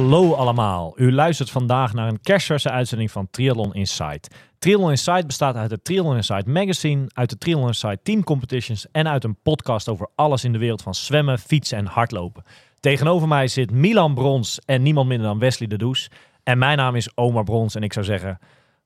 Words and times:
Hallo 0.00 0.34
allemaal. 0.34 0.92
U 0.96 1.12
luistert 1.12 1.50
vandaag 1.50 1.94
naar 1.94 2.08
een 2.08 2.20
kerstverse 2.20 2.70
uitzending 2.70 3.10
van 3.10 3.28
Triathlon 3.30 3.74
Insight. 3.74 4.34
Triathlon 4.58 4.90
Insight 4.90 5.26
bestaat 5.26 5.54
uit 5.54 5.70
het 5.70 5.84
Triathlon 5.84 6.16
Insight 6.16 6.46
magazine, 6.46 7.06
uit 7.12 7.30
de 7.30 7.38
Triathlon 7.38 7.66
Insight 7.66 8.04
team 8.04 8.24
competitions 8.24 8.86
en 8.92 9.08
uit 9.08 9.24
een 9.24 9.36
podcast 9.42 9.88
over 9.88 10.08
alles 10.14 10.44
in 10.44 10.52
de 10.52 10.58
wereld 10.58 10.82
van 10.82 10.94
zwemmen, 10.94 11.38
fietsen 11.38 11.78
en 11.78 11.86
hardlopen. 11.86 12.44
Tegenover 12.78 13.28
mij 13.28 13.48
zit 13.48 13.70
Milan 13.70 14.14
Brons 14.14 14.58
en 14.64 14.82
niemand 14.82 15.08
minder 15.08 15.26
dan 15.26 15.38
Wesley 15.38 15.68
de 15.68 15.78
Does. 15.78 16.10
En 16.42 16.58
mijn 16.58 16.76
naam 16.76 16.96
is 16.96 17.16
Omar 17.16 17.44
Brons 17.44 17.74
en 17.74 17.82
ik 17.82 17.92
zou 17.92 18.04
zeggen, 18.04 18.38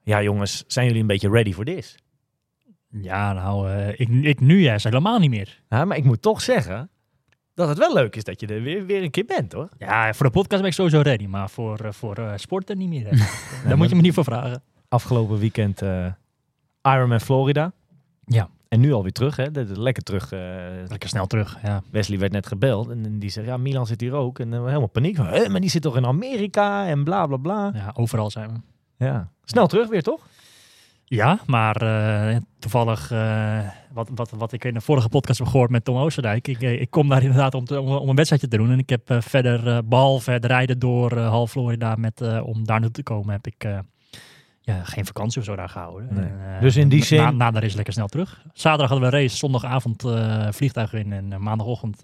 ja 0.03 0.23
jongens, 0.23 0.65
zijn 0.67 0.87
jullie 0.87 1.01
een 1.01 1.07
beetje 1.07 1.31
ready 1.31 1.53
for 1.53 1.65
this? 1.65 1.95
Ja, 2.91 3.33
nou, 3.33 3.71
eh, 3.71 3.89
ik, 3.89 4.09
ik 4.09 4.41
nu 4.41 4.61
juist 4.61 4.85
helemaal 4.85 5.19
niet 5.19 5.31
meer. 5.31 5.63
Ja, 5.69 5.85
maar 5.85 5.97
ik 5.97 6.05
moet 6.05 6.23
toch 6.23 6.41
zeggen 6.41 6.91
dat 7.55 7.69
het 7.69 7.79
wel 7.79 7.95
leuk 7.95 8.17
is 8.17 8.25
dat 8.25 8.41
je 8.41 8.47
er 8.47 8.63
weer, 8.63 8.87
weer 8.87 9.03
een 9.03 9.11
keer 9.11 9.25
bent 9.25 9.53
hoor. 9.53 9.69
Ja, 9.79 10.13
voor 10.15 10.27
de 10.27 10.33
podcast 10.33 10.61
ben 10.61 10.71
ik 10.71 10.77
sowieso 10.77 11.01
ready, 11.01 11.27
maar 11.27 11.51
voor, 11.51 11.79
eh, 11.79 11.93
voor 11.93 12.17
eh, 12.17 12.33
sporten 12.37 12.79
niet 12.79 12.89
meer. 12.89 13.05
Daar 13.69 13.77
moet 13.77 13.89
je 13.89 13.95
me 13.97 14.01
niet 14.03 14.15
voor 14.15 14.25
vragen. 14.25 14.63
Afgelopen 14.89 15.39
weekend 15.39 15.83
eh 15.83 16.07
Ironman 16.83 17.21
Florida. 17.21 17.73
Ja. 18.27 18.49
En 18.69 18.81
nu 18.81 18.93
alweer 18.93 19.13
terug, 19.13 19.37
hè? 19.37 19.47
Lekker 19.67 20.03
terug. 20.03 20.31
Lekker 20.89 21.09
snel 21.09 21.27
terug, 21.27 21.59
ja. 21.63 21.83
Wesley 21.91 22.19
werd 22.19 22.33
net 22.33 22.47
gebeld 22.47 22.91
en 22.91 23.19
die 23.19 23.31
zegt, 23.31 23.47
ja, 23.47 23.57
Milan 23.57 23.87
zit 23.87 24.01
hier 24.01 24.13
ook. 24.13 24.39
En 24.39 24.51
dan 24.51 24.67
helemaal 24.67 24.87
paniek 24.89 25.17
van, 25.17 25.27
"Hè, 25.27 25.49
maar 25.49 25.61
die 25.61 25.71
zit 25.71 25.83
toch 25.83 25.97
in 25.97 26.07
Amerika 26.07 26.87
en 26.87 27.05
bla 27.05 27.27
bla 27.27 27.37
bla. 27.37 27.71
ja. 27.75 27.91
Overal 27.95 28.31
zijn 28.31 28.53
we. 28.53 28.59
Ja. 29.05 29.29
Snel 29.45 29.67
terug 29.67 29.89
weer, 29.89 30.03
toch? 30.03 30.27
Ja, 31.15 31.39
maar 31.47 31.77
eh, 31.77 32.37
toevallig, 32.59 33.11
eh, 33.11 33.59
wat, 33.93 34.11
wat, 34.15 34.31
wat 34.31 34.53
ik 34.53 34.65
in 34.65 34.75
de 34.75 34.81
vorige 34.81 35.09
podcast 35.09 35.39
heb 35.39 35.49
gehoord 35.49 35.71
met 35.71 35.85
Tom 35.85 35.97
Oosterdijk. 35.97 36.49
Ik, 36.49 36.61
eh, 36.63 36.81
ik 36.81 36.91
kom 36.91 37.09
daar 37.09 37.23
inderdaad 37.23 37.55
om, 37.55 37.65
te- 37.65 37.81
om, 37.81 37.89
om 37.93 38.09
een 38.09 38.15
wedstrijdje 38.17 38.49
te 38.49 38.57
doen. 38.57 38.71
En 38.71 38.79
ik 38.79 38.89
heb 38.89 39.15
verder, 39.19 39.69
eh, 39.69 39.79
behalve 39.85 40.31
het 40.31 40.45
rijden 40.45 40.79
door 40.79 41.19
half 41.19 41.51
Florida 41.51 41.95
met, 41.95 42.21
om 42.43 42.65
daar 42.65 42.81
naartoe 42.81 42.91
te 42.91 43.03
komen, 43.03 43.31
heb 43.33 43.47
ik 43.47 43.67
ja, 44.61 44.85
geen 44.85 45.07
vakantie 45.07 45.41
of 45.41 45.47
zo 45.47 45.57
daar 45.57 45.69
gehouden. 45.69 46.09
Nee. 46.15 46.25
En, 46.25 46.55
eh, 46.55 46.61
Dus 46.61 46.77
in 46.77 46.89
die 46.89 47.05
zin- 47.05 47.19
Na, 47.21 47.31
na 47.31 47.51
de 47.51 47.61
race 47.61 47.75
lekker 47.77 47.93
snel 47.95 48.07
terug. 48.07 48.43
Zaterdag 48.53 48.89
hadden 48.91 49.11
we 49.11 49.17
een 49.17 49.23
race, 49.23 49.37
zondagavond 49.37 50.05
vliegtuig 50.51 50.93
in 50.93 51.13
en 51.13 51.43
maandagochtend 51.43 52.03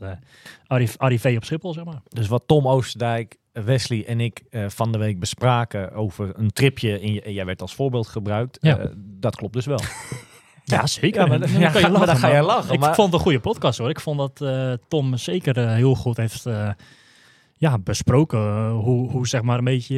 arriv- 0.66 0.96
arrivé 0.96 1.36
op 1.36 1.44
Schiphol, 1.44 1.72
zeg 1.72 1.84
maar. 1.84 2.00
Dus 2.08 2.28
wat 2.28 2.42
Tom 2.46 2.68
Oosterdijk, 2.68 3.36
Wesley 3.52 4.06
en 4.06 4.20
ik 4.20 4.42
eh, 4.50 4.64
van 4.68 4.92
de 4.92 4.98
week 4.98 5.18
bespraken 5.20 5.92
over 5.92 6.30
een 6.38 6.50
tripje. 6.50 7.00
In 7.00 7.12
je, 7.12 7.22
en 7.22 7.32
jij 7.32 7.44
werd 7.44 7.62
als 7.62 7.74
voorbeeld 7.74 8.06
gebruikt. 8.08 8.58
Ja. 8.60 8.78
Eh, 8.78 8.88
dat 8.96 9.36
klopt 9.36 9.54
dus 9.54 9.66
wel. 9.66 9.80
Ja, 10.64 10.86
zeker. 10.86 11.20
Ja, 11.20 11.26
maar 11.26 11.40
dan- 11.40 11.50
ja, 11.50 11.56
je 11.58 11.72
maar 11.72 11.82
dan 11.82 11.92
lachen, 11.92 12.16
ga 12.16 12.28
jij 12.28 12.36
maar 12.36 12.46
lachen, 12.56 12.74
Ik 12.74 12.80
maar- 12.80 12.94
vond 12.94 13.06
het 13.06 13.16
een 13.16 13.20
goede 13.24 13.40
podcast 13.40 13.78
hoor. 13.78 13.88
Ik 13.90 14.00
vond 14.00 14.18
dat 14.18 14.40
eh, 14.40 14.72
Tom 14.88 15.16
zeker 15.16 15.68
heel 15.68 15.94
goed 15.94 16.16
heeft 16.16 16.44
ja, 17.54 17.78
besproken. 17.78 18.68
hoe, 18.70 19.10
hoe 19.10 19.26
zeg 19.28 19.42
maar 19.42 19.58
een 19.58 19.64
beetje 19.64 19.96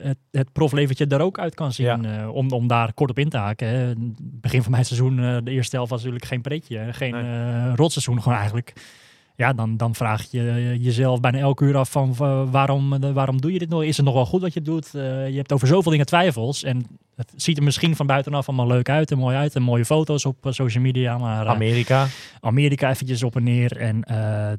het, 0.00 0.18
het 0.30 0.52
profleventje 0.52 1.06
er 1.06 1.20
ook 1.20 1.38
uit 1.38 1.54
kan 1.54 1.72
zien. 1.72 2.02
Ja. 2.02 2.28
om, 2.28 2.50
om 2.50 2.66
daar 2.66 2.92
kort 2.92 3.10
op 3.10 3.18
in 3.18 3.28
te 3.28 3.36
haken. 3.36 3.68
Hè. 3.68 3.92
Begin 4.22 4.62
van 4.62 4.70
mijn 4.72 4.84
seizoen, 4.84 5.16
de 5.44 5.50
eerste 5.50 5.76
helft 5.76 5.90
was 5.90 6.00
natuurlijk 6.00 6.28
geen 6.28 6.40
pretje. 6.42 6.92
Geen 6.92 7.12
Nee. 7.12 7.74
rotseizoen 7.74 8.22
gewoon 8.22 8.38
eigenlijk. 8.38 8.72
Ja, 9.40 9.52
dan, 9.52 9.76
dan 9.76 9.94
vraag 9.94 10.26
je 10.30 10.76
jezelf 10.80 11.20
bijna 11.20 11.38
elke 11.38 11.64
uur 11.64 11.76
af 11.76 11.90
van 11.90 12.14
eh, 12.18 12.42
waarom, 12.50 12.92
eh, 12.92 13.12
waarom 13.12 13.40
doe 13.40 13.52
je 13.52 13.58
dit 13.58 13.68
nog? 13.68 13.82
Is 13.82 13.96
het 13.96 14.06
nog 14.06 14.14
wel 14.14 14.26
goed 14.26 14.40
wat 14.40 14.52
je 14.54 14.62
doet? 14.62 14.94
Eh, 14.94 15.28
je 15.28 15.36
hebt 15.36 15.52
over 15.52 15.68
zoveel 15.68 15.90
dingen 15.90 16.06
twijfels. 16.06 16.62
En 16.62 16.86
het 17.16 17.32
ziet 17.36 17.56
er 17.56 17.62
misschien 17.62 17.96
van 17.96 18.06
buitenaf 18.06 18.48
allemaal 18.48 18.66
leuk 18.66 18.88
uit 18.88 19.10
en 19.10 19.18
mooi 19.18 19.36
uit. 19.36 19.54
En 19.54 19.62
mooie 19.62 19.84
foto's 19.84 20.24
op 20.24 20.36
social 20.48 20.82
media. 20.82 21.18
Maar 21.18 21.46
Amerika. 21.46 22.06
Amerika 22.40 22.90
eventjes 22.90 23.22
op 23.22 23.36
en 23.36 23.42
neer. 23.42 23.76
En 23.76 24.04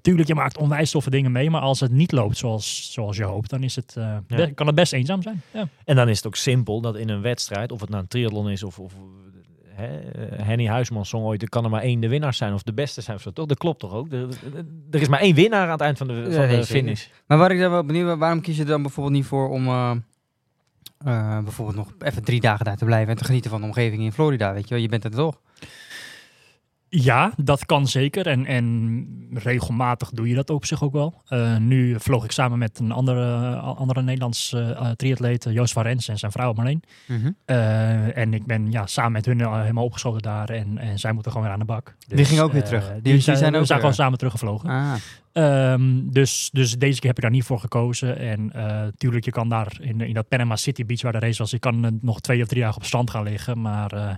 tuurlijk, 0.02 0.28
je 0.28 0.36
maakt 0.36 0.58
onwijs 0.58 0.91
toffe 0.91 1.09
dingen 1.09 1.31
mee. 1.31 1.50
Maar 1.50 1.62
als 1.62 1.80
het 1.80 1.91
niet 1.91 2.12
loopt 2.12 2.38
zoals, 2.38 2.94
zoals 2.94 3.18
je 3.18 3.24
hoopt, 3.24 3.50
dan 3.50 3.64
is 3.64 3.75
het, 3.75 3.96
Ja. 4.28 4.50
kan 4.56 4.68
het 4.68 4.75
best 4.75 4.94
eenzaam 4.94 5.22
zijn. 5.22 5.41
Ja. 5.53 5.68
En 5.86 5.96
dan 5.96 6.09
is 6.09 6.18
het 6.18 6.28
ook 6.28 6.36
simpel 6.36 6.81
dat 6.81 6.96
in 6.96 7.09
een 7.09 7.22
wedstrijd, 7.22 7.72
of 7.72 7.80
het 7.81 7.90
nou 7.90 8.02
een 8.02 8.08
triathlon 8.08 8.50
is 8.50 8.64
of, 8.64 8.80
of 8.80 8.94
hè, 9.74 10.00
eh, 10.00 10.46
Henny 10.46 10.68
Huisman 10.68 11.06
zong 11.06 11.26
ooit, 11.26 11.42
er 11.42 11.50
kan 11.50 11.64
er 11.64 11.70
maar 11.70 11.82
één 11.82 12.00
de 12.00 12.08
winnaar 12.08 12.34
zijn 12.34 12.54
of 12.54 12.64
de 12.64 12.74
beste 12.74 13.02
zijn. 13.02 13.16
Of 13.16 13.22
zo, 13.22 13.32
toch? 13.32 13.46
Dat 13.46 13.58
klopt 13.58 13.80
toch 13.80 13.94
ook? 13.94 14.12
Er, 14.92 15.02
is 15.02 15.08
maar 15.08 15.20
één 15.20 15.36
winnaar 15.36 15.66
aan 15.66 15.72
het 15.72 15.82
eind 15.82 15.98
van 15.98 16.08
de, 16.08 16.32
van 16.32 16.48
de 16.48 16.66
finish. 16.66 17.08
Maar 17.26 17.38
waar 17.38 17.52
ik 17.52 17.59
daar 17.59 17.70
wel 17.70 17.86
benieuwd 17.86 18.06
ben, 18.06 18.18
waarom 18.18 18.42
kies 18.42 18.56
je 18.56 18.62
er 18.62 18.68
dan 18.68 18.82
bijvoorbeeld 18.82 19.16
niet 19.16 19.26
voor 19.26 19.50
om 19.50 19.68
eh, 19.68 19.92
eh, 20.98 21.44
bijvoorbeeld 21.44 21.78
nog 21.78 21.94
even 22.00 22.24
drie 22.24 22.40
dagen 22.40 22.66
daar 22.66 22.78
te 22.78 22.86
blijven 22.86 23.09
en 23.09 23.18
te 23.18 23.24
genieten 23.24 23.52
van 23.52 23.62
de 23.62 23.68
omgeving 23.68 24.02
in 24.02 24.12
Florida, 24.12 24.54
weet 24.54 24.68
je 24.68 24.74
wel? 24.74 24.84
Je 24.84 24.90
bent 24.90 25.04
er 25.04 25.12
toch? 25.12 25.40
Ja, 26.94 27.31
dat 27.38 27.66
kan 27.66 27.88
zeker. 27.88 28.28
En, 28.28 28.46
en 28.46 29.07
regelmatig 29.34 30.09
doe 30.09 30.28
je 30.28 30.35
dat 30.35 30.50
op 30.50 30.66
zich 30.66 30.84
ook 30.84 30.91
wel. 30.94 31.22
Eh, 31.28 31.57
nu 31.57 31.96
vloog 32.00 32.24
ik 32.24 32.31
samen 32.31 32.57
met 32.57 32.79
een 32.79 32.91
andere, 32.91 33.56
andere 33.56 34.02
Nederlands 34.02 34.53
eh 34.53 34.90
triatleet, 34.90 35.46
eh, 35.46 35.53
Joost 35.53 35.74
van 35.74 35.84
Rens 35.84 36.07
en 36.07 36.18
zijn 36.18 36.31
vrouw 36.31 36.53
Marleen. 36.53 36.84
Eh, 37.46 38.18
en 38.18 38.34
ik 38.34 38.46
ben 38.46 38.72
ja, 38.72 38.85
samen 38.85 39.12
met 39.12 39.25
hun 39.25 39.41
eh, 39.41 39.62
helemaal 39.62 39.84
opgeschoten 39.84 40.22
daar. 40.22 40.50
En, 40.50 40.78
en 40.78 41.00
zij 41.00 41.12
moeten 41.13 41.31
gewoon 41.31 41.46
weer 41.47 41.56
aan 41.56 41.62
de 41.62 41.66
bak. 41.74 41.96
Die 42.07 42.25
gingen 42.25 42.44
ook 42.44 42.52
weer 42.52 42.62
eh, 42.62 42.68
terug. 42.68 42.84
Die, 42.91 43.02
Die- 43.02 43.13
die 43.13 43.22
zijn, 43.22 43.38
zijn 43.38 43.52
we 43.52 43.58
ook, 43.58 43.66
zijn 43.66 43.79
eh, 43.79 43.85
gewoon 43.85 44.00
samen 44.02 44.18
teruggevlogen. 44.18 44.69
Ah, 44.69 44.94
Ehm, 45.31 46.00
dus, 46.09 46.50
dus 46.53 46.72
deze 46.78 47.00
keer 47.00 47.08
heb 47.08 47.18
ik 47.18 47.23
daar 47.23 47.31
niet 47.31 47.44
voor 47.44 47.59
gekozen. 47.59 48.18
En 48.18 48.52
eh 48.53 48.88
tuurlijk, 48.97 49.25
je 49.25 49.31
kan 49.31 49.50
daar 49.50 49.78
in, 49.81 50.02
in 50.02 50.13
dat 50.13 50.28
Panama 50.28 50.56
City 50.56 50.85
Beach 50.85 51.02
waar 51.02 51.12
de 51.12 51.19
race 51.19 51.38
was, 51.38 51.52
je 51.52 51.59
kan 51.59 51.85
eh, 51.85 51.91
nog 52.02 52.22
twee 52.22 52.41
of 52.41 52.47
drie 52.47 52.62
dagen 52.62 52.78
op 52.78 52.84
strand 52.85 53.09
gaan 53.09 53.23
liggen. 53.23 53.62
Maar 53.62 53.91
eh, 53.91 54.16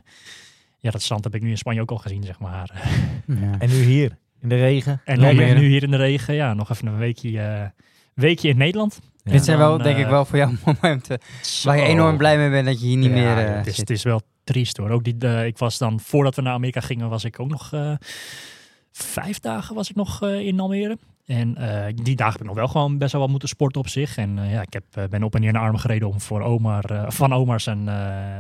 ja, 0.84 0.92
dat 0.92 1.02
strand 1.02 1.24
heb 1.24 1.36
ik 1.36 1.42
nu 1.42 1.50
in 1.50 1.58
Spanje 1.58 1.82
ook 1.82 1.92
al 1.92 1.98
gezien, 1.98 2.24
zeg 2.24 2.40
maar. 2.40 2.72
ja. 3.42 3.56
En 3.60 3.70
nu 3.70 3.76
hier, 3.76 4.18
in 4.42 4.50
de 4.50 4.56
regen. 4.56 5.02
En 5.06 5.20
nu, 5.20 5.26
Almere. 5.26 5.60
nu 5.60 5.68
hier 5.68 5.84
in 5.84 5.92
de 5.92 5.98
regen, 5.98 6.34
ja, 6.36 6.54
nog 6.54 6.70
even 6.70 6.88
een 6.88 6.98
weekje, 6.98 7.40
eh, 7.40 7.66
weekje 8.14 8.50
in 8.50 8.58
Nederland. 8.58 9.00
Dit 9.24 9.44
zijn 9.44 9.58
Dan, 9.58 9.68
wel, 9.68 9.78
denk 9.78 9.96
eh, 9.96 10.02
ik 10.02 10.08
wel 10.10 10.26
voor 10.26 10.38
jou 10.38 10.56
momenten 10.66 11.20
waar 11.64 11.78
je 11.78 11.84
enorm 11.84 12.18
blij 12.18 12.38
mee 12.38 12.50
bent 12.50 12.66
dat 12.66 12.82
je 12.82 12.88
hier 12.88 12.98
niet 12.98 13.10
Ja, 13.10 13.14
meer 13.14 13.38
eh, 13.38 13.56
het, 13.56 13.68
is, 13.68 13.76
zit. 13.76 13.88
het 13.88 13.98
is 13.98 14.04
wel 14.04 14.22
triest 14.44 14.78
hoor. 14.78 14.90
Ook 14.90 15.04
die, 15.04 15.16
eh, 15.20 15.46
ik 15.46 15.58
was 15.58 15.78
dan, 15.78 16.00
voordat 16.00 16.36
we 16.36 16.42
naar 16.42 16.54
Amerika 16.54 16.80
gingen, 16.80 17.10
was 17.10 17.24
ik 17.24 17.40
ook 17.40 17.50
nog 17.50 17.74
eh, 17.74 17.94
vijf 18.94 19.40
dagen 19.40 19.76
was 19.76 19.90
ik 19.90 19.96
nog 19.96 20.22
eh, 20.22 20.40
in 20.40 20.60
Almere. 20.60 20.98
En 21.26 21.56
eh, 21.58 21.94
die 22.04 22.16
dagen 22.16 22.32
heb 22.34 22.42
ik 22.42 22.48
nog 22.48 22.56
wel 22.56 22.68
gewoon 22.68 22.98
best 22.98 23.12
wel 23.12 23.22
wat 23.22 23.30
moeten 23.30 23.48
sporten 23.50 23.82
op 23.82 23.88
zich. 23.88 24.18
En 24.18 24.40
eh, 24.40 24.52
ja, 24.52 24.62
ik 24.62 24.74
heb, 24.74 25.10
ben 25.10 25.24
op 25.24 25.36
en 25.36 25.42
neer 25.42 25.52
naar 25.54 25.62
Arm 25.62 25.78
gereden 25.78 26.08
om 26.08 26.22
voor 26.22 26.42
Omar, 26.42 27.06
van 27.08 27.34
Omar 27.34 27.60
zijn, 27.60 27.86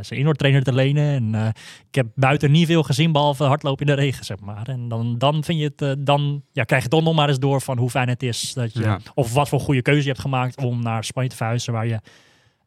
zijn 0.06 0.20
indoor 0.20 0.34
trainer 0.34 0.64
te 0.64 0.74
lenen. 0.74 1.34
En 1.36 1.54
ik 1.88 1.96
heb 1.96 2.08
buiten 2.16 2.52
niet 2.52 2.68
veel 2.68 2.84
gezien, 2.84 3.12
behalve 3.12 3.44
hardlopen 3.44 3.86
in 3.88 3.96
de 3.96 4.02
regen, 4.02 4.26
zeg 4.26 4.40
maar. 4.40 4.68
En 4.68 4.88
dan, 4.88 5.18
dan 5.18 5.44
vind 5.44 5.60
je 5.60 5.72
het, 5.76 6.06
dan 6.06 6.44
ja, 6.52 6.64
krijg 6.64 6.84
je 6.84 6.90
toch 6.90 7.04
nog 7.04 7.16
maar 7.16 7.30
eens 7.30 7.40
door 7.40 7.62
van 7.62 7.78
hoe 7.78 7.90
fijn 7.90 8.10
het 8.10 8.24
is. 8.24 8.54
Dat 8.54 8.74
je, 8.74 8.80
Ja. 8.80 9.00
Of 9.14 9.34
wat 9.34 9.50
voor 9.50 9.60
goede 9.60 9.82
keuze 9.82 10.02
je 10.02 10.08
hebt 10.08 10.20
gemaakt 10.20 10.64
om 10.64 10.82
naar 10.82 11.04
Spanje 11.04 11.30
te 11.30 11.36
verhuizen, 11.36 11.74
waar 11.74 11.88
je 11.88 12.00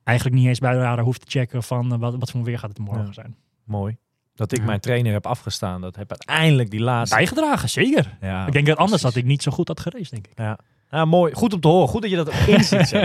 eigenlijk 0.04 0.36
niet 0.38 0.46
eens 0.46 0.58
bij 0.58 0.72
de 0.72 0.78
radar 0.78 1.04
hoeft 1.04 1.20
te 1.20 1.38
checken 1.38 1.62
van 1.62 1.98
wat, 1.98 2.16
wat 2.18 2.30
voor 2.30 2.42
weer 2.42 2.58
gaat 2.58 2.68
het 2.70 2.78
morgen 2.78 3.06
Ja. 3.06 3.12
zijn. 3.12 3.36
Mooi. 3.64 3.96
Dat 4.36 4.52
ik 4.52 4.58
Ja. 4.58 4.64
mijn 4.64 4.80
trainer 4.80 5.12
heb 5.12 5.26
afgestaan. 5.26 5.80
Dat 5.80 5.96
heb 5.96 6.10
uiteindelijk 6.10 6.70
die 6.70 6.80
laatste... 6.80 7.16
Bijgedragen, 7.16 7.68
zeker. 7.68 8.16
Ja, 8.20 8.46
ik 8.46 8.52
denk 8.52 8.66
dat 8.66 8.76
anders 8.76 9.02
had 9.02 9.14
ik 9.14 9.24
niet 9.24 9.42
zo 9.42 9.50
goed 9.50 9.68
had 9.68 9.80
gereisd, 9.80 10.10
denk 10.10 10.26
ik. 10.26 10.32
Ja. 10.36 10.58
Ja, 10.90 11.04
mooi. 11.04 11.34
Goed 11.34 11.52
om 11.54 11.60
te 11.60 11.68
horen. 11.68 11.88
Goed 11.88 12.02
dat 12.02 12.10
je 12.10 12.16
dat 12.16 12.32
inziet. 12.46 12.92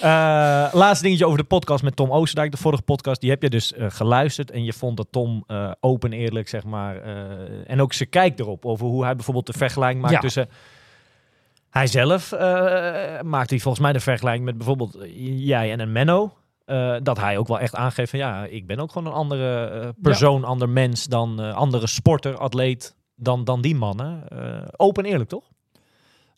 Eh, 0.00 0.06
laatste 0.72 1.02
dingetje 1.04 1.26
over 1.26 1.38
de 1.38 1.44
podcast 1.44 1.82
met 1.82 1.96
Tom 1.96 2.10
Oosterdijk. 2.10 2.50
De 2.50 2.56
vorige 2.56 2.82
podcast, 2.82 3.20
die 3.20 3.30
heb 3.30 3.42
je 3.42 3.50
dus 3.50 3.72
eh, 3.72 3.86
geluisterd. 3.90 4.50
En 4.50 4.64
je 4.64 4.72
vond 4.72 4.96
dat 4.96 5.06
Tom 5.10 5.44
eh, 5.46 5.70
open 5.80 6.12
eerlijk, 6.12 6.48
zeg 6.48 6.64
maar. 6.64 7.02
en 7.66 7.80
ook 7.80 7.92
zijn 7.92 8.08
kijk 8.08 8.38
erop. 8.38 8.64
Over 8.64 8.86
hoe 8.86 9.04
hij 9.04 9.14
bijvoorbeeld 9.14 9.46
de 9.46 9.52
vergelijking 9.52 10.00
maakt 10.02 10.14
Ja. 10.14 10.20
tussen... 10.20 10.48
Hij 11.70 11.86
zelf 11.86 12.30
maakt 13.22 13.50
hij 13.50 13.58
volgens 13.58 13.82
mij 13.84 13.92
de 13.92 14.00
vergelijking 14.00 14.44
met 14.44 14.56
bijvoorbeeld 14.56 14.96
jij 15.36 15.72
en 15.72 15.80
een 15.80 15.92
Menno. 15.92 16.32
Eh, 16.70 16.96
dat 17.02 17.18
hij 17.18 17.38
ook 17.38 17.48
wel 17.48 17.58
echt 17.58 17.74
aangeeft 17.74 18.10
van 18.10 18.18
ja, 18.18 18.44
ik 18.44 18.66
ben 18.66 18.78
ook 18.78 18.92
gewoon 18.92 19.08
een 19.08 19.18
andere 19.18 19.64
eh, 19.66 19.88
persoon, 20.02 20.44
ander 20.44 20.68
mens 20.68 21.04
dan 21.06 21.40
eh, 21.40 21.54
andere 21.54 21.86
sporter, 21.86 22.36
atleet 22.36 22.96
dan, 23.16 23.44
dan 23.44 23.60
die 23.60 23.74
mannen. 23.74 24.28
Eh, 24.28 24.68
open 24.76 25.04
eerlijk, 25.04 25.28
toch? 25.28 25.44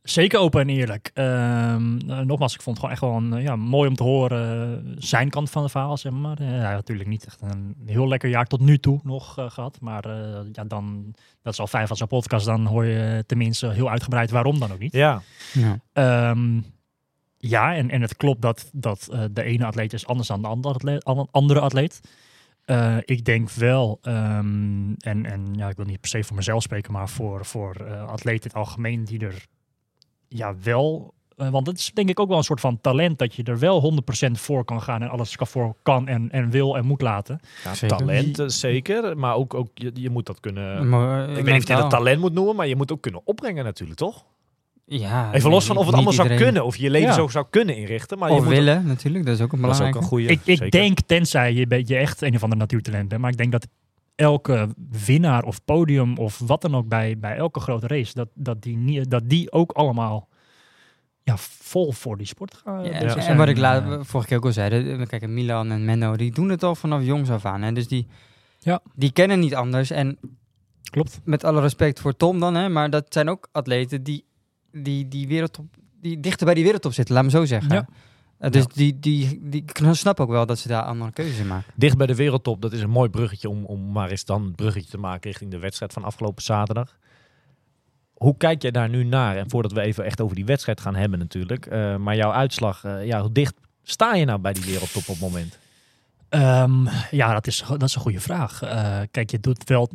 Zeker 0.03 0.39
open 0.39 0.61
en 0.61 0.69
eerlijk. 0.69 1.11
Ehm, 1.15 1.99
eh, 2.11 2.19
nogmaals, 2.19 2.55
ik 2.55 2.63
vond 2.63 2.81
het 2.81 2.91
gewoon 2.91 2.91
echt 2.91 3.01
wel 3.01 3.39
een, 3.39 3.43
ja, 3.43 3.57
mooi 3.57 3.89
om 3.89 3.95
te 3.95 4.03
horen 4.03 4.95
zijn 4.99 5.31
kant 5.31 5.51
van 5.51 5.63
het 5.63 5.71
verhaal, 5.71 5.97
zeg 5.97 6.13
maar. 6.13 6.39
Hij 6.39 6.65
had 6.65 6.73
natuurlijk 6.73 7.09
niet 7.09 7.25
echt 7.25 7.41
een 7.43 7.77
heel 7.87 8.09
lekker 8.09 8.29
jaar 8.29 8.47
tot 8.47 8.61
nu 8.61 8.79
toe 8.79 9.01
nog 9.03 9.39
eh, 9.39 9.51
gehad. 9.51 9.81
Maar 9.81 10.05
eh, 10.05 10.41
ja, 10.53 10.65
dan, 10.65 11.15
dat 11.43 11.53
is 11.53 11.61
al 11.61 11.67
vijf 11.67 11.89
van 11.89 11.97
zo'n 11.97 12.07
podcast, 12.07 12.47
dan 12.47 12.67
hoor 12.67 12.85
je 12.85 13.25
tenminste 13.27 13.69
heel 13.71 13.91
uitgebreid 13.91 14.31
waarom 14.31 14.59
dan 14.59 14.73
ook 14.73 14.79
niet. 14.79 14.93
Ja, 14.93 15.23
Ja. 15.53 15.79
Ehm, 15.93 16.61
ja, 17.49 17.75
en, 17.75 17.91
en 17.91 18.01
het 18.03 18.17
klopt 18.17 18.43
dat, 18.43 18.71
dat 18.73 19.09
eh, 19.13 19.25
de 19.31 19.43
ene 19.43 19.65
atleet 19.65 19.93
is 19.93 20.07
anders 20.07 20.29
dan 20.29 20.43
de 20.43 20.49
andere 20.49 20.75
atleet. 20.75 21.05
an- 21.05 21.29
andere 21.31 21.61
atleet. 21.61 22.01
Eh, 22.65 22.97
ik 23.05 23.25
denk 23.25 23.51
wel, 23.51 23.99
ehm, 24.03 24.93
en, 24.99 25.27
en 25.27 25.55
ja, 25.57 25.69
ik 25.69 25.77
wil 25.77 25.85
niet 25.85 26.01
per 26.01 26.11
se 26.11 26.25
voor 26.25 26.37
mezelf 26.37 26.63
spreken, 26.63 26.93
maar 26.93 27.09
voor, 27.09 27.45
voor 27.45 27.75
eh, 27.75 28.09
atleten 28.09 28.51
in 28.51 28.57
het 28.59 28.67
algemeen 28.67 29.05
die 29.05 29.19
er 29.27 29.47
ja 30.29 30.55
wel, 30.63 31.15
want 31.37 31.67
het 31.67 31.79
is 31.79 31.91
denk 31.95 32.09
ik 32.09 32.21
ook 32.21 32.29
wel 32.29 32.37
een 32.39 32.45
soort 32.45 32.61
van 32.61 32.81
talent 32.81 33.19
dat 33.19 33.35
je 33.35 33.43
er 33.43 33.59
wel 33.59 33.81
100% 34.29 34.31
voor 34.33 34.65
kan 34.65 34.83
gaan 34.83 35.03
en 35.03 35.09
alles 35.09 35.37
kan 35.37 35.47
voor 35.47 35.75
kan 35.83 36.09
en, 36.09 36.31
en 36.31 36.51
wil 36.51 36.77
en 36.77 36.87
moet 36.87 37.03
laten. 37.03 37.41
ja 37.65 37.75
Zeker. 37.75 37.97
talent 37.97 38.43
zeker. 38.47 39.19
Maar 39.19 39.35
ook, 39.35 39.55
ook 39.55 39.71
je, 39.75 39.91
je 39.95 40.11
moet 40.11 40.27
dat 40.27 40.41
kunnen... 40.41 40.89
Maar, 40.89 41.29
ik 41.29 41.35
weet 41.35 41.55
niet 41.55 41.63
of 41.63 41.69
je 41.69 41.75
dat 41.83 41.91
talent 41.91 42.21
moet 42.21 42.33
noemen, 42.33 42.57
maar 42.57 42.67
je 42.67 42.77
moet 42.77 42.93
ook 42.93 43.03
kunnen 43.03 43.21
opbrengen 43.25 43.65
natuurlijk, 43.65 43.99
toch? 43.99 44.25
Ja, 44.85 45.33
Even 45.33 45.51
los 45.51 45.67
van 45.67 45.77
of 45.77 45.87
het 45.87 45.95
allemaal 45.95 46.13
zou 46.13 46.27
iedereen- 46.29 46.45
kunnen, 46.53 46.65
of 46.67 46.77
je 46.77 46.83
je 46.83 46.91
leven 46.91 47.09
Ja. 47.09 47.15
zo 47.15 47.29
zou 47.29 47.47
kunnen 47.51 47.77
inrichten. 47.77 48.19
Maar 48.19 48.29
je 48.31 48.35
Of 48.37 48.45
moet 48.45 48.53
willen, 48.53 48.87
natuurlijk. 48.87 49.25
Dat 49.27 49.35
is 49.35 49.41
ook 49.41 49.53
een 49.53 49.61
dat 49.61 49.71
is 49.71 49.81
ook 49.81 49.87
belangrijke. 49.87 49.99
een 49.99 50.05
goede. 50.37 50.53
ik 50.55 50.61
ik 50.65 50.71
denk, 50.73 50.99
tenzij 51.07 51.53
je, 51.53 51.67
be- 51.67 51.83
je 51.87 51.97
echt 51.97 52.23
een 52.23 52.35
of 52.35 52.43
ander 52.43 52.59
natuurtalent 52.59 53.09
bent, 53.09 53.21
maar 53.21 53.31
ik 53.31 53.37
denk 53.37 53.53
dat 53.53 53.67
elke 54.15 54.69
winnaar 55.07 55.43
of 55.45 55.65
podium 55.65 56.17
of 56.17 56.39
wat 56.39 56.63
dan 56.63 56.77
ook 56.77 56.89
bij, 56.89 57.19
bij 57.19 57.37
elke 57.37 57.61
grote 57.61 57.87
race, 57.87 58.13
dat, 58.15 58.29
dat, 58.35 58.63
die, 58.63 58.77
niet- 58.77 59.11
dat 59.11 59.23
die 59.29 59.53
ook 59.53 59.73
allemaal 59.73 60.29
ja, 61.23 61.37
vol 61.37 61.93
voor 61.93 62.17
die 62.17 62.27
sport 62.27 62.55
gaan. 62.65 62.85
Ja, 62.85 62.91
bezig 62.99 63.17
en- 63.17 63.23
zijn. 63.23 63.37
Wat 63.37 63.49
ik 63.49 63.55
Eh, 63.57 63.61
laat, 63.63 64.07
vorige 64.07 64.29
keer 64.29 64.37
ook 64.37 64.45
al 64.45 64.53
zei, 64.53 64.99
de- 64.99 65.07
kijk, 65.07 65.29
Milan 65.29 65.71
en 65.71 65.85
Menno, 65.85 66.17
die 66.17 66.33
doen 66.33 66.49
het 66.49 66.63
al 66.63 66.75
vanaf 66.75 67.03
jongs 67.05 67.31
af 67.31 67.45
aan. 67.45 67.63
Hè? 67.63 67.73
Dus 67.73 67.89
die, 67.89 68.07
Ja. 68.59 68.81
die 68.95 69.13
kennen 69.13 69.39
niet 69.41 69.55
anders. 69.55 69.91
En 69.91 70.19
Klopt. 70.91 71.21
met 71.25 71.45
alle 71.45 71.61
respect 71.61 72.01
voor 72.01 72.17
Tom 72.17 72.41
dan, 72.41 72.55
hè, 72.55 72.69
maar 72.69 72.91
dat 72.91 73.05
zijn 73.09 73.29
ook 73.29 73.49
atleten 73.53 74.03
die, 74.03 74.25
die, 74.73 75.09
die, 75.09 75.29
wereldtop, 75.29 75.65
die 76.01 76.21
dichter 76.21 76.45
bij 76.47 76.55
die 76.55 76.65
wereldtop 76.65 76.93
zitten, 76.93 77.15
laat 77.15 77.25
me 77.25 77.31
zo 77.31 77.45
zeggen. 77.45 77.75
Ja. 77.75 77.87
Eh, 78.39 78.51
dus 78.51 78.63
Ja. 78.63 78.69
die, 78.75 78.99
die, 79.01 79.41
die, 79.43 79.65
ik 79.67 79.81
snap 79.93 80.21
ook 80.21 80.31
wel 80.31 80.47
dat 80.47 80.59
ze 80.59 80.69
daar 80.69 80.83
andere 80.83 81.13
keuzes 81.13 81.47
maken. 81.47 81.73
Dicht 81.77 81.97
bij 81.97 82.07
de 82.07 82.15
wereldtop, 82.15 82.63
dat 82.63 82.73
is 82.73 82.81
een 82.83 82.91
mooi 82.91 83.11
bruggetje 83.11 83.49
om, 83.49 83.65
om 83.65 83.93
maar 83.93 84.11
eens 84.11 84.25
dan 84.25 84.43
een 84.43 84.55
bruggetje 84.55 84.91
te 84.91 84.99
maken 84.99 85.31
richting 85.31 85.51
de 85.51 85.59
wedstrijd 85.59 85.93
van 85.93 86.05
afgelopen 86.05 86.43
zaterdag. 86.43 86.97
Hoe 88.15 88.37
kijk 88.37 88.63
jij 88.63 88.71
daar 88.71 88.89
nu 88.89 89.05
naar? 89.05 89.37
En 89.37 89.51
voordat 89.51 89.73
we 89.73 89.81
even 89.81 90.05
echt 90.05 90.21
over 90.21 90.37
die 90.37 90.45
wedstrijd 90.45 90.81
gaan 90.81 90.95
hebben 90.95 91.19
natuurlijk. 91.19 91.67
eh, 91.67 91.97
maar 91.97 92.17
jouw 92.17 92.33
uitslag, 92.33 92.85
eh, 92.85 93.07
ja, 93.07 93.21
hoe 93.21 93.33
dicht 93.33 93.55
sta 93.83 94.15
je 94.15 94.25
nou 94.25 94.39
bij 94.41 94.53
die 94.53 94.65
wereldtop 94.65 95.03
op 95.03 95.15
het 95.15 95.21
moment? 95.21 95.59
Ehm, 96.29 96.87
ja, 97.11 97.33
dat 97.33 97.47
is, 97.47 97.65
dat 97.69 97.83
is 97.83 97.95
een 97.95 98.01
goede 98.01 98.21
vraag. 98.21 98.63
Eh, 98.63 99.01
kijk, 99.11 99.31
je 99.31 99.41
doet 99.41 99.65
wel 99.69 99.91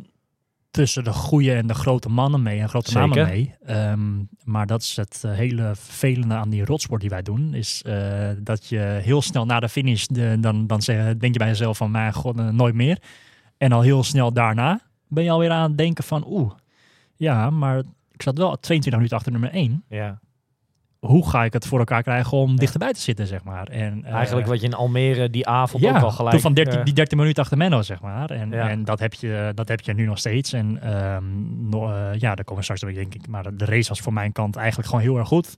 tussen 0.70 1.04
de 1.04 1.12
goede 1.12 1.54
en 1.54 1.66
de 1.66 1.74
grote 1.74 2.08
mannen 2.08 2.42
mee 2.42 2.60
en 2.60 2.68
grote 2.68 2.90
Zeker. 2.90 3.08
namen 3.08 3.28
mee. 3.28 3.54
Ehm, 3.64 4.22
maar 4.44 4.66
dat 4.66 4.82
is 4.82 4.96
het 4.96 5.22
eh, 5.24 5.32
hele 5.32 5.72
vervelende 5.74 6.34
aan 6.34 6.50
die 6.50 6.64
rotsport 6.64 7.00
die 7.00 7.10
wij 7.10 7.22
doen. 7.22 7.54
Is 7.54 7.82
eh, 7.82 8.30
dat 8.38 8.66
je 8.66 8.78
heel 9.02 9.22
snel 9.22 9.46
na 9.46 9.60
de 9.60 9.68
finish, 9.68 10.06
de, 10.06 10.36
dan, 10.40 10.66
dan 10.66 10.82
zeg, 10.82 11.16
denk 11.16 11.32
je 11.32 11.38
bij 11.38 11.48
jezelf 11.48 11.76
van, 11.76 11.90
mijn 11.90 12.12
god, 12.12 12.38
eh, 12.38 12.48
nooit 12.48 12.74
meer. 12.74 13.02
En 13.56 13.72
al 13.72 13.80
heel 13.80 14.02
snel 14.02 14.32
daarna 14.32 14.80
ben 15.08 15.24
je 15.24 15.30
alweer 15.30 15.50
aan 15.50 15.68
het 15.68 15.78
denken 15.78 16.04
van, 16.04 16.24
oeh, 16.26 16.52
ja, 17.16 17.50
maar 17.50 17.78
ik 18.12 18.22
zat 18.22 18.38
wel 18.38 18.56
22 18.56 18.92
minuten 18.92 19.16
achter 19.16 19.32
nummer 19.32 19.50
1. 19.50 19.84
Ja. 19.88 20.20
Hoe 20.98 21.28
ga 21.28 21.44
ik 21.44 21.52
het 21.52 21.66
voor 21.66 21.78
elkaar 21.78 22.02
krijgen 22.02 22.38
om 22.38 22.56
dichterbij 22.56 22.92
te 22.92 23.00
zitten, 23.00 23.26
zeg 23.26 23.44
maar. 23.44 23.66
En, 23.68 24.04
eh, 24.04 24.12
Eigenlijk 24.12 24.46
wat 24.46 24.60
je 24.60 24.66
in 24.66 24.74
Almere 24.74 25.30
die 25.30 25.46
avond 25.46 25.84
ook 25.86 25.96
al 25.96 26.10
gelijk... 26.10 26.40
van 26.40 26.54
13, 26.54 26.78
eh, 26.78 26.84
die 26.84 26.94
13 26.94 27.18
minuten 27.18 27.42
achter 27.42 27.58
Menno, 27.58 27.82
zeg 27.82 28.00
maar. 28.00 28.30
En, 28.30 28.50
Ja. 28.50 28.68
en 28.68 28.84
dat, 28.84 28.98
heb 28.98 29.14
je, 29.14 29.52
dat 29.54 29.68
heb 29.68 29.80
je 29.80 29.94
nu 29.94 30.06
nog 30.06 30.18
steeds. 30.18 30.52
En 30.52 30.82
ehm, 30.82 31.24
no- 31.68 31.92
eh, 31.92 32.18
ja, 32.18 32.34
daar 32.34 32.44
komen 32.44 32.56
we 32.56 32.62
straks 32.62 32.82
op, 32.82 32.94
denk 32.94 33.14
ik. 33.14 33.28
Maar 33.28 33.56
de 33.56 33.64
race 33.64 33.88
was 33.88 34.00
voor 34.00 34.12
mijn 34.12 34.32
kant 34.32 34.56
eigenlijk 34.56 34.88
gewoon 34.88 35.04
heel 35.04 35.16
erg 35.18 35.28
goed. 35.28 35.54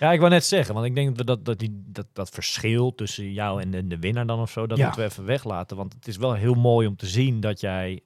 Ja, 0.00 0.12
ik 0.12 0.18
wou 0.18 0.30
net 0.30 0.44
zeggen, 0.44 0.74
want 0.74 0.86
ik 0.86 0.94
denk 0.94 1.16
dat 1.16 1.26
dat, 1.26 1.44
dat, 1.44 1.58
die, 1.58 1.82
dat, 1.86 2.06
dat 2.12 2.28
verschil 2.30 2.94
tussen 2.94 3.32
jou 3.32 3.62
en 3.62 3.70
de, 3.70 3.86
de 3.86 3.98
winnaar 3.98 4.26
dan 4.26 4.40
of 4.40 4.50
zo, 4.50 4.66
dat 4.66 4.78
moeten 4.78 4.98
we 5.00 5.04
even 5.08 5.24
weglaten. 5.24 5.76
Want 5.76 5.92
het 5.92 6.08
is 6.08 6.16
wel 6.16 6.32
heel 6.34 6.54
mooi 6.54 6.86
om 6.86 6.96
te 6.96 7.06
zien 7.06 7.40
dat 7.40 7.60
jij, 7.60 8.00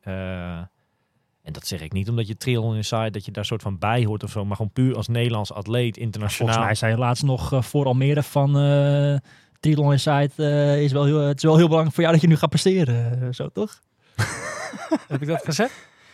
en 1.44 1.52
dat 1.52 1.66
zeg 1.66 1.80
ik 1.80 1.92
niet 1.92 2.08
omdat 2.08 2.26
je 2.26 2.36
Triathlon 2.36 2.76
Inside, 2.76 3.10
dat 3.10 3.24
je 3.24 3.30
daar 3.30 3.44
soort 3.44 3.62
van 3.62 3.78
bij 3.78 4.04
hoort 4.04 4.22
of 4.24 4.30
zo, 4.30 4.44
maar 4.44 4.56
gewoon 4.56 4.72
puur 4.72 4.96
als 4.96 5.08
Nederlands 5.08 5.52
atleet, 5.52 5.96
internationaal. 5.96 6.54
Volgens 6.54 6.66
mij 6.66 6.74
zei 6.74 6.92
je 6.92 6.98
laatst 6.98 7.22
nog 7.22 7.52
eh, 7.52 7.62
voor 7.62 7.86
Almere 7.86 8.22
van... 8.22 8.58
eh 8.58 9.16
Triathlon 9.60 9.92
Insight 9.92 10.38
eh, 10.38 10.82
is 10.82 10.92
wel 10.92 11.04
heel, 11.04 11.18
het 11.20 11.36
is 11.36 11.42
wel 11.42 11.56
heel 11.56 11.64
belangrijk 11.66 11.94
voor 11.94 12.02
jou 12.04 12.14
dat 12.14 12.22
je 12.24 12.28
nu 12.30 12.36
gaat 12.36 12.50
presteren. 12.50 13.34
zo 13.34 13.48
toch? 13.48 13.80
Heb 15.08 15.22
ik 15.22 15.28
dat 15.28 15.44
gezegd? 15.44 15.72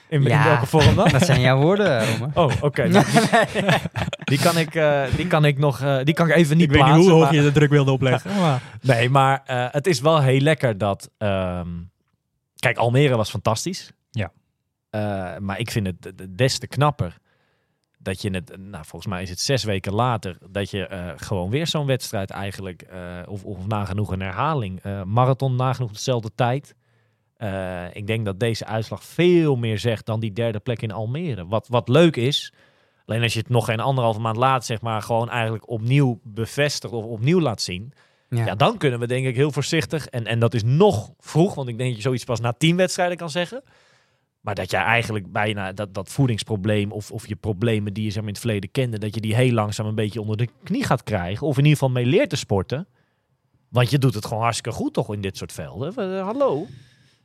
In, 0.08 0.22
welke 0.22 0.66
vorm 0.66 0.94
dan? 0.94 1.08
Dat 1.18 1.24
zijn 1.24 1.40
jouw 1.40 1.60
woorden, 1.60 2.06
Rome. 2.06 2.30
Oh, 2.34 2.52
oké. 2.60 2.88
Die, 2.88 3.02
die 4.24 4.38
kan 4.38 4.58
ik, 4.58 4.74
eh, 4.74 5.02
die 5.16 5.26
kan 5.26 5.44
ik 5.44 5.58
nog, 5.58 5.80
eh, 5.80 5.98
die 6.04 6.14
kan 6.14 6.28
ik 6.28 6.34
even 6.34 6.56
niet 6.56 6.64
ik 6.66 6.70
weet 6.72 6.78
niet 6.82 6.88
plaatsen. 6.90 7.10
hoe 7.12 7.20
hoog 7.20 7.30
maar- 7.30 7.34
je 7.34 7.42
de 7.42 7.52
druk 7.52 7.70
wilde 7.70 7.90
opleggen. 7.90 8.40
maar 8.40 8.62
Nee, 8.80 9.10
maar 9.10 9.42
eh, 9.46 9.66
het 9.70 9.86
is 9.86 10.00
wel 10.00 10.20
heel 10.22 10.40
lekker 10.40 10.78
dat. 10.78 11.10
ehm, 11.18 11.68
kijk, 12.56 12.76
Almere 12.76 13.16
was 13.16 13.30
fantastisch. 13.30 13.92
Eh, 14.90 15.36
maar 15.38 15.58
ik 15.58 15.70
vind 15.70 15.86
het 15.86 16.28
des 16.38 16.58
te 16.58 16.66
knapper 16.66 17.18
dat 17.98 18.22
je 18.22 18.30
het, 18.30 18.56
nou 18.58 18.84
volgens 18.84 19.12
mij 19.12 19.22
is 19.22 19.30
het 19.30 19.40
zes 19.40 19.64
weken 19.64 19.92
later, 19.92 20.38
dat 20.50 20.70
je 20.70 20.86
eh, 20.86 21.12
gewoon 21.16 21.50
weer 21.50 21.66
zo'n 21.66 21.86
wedstrijd 21.86 22.30
eigenlijk, 22.30 22.82
eh, 22.82 23.18
of, 23.26 23.44
of 23.44 23.66
nagenoeg 23.66 24.12
een 24.12 24.20
herhaling, 24.20 24.82
marathon 25.04 25.56
nagenoeg 25.56 25.92
dezelfde 25.92 26.30
tijd. 26.34 26.74
Ik 27.92 28.06
denk 28.06 28.24
dat 28.24 28.40
deze 28.40 28.66
uitslag 28.66 29.04
veel 29.04 29.56
meer 29.56 29.78
zegt 29.78 30.06
dan 30.06 30.20
die 30.20 30.32
derde 30.32 30.58
plek 30.58 30.82
in 30.82 30.92
Almere. 30.92 31.46
Wat, 31.46 31.68
wat 31.68 31.88
leuk 31.88 32.16
is, 32.16 32.52
alleen 33.06 33.22
als 33.22 33.32
je 33.32 33.38
het 33.38 33.48
nog 33.48 33.64
geen 33.64 33.80
anderhalve 33.80 34.20
maand 34.20 34.36
later, 34.36 34.64
zeg 34.64 34.80
maar, 34.80 35.02
gewoon 35.02 35.30
eigenlijk 35.30 35.68
opnieuw 35.68 36.20
bevestigt 36.22 36.92
of 36.92 37.04
opnieuw 37.04 37.40
laat 37.40 37.60
zien. 37.60 37.92
Ja. 38.28 38.44
Ja, 38.44 38.54
dan 38.54 38.78
kunnen 38.78 38.98
we 38.98 39.06
denk 39.06 39.26
ik 39.26 39.36
heel 39.36 39.52
voorzichtig. 39.52 40.06
En, 40.06 40.26
en 40.26 40.38
dat 40.38 40.54
is 40.54 40.62
nog 40.62 41.12
vroeg, 41.18 41.54
want 41.54 41.68
ik 41.68 41.76
denk 41.76 41.88
dat 41.88 41.96
je 41.96 42.04
zoiets 42.04 42.24
pas 42.24 42.40
na 42.40 42.52
tien 42.52 42.76
wedstrijden 42.76 43.16
kan 43.16 43.30
zeggen. 43.30 43.62
Maar 44.40 44.54
dat 44.54 44.70
jij 44.70 44.82
eigenlijk 44.82 45.32
bijna 45.32 45.72
dat, 45.72 45.94
dat 45.94 46.08
voedingsprobleem 46.08 46.92
of, 46.92 47.10
of 47.10 47.28
je 47.28 47.36
problemen 47.36 47.92
die 47.92 48.04
je 48.04 48.10
zeg 48.10 48.18
maar, 48.18 48.28
in 48.28 48.34
het 48.34 48.42
verleden 48.42 48.70
kende, 48.70 48.98
dat 48.98 49.14
je 49.14 49.20
die 49.20 49.34
heel 49.34 49.52
langzaam 49.52 49.86
een 49.86 49.94
beetje 49.94 50.20
onder 50.20 50.36
de 50.36 50.48
knie 50.64 50.84
gaat 50.84 51.02
krijgen. 51.02 51.46
Of 51.46 51.58
in 51.58 51.64
ieder 51.64 51.78
geval 51.78 51.94
mee 51.94 52.06
leert 52.06 52.30
te 52.30 52.36
sporten. 52.36 52.86
Want 53.68 53.90
je 53.90 53.98
doet 53.98 54.14
het 54.14 54.26
gewoon 54.26 54.42
hartstikke 54.42 54.78
goed 54.78 54.94
toch 54.94 55.12
in 55.12 55.20
dit 55.20 55.36
soort 55.36 55.52
velden. 55.52 55.94
Eh, 55.94 56.22
hallo? 56.22 56.66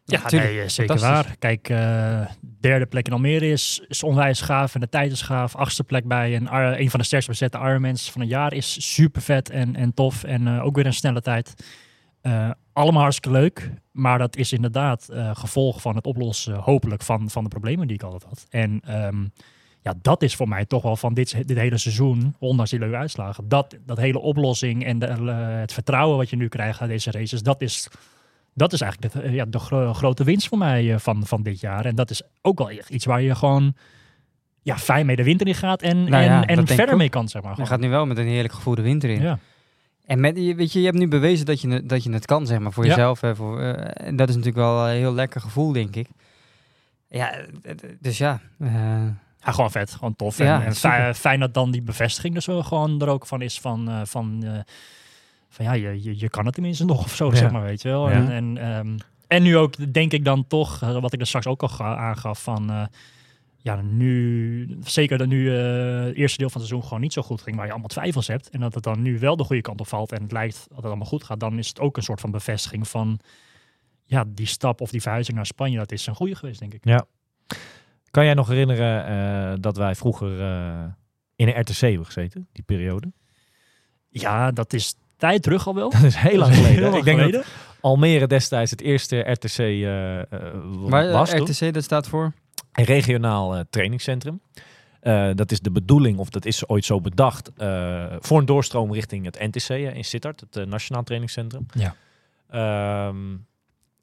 Ja, 0.05 0.21
tuurlijk. 0.21 0.51
nee, 0.51 0.61
eh, 0.61 0.69
zeker 0.69 0.99
waar. 0.99 1.35
Kijk, 1.39 1.69
eh, 1.69 2.25
derde 2.59 2.85
plek 2.85 3.07
in 3.07 3.13
Almere 3.13 3.49
is, 3.49 3.83
is 3.87 4.03
onwijs 4.03 4.41
gaaf 4.41 4.73
en 4.73 4.79
de 4.79 4.89
tijd 4.89 5.11
is 5.11 5.21
gaaf. 5.21 5.55
Achtste 5.55 5.83
plek 5.83 6.07
bij 6.07 6.35
een, 6.35 6.55
een 6.81 6.89
van 6.89 6.99
de 6.99 7.05
sterkst 7.05 7.27
bezette 7.27 7.57
Ironmans 7.57 8.11
van 8.11 8.21
het 8.21 8.29
jaar 8.29 8.53
is 8.53 8.93
super 8.93 9.21
vet 9.21 9.49
en, 9.49 9.75
en 9.75 9.93
tof. 9.93 10.23
En 10.23 10.47
eh, 10.47 10.65
ook 10.65 10.75
weer 10.75 10.85
een 10.85 10.93
snelle 10.93 11.21
tijd. 11.21 11.53
Eh, 12.75 12.83
allemaal 12.83 13.01
hartstikke 13.01 13.37
leuk. 13.37 13.71
Maar 13.91 14.17
dat 14.17 14.35
is 14.35 14.53
inderdaad 14.53 15.09
eh, 15.09 15.29
gevolg 15.35 15.81
van 15.81 15.95
het 15.95 16.05
oplossen, 16.05 16.55
hopelijk, 16.55 17.01
van, 17.01 17.29
van 17.29 17.43
de 17.43 17.49
problemen 17.49 17.87
die 17.87 17.95
ik 17.95 18.03
altijd 18.03 18.23
had. 18.23 18.45
En 18.49 18.81
ehm, 18.85 19.23
ja, 19.81 19.93
dat 20.01 20.21
is 20.21 20.35
voor 20.35 20.47
mij 20.47 20.65
toch 20.65 20.83
wel 20.83 20.95
van 20.95 21.13
dit, 21.13 21.47
dit 21.47 21.57
hele 21.57 21.77
seizoen, 21.77 22.35
ondanks 22.39 22.71
die 22.71 22.79
leuke 22.79 22.95
uitslagen, 22.95 23.47
dat, 23.49 23.75
dat 23.85 23.97
hele 23.97 24.19
oplossing 24.19 24.85
en 24.85 24.99
de, 24.99 25.05
eh, 25.05 25.59
het 25.59 25.73
vertrouwen 25.73 26.17
wat 26.17 26.29
je 26.29 26.35
nu 26.35 26.47
krijgt 26.47 26.81
uit 26.81 26.89
deze 26.89 27.11
races, 27.11 27.41
dat 27.43 27.61
is 27.61 27.87
dat 28.53 28.73
is 28.73 28.81
eigenlijk 28.81 29.13
de, 29.13 29.31
ja, 29.31 29.45
de 29.45 29.59
gro- 29.59 29.93
grote 29.93 30.23
winst 30.23 30.47
voor 30.47 30.57
mij 30.57 30.93
eh, 30.93 30.99
van, 30.99 31.25
van 31.25 31.43
dit 31.43 31.59
jaar. 31.59 31.85
En 31.85 31.95
dat 31.95 32.09
is 32.09 32.21
ook 32.41 32.57
wel 32.57 32.69
echt 32.69 32.89
iets 32.89 33.05
waar 33.05 33.21
je 33.21 33.35
gewoon 33.35 33.75
ja, 34.61 34.77
fijn 34.77 35.05
mee 35.05 35.15
de 35.15 35.23
winter 35.23 35.47
in 35.47 35.55
gaat 35.55 35.81
en, 35.81 36.09
Nou 36.09 36.23
ja, 36.23 36.45
en, 36.45 36.57
en 36.57 36.67
verder 36.67 36.97
mee 36.97 37.09
kan, 37.09 37.29
zeg 37.29 37.41
maar. 37.41 37.53
Je 37.57 37.65
gaat 37.65 37.79
nu 37.79 37.89
wel 37.89 38.05
met 38.05 38.17
een 38.17 38.27
heerlijk 38.27 38.53
gevoel 38.53 38.75
de 38.75 38.81
winter 38.81 39.09
in. 39.09 39.21
ja. 39.21 39.39
En 40.05 40.19
met, 40.19 40.37
je- 40.37 40.55
weet 40.55 40.73
je, 40.73 40.79
je 40.79 40.85
hebt 40.85 40.97
nu 40.97 41.07
bewezen 41.07 41.45
dat 41.45 41.61
je, 41.61 41.85
dat 41.85 42.03
je 42.03 42.11
het 42.11 42.25
kan, 42.25 42.47
zeg 42.47 42.59
maar, 42.59 42.71
voor 42.71 42.83
Ja. 42.83 42.89
jezelf. 42.89 43.21
Hè, 43.21 43.35
voor, 43.35 43.61
eh, 43.61 44.07
en 44.07 44.15
dat 44.15 44.29
is 44.29 44.35
natuurlijk 44.35 44.65
wel 44.65 44.87
een 44.87 44.95
heel 44.95 45.13
lekker 45.13 45.41
gevoel, 45.41 45.71
denk 45.71 45.95
ik. 45.95 46.07
Ja, 47.09 47.35
dus 47.99 48.17
ja. 48.17 48.39
eh, 48.59 48.73
Ja, 49.39 49.51
gewoon 49.51 49.71
vet, 49.71 49.91
gewoon 49.91 50.15
tof. 50.15 50.37
Ja, 50.37 50.63
en 50.63 51.15
fijn, 51.15 51.39
dat 51.39 51.53
dan 51.53 51.71
die 51.71 51.81
bevestiging 51.81 52.43
zo 52.43 52.61
gewoon 52.61 53.01
er 53.01 53.07
ook 53.07 53.25
van 53.27 53.41
is 53.41 53.59
van, 53.59 53.89
eh, 53.89 54.01
van, 54.03 54.43
van 55.49 55.65
ja, 55.65 55.73
je, 55.73 56.03
je, 56.03 56.19
je 56.19 56.29
kan 56.29 56.45
het 56.45 56.53
tenminste 56.53 56.85
nog 56.85 57.03
of 57.03 57.15
zo, 57.15 57.31
zeg 57.31 57.51
maar, 57.51 57.61
weet 57.63 57.81
je 57.81 57.89
wel. 57.89 58.09
En, 58.09 58.31
en, 58.31 58.57
ehm, 58.57 58.97
en 59.27 59.43
nu 59.43 59.57
ook, 59.57 59.93
denk 59.93 60.11
ik 60.11 60.25
dan 60.25 60.47
toch, 60.47 60.79
wat 60.79 61.13
ik 61.13 61.19
er 61.19 61.27
straks 61.27 61.47
ook 61.47 61.61
al 61.61 61.67
ga- 61.67 61.95
aangaf, 61.95 62.43
van 62.43 62.89
ja, 63.65 63.81
nu, 63.81 64.77
zeker 64.83 65.17
dat 65.17 65.27
nu 65.27 65.57
eh, 65.57 66.03
het 66.03 66.15
eerste 66.15 66.37
deel 66.37 66.49
van 66.49 66.61
het 66.61 66.69
seizoen 66.69 66.83
gewoon 66.83 67.01
niet 67.01 67.13
zo 67.13 67.21
goed 67.21 67.41
ging, 67.41 67.55
waar 67.55 67.65
je 67.65 67.71
allemaal 67.71 67.89
twijfels 67.89 68.27
hebt, 68.27 68.49
en 68.49 68.59
dat 68.59 68.73
het 68.73 68.83
dan 68.83 69.01
nu 69.01 69.19
wel 69.19 69.35
de 69.35 69.43
goede 69.43 69.61
kant 69.61 69.79
op 69.79 69.87
valt 69.87 70.11
en 70.11 70.21
het 70.21 70.31
lijkt 70.31 70.65
dat 70.67 70.77
het 70.77 70.85
allemaal 70.85 71.07
goed 71.07 71.23
gaat, 71.23 71.39
dan 71.39 71.57
is 71.57 71.67
het 71.67 71.79
ook 71.79 71.97
een 71.97 72.03
soort 72.03 72.19
van 72.19 72.31
bevestiging 72.31 72.87
van, 72.87 73.19
ja, 74.03 74.23
die 74.27 74.45
stap 74.45 74.81
of 74.81 74.91
die 74.91 75.01
verhuizing 75.01 75.37
naar 75.37 75.45
Spanje, 75.45 75.77
dat 75.77 75.91
is 75.91 76.07
een 76.07 76.15
goede 76.15 76.35
geweest, 76.35 76.59
denk 76.59 76.73
ik. 76.73 76.83
Kan 78.11 78.25
jij 78.25 78.33
nog 78.33 78.47
herinneren 78.47 79.05
eh, 79.05 79.57
dat 79.59 79.77
wij 79.77 79.95
vroeger, 79.95 80.41
eh, 80.41 80.83
in 81.35 81.47
een 81.47 81.59
RTC 81.59 81.77
hebben 81.79 82.05
gezeten, 82.05 82.47
die 82.51 82.63
periode. 82.63 83.11
Ja, 84.09 84.51
dat 84.51 84.73
is 84.73 84.95
tijd 85.17 85.43
terug 85.43 85.67
al 85.67 85.75
wel. 85.75 85.89
Dat 85.99 86.03
is 86.03 86.15
heel 86.15 86.37
lang 86.37 86.55
geleden. 86.55 86.73
Heel 86.73 86.83
lang 86.83 86.95
ik 86.95 87.03
denk 87.03 87.19
geleden. 87.19 87.39
dat 87.39 87.49
Almere 87.81 88.27
destijds 88.27 88.71
het 88.71 88.81
eerste 88.81 89.19
RTC 89.19 89.57
eh, 89.57 90.19
eh, 90.19 90.27
Maar 90.87 91.11
was. 91.11 91.29
toen. 91.29 91.41
RTC, 91.41 91.73
dat 91.73 91.83
staat 91.83 92.07
voor? 92.07 92.33
Een 92.75 92.85
regionaal 92.85 93.55
eh, 93.55 93.61
trainingscentrum. 93.69 94.39
Eh, 94.99 95.29
dat 95.35 95.51
is 95.51 95.59
de 95.59 95.71
bedoeling, 95.71 96.17
of 96.17 96.29
dat 96.29 96.45
is 96.45 96.67
ooit 96.67 96.85
zo 96.85 97.01
bedacht, 97.01 97.51
eh, 97.57 98.05
voor 98.19 98.39
een 98.39 98.45
doorstroom 98.45 98.93
richting 98.93 99.25
het 99.25 99.39
NTC 99.39 99.69
in 99.69 100.03
Sittard, 100.05 100.43
het 100.49 100.69
Nationaal 100.69 101.03
Trainingscentrum. 101.03 101.65
Ja. 101.73 101.95
Ehm, 102.49 103.17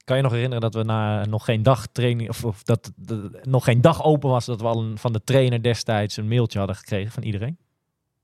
kan 0.04 0.16
je 0.16 0.22
nog 0.22 0.32
herinneren 0.32 0.60
dat 0.60 0.74
we 0.74 0.82
na 0.82 1.24
nog 1.26 1.44
geen 1.44 1.62
dag 1.62 1.86
training, 1.86 2.28
of, 2.28 2.44
of 2.44 2.62
dat 2.62 2.92
de- 2.96 3.40
nog 3.42 3.64
geen 3.64 3.80
dag 3.80 4.04
open 4.04 4.30
was, 4.30 4.44
dat 4.44 4.60
we 4.60 4.66
al 4.66 4.82
een, 4.82 4.98
van 4.98 5.12
de 5.12 5.20
trainer 5.24 5.62
destijds 5.62 6.16
een 6.16 6.28
mailtje 6.28 6.58
hadden 6.58 6.76
gekregen 6.76 7.12
van 7.12 7.22
iedereen? 7.22 7.56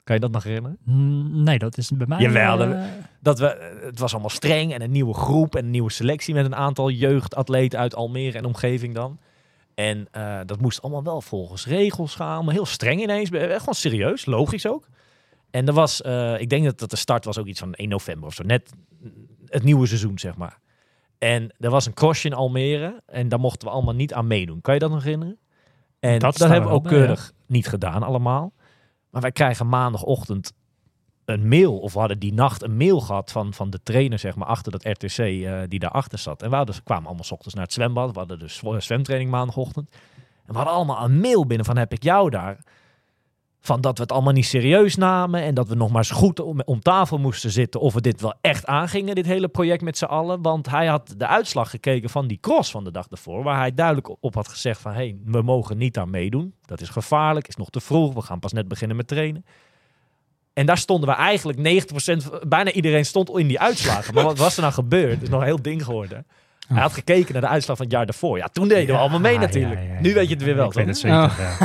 Kan 0.05 0.15
je 0.15 0.21
dat 0.23 0.31
nog 0.33 0.43
herinneren? 0.43 0.79
Mm, 0.85 1.43
Nee, 1.43 1.59
dat 1.59 1.79
is 1.79 1.91
bij 1.91 2.07
mij... 2.07 2.19
Jawel, 2.21 2.57
dat- 2.57 2.77
Dat 3.21 3.39
we, 3.39 3.79
het 3.85 3.99
was 3.99 4.13
allemaal 4.13 4.31
streng 4.31 4.73
en 4.75 4.83
een 4.83 4.91
nieuwe 4.91 5.15
groep 5.15 5.57
en 5.57 5.65
een 5.65 5.71
nieuwe 5.71 5.91
selectie 5.91 6.35
met 6.35 6.45
een 6.45 6.55
aantal 6.57 6.91
jeugdatleten 6.91 7.79
uit 7.79 7.95
Almere 7.95 8.39
en 8.39 8.45
omgeving 8.45 8.95
dan. 8.95 9.19
En 9.79 10.09
eh, 10.11 10.41
dat 10.47 10.61
moest 10.61 10.83
allemaal 10.83 11.03
wel 11.03 11.21
volgens 11.21 11.67
regels 11.67 12.15
gaan, 12.15 12.45
maar 12.45 12.55
heel 12.55 12.67
streng 12.67 13.03
ineens. 13.03 13.31
Eh, 13.31 13.59
Gewoon 13.59 13.75
serieus, 13.75 14.27
logisch 14.27 14.67
ook. 14.67 14.89
En 15.51 15.67
er 15.67 15.73
was, 15.73 16.03
eh, 16.03 16.41
ik 16.41 16.49
denk 16.49 16.65
dat, 16.65 16.79
dat 16.79 16.91
de 16.91 16.97
start 16.97 17.25
was 17.25 17.39
ook 17.39 17.47
iets 17.47 17.61
van 17.61 17.73
1 17.73 17.89
november 17.89 18.27
of 18.29 18.35
zo, 18.35 18.43
net 18.43 18.73
het 19.47 19.63
nieuwe 19.63 19.87
seizoen 19.87 20.19
zeg 20.19 20.37
maar. 20.37 20.59
En 21.19 21.55
er 21.59 21.71
was 21.71 21.87
een 21.87 21.95
crossje 21.95 22.29
in 22.29 22.35
Almere 22.35 23.03
en 23.07 23.29
daar 23.29 23.41
mochten 23.41 23.69
we 23.69 23.75
allemaal 23.75 23.95
niet 23.95 24.13
aan 24.13 24.27
meedoen. 24.27 24.61
Kan 24.61 24.75
je 24.75 24.81
dat 24.81 24.91
nog 24.91 25.03
herinneren? 25.03 25.39
En 26.01 26.19
Dat 26.19 26.39
hebben 26.39 26.69
we 26.69 26.75
ook 26.75 26.89
keurig 26.89 27.33
niet 27.47 27.69
gedaan 27.69 28.03
allemaal. 28.03 28.53
Maar 29.11 29.23
wij 29.23 29.33
krijgen 29.33 29.69
maandagochtend 29.69 30.53
een 31.29 31.49
mail, 31.49 31.79
of 31.79 31.95
hadden 31.95 32.19
die 32.19 32.33
nacht 32.33 32.63
een 32.63 32.77
mail 32.77 33.01
gehad 33.01 33.33
van, 33.33 33.55
van 33.55 33.71
de 33.71 33.83
trainer, 33.83 34.19
zeg 34.19 34.37
maar, 34.37 34.49
achter 34.49 34.73
dat 34.73 34.85
RTC 34.85 35.19
eh, 35.19 35.61
die 35.69 35.79
daarachter 35.79 36.19
zat. 36.19 36.43
En 36.43 36.51
we 36.51 36.57
hadden, 36.57 36.83
kwamen 36.85 37.07
allemaal 37.07 37.25
's 37.25 37.31
ochtends 37.31 37.55
naar 37.55 37.65
het 37.65 37.73
zwembad. 37.73 38.13
We 38.13 38.19
hadden 38.19 38.39
dus 38.39 38.57
zw- 38.57 38.79
zwemtraining 38.79 39.31
maandagochtend. 39.31 39.89
En 40.47 40.53
we 40.53 40.55
hadden 40.55 40.75
allemaal 40.75 41.05
een 41.05 41.21
mail 41.21 41.47
binnen 41.47 41.67
van 41.67 41.77
heb 41.77 41.93
ik 41.93 42.03
jou 42.03 42.31
daar. 42.31 42.59
Van 43.61 43.81
dat 43.81 43.97
we 43.97 44.03
het 44.03 44.13
allemaal 44.13 44.33
niet 44.33 44.47
serieus 44.47 44.97
namen 44.97 45.43
en 45.43 45.55
dat 45.55 45.69
we 45.69 45.75
nog 45.75 45.89
maar 45.89 45.99
eens 45.99 46.11
goed 46.11 46.41
om, 46.41 46.61
om 46.65 46.81
tafel 46.81 47.19
moesten 47.19 47.51
zitten 47.51 47.81
of 47.81 47.95
we 47.95 48.01
dit 48.01 48.21
wel 48.21 48.35
echt 48.41 48.67
aangingen, 48.67 49.15
dit 49.15 49.27
hele 49.27 49.49
project 49.49 49.83
met 49.83 49.99
z'n 49.99 50.05
allen. 50.05 50.43
Want 50.43 50.71
hij 50.71 50.87
had 50.87 51.15
de 51.17 51.27
uitslag 51.27 51.71
gekeken 51.71 52.11
van 52.11 52.27
die 52.27 52.39
cross 52.41 52.71
van 52.71 52.85
de 52.85 52.91
dag 52.91 53.07
ervoor, 53.11 53.43
waar 53.43 53.59
hij 53.59 53.75
duidelijk 53.75 54.17
op 54.21 54.35
had 54.35 54.49
gezegd 54.49 54.81
van 54.81 54.93
hé, 54.93 54.99
hey, 54.99 55.19
we 55.25 55.43
mogen 55.43 55.79
niet 55.79 55.99
aan 55.99 56.11
meedoen. 56.11 56.55
Dat 56.65 56.81
is 56.81 56.89
gevaarlijk, 56.89 57.49
is 57.49 57.57
nog 57.57 57.71
te 57.71 57.81
vroeg, 57.81 58.15
we 58.15 58.23
gaan 58.23 58.39
pas 58.39 58.53
net 58.53 58.69
beginnen 58.69 58.97
met 58.97 59.09
trainen. 59.09 59.45
En 60.59 60.67
daar 60.67 60.79
stonden 60.79 61.09
we 61.09 61.15
eigenlijk 61.15 61.59
90%, 61.59 62.23
van- 62.25 62.41
bijna 62.49 62.71
iedereen 62.73 63.05
stond 63.07 63.31
in 63.31 63.47
die 63.47 63.61
uitslagen. 63.61 64.15
Maar 64.15 64.25
wat 64.25 64.39
was 64.39 64.55
er 64.57 64.61
nou 64.63 64.73
gebeurd? 64.75 65.11
Het 65.13 65.23
is 65.23 65.29
nog 65.29 65.41
een 65.41 65.47
heel 65.47 65.63
ding 65.63 65.85
geworden. 65.85 66.27
Hij 66.69 66.83
had 66.83 66.93
gekeken 66.93 67.33
naar 67.33 67.43
de 67.43 67.49
uitslag 67.49 67.77
van 67.77 67.87
het 67.87 67.95
jaar 67.95 68.07
daarvoor. 68.07 68.39
Ja, 68.39 68.47
toen 68.53 68.69
deden 68.69 68.95
we 68.95 69.01
allemaal 69.01 69.21
mee 69.21 69.39
natuurlijk. 69.39 69.81
ja, 69.83 69.95
ja, 69.95 70.01
nu 70.01 70.15
weet 70.15 70.29
je 70.29 70.35
het 70.35 70.45
weer 70.45 70.55
wel. 70.57 70.67
Ik 70.67 70.73
weet 70.73 70.87
het 70.87 70.99
zeker, 70.99 71.17
ja. 71.17 71.57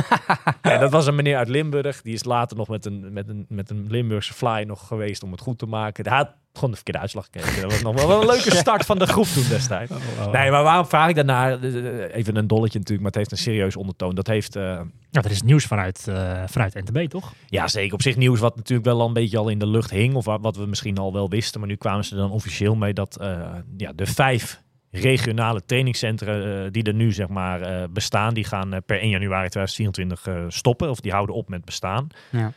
En 0.72 0.80
dat 0.80 0.90
was 0.90 1.06
een 1.06 1.14
meneer 1.14 1.36
uit 1.36 1.48
Limburg. 1.48 2.02
Die 2.02 2.14
is 2.14 2.24
later 2.24 2.56
nog 2.56 2.68
met 2.68 2.86
een, 2.86 3.12
met 3.12 3.28
een, 3.28 3.46
met 3.48 3.70
een 3.70 3.86
Limburgse 3.88 4.32
fly 4.32 4.64
nog 4.66 4.86
geweest 4.86 5.22
om 5.22 5.32
het 5.32 5.40
goed 5.40 5.58
te 5.58 5.66
maken. 5.66 6.08
Hij 6.08 6.16
had 6.16 6.28
gewoon 6.52 6.70
de 6.70 6.76
verkeerde 6.76 7.00
uitslag 7.00 7.24
gekeken. 7.24 7.62
Dat 7.62 7.70
was 7.72 7.82
nog 7.82 7.94
wel, 7.94 8.08
wel 8.08 8.20
een 8.20 8.26
leuke 8.26 8.54
start 8.64 8.84
van 8.84 8.98
de 8.98 9.06
groep 9.06 9.26
toen 9.26 9.44
destijds. 9.48 9.92
Nee, 10.32 10.50
maar 10.50 10.62
waarom 10.62 10.86
vraag 10.86 11.08
ik 11.08 11.14
daarnaar? 11.14 11.60
Even 11.62 12.36
een 12.36 12.46
dolletje 12.46 12.78
natuurlijk, 12.78 13.00
maar 13.00 13.06
het 13.06 13.14
heeft 13.14 13.30
een 13.30 13.36
serieus 13.38 13.76
ondertoon. 13.76 14.14
Dat 14.14 14.26
heeft... 14.26 14.56
eh, 14.56 14.62
Nou, 14.62 14.86
dat 15.10 15.30
is 15.30 15.42
nieuws 15.42 15.64
vanuit, 15.64 16.08
eh, 16.08 16.42
vanuit 16.46 16.74
NTB, 16.74 17.08
toch? 17.10 17.32
Ja, 17.46 17.68
zeker. 17.68 17.94
Op 17.94 18.02
zich 18.02 18.16
nieuws 18.16 18.40
wat 18.40 18.56
natuurlijk 18.56 18.88
wel 18.88 19.00
al 19.00 19.06
een 19.06 19.12
beetje 19.12 19.38
al 19.38 19.48
in 19.48 19.58
de 19.58 19.66
lucht 19.66 19.90
hing. 19.90 20.14
Of 20.14 20.24
wat, 20.24 20.40
wat 20.42 20.56
we 20.56 20.66
misschien 20.66 20.98
al 20.98 21.12
wel 21.12 21.28
wisten. 21.28 21.60
Maar 21.60 21.68
nu 21.68 21.76
kwamen 21.76 22.04
ze 22.04 22.14
er 22.14 22.20
dan 22.20 22.30
officieel 22.30 22.74
mee 22.74 22.92
dat 22.92 23.16
eh, 23.20 23.40
ja, 23.76 23.92
de 23.94 24.06
vijf 24.06 24.62
regionale 25.00 25.64
trainingscentra 25.66 26.40
eh, 26.40 26.70
die 26.70 26.82
er 26.82 26.94
nu 26.94 27.12
zeg 27.12 27.28
maar 27.28 27.60
eh, 27.60 27.84
bestaan, 27.90 28.34
die 28.34 28.44
gaan 28.44 28.72
eh, 28.74 28.80
per 28.86 28.98
1 29.00 29.08
januari 29.10 29.48
2024 29.48 30.26
eh, 30.26 30.44
stoppen. 30.48 30.90
Of 30.90 31.00
die 31.00 31.12
houden 31.12 31.34
op 31.34 31.48
met 31.48 31.64
bestaan. 31.64 32.06
Ja. 32.30 32.52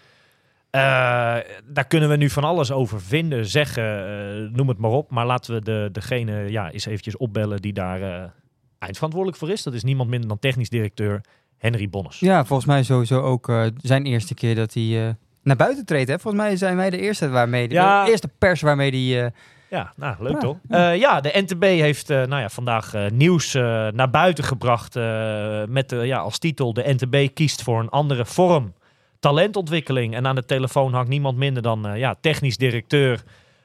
Daar 1.65 1.88
kunnen 1.88 2.10
we 2.10 2.15
nu 2.15 2.29
van 2.29 2.44
alles 2.44 2.72
over 2.72 3.01
vinden, 3.01 3.46
zeggen, 3.46 4.51
noem 4.51 4.67
het 4.67 4.77
maar 4.77 4.91
op. 4.91 5.12
Maar 5.12 5.25
laten 5.25 5.53
we 5.53 5.62
de, 5.62 5.89
degene 5.91 6.51
ja, 6.51 6.72
eens 6.72 6.86
eventjes 6.86 7.17
opbellen 7.17 7.62
die 7.62 7.74
daar 7.74 8.32
eindverantwoordelijk 8.79 9.39
voor 9.39 9.50
is. 9.51 9.63
Dat 9.63 9.74
is 9.74 9.84
niemand 9.84 10.10
minder 10.10 10.27
dan 10.29 10.39
technisch 10.39 10.70
directeur 10.70 11.22
Henry 11.58 11.89
Bonnes. 11.89 12.20
Ja, 12.20 12.46
volgens 12.46 12.67
mij 12.67 12.84
sowieso 12.84 13.22
ook 13.22 13.51
zijn 13.82 14.06
eerste 14.06 14.34
keer 14.34 14.56
dat 14.56 14.74
hij 14.74 15.15
naar 15.44 15.56
buiten 15.56 15.86
treedt. 15.86 16.10
Hè? 16.10 16.20
Volgens 16.20 16.44
mij 16.44 16.56
zijn 16.56 16.75
wij 16.75 16.89
de 16.89 17.00
eerste 17.00 17.29
waarmee, 17.29 17.70
Ja. 17.70 18.03
de 18.06 18.12
eerste 18.12 18.27
pers 18.38 18.62
waarmee 18.62 18.91
die. 18.91 19.22
eh, 19.22 19.32
Ja, 19.69 19.93
nou, 19.95 20.15
leuk 20.19 20.33
Ja, 20.33 20.39
toch? 20.39 20.57
Ja. 20.69 20.89
ja, 20.89 21.21
de 21.21 21.31
NTB 21.33 21.63
heeft 21.63 22.09
eh, 22.09 22.17
nou 22.17 22.41
ja, 22.41 22.50
vandaag 22.50 22.93
eh, 22.93 23.09
nieuws 23.09 23.53
eh, 23.53 23.88
naar 23.88 24.09
buiten 24.09 24.43
gebracht 24.43 24.95
eh, 24.95 25.63
met 25.67 25.91
ja, 25.91 26.17
als 26.17 26.38
titel 26.38 26.74
de 26.74 26.93
NTB 26.97 27.33
kiest 27.33 27.63
voor 27.63 27.79
een 27.79 27.89
andere 27.89 28.25
vorm 28.25 28.74
talentontwikkeling. 29.19 30.15
En 30.15 30.27
aan 30.27 30.36
de 30.36 30.45
telefoon 30.45 30.93
hangt 30.93 31.09
niemand 31.09 31.38
minder 31.38 31.63
dan 31.63 31.88
eh, 31.88 31.97
ja, 31.97 32.15
technisch 32.21 32.57
directeur 32.57 33.24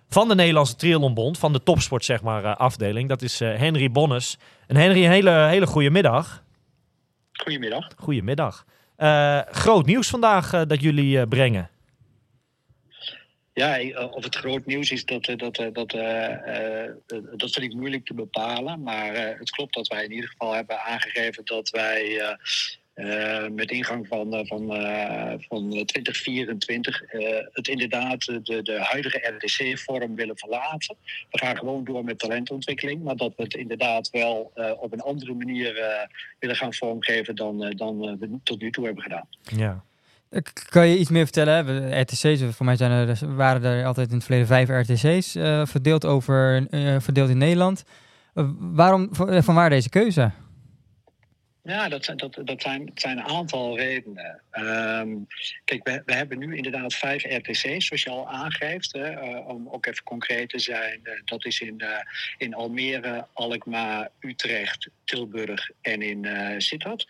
van 0.09 0.29
de 0.29 0.35
Nederlandse 0.35 0.77
Triathlonbond, 0.77 1.39
van 1.39 1.53
de 1.53 1.63
topsport 1.63 2.05
zeg 2.05 2.23
maar, 2.23 2.45
eh, 2.45 2.57
afdeling. 2.57 3.09
Dat 3.09 3.23
is 3.23 3.41
eh, 3.41 3.55
Henry 3.55 3.91
Bonnes. 3.91 4.39
En 4.67 4.77
Henry, 4.77 5.05
een 5.05 5.11
hele, 5.11 5.31
hele 5.31 5.67
goede 5.67 5.91
middag. 5.91 6.43
Goedemiddag. 7.33 7.89
Goedemiddag. 7.97 8.65
Eh 8.97 9.39
groot 9.51 9.87
nieuws 9.87 10.09
vandaag 10.09 10.53
eh, 10.53 10.61
dat 10.67 10.81
jullie 10.81 11.21
eh, 11.21 11.29
brengen. 11.29 11.71
Ja, 13.55 13.79
eh, 13.79 14.13
of 14.13 14.25
het 14.25 14.37
groot 14.37 14.67
nieuws 14.67 14.91
is, 14.91 15.05
dat, 15.05 15.27
eh, 15.27 15.37
dat, 15.37 15.59
eh, 15.59 15.67
dat, 15.73 15.93
eh, 15.93 16.87
dat 17.37 17.51
vind 17.51 17.67
ik 17.67 17.75
moeilijk 17.75 18.05
te 18.05 18.15
bepalen. 18.15 18.83
Maar 18.83 19.15
het 19.39 19.51
klopt 19.51 19.75
dat 19.75 19.89
wij 19.89 20.05
in 20.05 20.13
ieder 20.13 20.31
geval 20.31 20.53
hebben 20.53 20.81
aangegeven 20.81 21.45
dat 21.45 21.71
wij 21.71 22.37
met 23.51 23.71
ingang 23.71 24.07
van, 24.09 24.47
van, 24.47 24.67
van 25.49 25.85
2024 25.85 27.03
eh, 27.03 27.47
het 27.53 27.69
inderdaad 27.69 28.25
de, 28.25 28.63
de 28.63 28.79
huidige 28.81 29.19
RDC-vorm 29.19 30.15
willen 30.15 30.39
verlaten. 30.39 30.97
We 31.31 31.39
gaan 31.39 31.57
gewoon 31.57 31.85
door 31.85 32.05
met 32.05 32.19
talentontwikkeling, 32.19 33.03
maar 33.03 33.17
dat 33.17 33.33
we 33.37 33.43
het 33.43 33.55
inderdaad 33.55 34.11
wel 34.11 34.53
op 34.81 34.93
een 34.93 35.01
andere 35.01 35.35
manier 35.35 35.75
willen 36.39 36.57
gaan 36.57 36.75
vormgeven 36.75 37.37
dan, 37.37 37.71
dan 37.77 38.19
we 38.19 38.39
tot 38.43 38.61
nu 38.61 38.71
toe 38.71 38.85
hebben 38.85 39.03
gedaan. 39.03 39.29
Ja. 39.43 39.85
K- 40.41 40.67
kan 40.69 40.89
je 40.89 40.99
iets 40.99 41.11
meer 41.11 41.25
vertellen? 41.25 42.01
RTC's, 42.01 42.43
voor 42.57 42.67
mij 42.67 42.77
zijn 42.77 42.91
er, 42.91 43.07
dus- 43.07 43.21
waren 43.21 43.65
er 43.65 43.87
altijd 43.87 44.09
in 44.09 44.15
het 44.15 44.25
verleden 44.25 44.47
vijf 44.47 44.69
RTC's 44.69 45.35
eh, 45.35 45.67
verdeeld, 45.67 46.05
over, 46.05 46.67
eh, 46.71 46.97
verdeeld 47.01 47.29
in 47.31 47.39
Nederland. 47.39 47.85
Eh, 48.35 48.49
waarom, 48.59 49.09
van, 49.15 49.31
eh, 49.31 49.43
waar 49.43 49.71
deze 49.71 49.89
keuze? 49.89 50.31
Ja, 51.65 51.89
dat 51.89 52.05
zijn, 52.05 52.17
dat, 52.17 52.39
dat 52.45 52.63
zijn, 52.63 52.91
zijn 52.95 53.19
een 53.19 53.25
aantal 53.25 53.77
redenen. 53.79 54.41
Ehm, 54.51 55.09
kijk, 55.65 56.03
we, 56.05 56.13
hebben 56.15 56.39
nu 56.39 56.57
inderdaad 56.57 56.95
vijf 56.95 57.25
RTC's, 57.25 57.87
zoals 57.87 58.03
je 58.03 58.11
al 58.11 58.29
aangeeft. 58.31 58.93
Hè, 58.93 59.05
eh, 59.05 59.49
om 59.49 59.69
ook 59.69 59.87
even 59.87 60.03
concreet 60.05 60.49
te 60.49 60.59
zijn. 60.59 61.01
eh, 61.03 61.13
dat 61.25 61.45
is 61.45 61.61
in, 61.61 61.81
eh, 61.81 61.89
in 62.37 62.55
Almere, 62.55 63.27
Alkmaar, 63.33 64.09
Utrecht, 64.21 64.89
Tilburg 65.05 65.71
en 65.81 66.03
in 66.03 66.25
eh 66.25 66.55
Sittard. 66.59 67.07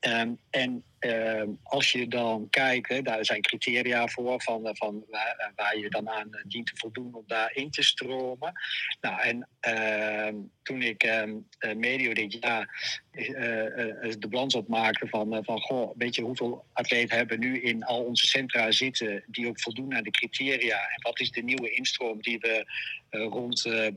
Ehm, 0.00 0.32
en 0.50 0.84
ehm, 0.98 1.48
als 1.62 1.92
je 1.92 2.08
dan 2.08 2.50
kijkt, 2.50 3.04
daar 3.04 3.24
zijn 3.24 3.40
criteria 3.40 4.06
voor 4.06 4.42
van, 4.42 4.66
eh, 4.66 4.74
van 4.74 5.04
waar, 5.10 5.52
waar 5.56 5.78
je 5.78 5.90
dan 5.90 6.08
aan 6.08 6.34
eh, 6.34 6.42
dient 6.46 6.66
te 6.66 6.72
voldoen 6.76 7.14
om 7.14 7.24
daarin 7.26 7.70
te 7.70 7.82
stromen. 7.82 8.52
Nou, 9.00 9.20
en 9.20 9.48
ehm, 9.60 10.34
toen 10.62 10.82
ik 10.82 11.02
eh, 11.02 11.74
medio 11.76 12.12
dit 12.12 12.36
jaar 12.40 12.98
eh, 13.10 13.66
eh, 13.66 14.14
de 14.18 14.28
balans 14.28 14.54
opmaakte 14.54 15.08
van, 15.08 15.34
eh, 15.34 15.38
van 15.42 15.60
goh, 15.60 15.90
weet 15.96 16.14
je 16.14 16.22
hoeveel 16.22 16.64
atleten 16.72 17.16
hebben 17.16 17.40
nu 17.40 17.60
in 17.60 17.84
al 17.84 18.04
onze 18.04 18.26
centra 18.26 18.70
zitten 18.70 19.24
die 19.26 19.48
ook 19.48 19.60
voldoen 19.60 19.94
aan 19.94 20.02
de 20.02 20.10
criteria 20.10 20.76
en 20.76 21.02
wat 21.02 21.20
is 21.20 21.30
de 21.30 21.42
nieuwe 21.42 21.70
instroom 21.70 22.22
die 22.22 22.38
we 22.38 22.48
eh, 22.48 22.64
rond 23.10 23.64
eh, 23.64 23.86
eh, 23.86 23.92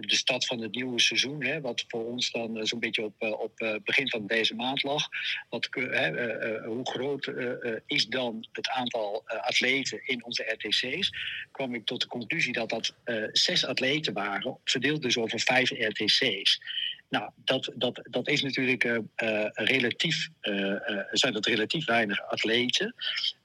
de 0.00 0.14
start 0.14 0.46
van 0.46 0.60
het 0.60 0.74
nieuwe 0.74 1.00
seizoen, 1.00 1.44
hè, 1.44 1.60
wat 1.60 1.84
voor 1.88 2.04
ons 2.04 2.30
dan 2.30 2.56
eh, 2.56 2.64
zo'n 2.64 2.80
beetje 2.80 3.02
op, 3.04 3.14
eh, 3.18 3.40
op 3.40 3.60
eh, 3.60 3.74
begin 3.84 4.10
van 4.10 4.26
deze 4.26 4.54
maand 4.54 4.82
lag. 4.82 5.08
Wat, 5.48 5.68
eh, 5.70 6.06
eh, 6.06 6.64
hoe 6.64 6.90
groot 6.90 7.26
eh, 7.26 7.50
eh, 7.50 7.80
is 7.86 8.06
dan 8.06 8.46
het 8.52 8.68
aantal 8.68 9.22
eh, 9.26 9.40
atleten 9.40 10.00
in 10.06 10.24
onze 10.24 10.42
RTC's? 10.42 11.10
kwam 11.52 11.74
ik 11.74 11.84
tot 11.84 12.00
de 12.00 12.06
conclusie 12.06 12.52
dat 12.52 12.68
dat 12.68 12.94
eh, 13.04 13.24
zes 13.32 13.64
atleten 13.64 14.12
waren, 14.12 14.58
verdeeld 14.64 15.02
dus 15.02 15.18
over 15.18 15.40
vijf 15.40 15.70
RTC's. 15.70 16.60
Nou, 17.08 17.30
dat, 17.36 17.72
dat, 17.74 18.00
dat 18.10 18.28
is 18.28 18.42
natuurlijk 18.42 18.84
eh, 18.84 18.96
eh, 19.14 19.50
relatief, 19.54 20.28
eh, 20.40 20.74
zijn 21.10 21.32
dat 21.32 21.46
relatief 21.46 21.84
weinig 21.86 22.28
atleten. 22.28 22.94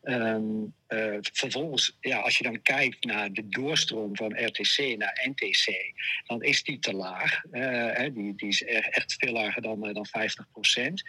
Ehm, 0.03 0.43
eh, 0.87 1.17
vervolgens, 1.21 1.97
ja, 1.99 2.19
als 2.19 2.37
je 2.37 2.43
dan 2.43 2.61
kijkt 2.61 3.03
naar 3.05 3.31
de 3.33 3.47
doorstroom 3.49 4.15
van 4.15 4.45
RTC 4.45 4.97
naar 4.97 5.27
NTC, 5.29 5.93
dan 6.25 6.43
is 6.43 6.63
die 6.63 6.79
te 6.79 6.93
laag. 6.93 7.41
Hè, 7.51 8.13
die, 8.13 8.35
die 8.35 8.47
is 8.47 8.61
er- 8.61 8.87
echt 8.89 9.15
veel 9.17 9.33
lager 9.33 9.61
dan, 9.61 9.93
dan 9.93 10.05
50 10.05 10.51
procent. 10.51 11.03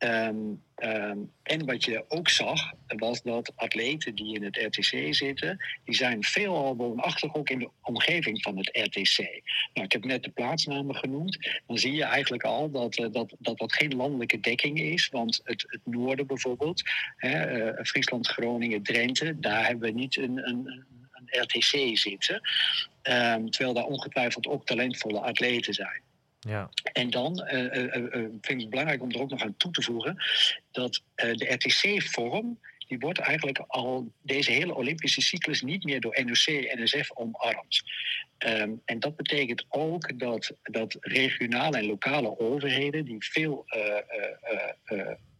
Ehm, 0.00 0.36
ehm, 0.74 1.18
en 1.42 1.66
wat 1.66 1.84
je 1.84 2.04
ook 2.08 2.28
zag, 2.28 2.72
was 2.86 3.22
dat 3.22 3.52
atleten 3.56 4.14
die 4.14 4.34
in 4.34 4.42
het 4.42 4.56
RTC 4.56 5.14
zitten, 5.14 5.64
die 5.84 5.94
zijn 5.94 6.24
veelal 6.24 6.76
woonachtig 6.76 7.34
ook 7.34 7.50
in 7.50 7.58
de 7.58 7.70
omgeving 7.82 8.42
van 8.42 8.56
het 8.56 8.68
RTC. 8.72 9.18
Nou, 9.74 9.86
ik 9.86 9.92
heb 9.92 10.04
net 10.04 10.22
de 10.22 10.30
plaatsnamen 10.30 10.96
genoemd. 10.96 11.38
Dan 11.66 11.78
zie 11.78 11.92
je 11.92 12.04
eigenlijk 12.04 12.42
al 12.42 12.70
dat 12.70 12.96
eh, 12.96 13.12
dat, 13.12 13.34
dat, 13.38 13.58
dat 13.58 13.72
geen 13.72 13.96
landelijke 13.96 14.40
dekking 14.40 14.80
is. 14.80 15.08
Want 15.08 15.40
het, 15.44 15.64
het 15.66 15.80
noorden 15.84 16.26
bijvoorbeeld, 16.26 16.82
hè, 17.16 17.32
eh, 17.32 17.84
Friesland, 17.84 18.28
Groningen, 18.28 18.82
Drenthe, 18.82 19.38
daar 19.40 19.66
hebben 19.66 19.92
we 19.92 19.98
niet 19.98 20.16
een, 20.16 20.48
een, 20.48 20.84
RTC 21.26 21.96
zitten. 21.98 22.40
Ehm, 23.02 23.46
terwijl 23.46 23.74
daar 23.74 23.84
ongetwijfeld 23.84 24.46
ook 24.46 24.66
talentvolle 24.66 25.20
atleten 25.20 25.74
zijn. 25.74 26.02
Ja. 26.40 26.70
En 26.92 27.10
dan 27.10 27.38
eh, 27.40 27.76
eh, 27.76 27.94
eh, 27.94 28.10
vind 28.12 28.48
ik 28.48 28.60
het 28.60 28.70
belangrijk 28.70 29.02
om 29.02 29.10
er 29.10 29.20
ook 29.20 29.30
nog 29.30 29.42
aan 29.42 29.56
toe 29.56 29.72
te 29.72 29.82
voegen 29.82 30.16
dat 30.70 31.02
de 31.14 31.46
RTC-vorm, 31.52 32.58
die 32.88 32.98
wordt 32.98 33.18
eigenlijk 33.18 33.58
al 33.58 34.12
deze 34.22 34.52
hele 34.52 34.74
Olympische 34.74 35.20
cyclus 35.20 35.62
niet 35.62 35.84
meer 35.84 36.00
door 36.00 36.24
NOC 36.24 36.46
en 36.46 36.82
NSF 36.82 37.10
omarmd. 37.14 37.82
Ehm, 38.38 38.72
en 38.84 39.00
dat 39.00 39.16
betekent 39.16 39.64
ook 39.68 40.18
dat, 40.18 40.52
dat 40.62 40.96
regionale 41.00 41.76
en 41.76 41.86
lokale 41.86 42.38
overheden, 42.38 43.04
die 43.04 43.16
veel, 43.18 43.64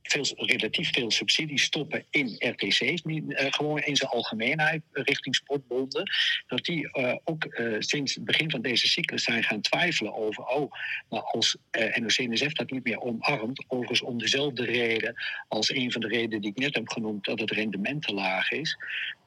veel, 0.03 0.25
relatief 0.37 0.93
veel 0.93 1.11
subsidies 1.11 1.63
stoppen 1.63 2.05
in 2.11 2.37
RTC's, 2.39 3.03
niet, 3.03 3.35
eh, 3.35 3.47
gewoon 3.53 3.79
in 3.79 3.97
zijn 3.97 4.11
algemeenheid 4.11 4.83
eh, 4.93 5.03
richting 5.05 5.35
sportbonden, 5.35 6.11
dat 6.47 6.65
die 6.65 6.93
eh, 6.93 7.17
ook 7.25 7.49
sinds 7.79 8.15
het 8.15 8.25
begin 8.25 8.51
van 8.51 8.63
deze 8.63 8.89
cyclus 8.89 9.23
zijn 9.23 9.43
gaan 9.43 9.61
twijfelen 9.61 10.15
over, 10.15 10.45
oh, 10.45 10.73
maar 11.09 11.23
als 11.23 11.57
NOC-NSF 11.95 12.53
dat 12.53 12.71
niet 12.71 12.85
meer 12.85 13.01
omarmt, 13.01 13.65
overigens 13.69 14.03
om 14.03 14.19
dezelfde 14.19 14.65
reden 14.65 15.15
als 15.49 15.71
een 15.71 15.93
van 15.93 16.01
de 16.01 16.09
redenen 16.09 16.41
die 16.41 16.51
ik 16.51 16.59
net 16.59 16.75
heb 16.75 16.89
genoemd, 16.89 17.25
dat 17.25 17.41
het 17.41 17.51
rendement 17.51 18.03
te 18.03 18.15
laag 18.15 18.51
is, 18.51 18.77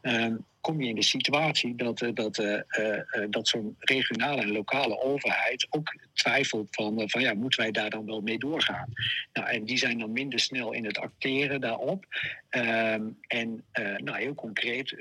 ehm, 0.01 0.35
kom 0.63 0.81
je 0.81 0.89
in 0.89 0.95
de 0.95 1.03
situatie 1.03 1.75
dat, 1.75 2.01
eh, 2.01 2.09
dat, 2.13 2.37
eh, 2.37 2.59
eh, 2.67 3.03
dat 3.29 3.47
zo'n 3.47 3.75
regionale 3.79 4.41
en 4.41 4.51
lokale 4.51 4.99
overheid 4.99 5.67
ook 5.69 5.95
twijfelt 6.13 6.67
van, 6.71 7.09
van 7.09 7.21
ja, 7.21 7.33
moeten 7.33 7.59
wij 7.59 7.71
daar 7.71 7.89
dan 7.89 8.05
wel 8.05 8.21
mee 8.21 8.39
doorgaan? 8.39 8.93
Nou, 9.33 9.47
en 9.47 9.63
die 9.63 9.77
zijn 9.77 9.99
dan 9.99 10.11
minder 10.11 10.39
snel 10.39 10.73
in 10.73 10.85
het 10.85 10.97
acteren 10.97 11.61
daarop. 11.61 12.05
Ehm, 12.49 13.03
en 13.27 13.65
nou, 13.97 14.17
heel 14.17 14.33
concreet 14.33 14.95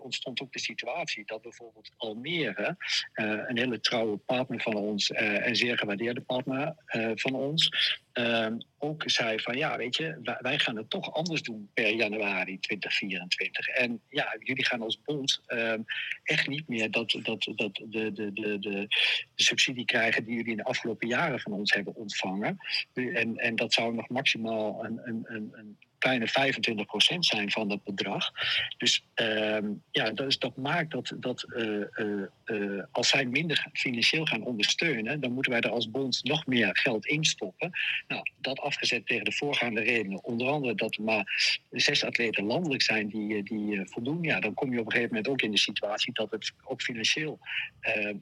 ontstond 0.00 0.40
ook 0.40 0.52
de 0.52 0.58
situatie 0.58 1.22
dat 1.26 1.42
bijvoorbeeld 1.42 1.90
Almere, 1.96 2.76
een 3.14 3.58
hele 3.58 3.80
trouwe 3.80 4.16
partner 4.16 4.60
van 4.60 4.74
ons 4.74 5.10
en 5.10 5.56
zeer 5.56 5.78
gewaardeerde 5.78 6.20
partner 6.20 6.74
van 7.14 7.34
ons, 7.34 7.70
ehm, 8.12 8.58
ook 8.78 9.02
zei 9.06 9.40
van 9.40 9.56
ja, 9.56 9.76
weet 9.76 9.96
je, 9.96 10.36
wij, 10.40 10.58
gaan 10.58 10.76
het 10.76 10.90
toch 10.90 11.14
anders 11.14 11.42
doen 11.42 11.70
per 11.74 11.94
januari 11.94 12.58
2024. 12.58 13.68
En 13.68 14.00
ja, 14.08 14.36
jullie 14.38 14.64
gaan 14.64 14.82
als 14.82 15.02
bond 15.02 15.42
ehm, 15.46 15.80
echt 16.22 16.48
niet 16.48 16.68
meer 16.68 16.90
dat, 16.90 17.18
dat, 17.22 17.52
dat 17.56 17.74
de, 17.74 18.12
de, 18.12 18.12
de, 18.12 18.32
de, 18.32 18.58
de 18.58 18.88
subsidie 19.34 19.84
krijgen 19.84 20.24
die 20.24 20.34
jullie 20.34 20.50
in 20.50 20.56
de 20.56 20.64
afgelopen 20.64 21.08
jaren 21.08 21.40
van 21.40 21.52
ons 21.52 21.72
hebben 21.72 21.94
ontvangen. 21.94 22.56
En, 22.94 23.36
en 23.36 23.56
dat 23.56 23.72
zou 23.72 23.94
nog 23.94 24.08
maximaal 24.08 24.84
een, 24.84 25.00
een, 25.04 25.24
een, 25.28 25.50
een 25.52 25.78
kleine 26.00 26.28
25% 27.14 27.18
zijn 27.18 27.50
van 27.50 27.68
dat 27.68 27.84
bedrag. 27.84 28.30
Dus 28.78 29.04
ehm, 29.14 29.66
ja, 29.90 30.10
dat, 30.10 30.56
maakt 30.56 30.90
dat, 30.90 31.12
dat 31.16 31.42
eh, 31.42 31.98
eh, 31.98 32.22
eh, 32.44 32.84
als 32.90 33.08
zij 33.08 33.24
minder 33.24 33.66
financieel 33.72 34.24
gaan 34.24 34.42
ondersteunen, 34.42 35.20
dan 35.20 35.32
moeten 35.32 35.52
wij 35.52 35.60
er 35.60 35.70
als 35.70 35.90
bond 35.90 36.24
nog 36.24 36.46
meer 36.46 36.68
geld 36.72 37.06
in 37.06 37.24
stoppen. 37.24 37.70
Nou, 38.08 38.22
dat 38.36 38.60
afgezet 38.60 39.06
tegen 39.06 39.24
de 39.24 39.32
voorgaande 39.32 39.80
redenen, 39.80 40.24
onder 40.24 40.48
andere 40.48 40.74
dat 40.74 40.96
er 40.96 41.02
maar 41.02 41.58
zes 41.70 42.04
atleten 42.04 42.44
landelijk 42.44 42.82
zijn 42.82 43.08
die, 43.08 43.42
die 43.42 43.80
voldoen, 43.84 44.22
ja, 44.22 44.40
dan 44.40 44.54
kom 44.54 44.72
je 44.72 44.80
op 44.80 44.86
een 44.86 44.92
gegeven 44.92 45.14
moment 45.14 45.32
ook 45.32 45.42
in 45.42 45.50
de 45.50 45.58
situatie 45.58 46.12
dat 46.12 46.30
het 46.30 46.52
ook 46.64 46.82
financieel 46.82 47.38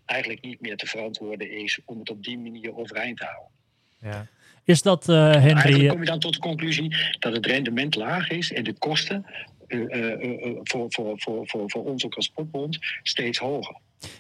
eigenlijk 0.05 0.43
niet 0.43 0.61
meer 0.61 0.77
te 0.77 0.87
verantwoorden 0.87 1.51
is 1.51 1.81
om 1.85 1.99
het 1.99 2.11
op 2.11 2.25
die 2.25 2.39
manier 2.39 2.77
overeind 2.77 3.19
te 3.19 3.25
houden. 3.25 3.57
Ja. 4.01 4.38
Is 4.69 4.83
dat, 4.83 5.09
eh, 5.09 5.25
Eigenlijk 5.25 5.67
Henry... 5.67 5.89
kom 5.89 5.99
je 5.99 6.05
dan 6.05 6.19
tot 6.19 6.33
de 6.33 6.41
conclusie 6.41 6.97
dat 7.19 7.33
het 7.33 7.47
rendement 7.47 7.95
laag 7.95 8.31
is 8.31 8.53
en 8.53 8.65
de 8.65 8.73
kosten 8.79 9.25
eh, 9.66 9.81
eh, 9.81 10.12
eh, 10.12 10.47
eh, 10.47 10.57
voor, 10.62 10.87
voor, 10.88 11.12
voor, 11.16 11.47
voor, 11.47 11.71
voor 11.71 11.85
ons 11.85 12.05
ook 12.05 12.14
als 12.14 12.25
sportbond 12.25 12.79
steeds 13.03 13.38
hoger. 13.38 13.77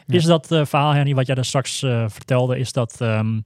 Is 0.06 0.24
dat 0.24 0.52
eh, 0.52 0.64
verhaal, 0.64 0.92
Henry, 0.92 1.14
wat 1.14 1.26
jij 1.26 1.34
daar 1.34 1.44
straks 1.44 1.82
eh, 1.82 2.08
vertelde, 2.08 2.58
is 2.58 2.72
dat 2.72 3.00
ehm, 3.00 3.40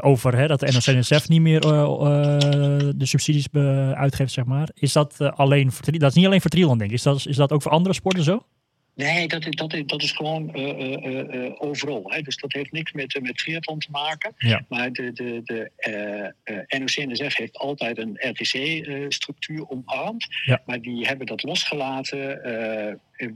over 0.00 0.36
hè, 0.36 0.46
dat 0.46 0.60
de 0.60 0.72
NOC-NSF 0.72 1.28
niet 1.28 1.40
meer 1.40 1.64
eh, 1.64 1.82
eh, 1.82 2.92
de 2.96 3.06
subsidies 3.06 3.48
uitgeeft, 3.94 4.32
zeg 4.32 4.44
maar. 4.44 4.68
Is 4.74 4.92
dat 4.92 5.14
eh, 5.18 5.32
alleen 5.32 5.72
voor, 5.72 5.98
dat 5.98 6.10
is 6.10 6.16
niet 6.16 6.26
alleen 6.26 6.40
voor 6.40 6.50
triathlon, 6.50 6.78
denk 6.78 6.90
ik. 6.90 6.96
Is 6.96 7.02
dat, 7.02 7.26
is 7.26 7.36
dat 7.36 7.52
ook 7.52 7.62
voor 7.62 7.72
andere 7.72 7.94
sporten 7.94 8.24
zo? 8.24 8.46
Nee, 8.94 9.28
dat, 9.28 9.46
is- 9.46 9.54
dat, 9.54 9.72
is, 9.72 9.82
dat 9.86 10.02
is 10.02 10.12
gewoon 10.12 10.54
eh, 10.54 10.70
eh, 10.70 11.44
eh, 11.46 11.52
overal. 11.58 12.10
Hè. 12.10 12.22
Dus 12.22 12.36
dat 12.36 12.52
heeft 12.52 12.72
niks 12.72 12.92
met, 12.92 13.18
met 13.22 13.36
te 13.78 13.88
maken. 13.90 14.32
Ja. 14.36 14.64
Maar 14.68 14.92
de, 14.92 15.12
de, 15.12 15.40
de 15.44 16.78
NOC-NSF 16.78 17.36
heeft 17.36 17.58
altijd 17.58 17.98
een 17.98 18.16
RTC-structuur 18.20 19.68
omarmd. 19.68 20.26
Ja. 20.44 20.62
Maar 20.66 20.80
die 20.80 21.06
hebben 21.06 21.26
dat 21.26 21.42
losgelaten 21.42 22.40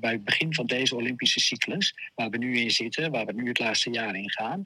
bij 0.01 0.13
het 0.13 0.25
begin 0.25 0.55
van 0.55 0.67
deze 0.67 0.97
Olympische 0.97 1.41
cyclus. 1.41 1.95
Waar 2.15 2.31
we 2.31 2.39
nu 2.39 2.59
in 2.59 2.71
zitten, 2.71 3.11
waar 3.11 3.27
we 3.27 3.33
nu 3.33 3.49
het 3.49 3.59
laatste 3.59 3.91
jaar 3.91 4.15
in 4.17 4.31
gaan. 4.31 4.63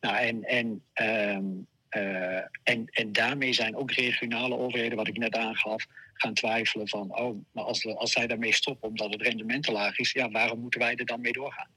Nou, 0.00 0.16
en, 0.16 0.42
en, 0.44 0.82
ehm, 0.92 1.44
eh, 1.88 2.36
en, 2.62 2.88
en 2.90 3.12
daarmee 3.12 3.52
zijn 3.52 3.76
ook 3.76 3.92
regionale 3.92 4.58
overheden, 4.58 4.96
wat 4.96 5.08
ik 5.08 5.18
net 5.18 5.36
aangaf, 5.36 5.86
gaan 6.22 6.34
twijfelen 6.34 6.88
van, 6.88 7.18
oh, 7.18 7.36
maar 7.52 7.64
als, 7.64 7.84
we, 7.84 7.96
als 7.96 8.12
zij 8.12 8.26
daarmee 8.26 8.54
stoppen 8.54 8.88
omdat 8.88 9.12
het 9.12 9.22
rendement 9.22 9.62
te 9.64 9.72
laag 9.72 9.98
is, 9.98 10.12
ja, 10.12 10.30
waarom 10.30 10.60
moeten 10.60 10.80
wij 10.80 10.94
er 10.94 11.06
dan 11.06 11.20
mee 11.20 11.32
doorgaan? 11.32 11.68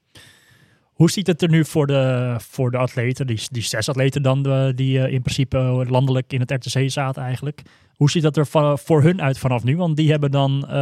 Hoe 0.82 1.10
ziet 1.10 1.26
het 1.26 1.42
er 1.42 1.48
nu 1.48 1.64
voor 1.64 1.86
de, 1.86 2.34
voor 2.38 2.70
de 2.70 2.76
atleten, 2.76 3.26
die, 3.26 3.40
die 3.50 3.62
zes 3.62 3.88
atleten 3.88 4.22
dan, 4.22 4.46
eh, 4.46 4.68
die 4.74 4.98
eh, 4.98 5.12
in 5.12 5.22
principe 5.22 5.58
landelijk 5.88 6.32
in 6.32 6.40
het 6.40 6.50
RTC 6.50 6.90
zaten 6.90 7.22
eigenlijk? 7.22 7.62
Hoe 7.96 8.10
ziet 8.10 8.22
dat 8.22 8.36
er 8.36 8.46
voor 8.78 9.02
hun 9.02 9.22
uit 9.22 9.38
vanaf 9.38 9.64
nu? 9.64 9.76
Want 9.76 9.96
die 9.96 10.10
hebben 10.10 10.30
dan, 10.30 10.66
eh, 10.68 10.74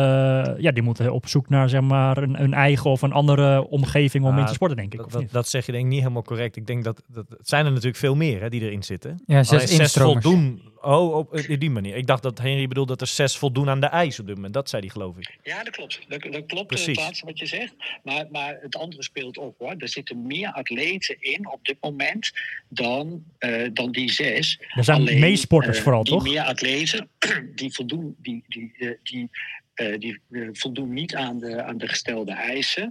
ja, 0.59 0.71
die 0.73 0.83
moeten 0.83 1.13
op 1.13 1.29
zoek 1.29 1.49
naar 1.49 1.69
zeg 1.69 1.81
maar 1.81 2.17
een, 2.19 2.43
een 2.43 2.55
eigen 2.55 2.91
of 2.91 3.03
een 3.03 3.13
andere 3.13 3.69
omgeving 3.69 4.25
om 4.25 4.39
in 4.39 4.47
te 4.47 4.53
sporten, 4.53 4.77
denk 4.77 4.93
ik. 4.93 4.97
Dat, 4.99 5.07
of 5.07 5.13
dat, 5.13 5.21
niet? 5.23 5.33
dat 5.33 5.49
zeg 5.49 5.67
je 5.67 5.73
denk 5.73 5.85
ik 5.85 5.91
niet 5.91 6.01
helemaal 6.01 6.23
correct. 6.23 6.57
Ik 6.57 6.67
denk 6.67 6.85
dat, 6.85 7.03
dat 7.07 7.25
het 7.29 7.49
zijn 7.49 7.65
er 7.65 7.71
natuurlijk 7.71 7.97
veel 7.99 8.15
meer 8.17 8.41
hè, 8.41 8.49
die 8.49 8.61
erin 8.61 8.83
zitten. 8.83 9.23
Ja, 9.27 9.43
zes 9.43 9.53
Alleen 9.53 9.69
zes 9.69 9.79
instromers. 9.79 10.25
voldoen. 10.25 10.73
Oh, 10.83 11.17
op 11.17 11.47
die 11.59 11.71
manier. 11.71 11.97
Ik 11.97 12.07
dacht 12.07 12.23
dat 12.23 12.39
Henry 12.39 12.67
bedoelde 12.69 12.93
dat 12.93 13.01
er 13.01 13.07
zes 13.07 13.37
voldoen 13.37 13.69
aan 13.69 13.81
de 13.81 13.87
eis 13.87 14.21
op 14.21 14.27
dit 14.27 14.35
moment. 14.35 14.55
Dat 14.55 14.69
zei 14.69 14.83
hij 14.83 14.91
geloof 14.91 15.17
ik. 15.17 15.39
Ja, 15.43 15.63
dat 15.65 15.71
klopt. 15.77 16.01
Dat, 16.09 16.23
dat 16.33 16.47
klopt, 16.47 16.67
Precies. 16.67 16.87
het 16.87 16.97
laatste 16.97 17.27
wat 17.27 17.39
je 17.39 17.47
zegt. 17.47 17.75
Maar, 18.03 18.27
maar 18.31 18.59
het 18.61 18.77
andere 18.77 19.03
speelt 19.03 19.39
ook 19.39 19.55
hoor. 19.59 19.75
Er 19.79 19.89
zitten 19.89 20.27
meer 20.27 20.53
atleten 20.53 21.17
in 21.21 21.49
op 21.49 21.59
dit 21.63 21.77
moment 21.81 22.33
dan, 22.69 23.25
eh, 23.39 23.69
dan 23.73 23.93
die 23.93 24.11
zes. 24.11 24.61
er 24.75 24.85
zijn 24.85 25.01
Alleen, 25.01 25.21
meesporters 25.21 25.77
eh, 25.77 25.83
vooral, 25.83 26.05
die 26.05 26.13
toch? 26.13 26.23
meer 26.23 26.43
atleten 26.43 27.04
die 27.55 27.73
voldoen, 27.73 28.17
die, 28.19 28.45
die, 28.49 28.73
eh, 28.79 28.91
die, 29.03 29.31
eh, 29.75 29.99
die 29.99 30.21
eh, 30.31 30.49
voldoen 30.53 30.93
niet 30.93 31.15
aan 31.15 31.39
de, 31.39 31.63
aan 31.63 31.79
de 31.79 31.89
gestelde 31.89 32.33
eisen. 32.33 32.91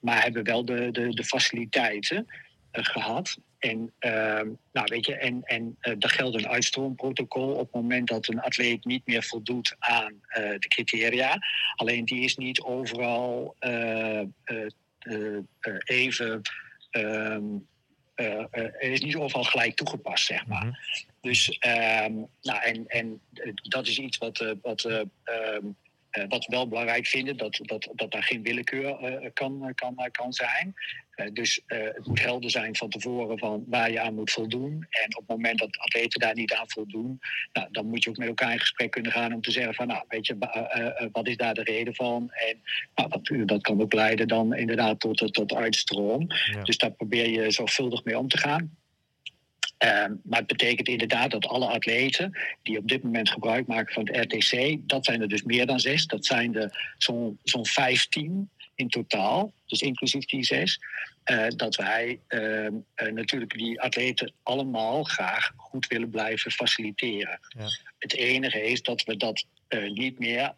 maar 0.00 0.22
hebben 0.22 0.44
wel 0.44 0.64
de, 0.64 0.90
de, 0.90 1.14
de 1.14 1.24
faciliteiten 1.24 2.26
eh, 2.70 2.84
gehad. 2.84 3.38
En, 3.58 3.92
ehm, 3.98 4.48
nou, 4.72 4.86
weet 4.90 5.06
je, 5.06 5.16
en, 5.16 5.42
en 5.42 5.76
er 5.80 6.10
geldt 6.10 6.36
een 6.36 6.48
uitstroomprotocol 6.48 7.52
op 7.52 7.72
het 7.72 7.74
moment 7.82 8.08
dat 8.08 8.28
een 8.28 8.40
atleet 8.40 8.84
niet 8.84 9.06
meer 9.06 9.22
voldoet 9.22 9.76
aan 9.78 10.20
de 10.34 10.68
criteria. 10.68 11.38
Alleen 11.74 12.04
die 12.04 12.20
is 12.20 12.36
niet 12.36 12.60
overal 12.60 13.56
even. 15.84 16.42
ehm, 16.90 17.44
eh, 18.14 18.44
eh, 18.50 18.92
is 18.92 19.00
niet 19.00 19.16
overal 19.16 19.44
gelijk 19.44 19.76
toegepast, 19.76 20.26
zeg 20.26 20.46
maar. 20.46 20.66
Mhm. 20.66 20.74
Dus, 21.20 21.58
ehm, 21.58 22.12
nou, 22.42 22.62
en, 22.62 22.86
en 22.86 23.20
dat 23.62 23.86
is 23.86 23.98
iets 23.98 24.18
wat, 24.18 24.40
eh, 24.40 24.50
wat, 24.62 24.84
eh, 24.84 25.00
eh, 26.14 26.24
wat 26.28 26.46
we 26.46 26.56
wel 26.56 26.68
belangrijk 26.68 27.06
vinden, 27.06 27.36
dat, 27.36 27.58
dat, 27.62 27.88
dat 27.94 28.10
daar 28.10 28.22
geen 28.22 28.42
willekeur 28.42 28.96
eh, 28.96 29.30
kan, 29.32 29.72
kan, 29.74 30.08
kan 30.10 30.32
zijn. 30.32 30.74
Eh, 31.10 31.26
dus 31.32 31.60
het 31.66 32.06
moet 32.06 32.22
helder 32.22 32.50
zijn 32.50 32.76
van 32.76 32.88
tevoren 32.88 33.38
van 33.38 33.64
waar 33.66 33.90
je 33.90 34.00
aan 34.00 34.14
moet 34.14 34.30
voldoen. 34.30 34.86
En 34.90 35.16
op 35.16 35.20
het 35.26 35.28
moment 35.28 35.58
dat 35.58 35.78
atleten 35.78 36.20
daar 36.20 36.34
niet 36.34 36.52
aan 36.52 36.70
voldoen, 36.70 37.20
nou, 37.52 37.68
dan 37.70 37.86
moet 37.86 38.04
je 38.04 38.10
ook 38.10 38.16
met 38.16 38.28
elkaar 38.28 38.52
in 38.52 38.60
gesprek 38.60 38.90
kunnen 38.90 39.12
gaan 39.12 39.32
om 39.34 39.40
te 39.40 39.50
zeggen 39.50 39.74
van, 39.74 39.86
nou, 39.86 40.04
weet 40.08 40.26
je, 40.26 40.36
wa- 40.38 41.08
wat 41.12 41.28
is 41.28 41.36
daar 41.36 41.54
de 41.54 41.62
reden 41.62 41.94
van? 41.94 42.30
En 42.32 42.60
nou, 42.94 43.08
dat, 43.08 43.48
dat 43.48 43.62
kan 43.62 43.80
ook 43.80 43.92
leiden 43.92 44.28
dan 44.28 44.54
inderdaad 44.54 45.00
tot, 45.00 45.32
tot 45.34 45.54
uitstroom. 45.54 46.26
Ja. 46.28 46.62
Dus 46.62 46.78
daar 46.78 46.92
probeer 46.92 47.28
je 47.28 47.50
zorgvuldig 47.50 48.04
mee 48.04 48.18
om 48.18 48.28
te 48.28 48.38
gaan. 48.38 48.76
Ehm, 49.84 50.12
maar 50.22 50.38
het 50.38 50.46
betekent 50.46 50.88
inderdaad 50.88 51.30
dat 51.30 51.46
alle 51.46 51.66
atleten 51.66 52.38
die 52.62 52.78
op 52.78 52.88
dit 52.88 53.02
moment 53.02 53.30
gebruik 53.30 53.66
maken 53.66 53.94
van 53.94 54.08
het 54.08 54.32
RTC, 54.32 54.76
dat 54.88 55.04
zijn 55.04 55.20
er 55.20 55.28
dus 55.28 55.42
meer 55.42 55.66
dan 55.66 55.80
zes. 55.80 56.06
Dat 56.06 56.26
zijn 56.26 56.54
er 56.54 56.94
zo'n 56.98 57.38
zo'n 57.42 57.66
15 57.66 58.50
in 58.74 58.88
totaal, 58.88 59.52
dus 59.66 59.80
inclusief 59.80 60.24
die 60.24 60.44
zes. 60.44 60.80
eh, 61.24 61.46
dat 61.56 61.76
wij 61.76 62.20
ehm, 62.26 62.72
eh, 62.94 63.12
natuurlijk 63.12 63.52
die 63.54 63.80
atleten 63.80 64.32
allemaal 64.42 65.04
graag 65.04 65.52
goed 65.56 65.86
willen 65.86 66.10
blijven 66.10 66.50
faciliteren. 66.50 67.40
Ja. 67.48 67.68
Het 67.98 68.14
enige 68.14 68.62
is 68.62 68.82
dat 68.82 69.04
we 69.04 69.16
dat 69.16 69.44
eh, 69.68 69.90
niet 69.90 70.18
meer 70.18 70.54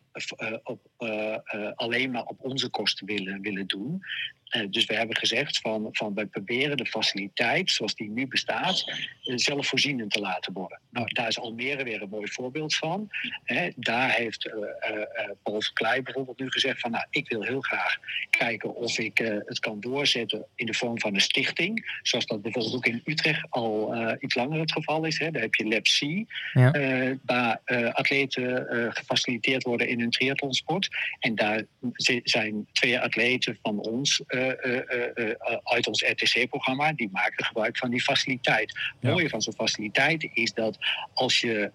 op, 0.63 0.81
eh, 0.99 1.35
eh, 1.35 1.73
alleen 1.75 2.11
maar 2.11 2.25
op 2.25 2.37
onze 2.41 2.69
kosten 2.69 3.07
willen, 3.07 3.41
willen 3.41 3.67
doen. 3.67 4.03
Eh, 4.47 4.63
dus 4.71 4.85
we 4.87 4.95
hebben 4.95 5.17
gezegd 5.17 5.59
van, 5.59 5.89
van 5.93 6.15
wij 6.15 6.27
proberen 6.27 6.77
de 6.77 6.87
faciliteit 6.87 7.71
zoals 7.71 7.95
die 7.95 8.09
nu 8.11 8.27
bestaat 8.27 8.85
eh, 9.23 9.33
zelfvoorzienend 9.37 10.11
te 10.11 10.21
laten 10.21 10.53
worden. 10.53 10.81
Nou, 10.91 11.07
daar 11.13 11.29
is 11.29 11.39
Almere 11.39 11.85
weer 11.85 12.03
een 12.03 12.09
mooi 12.09 12.33
voorbeeld 12.33 12.75
van. 12.75 13.09
Hè, 13.45 13.69
daar 13.77 14.11
heeft 14.13 14.47
eh, 14.47 14.53
eh, 14.91 15.03
eh, 15.03 15.31
Paul 15.43 15.61
Verkleij 15.61 16.03
bijvoorbeeld 16.03 16.39
nu 16.39 16.51
gezegd 16.51 16.81
van 16.81 16.91
nou, 16.91 17.05
ik 17.11 17.29
wil 17.29 17.43
heel 17.43 17.61
graag 17.61 17.97
kijken 18.31 18.75
of 18.75 18.99
ik 18.99 19.21
eh, 19.21 19.37
het 19.45 19.59
kan 19.59 19.81
doorzetten 19.81 20.47
in 20.55 20.67
de 20.67 20.75
vorm 20.75 21.01
van 21.01 21.15
een 21.15 21.21
stichting. 21.21 21.99
Zoals 22.03 22.27
dat 22.27 22.43
bijvoorbeeld 22.43 22.75
ook 22.75 22.87
in 22.87 23.03
Utrecht 23.05 23.47
al 23.51 23.95
eh, 23.95 24.15
iets 24.21 24.35
langer 24.35 24.61
het 24.61 24.73
geval 24.73 25.05
is. 25.05 25.19
Hè. 25.19 25.31
Daar 25.31 25.43
heb 25.43 25.55
je 25.55 25.67
Lab 25.67 25.83
C, 25.83 26.27
Ja. 26.53 26.73
eh, 26.73 27.15
waar 27.25 27.61
eh, 27.65 27.95
atleten 27.95 28.69
eh, 28.69 28.87
gefaciliteerd 28.89 29.63
worden 29.63 29.89
in 29.89 30.01
hun 30.01 30.06
triathlonsport. 30.11 30.88
En 31.19 31.35
daar 31.35 31.62
zi- 31.92 32.21
zijn 32.25 32.66
twee 32.73 32.99
atleten 33.01 33.59
van 33.62 33.79
ons 33.79 34.23
eh, 34.27 34.49
eh, 34.64 35.11
eh, 35.14 35.35
uit 35.64 35.87
ons 35.87 36.03
RTC-programma. 36.03 36.92
Die 36.92 37.09
maken 37.12 37.45
gebruik 37.45 37.79
van 37.79 37.90
die 37.90 38.03
faciliteit. 38.03 38.71
Het 38.77 38.95
Ja. 39.01 39.11
mooie 39.11 39.29
van 39.29 39.42
zo'n 39.42 39.55
faciliteit 39.55 40.29
is 40.35 40.53
dat 40.53 40.79
als 41.14 41.40
je 41.40 41.73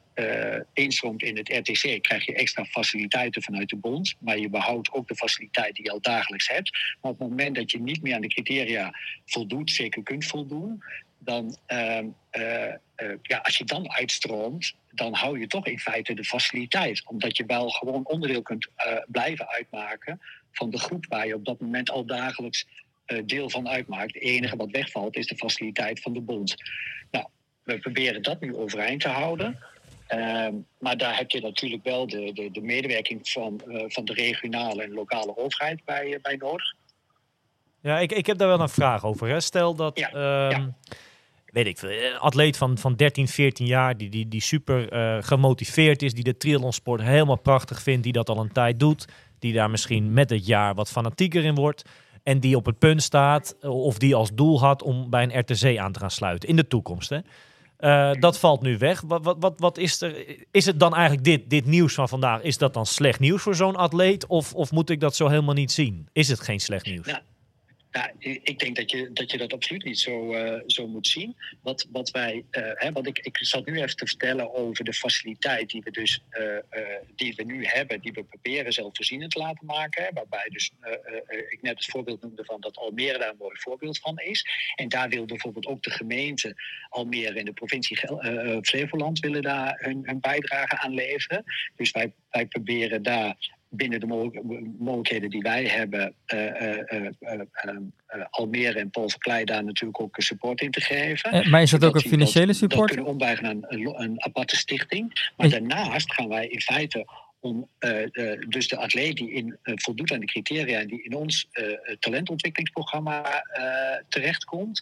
instroomt 0.74 1.22
in 1.24 1.38
het 1.38 1.50
RTC, 1.50 2.02
krijg 2.02 2.26
je 2.26 2.34
extra 2.36 2.66
faciliteiten 2.66 3.42
vanuit 3.44 3.70
de 3.70 3.76
bond. 3.76 4.16
Maar 4.20 4.38
je 4.38 4.50
behoudt 4.50 4.92
ook 4.92 5.08
de 5.08 5.16
faciliteit 5.16 5.76
die 5.76 5.84
je 5.86 5.92
al 5.92 6.02
dagelijks 6.02 6.48
hebt. 6.48 6.72
Maar 7.02 7.12
op 7.12 7.20
het 7.20 7.30
moment 7.30 7.56
dat 7.56 7.72
je 7.72 7.80
niet 7.82 8.02
meer 8.02 8.16
aan 8.16 8.22
de 8.22 8.28
criteria 8.28 8.92
voldoet, 9.26 9.72
zeker 9.72 10.04
kunt 10.04 10.26
voldoen, 10.26 10.84
dan, 11.20 11.58
ehm, 11.66 12.06
eh, 12.30 12.68
eh, 12.68 12.74
ja, 13.22 13.38
als 13.38 13.58
je 13.58 13.64
dan 13.64 13.92
uitstroomt, 13.92 14.74
dan 14.94 15.14
hou 15.14 15.40
je 15.40 15.48
toch 15.48 15.68
in 15.68 15.80
feite 15.80 16.14
de 16.14 16.24
faciliteit. 16.24 17.04
Omdat 17.06 17.38
je 17.38 17.46
wel 17.46 17.70
gewoon 17.70 18.06
onderdeel 18.06 18.42
kunt 18.42 18.68
eh, 18.76 18.98
blijven 19.08 19.48
uitmaken 19.48 20.22
van 20.52 20.70
de 20.70 20.78
groep 20.78 21.06
waar 21.10 21.28
je 21.28 21.36
op 21.36 21.46
dat 21.46 21.60
moment 21.60 21.90
al 21.90 22.06
dagelijks 22.06 22.66
eh, 23.06 23.22
deel 23.26 23.50
van 23.50 23.68
uitmaakt. 23.68 24.14
Het 24.14 24.24
enige 24.24 24.56
wat 24.56 24.72
wegvalt 24.72 25.16
is 25.16 25.28
de 25.28 25.38
faciliteit 25.38 26.00
van 26.00 26.14
de 26.14 26.22
bond. 26.22 26.56
Nou, 27.12 27.26
we 27.64 27.80
proberen 27.80 28.22
dat 28.22 28.40
nu 28.40 28.56
overeind 28.56 29.02
te 29.02 29.10
houden. 29.10 29.60
Ehm, 30.08 30.54
maar 30.80 30.98
daar 30.98 31.18
heb 31.18 31.32
je 31.32 31.42
natuurlijk 31.42 31.84
wel 31.84 32.08
de, 32.08 32.34
de, 32.34 32.52
de 32.52 32.62
medewerking 32.62 33.30
van, 33.30 33.62
eh, 33.68 33.84
van 33.88 34.06
de 34.06 34.14
regionale 34.14 34.84
en 34.84 34.94
lokale 34.94 35.38
overheid 35.38 35.86
bij, 35.86 36.20
bij 36.22 36.36
nodig. 36.36 36.74
Ja, 37.82 38.00
ik, 38.00 38.12
ik 38.12 38.26
heb 38.26 38.38
daar 38.38 38.48
wel 38.48 38.60
een 38.60 38.70
vraag 38.70 39.06
over. 39.06 39.28
Hè. 39.28 39.40
Stel 39.40 39.76
dat, 39.76 40.00
Ja, 40.00 40.12
ehm, 40.12 40.70
weet 41.52 41.66
ik 41.66 41.78
veel, 41.78 41.90
een 41.90 42.20
atleet 42.20 42.58
van, 42.58 42.78
van 42.78 42.96
13, 42.96 43.28
14 43.28 43.66
jaar, 43.66 43.98
die, 43.98 44.10
die, 44.10 44.28
die 44.28 44.42
super 44.42 44.90
eh, 44.90 45.24
gemotiveerd 45.24 46.02
is, 46.02 46.14
die 46.14 46.24
de 46.24 46.38
triathlonsport 46.38 47.02
helemaal 47.02 47.40
prachtig 47.40 47.82
vindt, 47.82 48.04
die 48.04 48.14
dat 48.14 48.30
al 48.30 48.38
een 48.38 48.52
tijd 48.52 48.80
doet, 48.80 49.08
die 49.40 49.54
daar 49.54 49.70
misschien 49.70 50.14
met 50.14 50.30
het 50.30 50.46
jaar 50.46 50.76
wat 50.76 50.90
fanatieker 50.90 51.44
in 51.44 51.56
wordt, 51.56 51.84
en 52.24 52.40
die 52.40 52.56
op 52.56 52.66
het 52.66 52.80
punt 52.80 53.04
staat, 53.04 53.56
eh, 53.62 53.70
of 53.70 53.98
die 53.98 54.16
als 54.16 54.30
doel 54.34 54.60
had 54.60 54.84
om 54.84 55.10
bij 55.10 55.24
een 55.24 55.40
RTC 55.40 55.78
aan 55.78 55.92
te 55.92 56.00
gaan 56.00 56.12
sluiten, 56.12 56.50
in 56.50 56.56
de 56.56 56.68
toekomst. 56.68 57.12
Eh, 57.82 58.12
dat 58.20 58.40
valt 58.40 58.62
nu 58.62 58.78
weg. 58.78 59.02
Wat, 59.02 59.24
wat, 59.24 59.36
wat, 59.40 59.60
wat 59.60 59.78
is 59.78 60.02
er? 60.02 60.26
Is 60.52 60.66
het 60.66 60.80
dan 60.80 60.94
eigenlijk 60.96 61.24
dit, 61.24 61.50
dit 61.50 61.66
nieuws 61.66 61.94
van 61.94 62.10
vandaag? 62.10 62.42
Is 62.42 62.58
dat 62.58 62.74
dan 62.74 62.86
slecht 62.86 63.20
nieuws 63.20 63.42
voor 63.42 63.56
zo'n 63.56 63.76
atleet? 63.76 64.28
Of, 64.28 64.54
of 64.54 64.72
moet 64.72 64.90
ik 64.90 65.00
dat 65.00 65.16
zo 65.16 65.28
helemaal 65.28 65.54
niet 65.54 65.72
zien? 65.72 66.08
Is 66.14 66.28
het 66.28 66.40
geen 66.40 66.60
slecht 66.60 66.86
nieuws? 66.86 67.06
Nou, 67.06 67.20
Nou, 67.92 68.10
ik 68.20 68.60
denk 68.60 68.76
dat 68.76 68.92
je 68.92 69.12
dat, 69.14 69.32
je 69.32 69.38
dat 69.38 69.54
absoluut 69.54 69.84
niet 69.84 70.00
zo, 70.00 70.34
eh, 70.34 70.62
zo 70.68 70.88
moet 70.88 71.08
zien. 71.08 71.36
Wat, 71.62 71.88
wat 71.92 72.12
wij, 72.12 72.46
eh, 72.50 72.64
hè, 72.74 72.90
ik, 73.02 73.20
ik 73.20 73.38
zat 73.38 73.66
nu 73.66 73.76
even 73.76 73.96
te 73.96 74.06
vertellen 74.06 74.54
over 74.54 74.84
de 74.84 74.94
faciliteit 74.94 75.70
die 75.70 75.82
we 75.82 75.92
dus 75.92 76.24
eh, 76.30 76.44
die 77.16 77.34
we 77.36 77.44
nu 77.44 77.66
hebben, 77.66 78.02
die 78.02 78.12
we 78.12 78.24
proberen 78.24 78.74
zelfvoorzienend 78.74 79.32
te 79.32 79.40
laten 79.40 79.66
maken. 79.66 80.14
Waarbij 80.14 80.50
dus 80.50 80.72
ik 81.50 81.62
net 81.62 81.78
het 81.78 81.86
voorbeeld 81.86 82.22
noemde 82.22 82.46
van 82.46 82.62
dat 82.62 82.78
Almere 82.78 83.18
daar 83.18 83.30
een 83.30 83.36
mooi 83.40 83.56
voorbeeld 83.60 84.00
van 84.00 84.18
is. 84.18 84.46
En 84.76 84.90
daar 84.90 85.10
wil 85.10 85.26
bijvoorbeeld 85.26 85.66
ook 85.66 85.84
de 85.84 85.92
gemeente 85.92 86.56
Almere 86.90 87.40
en 87.40 87.46
de 87.46 87.54
provincie 87.54 87.98
Flevoland 88.62 89.20
willen 89.20 89.42
daar 89.42 89.78
hun, 89.80 90.02
hun 90.06 90.20
bijdrage 90.20 90.78
aan 90.78 90.94
leveren. 90.94 91.44
Dus 91.76 91.92
wij, 91.92 92.14
wij 92.30 92.46
proberen 92.46 93.04
daar 93.04 93.60
binnen 93.74 94.00
de 94.00 94.06
mogelijk- 94.06 94.44
mogelijkheden 94.80 95.30
die 95.30 95.42
wij 95.42 95.64
hebben, 95.64 96.14
eh, 96.26 96.80
eh, 96.92 97.06
eh, 97.20 97.40
Almere 98.30 98.80
en 98.80 98.90
Paul 98.90 99.10
Verkleij 99.10 99.46
daar 99.46 99.64
natuurlijk 99.64 100.02
ook 100.02 100.16
support 100.20 100.62
in 100.62 100.72
te 100.72 100.82
geven. 100.82 101.50
Maar 101.50 101.62
is 101.62 101.72
dat 101.72 101.84
ook 101.84 101.96
een 101.96 102.02
financiële 102.02 102.46
dat- 102.46 102.60
Dat 102.60 102.70
support? 102.72 102.92
kunnen 102.92 103.12
ombuigen 103.12 103.44
naar 103.44 103.56
een, 103.70 104.24
aparte 104.24 104.56
stichting. 104.56 105.32
Maar 105.38 105.50
daarnaast 105.50 106.14
gaan 106.14 106.28
wij 106.28 106.48
in 106.48 106.62
feite 106.62 107.06
om 107.40 107.68
dus 108.50 108.68
de 108.68 108.78
atleet 108.78 109.16
die 109.18 109.32
in, 109.32 109.58
voldoet 109.64 110.12
aan 110.12 110.20
de 110.20 110.26
criteria 110.26 110.80
en 110.80 110.88
die 110.88 111.04
in 111.04 111.14
ons 111.16 111.48
talentontwikkelingsprogramma 112.00 113.44
terechtkomt, 114.10 114.82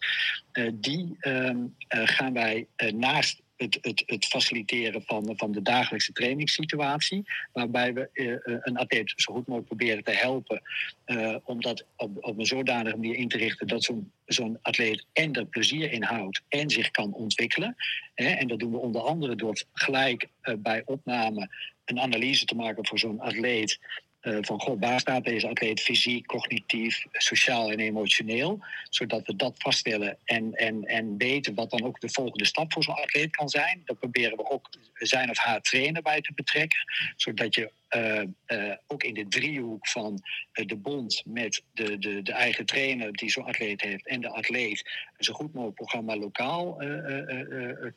die 0.74 1.18
ehm, 1.20 1.58
eh, 1.88 2.02
gaan 2.04 2.34
wij 2.34 2.68
naast 2.96 3.42
het, 3.60 3.78
het, 3.82 4.04
het 4.06 4.26
faciliteren 4.26 5.04
van, 5.06 5.34
van 5.36 5.52
de 5.52 5.62
dagelijkse 5.62 6.12
trainingssituatie, 6.12 7.24
waarbij 7.54 7.94
we 7.94 8.10
eh, 8.14 8.32
eh, 8.32 8.40
een 8.44 8.78
atleet 8.78 9.14
zo 9.16 9.34
goed 9.34 9.48
mogelijk 9.48 9.68
proberen 9.68 10.04
te 10.04 10.12
helpen 10.12 10.62
eh, 11.06 11.36
om 11.44 11.62
dat 11.62 11.86
op, 11.96 12.38
een 12.38 12.46
zodanige 12.46 12.96
manier 12.96 13.16
in 13.16 13.28
te 13.28 13.38
richten 13.38 13.68
dat 13.68 13.92
zo'n 14.26 14.60
atleet 14.62 15.06
en 15.14 15.34
er 15.34 15.46
plezier 15.46 15.92
in 15.92 16.04
houdt 16.04 16.42
en 16.48 16.70
zich 16.70 16.92
kan 16.92 17.14
ontwikkelen. 17.14 17.76
Hè, 18.16 18.30
en 18.30 18.48
dat 18.48 18.60
doen 18.60 18.72
we 18.72 18.78
onder 18.78 19.02
andere 19.02 19.36
door 19.36 19.64
gelijk 19.74 20.28
bij 20.58 20.82
opname 20.86 21.50
een 21.86 22.00
analyse 22.00 22.46
te 22.46 22.56
maken 22.56 22.88
voor 22.88 23.00
zo'n 23.00 23.20
atleet. 23.20 23.80
Eh, 24.20 24.38
van 24.42 24.62
goh, 24.62 24.80
waar 24.80 25.00
staat 25.00 25.24
deze 25.24 25.48
atleet 25.48 25.82
fysiek, 25.82 26.26
cognitief, 26.26 27.06
sociaal 27.12 27.72
en 27.72 27.80
emotioneel? 27.80 28.60
Zodat 28.90 29.28
we 29.28 29.36
dat 29.36 29.56
vaststellen 29.58 30.18
en, 30.24 30.54
en, 30.54 30.84
en 30.84 31.18
weten 31.18 31.54
wat 31.56 31.70
dan 31.70 31.84
ook 31.84 32.00
de 32.00 32.10
volgende 32.10 32.46
stap 32.46 32.74
voor 32.74 32.84
zo'n 32.84 32.96
atleet 32.96 33.36
kan 33.36 33.50
zijn. 33.50 33.82
Daar 33.86 33.96
proberen 33.96 34.38
we 34.38 34.50
ook 34.50 34.70
zijn 34.94 35.30
of 35.30 35.38
haar 35.38 35.62
trainer 35.62 36.02
bij 36.02 36.22
te 36.22 36.34
betrekken. 36.34 36.80
Zodat 37.16 37.56
je 37.56 37.72
eh, 37.88 38.22
eh, 38.46 38.78
ook 38.88 39.04
in 39.04 39.14
de 39.14 39.28
driehoek 39.28 39.88
van 39.88 40.22
de 40.52 40.76
bond 40.76 41.22
met 41.26 41.64
de, 41.74 42.00
de, 42.00 42.22
de 42.22 42.34
eigen 42.34 42.66
trainer 42.66 43.12
die 43.12 43.30
zo'n 43.32 43.46
atleet 43.46 43.82
heeft 43.82 44.08
en 44.08 44.22
de 44.22 44.30
atleet 44.30 44.92
zo 45.18 45.34
goed 45.34 45.54
mogelijk 45.54 45.76
programma 45.76 46.16
lokaal 46.18 46.82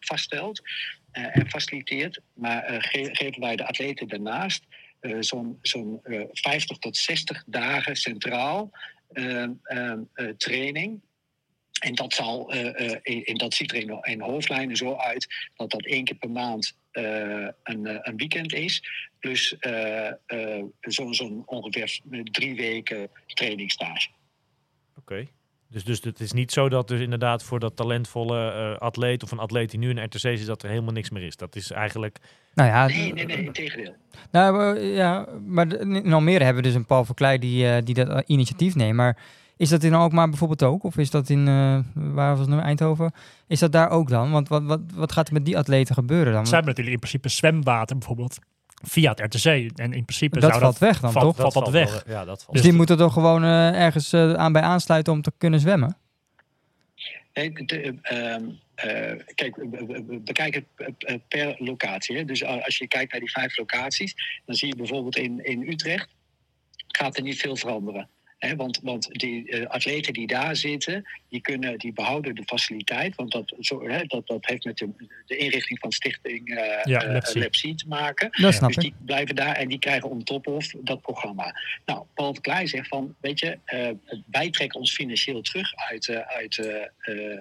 vaststelt 0.01 0.63
en 1.11 1.51
faciliteert. 1.51 2.21
Maar 2.35 2.83
ge- 2.83 3.09
geven 3.13 3.41
wij 3.41 3.57
de 3.57 3.67
atleten 3.67 4.09
daarnaast 4.09 4.65
eh, 5.03 5.17
zo'n 5.63 6.01
eh, 6.03 6.25
50 6.33 6.79
tot 6.79 6.97
60 6.97 7.43
dagen 7.47 7.97
centraal 7.97 8.71
eh, 9.13 9.43
eh, 9.43 9.93
eh, 10.15 10.29
training. 10.37 11.01
En 11.81 11.95
dat, 11.95 12.13
zal, 12.15 12.53
eh, 12.53 12.91
eh, 12.91 12.99
in, 13.03 13.25
in- 13.27 13.37
dat 13.37 13.55
ziet 13.55 13.73
er 13.73 14.05
in, 14.05 14.21
hoofdlijnen 14.21 14.77
zo 14.77 14.95
uit 14.97 15.27
dat 15.57 15.71
dat 15.71 15.85
één 15.87 16.05
keer 16.05 16.17
per 16.17 16.31
maand 16.31 16.77
eh, 16.91 17.49
een, 17.63 17.87
eh, 17.87 17.99
een 18.03 18.17
weekend 18.17 18.53
is. 18.53 18.83
Plus 19.19 19.57
eh, 19.59 20.09
eh, 20.27 20.65
zo'n 20.81 21.15
zo'n 21.15 21.43
ongeveer 21.47 22.01
drie 22.25 22.55
weken 22.57 23.11
trainingstage. 23.27 24.09
Oké. 24.99 25.29
Dus, 25.73 25.85
dus 25.85 26.01
het 26.03 26.21
is 26.21 26.33
niet 26.33 26.53
zo 26.53 26.69
dat 26.69 26.89
dus 26.89 27.01
inderdaad 27.01 27.43
voor 27.43 27.61
dat 27.61 27.77
talentvolle 27.77 28.51
eh, 28.51 28.79
atleet 28.79 29.23
of 29.23 29.31
een 29.31 29.39
atleet 29.39 29.71
die 29.71 29.79
nu 29.79 29.91
in 29.91 30.05
RTC 30.05 30.19
zit, 30.19 30.47
dat 30.47 30.63
er 30.63 30.69
helemaal 30.69 30.93
niks 30.93 31.11
meer 31.11 31.23
is. 31.23 31.37
Dat 31.37 31.57
is 31.57 31.71
eigenlijk... 31.71 32.19
Nou 32.55 32.69
ja, 32.69 32.87
Nee, 32.87 33.13
nee, 33.13 33.27
nee, 33.27 33.45
integendeel. 33.45 33.95
Nou, 34.31 34.77
eh, 34.77 34.95
ja, 34.97 35.27
maar 35.47 35.81
in 35.81 36.13
Almere 36.13 36.45
hebben 36.45 36.63
we 36.63 36.69
dus 36.69 36.79
een 36.79 36.87
Paul 36.87 37.05
Verkleij 37.05 37.39
die, 37.39 37.69
eh, 37.69 37.83
die 37.85 37.95
dat 37.95 38.23
initiatief 38.27 38.75
neemt. 38.75 38.97
Maar 38.97 39.19
is 39.57 39.69
dat 39.69 39.83
in 39.83 39.95
Alkmaar 39.95 40.29
bijvoorbeeld 40.29 40.63
ook? 40.63 40.85
Of 40.85 40.97
is 40.97 41.11
dat 41.11 41.29
in, 41.29 41.49
eh, 41.49 41.79
waar 41.95 42.31
was 42.31 42.39
het 42.39 42.49
nu, 42.49 42.59
Eindhoven? 42.59 43.13
Is 43.47 43.59
dat 43.59 43.73
daar 43.73 43.91
ook 43.91 44.09
dan? 44.09 44.31
Want 44.31 44.49
wat, 44.49 44.63
wat, 44.63 44.81
wat 44.95 45.13
gaat 45.13 45.27
er 45.29 45.33
met 45.33 45.45
die 45.45 45.59
atleten 45.59 45.95
gebeuren 45.95 46.33
dan? 46.33 46.47
Ze 46.47 46.55
hebben 46.55 46.71
natuurlijk 46.71 47.03
in 47.03 47.09
principe 47.09 47.29
zwemwater 47.29 47.99
bijvoorbeeld 47.99 48.39
via 48.83 49.11
het 49.15 49.21
RTC. 49.35 49.45
En 49.79 49.93
in 49.93 50.05
principe 50.05 50.41
dat 50.41 50.51
zou 50.51 50.61
valt 50.63 50.79
dat... 50.79 50.89
weg 50.89 51.01
dan, 51.01 51.13
valt- 51.13 51.37
toch? 51.37 51.53
valt 51.53 51.65
dat 51.65 51.75
weg. 51.75 52.05
wel- 52.05 52.15
Ja, 52.17 52.25
dat 52.25 52.43
valt 52.43 52.57
Dus 52.57 52.65
die 52.65 52.73
moeten 52.73 52.97
toch 52.97 53.13
gewoon 53.13 53.45
eh, 53.45 53.81
ergens 53.83 54.13
eh, 54.13 54.33
aan 54.33 54.53
bij 54.53 54.63
aansluiten 54.63 55.13
om 55.13 55.23
te 55.23 55.33
kunnen 55.39 55.61
zwemmen? 55.61 55.97
Nee, 57.35 57.53
de, 57.53 57.99
ehm, 58.03 58.45
eh, 58.75 59.25
kijk, 59.35 59.57
bekijken 60.25 60.67
het 60.77 61.05
eh, 61.05 61.17
per 61.29 61.55
locatie. 61.59 62.17
Hè. 62.17 62.25
Dus 62.25 62.45
als 62.45 62.77
je 62.79 62.89
kijkt 62.89 63.11
naar 63.13 63.21
die 63.21 63.31
vijf 63.31 63.59
locaties, 63.59 64.15
dan 64.47 64.55
zie 64.55 64.69
je 64.69 64.77
bijvoorbeeld 64.77 65.17
in, 65.17 65.45
in 65.45 65.69
Utrecht 65.69 66.09
gaat 66.89 67.17
er 67.17 67.23
niet 67.23 67.41
veel 67.41 67.57
veranderen. 67.57 68.09
Hè, 68.43 68.57
want 68.57 68.81
want 68.83 69.09
die 69.13 69.49
eh, 69.49 69.67
atleten 69.67 70.13
die 70.13 70.27
daar 70.27 70.57
zitten, 70.57 71.05
die, 71.29 71.41
kunnen, 71.41 71.79
die 71.79 71.93
behouden 71.93 72.35
de 72.35 72.43
faciliteit. 72.47 73.15
Want 73.15 73.33
dat, 73.33 73.55
zo, 73.61 73.89
hè, 73.89 74.05
dat, 74.05 74.27
dat 74.27 74.47
heeft 74.47 74.65
met 74.65 74.79
de, 74.79 74.89
de 75.27 75.37
inrichting 75.37 75.79
van 75.79 75.93
stichting 75.93 76.49
eh 76.49 76.85
Ja, 76.85 77.03
eh. 77.03 77.35
Lab 77.35 77.51
C 77.51 77.79
te 77.79 77.85
maken. 77.89 78.29
Dat 78.31 78.55
snap 78.55 78.69
dus 78.69 78.77
ik. 78.77 78.83
die 78.83 78.95
blijven 79.07 79.35
daar 79.35 79.57
en 79.57 79.69
die 79.69 79.79
krijgen 79.79 80.11
on 80.11 80.23
top 80.25 80.47
of 80.47 80.73
dat 80.81 81.01
programma. 81.01 81.55
Nou, 81.87 82.05
Paul 82.15 82.33
de 82.33 82.41
Kleij 82.41 82.67
zegt 82.67 82.89
van, 82.89 83.15
weet 83.21 83.39
je, 83.39 83.59
eh, 83.65 83.91
wij 84.31 84.51
trekken 84.51 84.81
ons 84.81 84.95
financieel 84.95 85.43
terug 85.43 85.75
uit, 85.75 86.09
eh, 86.09 86.19
uit, 86.19 86.59
eh, 86.59 86.83
eh, 86.99 87.39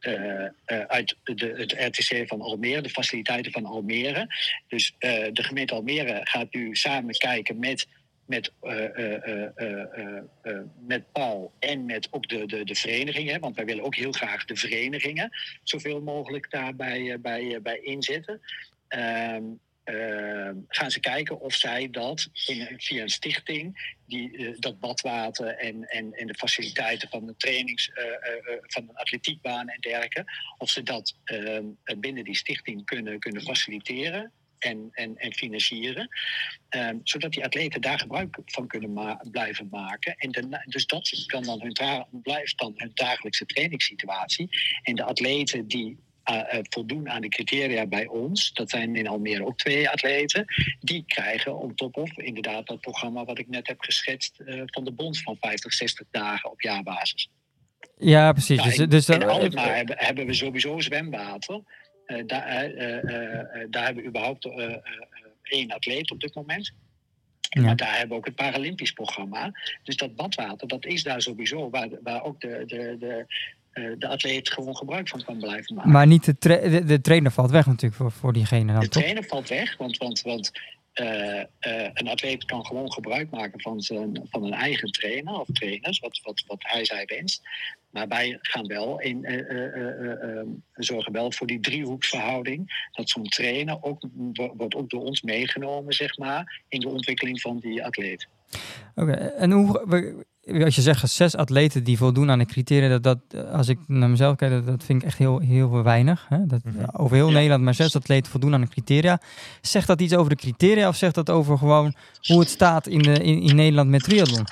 eh, 0.00 0.44
eh, 0.64 0.80
uit 0.86 1.16
de, 1.24 1.54
het 1.56 1.72
RTC 1.72 2.28
van 2.28 2.40
Almere, 2.40 2.80
de 2.80 2.90
faciliteiten 2.90 3.52
van 3.52 3.64
Almere. 3.64 4.26
Dus 4.68 4.94
eh, 4.98 5.26
de 5.32 5.42
gemeente 5.42 5.74
Almere 5.74 6.20
gaat 6.22 6.52
nu 6.52 6.76
samen 6.76 7.14
kijken 7.14 7.58
met, 7.58 7.86
met, 8.30 8.52
eh, 8.60 8.84
eh, 8.94 10.22
eh, 10.42 10.60
met 10.86 11.12
Paul 11.12 11.52
en 11.58 11.84
met 11.84 12.08
ook 12.10 12.28
de, 12.28 12.46
de, 12.46 12.64
de 12.64 12.74
verenigingen. 12.74 13.40
Want 13.40 13.56
wij 13.56 13.64
willen 13.64 13.84
ook 13.84 13.94
heel 13.94 14.12
graag 14.12 14.44
de 14.44 14.56
verenigingen 14.56 15.30
zoveel 15.62 16.00
mogelijk 16.02 16.50
daarbij 16.50 17.20
bij, 17.20 17.60
bij 17.60 17.78
inzetten. 17.80 18.40
Ehm, 18.88 19.44
ehm, 19.84 20.56
gaan 20.68 20.90
ze 20.90 21.00
kijken 21.00 21.40
of 21.40 21.54
zij 21.54 21.90
dat 21.90 22.28
in, 22.46 22.74
via 22.76 23.02
een 23.02 23.08
stichting, 23.08 23.96
die, 24.06 24.58
dat 24.58 24.80
badwater 24.80 25.46
en, 25.46 25.88
en, 25.88 26.12
en 26.12 26.26
de 26.26 26.34
faciliteiten 26.34 27.08
van 27.08 27.26
de 27.26 27.34
trainings, 27.36 27.88
eh, 27.88 28.04
van 28.62 28.82
een 28.82 28.96
atletiekbaan 28.96 29.68
en 29.68 29.80
dergelijke, 29.80 30.24
of 30.58 30.70
ze 30.70 30.82
dat 30.82 31.16
ehm, 31.24 31.64
binnen 31.98 32.24
die 32.24 32.36
stichting 32.36 32.84
kunnen, 32.84 33.18
kunnen 33.18 33.42
faciliteren 33.42 34.32
en, 34.60 34.88
en, 34.92 35.16
en 35.16 35.34
financieren. 35.34 36.08
Ehm, 36.68 36.96
zodat 37.02 37.32
die 37.32 37.44
atleten 37.44 37.80
daar 37.80 37.98
gebruik 37.98 38.38
van 38.44 38.66
kunnen 38.66 38.92
ma- 38.92 39.20
blijven 39.30 39.68
maken. 39.70 40.14
En 40.16 40.30
daarna- 40.30 40.64
dus 40.66 40.86
dat 40.86 41.24
kan 41.26 41.42
dan 41.42 41.60
hun 41.60 41.72
blijft 42.22 42.58
dan 42.58 42.72
hun 42.76 42.90
dagelijkse 42.94 43.46
trainingssituatie. 43.46 44.48
En 44.82 44.94
de 44.94 45.04
atleten 45.04 45.66
die 45.66 45.98
eh, 46.22 46.58
eh, 46.58 46.64
voldoen 46.68 47.10
aan 47.10 47.20
de 47.20 47.28
criteria 47.28 47.86
bij 47.86 48.06
ons, 48.06 48.52
dat 48.52 48.70
zijn 48.70 48.96
in 48.96 49.06
Almere 49.08 49.46
ook 49.46 49.58
twee 49.58 49.88
atleten, 49.88 50.44
die 50.80 51.04
krijgen 51.06 51.58
on 51.58 51.74
top 51.74 51.96
of 51.96 52.18
inderdaad 52.18 52.66
dat 52.66 52.80
programma 52.80 53.24
wat 53.24 53.38
ik 53.38 53.48
net 53.48 53.66
heb 53.66 53.80
geschetst 53.80 54.40
eh, 54.40 54.62
van 54.64 54.84
de 54.84 54.92
bond 54.92 55.18
van 55.18 55.36
50, 55.40 55.72
60 55.72 56.06
dagen 56.10 56.50
op 56.50 56.60
jaarbasis. 56.60 57.28
Ja, 57.98 58.32
precies. 58.32 58.56
Ja, 58.56 58.64
dus, 58.64 58.78
in, 58.78 58.88
dus 58.88 59.10
Alkmaar 59.10 59.76
hebben, 59.76 59.96
hebben 59.98 60.26
we 60.26 60.34
sowieso 60.34 60.80
zwemwater. 60.80 61.60
Eh, 62.10 62.26
daar, 62.26 62.46
eh, 62.46 62.96
eh, 62.96 63.66
daar 63.70 63.84
hebben 63.84 64.02
we 64.02 64.08
überhaupt 64.08 64.48
één 65.42 65.70
atleet 65.70 66.10
op 66.10 66.20
dit 66.20 66.34
moment. 66.34 66.72
Ja. 67.40 67.62
Maar 67.62 67.76
daar 67.76 67.90
hebben 67.90 68.08
we 68.08 68.14
ook 68.14 68.24
het 68.24 68.34
Paralympisch 68.34 68.92
programma. 68.92 69.52
Dus 69.82 69.96
dat 69.96 70.14
badwater, 70.16 70.68
dat 70.68 70.84
is 70.86 71.02
daar 71.02 71.22
sowieso 71.22 71.70
waar, 71.70 71.88
waar 72.02 72.22
ook 72.22 72.40
de, 72.40 72.62
de, 72.66 72.96
de, 72.98 73.26
de 73.98 74.08
atleet 74.08 74.50
gewoon 74.50 74.76
gebruik 74.76 75.08
van 75.08 75.24
kan 75.24 75.38
blijven 75.38 75.74
maken. 75.74 75.90
maar 75.90 76.06
niet 76.06 76.24
de, 76.24 76.38
tra- 76.38 76.68
de, 76.68 76.84
de 76.84 77.00
trainer 77.00 77.30
valt 77.30 77.50
weg 77.50 77.66
natuurlijk 77.66 77.94
voor, 77.94 78.12
voor 78.12 78.32
diegene 78.32 78.72
dan, 78.72 78.80
De 78.80 78.88
toch? 78.88 79.02
trainer 79.02 79.24
valt 79.24 79.48
weg, 79.48 79.76
want, 79.76 79.96
want, 79.96 80.22
want 80.22 80.50
een 81.94 82.08
atleet 82.08 82.44
kan 82.44 82.66
gewoon 82.66 82.92
gebruik 82.92 83.30
maken 83.30 83.60
van, 83.60 83.80
zijn, 83.80 84.26
van 84.30 84.44
een 84.44 84.52
eigen 84.52 84.92
trainer 84.92 85.34
of 85.34 85.46
trainers, 85.52 85.98
wat, 85.98 86.20
wat, 86.22 86.44
wat 86.46 86.58
hij 86.62 86.84
zij 86.84 87.04
wenst. 87.06 87.42
Maar 87.90 88.08
wij 88.08 88.38
gaan 88.40 88.66
wel 88.66 89.00
in, 89.00 89.24
eh, 89.24 89.34
eh, 89.38 89.66
eh, 89.74 90.10
eh, 90.12 90.40
eh, 90.40 90.46
zorgen 90.74 91.12
wel 91.12 91.32
voor 91.32 91.46
die 91.46 91.60
driehoeksverhouding. 91.60 92.88
Dat 92.92 93.08
zo'n 93.10 93.24
trainer 93.28 93.78
ook, 93.80 94.02
wo- 94.32 94.54
wordt 94.56 94.74
ook 94.74 94.90
door 94.90 95.02
ons 95.04 95.22
meegenomen, 95.22 95.92
zeg 95.92 96.18
maar, 96.18 96.62
in 96.68 96.80
de 96.80 96.88
ontwikkeling 96.88 97.40
van 97.40 97.58
die 97.58 97.84
atleet. 97.84 98.28
Oké, 98.94 99.12
en 99.12 99.50
hoe, 99.50 100.24
als 100.64 100.74
je 100.74 100.82
zegt 100.82 101.10
zes 101.10 101.36
atleten 101.36 101.84
die 101.84 101.96
voldoen 101.98 102.30
aan 102.30 102.38
de 102.38 102.46
criteria, 102.46 102.98
dat, 102.98 103.02
dat, 103.02 103.44
als 103.52 103.68
ik 103.68 103.78
naar 103.86 104.10
mezelf 104.10 104.36
kijk, 104.36 104.50
dat, 104.52 104.66
dat 104.66 104.84
vind 104.84 105.02
ik 105.02 105.08
echt 105.08 105.18
heel, 105.18 105.38
heel 105.38 105.82
weinig. 105.82 106.26
Hè? 106.28 106.46
Dat, 106.46 106.64
Mhm. 106.64 106.84
Over 106.92 107.16
heel 107.16 107.26
Ja. 107.28 107.32
Nederland 107.32 107.62
maar 107.62 107.74
zes 107.74 107.96
atleten 107.96 108.30
voldoen 108.30 108.54
aan 108.54 108.60
de 108.60 108.68
criteria. 108.68 109.20
Zegt 109.60 109.86
dat 109.86 110.00
iets 110.00 110.14
over 110.14 110.30
de 110.30 110.36
criteria 110.36 110.88
of 110.88 110.96
zegt 110.96 111.14
dat 111.14 111.30
over 111.30 111.58
gewoon 111.58 111.94
hoe 112.26 112.40
het 112.40 112.48
staat 112.48 112.86
in, 112.86 112.98
de, 113.02 113.12
in, 113.12 113.42
in 113.42 113.56
Nederland 113.56 113.90
met 113.90 114.02
triathlon? 114.02 114.44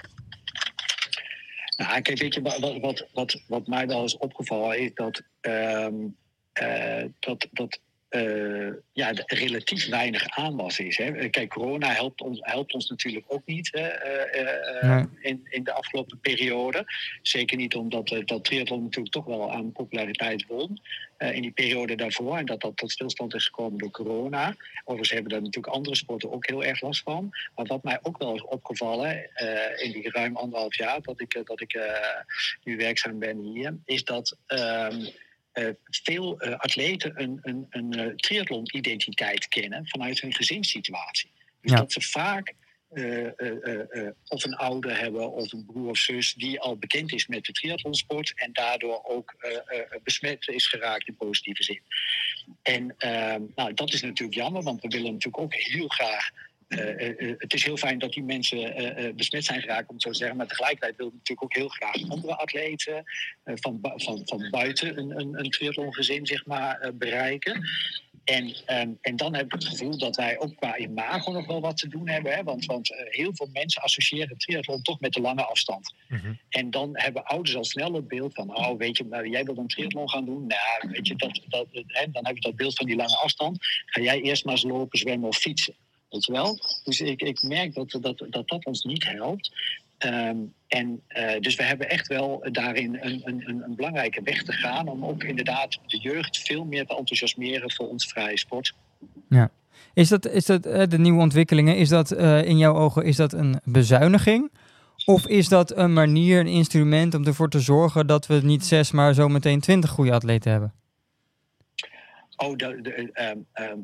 Nou, 1.78 2.00
kijk, 2.00 2.18
weet 2.18 2.34
je, 2.34 2.42
wat, 2.42 2.58
wat- 2.80 3.06
wat, 3.12 3.40
wat, 3.46 3.66
mij 3.66 3.86
wel 3.86 4.04
is 4.04 4.16
opgevallen 4.16 4.78
is 4.78 4.90
dat, 4.94 5.22
eh, 5.40 5.86
dat, 7.20 7.48
dat 7.52 7.80
eh, 8.08 8.68
ja, 8.92 9.12
relatief 9.26 9.88
weinig 9.88 10.28
aanwas 10.28 10.78
is. 10.78 10.96
Hè. 10.96 11.28
Kijk, 11.28 11.50
corona 11.50 11.92
helpt 11.92 12.20
ons, 12.20 12.38
helpt 12.42 12.74
ons 12.74 12.88
natuurlijk 12.88 13.24
ook 13.28 13.42
niet 13.46 13.68
hè, 13.72 13.86
eh, 13.88 14.88
Nee. 14.96 15.04
in, 15.20 15.46
in 15.50 15.64
de 15.64 15.72
afgelopen 15.72 16.18
periode. 16.20 16.84
Zeker 17.22 17.56
niet 17.56 17.74
omdat 17.74 18.22
dat 18.24 18.44
triathlon 18.44 18.82
natuurlijk 18.82 19.14
toch 19.14 19.24
wel 19.24 19.52
aan 19.52 19.72
populariteit 19.72 20.46
won 20.46 20.80
eh, 21.18 21.34
in 21.34 21.42
die 21.42 21.50
periode 21.50 21.94
daarvoor. 21.94 22.36
En 22.36 22.46
dat 22.46 22.60
dat 22.60 22.76
tot 22.76 22.90
stilstand 22.90 23.34
is 23.34 23.44
gekomen 23.44 23.78
door 23.78 23.90
corona. 23.90 24.56
Overigens 24.80 25.10
hebben 25.10 25.30
daar 25.32 25.42
natuurlijk 25.42 25.74
andere 25.74 25.96
sporten 25.96 26.32
ook 26.32 26.46
heel 26.46 26.64
erg 26.64 26.80
last 26.80 27.02
van. 27.02 27.28
Maar 27.54 27.66
wat 27.66 27.82
mij 27.82 27.98
ook 28.02 28.18
wel 28.18 28.34
is 28.34 28.42
opgevallen 28.44 29.34
eh, 29.34 29.84
in 29.86 29.92
die 29.92 30.10
ruim 30.10 30.36
anderhalf 30.36 30.76
jaar 30.76 31.02
dat 31.02 31.20
ik, 31.20 31.34
eh, 31.34 31.44
dat 31.44 31.60
ik 31.60 31.78
nu 32.64 32.76
werkzaam 32.76 33.18
ben 33.18 33.38
hier, 33.38 33.76
is 33.84 34.04
dat 34.04 34.36
ehm, 34.46 35.06
eh, 35.52 35.68
veel 35.90 36.40
atleten 36.40 37.12
een, 37.22 37.38
een, 37.42 37.66
een 37.70 37.92
eh, 37.92 38.14
triathlon-identiteit 38.14 39.48
kennen 39.48 39.88
vanuit 39.88 40.20
hun 40.20 40.34
gezinssituatie. 40.34 41.30
Dus 41.60 41.70
Ja. 41.72 41.76
dat 41.76 41.92
ze 41.92 42.00
vaak 42.00 42.54
eh, 42.88 43.26
eh, 43.40 44.06
eh, 44.06 44.12
of 44.28 44.44
een 44.44 44.56
ouder 44.56 44.98
hebben 44.98 45.32
of 45.32 45.52
een 45.52 45.64
broer 45.64 45.88
of 45.88 45.98
zus 45.98 46.34
die 46.34 46.60
al 46.60 46.76
bekend 46.76 47.12
is 47.12 47.26
met 47.26 47.44
de 47.44 47.52
triathlonsport 47.52 48.32
en 48.34 48.52
daardoor 48.52 49.04
ook 49.04 49.34
besmet 50.02 50.48
is 50.48 50.66
geraakt 50.66 51.08
in 51.08 51.16
positieve 51.16 51.62
zin. 51.62 51.80
En 52.62 52.94
ehm, 52.98 53.42
nou, 53.54 53.74
dat 53.74 53.92
is 53.92 54.02
natuurlijk 54.02 54.38
jammer, 54.38 54.62
want 54.62 54.82
we 54.82 54.88
willen 54.88 55.12
natuurlijk 55.12 55.42
ook 55.42 55.54
heel 55.54 55.88
graag. 55.88 56.30
het 57.38 57.54
is 57.54 57.64
heel 57.64 57.76
fijn 57.76 57.98
dat 57.98 58.12
die 58.12 58.22
mensen 58.22 59.16
besmet 59.16 59.44
zijn 59.44 59.60
geraakt, 59.60 59.88
om 59.88 59.94
het 59.94 60.02
zo 60.02 60.10
te 60.10 60.16
zeggen. 60.16 60.36
Maar 60.36 60.46
tegelijkertijd 60.46 60.96
willen 60.96 61.12
we 61.12 61.18
natuurlijk 61.18 61.48
ook 61.48 61.56
heel 61.56 61.68
graag 61.68 62.10
andere 62.10 62.36
atleten 62.36 63.04
van, 63.44 63.78
van, 63.80 64.22
van 64.24 64.50
buiten 64.50 64.98
een, 64.98 65.20
een, 65.20 65.38
een 65.38 65.50
triathlongezin 65.50 66.26
zeg 66.26 66.46
maar, 66.46 66.90
bereiken. 66.94 67.68
En, 68.28 68.54
ehm, 68.66 68.90
en 69.00 69.16
dan 69.16 69.34
heb 69.34 69.44
ik 69.44 69.52
het 69.52 69.64
gevoel 69.64 69.98
dat 69.98 70.16
wij 70.16 70.38
ook 70.38 70.56
qua 70.56 70.78
imago 70.78 71.32
nog 71.32 71.46
wel 71.46 71.60
wat 71.60 71.76
te 71.76 71.88
doen 71.88 72.08
hebben. 72.08 72.32
Hè? 72.32 72.42
Want, 72.42 72.64
want 72.64 72.92
eh, 72.92 73.06
heel 73.08 73.30
veel 73.34 73.48
mensen 73.52 73.82
associëren 73.82 74.38
triathlon 74.38 74.82
toch 74.82 75.00
met 75.00 75.12
de 75.12 75.20
lange 75.20 75.44
afstand. 75.44 75.94
Mhm. 76.08 76.32
En 76.48 76.70
dan 76.70 76.90
hebben 76.92 77.24
ouders 77.24 77.56
al 77.56 77.64
snel 77.64 77.92
het 77.92 78.08
beeld 78.08 78.34
van, 78.34 78.56
oh 78.56 78.78
weet 78.78 78.96
je, 78.96 79.04
nou, 79.04 79.28
jij 79.28 79.44
wil 79.44 79.56
een 79.56 79.66
triathlon 79.66 80.10
gaan 80.10 80.24
doen. 80.24 80.46
Nou, 80.46 80.90
weet 80.90 81.06
je, 81.06 81.16
dat, 81.16 81.40
dat, 81.48 81.66
hè, 81.72 82.10
dan 82.10 82.26
heb 82.26 82.34
je 82.34 82.40
dat 82.40 82.56
beeld 82.56 82.74
van 82.74 82.86
die 82.86 82.96
lange 82.96 83.16
afstand. 83.16 83.58
Ga 83.86 84.00
jij 84.00 84.20
eerst 84.20 84.44
maar 84.44 84.54
eens 84.54 84.62
lopen, 84.62 84.98
zwemmen 84.98 85.28
of 85.28 85.36
fietsen. 85.36 85.74
Weet 86.08 86.24
je 86.24 86.32
wel? 86.32 86.58
Dus 86.84 87.00
ik, 87.00 87.22
ik 87.22 87.42
merk 87.42 87.74
dat 87.74 87.90
dat, 87.90 88.24
dat, 88.30 88.48
dat 88.48 88.64
ons 88.64 88.84
niet 88.84 89.04
helpt. 89.04 89.50
Ehm, 89.98 90.36
en 90.66 91.02
eh, 91.06 91.40
dus 91.40 91.54
we 91.54 91.62
hebben 91.62 91.90
echt 91.90 92.06
wel 92.06 92.46
daarin 92.52 92.98
een, 93.00 93.22
een, 93.24 93.42
een, 93.48 93.74
belangrijke 93.76 94.22
weg 94.22 94.42
te 94.42 94.52
gaan 94.52 94.88
om 94.88 95.04
ook 95.04 95.22
inderdaad 95.22 95.78
de 95.86 95.98
jeugd 95.98 96.38
veel 96.38 96.64
meer 96.64 96.86
te 96.86 96.96
enthousiasmeren 96.96 97.72
voor 97.72 97.88
ons 97.88 98.06
vrije 98.06 98.38
sport. 98.38 98.74
Is 99.94 100.08
dat, 100.08 100.26
is 100.26 100.46
dat 100.46 100.66
eh, 100.66 100.86
de 100.88 100.98
nieuwe 100.98 101.20
ontwikkelingen, 101.20 101.76
is 101.76 101.88
dat 101.88 102.10
eh, 102.10 102.44
in 102.44 102.58
jouw 102.58 102.74
ogen 102.74 103.04
is 103.04 103.16
dat 103.16 103.32
een 103.32 103.60
bezuiniging? 103.64 104.50
Of 105.04 105.26
is 105.26 105.48
dat 105.48 105.76
een 105.76 105.92
manier, 105.92 106.40
een 106.40 106.46
instrument 106.46 107.14
om 107.14 107.26
ervoor 107.26 107.48
te 107.48 107.60
zorgen 107.60 108.06
dat 108.06 108.26
we 108.26 108.40
niet 108.42 108.64
zes, 108.64 108.90
maar 108.90 109.14
zometeen 109.14 109.60
twintig 109.60 109.90
goede 109.90 110.12
atleten 110.12 110.50
hebben? 110.50 110.72
Oh, 112.36 112.56
de, 112.56 112.80
de, 112.80 112.92
eh, 112.92 113.30
ehm, 113.30 113.38
ehm, 113.52 113.78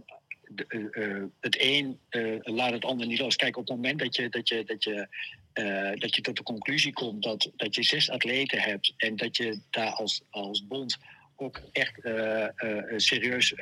de, 0.48 0.66
eh, 0.68 1.05
eh, 1.05 1.22
het 1.40 1.57
een 1.61 1.98
laat 2.40 2.72
het 2.72 2.85
ander 2.85 3.07
niet 3.07 3.18
los. 3.18 3.37
Kijk, 3.37 3.57
op 3.57 3.66
het 3.66 3.77
moment 3.77 3.98
dat 3.98 4.16
je, 4.16 4.29
dat 4.29 4.48
je, 4.48 4.64
dat 4.64 4.85
je, 4.85 5.09
eh, 5.54 5.90
dat 5.94 6.14
je 6.14 6.20
tot 6.22 6.36
de 6.36 6.42
conclusie 6.42 6.92
komt 6.92 7.22
dat, 7.22 7.50
dat 7.56 7.74
je 7.74 7.82
zes 7.82 8.10
atleten 8.10 8.60
hebt 8.60 8.92
en 8.96 9.16
dat 9.16 9.36
je 9.36 9.60
daar 9.70 9.90
als, 9.92 10.22
als 10.30 10.66
bond 10.66 10.98
ook 11.36 11.60
echt 11.72 12.00
eh, 12.04 12.44
eh, 12.44 12.84
serieus 12.96 13.54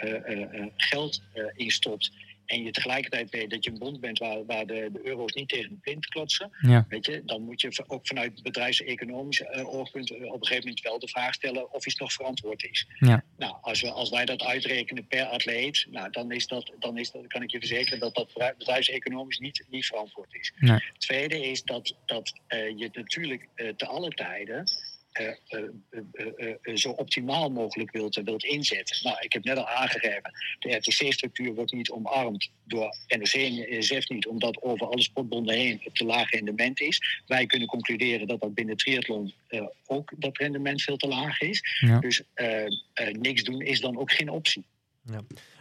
geld 0.76 1.22
in 1.54 1.70
stopt. 1.70 2.10
En 2.52 2.62
je 2.62 2.70
tegelijkertijd 2.70 3.30
weet 3.30 3.50
dat 3.50 3.64
je 3.64 3.70
een 3.70 3.78
bond 3.78 4.00
bent 4.00 4.18
waar, 4.18 4.44
waar 4.44 4.66
de, 4.66 4.88
de 4.92 5.06
euro's 5.06 5.32
niet 5.32 5.48
tegen 5.48 5.68
de 5.68 5.76
plint 5.80 6.06
klotsen. 6.06 6.50
Ja. 6.60 6.86
Weet 6.88 7.06
je, 7.06 7.22
dan 7.24 7.42
moet 7.42 7.60
je 7.60 7.84
ook 7.86 8.06
vanuit 8.06 8.42
bedrijfseconomisch 8.42 9.40
eh, 9.40 9.74
oogpunt 9.74 10.10
eh, 10.10 10.16
op 10.16 10.40
een 10.40 10.46
gegeven 10.46 10.68
moment 10.68 10.80
wel 10.82 10.98
de 10.98 11.08
vraag 11.08 11.34
stellen 11.34 11.72
of 11.72 11.86
iets 11.86 11.96
nog 11.96 12.12
verantwoord 12.12 12.64
is. 12.64 12.86
Ja. 12.98 13.24
Nou, 13.36 13.56
als, 13.60 13.80
we, 13.80 13.90
als 13.90 14.10
wij 14.10 14.24
dat 14.24 14.42
uitrekenen 14.42 15.06
per 15.06 15.24
atleet, 15.24 15.86
nou, 15.90 16.10
dan, 16.10 16.32
is 16.32 16.46
dat, 16.46 16.72
dan 16.78 16.98
is 16.98 17.10
dat, 17.10 17.26
kan 17.26 17.42
ik 17.42 17.50
je 17.50 17.58
verzekeren 17.58 17.98
dat 17.98 18.14
dat 18.14 18.26
bedrijf- 18.26 18.56
bedrijfseconomisch 18.56 19.38
niet, 19.38 19.64
niet 19.70 19.86
verantwoord 19.86 20.34
is. 20.34 20.52
Nee. 20.58 20.72
Het 20.72 21.00
tweede 21.00 21.50
is 21.50 21.62
dat, 21.62 21.96
dat 22.06 22.32
eh, 22.46 22.78
je 22.78 22.90
natuurlijk 22.92 23.48
te 23.76 23.86
alle 23.86 24.10
tijden 24.10 24.64
eh, 25.12 25.28
eh, 25.48 26.54
eh, 26.62 26.76
zo 26.76 26.90
optimaal 26.90 27.50
mogelijk 27.50 27.90
wilt, 27.90 28.20
wilt 28.24 28.44
inzetten. 28.44 28.96
Nou, 29.02 29.16
ik 29.20 29.32
heb 29.32 29.44
net 29.44 29.56
al 29.56 29.68
aangegeven, 29.68 30.32
de 30.58 30.74
RTC-structuur 30.74 31.54
wordt 31.54 31.72
niet 31.72 31.90
omarmd 31.90 32.50
door 32.64 32.96
NOC 33.08 33.32
en 33.32 33.78
NSF 33.78 34.08
niet, 34.08 34.26
omdat 34.26 34.62
over 34.62 34.86
alle 34.86 35.02
sportbonden 35.02 35.54
heen 35.54 35.80
het 35.82 35.94
te 35.94 36.04
laag 36.04 36.30
rendement 36.30 36.80
is. 36.80 37.22
Wij 37.26 37.46
kunnen 37.46 37.68
concluderen 37.68 38.26
dat 38.26 38.40
dat 38.40 38.54
binnen 38.54 38.76
triathlon 38.76 39.32
eh, 39.48 39.62
ook 39.86 40.12
dat 40.16 40.38
rendement 40.38 40.82
veel 40.82 40.96
te 40.96 41.08
laag 41.08 41.40
is. 41.40 41.78
Ja. 41.80 41.98
Dus 41.98 42.22
eh, 42.34 42.64
eh, 42.64 42.70
niks 43.12 43.42
doen 43.42 43.60
is 43.60 43.80
dan 43.80 43.98
ook 43.98 44.12
geen 44.12 44.28
optie. 44.28 44.64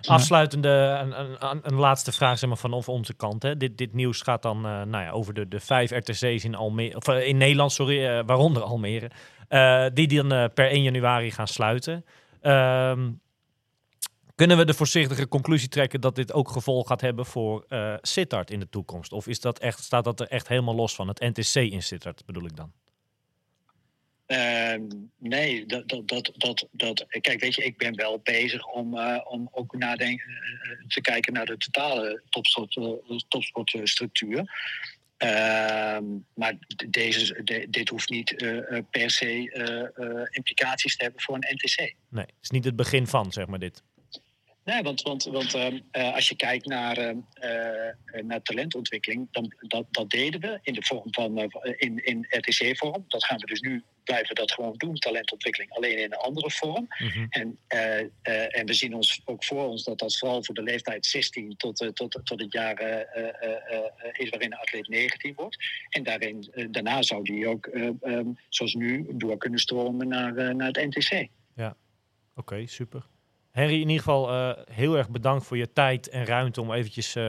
Afsluitende, 0.02 0.70
een, 0.70 1.22
een, 1.22 1.60
een, 1.64 1.76
laatste 1.76 2.12
vraag 2.12 2.40
zeg 2.40 2.50
maar, 2.50 2.58
vanaf 2.58 2.90
onze 2.90 3.14
kant. 3.14 3.44
Hè. 3.44 3.58
Dit, 3.58 3.78
dit 3.78 3.94
nieuws 3.94 4.22
gaat 4.22 4.42
dan 4.42 4.58
eh, 4.58 4.82
nou 4.82 5.04
ja, 5.04 5.10
over 5.12 5.34
de, 5.34 5.48
de 5.48 5.60
vijf 5.60 5.92
RTC's 5.92 6.44
in, 6.44 6.56
Almere, 6.56 6.96
of, 6.96 7.08
in 7.08 7.38
Nederland, 7.38 7.72
sorry, 7.72 8.24
waaronder 8.24 8.64
Almere. 8.64 9.12
Eh, 9.52 9.86
die 9.94 10.08
dan 10.08 10.32
eh, 10.32 10.46
per 10.54 10.70
1 10.70 10.84
januari 10.84 11.32
gaan 11.32 11.48
sluiten. 11.48 12.06
Ehm, 12.42 13.12
kunnen 14.36 14.58
we 14.58 14.66
de 14.66 14.74
voorzichtige 14.74 15.28
conclusie 15.28 15.70
trekken 15.70 16.02
dat 16.02 16.16
dit 16.16 16.34
ook 16.34 16.50
gevolg 16.50 16.88
gaat 16.88 17.02
hebben 17.02 17.26
voor 17.26 17.66
eh 17.68 17.96
Sittard 18.02 18.52
in 18.52 18.60
de 18.60 18.70
toekomst? 18.70 19.12
Of 19.12 19.28
is 19.28 19.40
dat 19.40 19.60
echt, 19.60 19.84
staat 19.84 20.04
dat 20.04 20.20
er 20.20 20.28
echt 20.28 20.48
helemaal 20.48 20.76
los 20.76 20.96
van? 20.96 21.08
Het 21.08 21.20
NTC 21.20 21.56
in 21.56 21.84
Sittard 21.84 22.26
bedoel 22.26 22.46
ik 22.46 22.56
dan? 22.56 22.72
Ehm, 24.26 24.88
nee, 25.18 25.66
dat, 25.66 25.90
dat, 25.90 26.08
dat, 26.08 26.32
dat, 26.34 26.68
dat, 26.72 27.06
kijk, 27.08 27.42
weet 27.42 27.56
je, 27.56 27.64
ik 27.64 27.78
ben 27.78 27.96
wel 27.96 28.20
bezig 28.24 28.68
om, 28.68 29.00
om 29.24 29.50
ook 29.52 29.78
nadenken, 29.78 30.30
te 30.88 31.02
kijken 31.02 31.34
naar 31.34 31.46
de 31.46 31.58
totale 31.58 32.22
topsport, 32.30 32.78
topsportstructuur. 33.28 34.44
Ehm, 35.22 36.04
maar 36.34 36.54
deze, 36.90 37.42
de- 37.44 37.68
dit 37.70 37.90
hoeft 37.90 38.10
niet 38.10 38.36
eh, 38.36 38.78
eh, 38.78 38.84
per 38.90 39.10
se 39.10 39.52
eh, 39.52 40.22
implicaties 40.30 40.96
te 40.98 41.04
hebben 41.04 41.22
voor 41.22 41.36
een 41.36 41.56
NTC. 41.56 41.78
Nee, 42.10 42.26
het 42.26 42.34
is 42.42 42.50
niet 42.50 42.66
het 42.66 42.76
begin 42.76 43.08
van, 43.08 43.32
zeg 43.32 43.48
maar 43.48 43.60
dit. 43.60 43.84
Nee, 44.64 44.82
want, 44.82 45.02
want, 45.02 45.24
want 45.24 45.54
ehm, 45.54 45.80
eh, 45.92 46.14
als 46.14 46.30
je 46.30 46.36
kijkt 46.36 46.66
naar, 46.66 46.98
ehm, 46.98 47.18
eh, 47.34 47.88
eh, 47.88 47.96
naar 48.24 48.42
talentontwikkeling, 48.42 49.28
dan 49.32 49.54
dat, 49.60 49.86
dat 49.92 50.10
deden 50.10 50.42
we 50.42 50.60
in 50.62 50.74
de 50.74 50.84
vorm 50.84 51.14
van 51.14 51.52
in, 51.78 52.06
in 52.06 52.26
RTC-vorm. 52.30 53.06
Dat 53.08 53.26
gaan 53.26 53.38
we 53.38 53.46
dus 53.46 53.60
nu 53.60 53.84
blijven 54.04 54.36
dat 54.36 54.52
gewoon 54.52 54.74
doen, 54.78 54.96
talentontwikkeling, 54.96 55.72
alleen 55.72 55.98
in 55.98 56.12
een 56.12 56.18
andere 56.18 56.52
vorm. 56.52 56.88
Mhm. 56.98 57.26
En, 57.30 57.58
en 58.50 58.66
we 58.66 58.74
zien 58.74 58.94
ons 58.94 59.22
ook 59.26 59.44
voor 59.44 59.68
ons 59.68 59.84
dat 59.84 60.00
dat 60.00 60.18
vooral 60.18 60.44
voor 60.44 60.56
de 60.56 60.64
leeftijd 60.64 61.06
16 61.06 61.58
tot, 61.58 61.92
tot, 61.94 62.20
tot 62.24 62.40
het 62.40 62.52
jaar 62.52 62.80
is 64.12 64.30
waarin 64.30 64.50
de 64.50 64.60
atleet 64.60 64.88
19 64.88 65.34
wordt. 65.36 65.58
En 65.90 66.04
daarin, 66.04 66.52
daarna 66.72 67.02
zou 67.02 67.24
die 67.24 67.48
ook, 67.48 67.66
eh, 67.66 67.90
ehm, 68.02 68.28
zoals 68.50 68.74
nu, 68.74 69.06
door 69.10 69.38
kunnen 69.38 69.60
stromen 69.60 70.08
naar, 70.08 70.56
naar 70.56 70.68
het 70.68 70.96
NTC. 70.96 71.28
Oké, 72.36 72.68
super. 72.68 73.06
Henry, 73.52 73.74
in 73.74 73.80
ieder 73.80 73.98
geval 73.98 74.30
eh, 74.30 74.64
heel 74.74 74.98
erg 74.98 75.10
bedankt 75.10 75.46
voor 75.46 75.58
je 75.58 75.74
tijd 75.74 76.10
en 76.10 76.26
ruimte 76.26 76.62
om 76.62 76.72
eventjes 76.72 77.16
eh, 77.16 77.24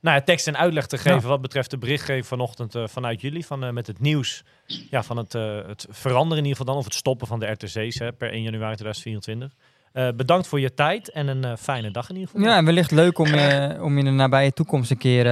nou 0.00 0.16
ja, 0.16 0.20
tekst 0.20 0.46
en 0.46 0.56
uitleg 0.56 0.86
te 0.86 0.98
geven 0.98 1.28
wat 1.28 1.40
betreft 1.40 1.70
de 1.70 1.78
berichtgeving 1.78 2.26
vanochtend 2.26 2.74
eh, 2.74 2.86
vanuit 2.86 3.20
jullie. 3.20 3.46
Van, 3.46 3.74
met 3.74 3.86
het 3.86 4.00
nieuws 4.00 4.44
ja, 4.66 5.02
van 5.02 5.16
het, 5.16 5.32
het 5.66 5.86
veranderen 5.90 6.38
in 6.38 6.44
ieder 6.44 6.58
geval 6.58 6.66
dan, 6.66 6.76
of 6.76 6.84
het 6.84 6.94
stoppen 6.94 7.26
van 7.26 7.40
de 7.40 7.46
RTC's 7.46 7.98
hè, 7.98 8.12
per 8.12 8.30
1 8.30 8.42
januari 8.42 8.76
2024. 8.76 9.54
Eh, 9.92 10.08
bedankt 10.16 10.46
voor 10.46 10.60
je 10.60 10.74
tijd 10.74 11.10
en 11.10 11.28
een 11.28 11.58
fijne 11.58 11.90
dag 11.90 12.08
in 12.08 12.14
ieder 12.14 12.30
geval. 12.30 12.46
Ja, 12.46 12.56
en 12.56 12.64
wellicht 12.64 12.90
leuk 12.90 13.18
om, 13.18 13.34
om 13.86 13.98
in 13.98 14.04
de 14.04 14.10
nabije 14.10 14.52
toekomst 14.52 14.90
een 14.90 14.98
keer 14.98 15.24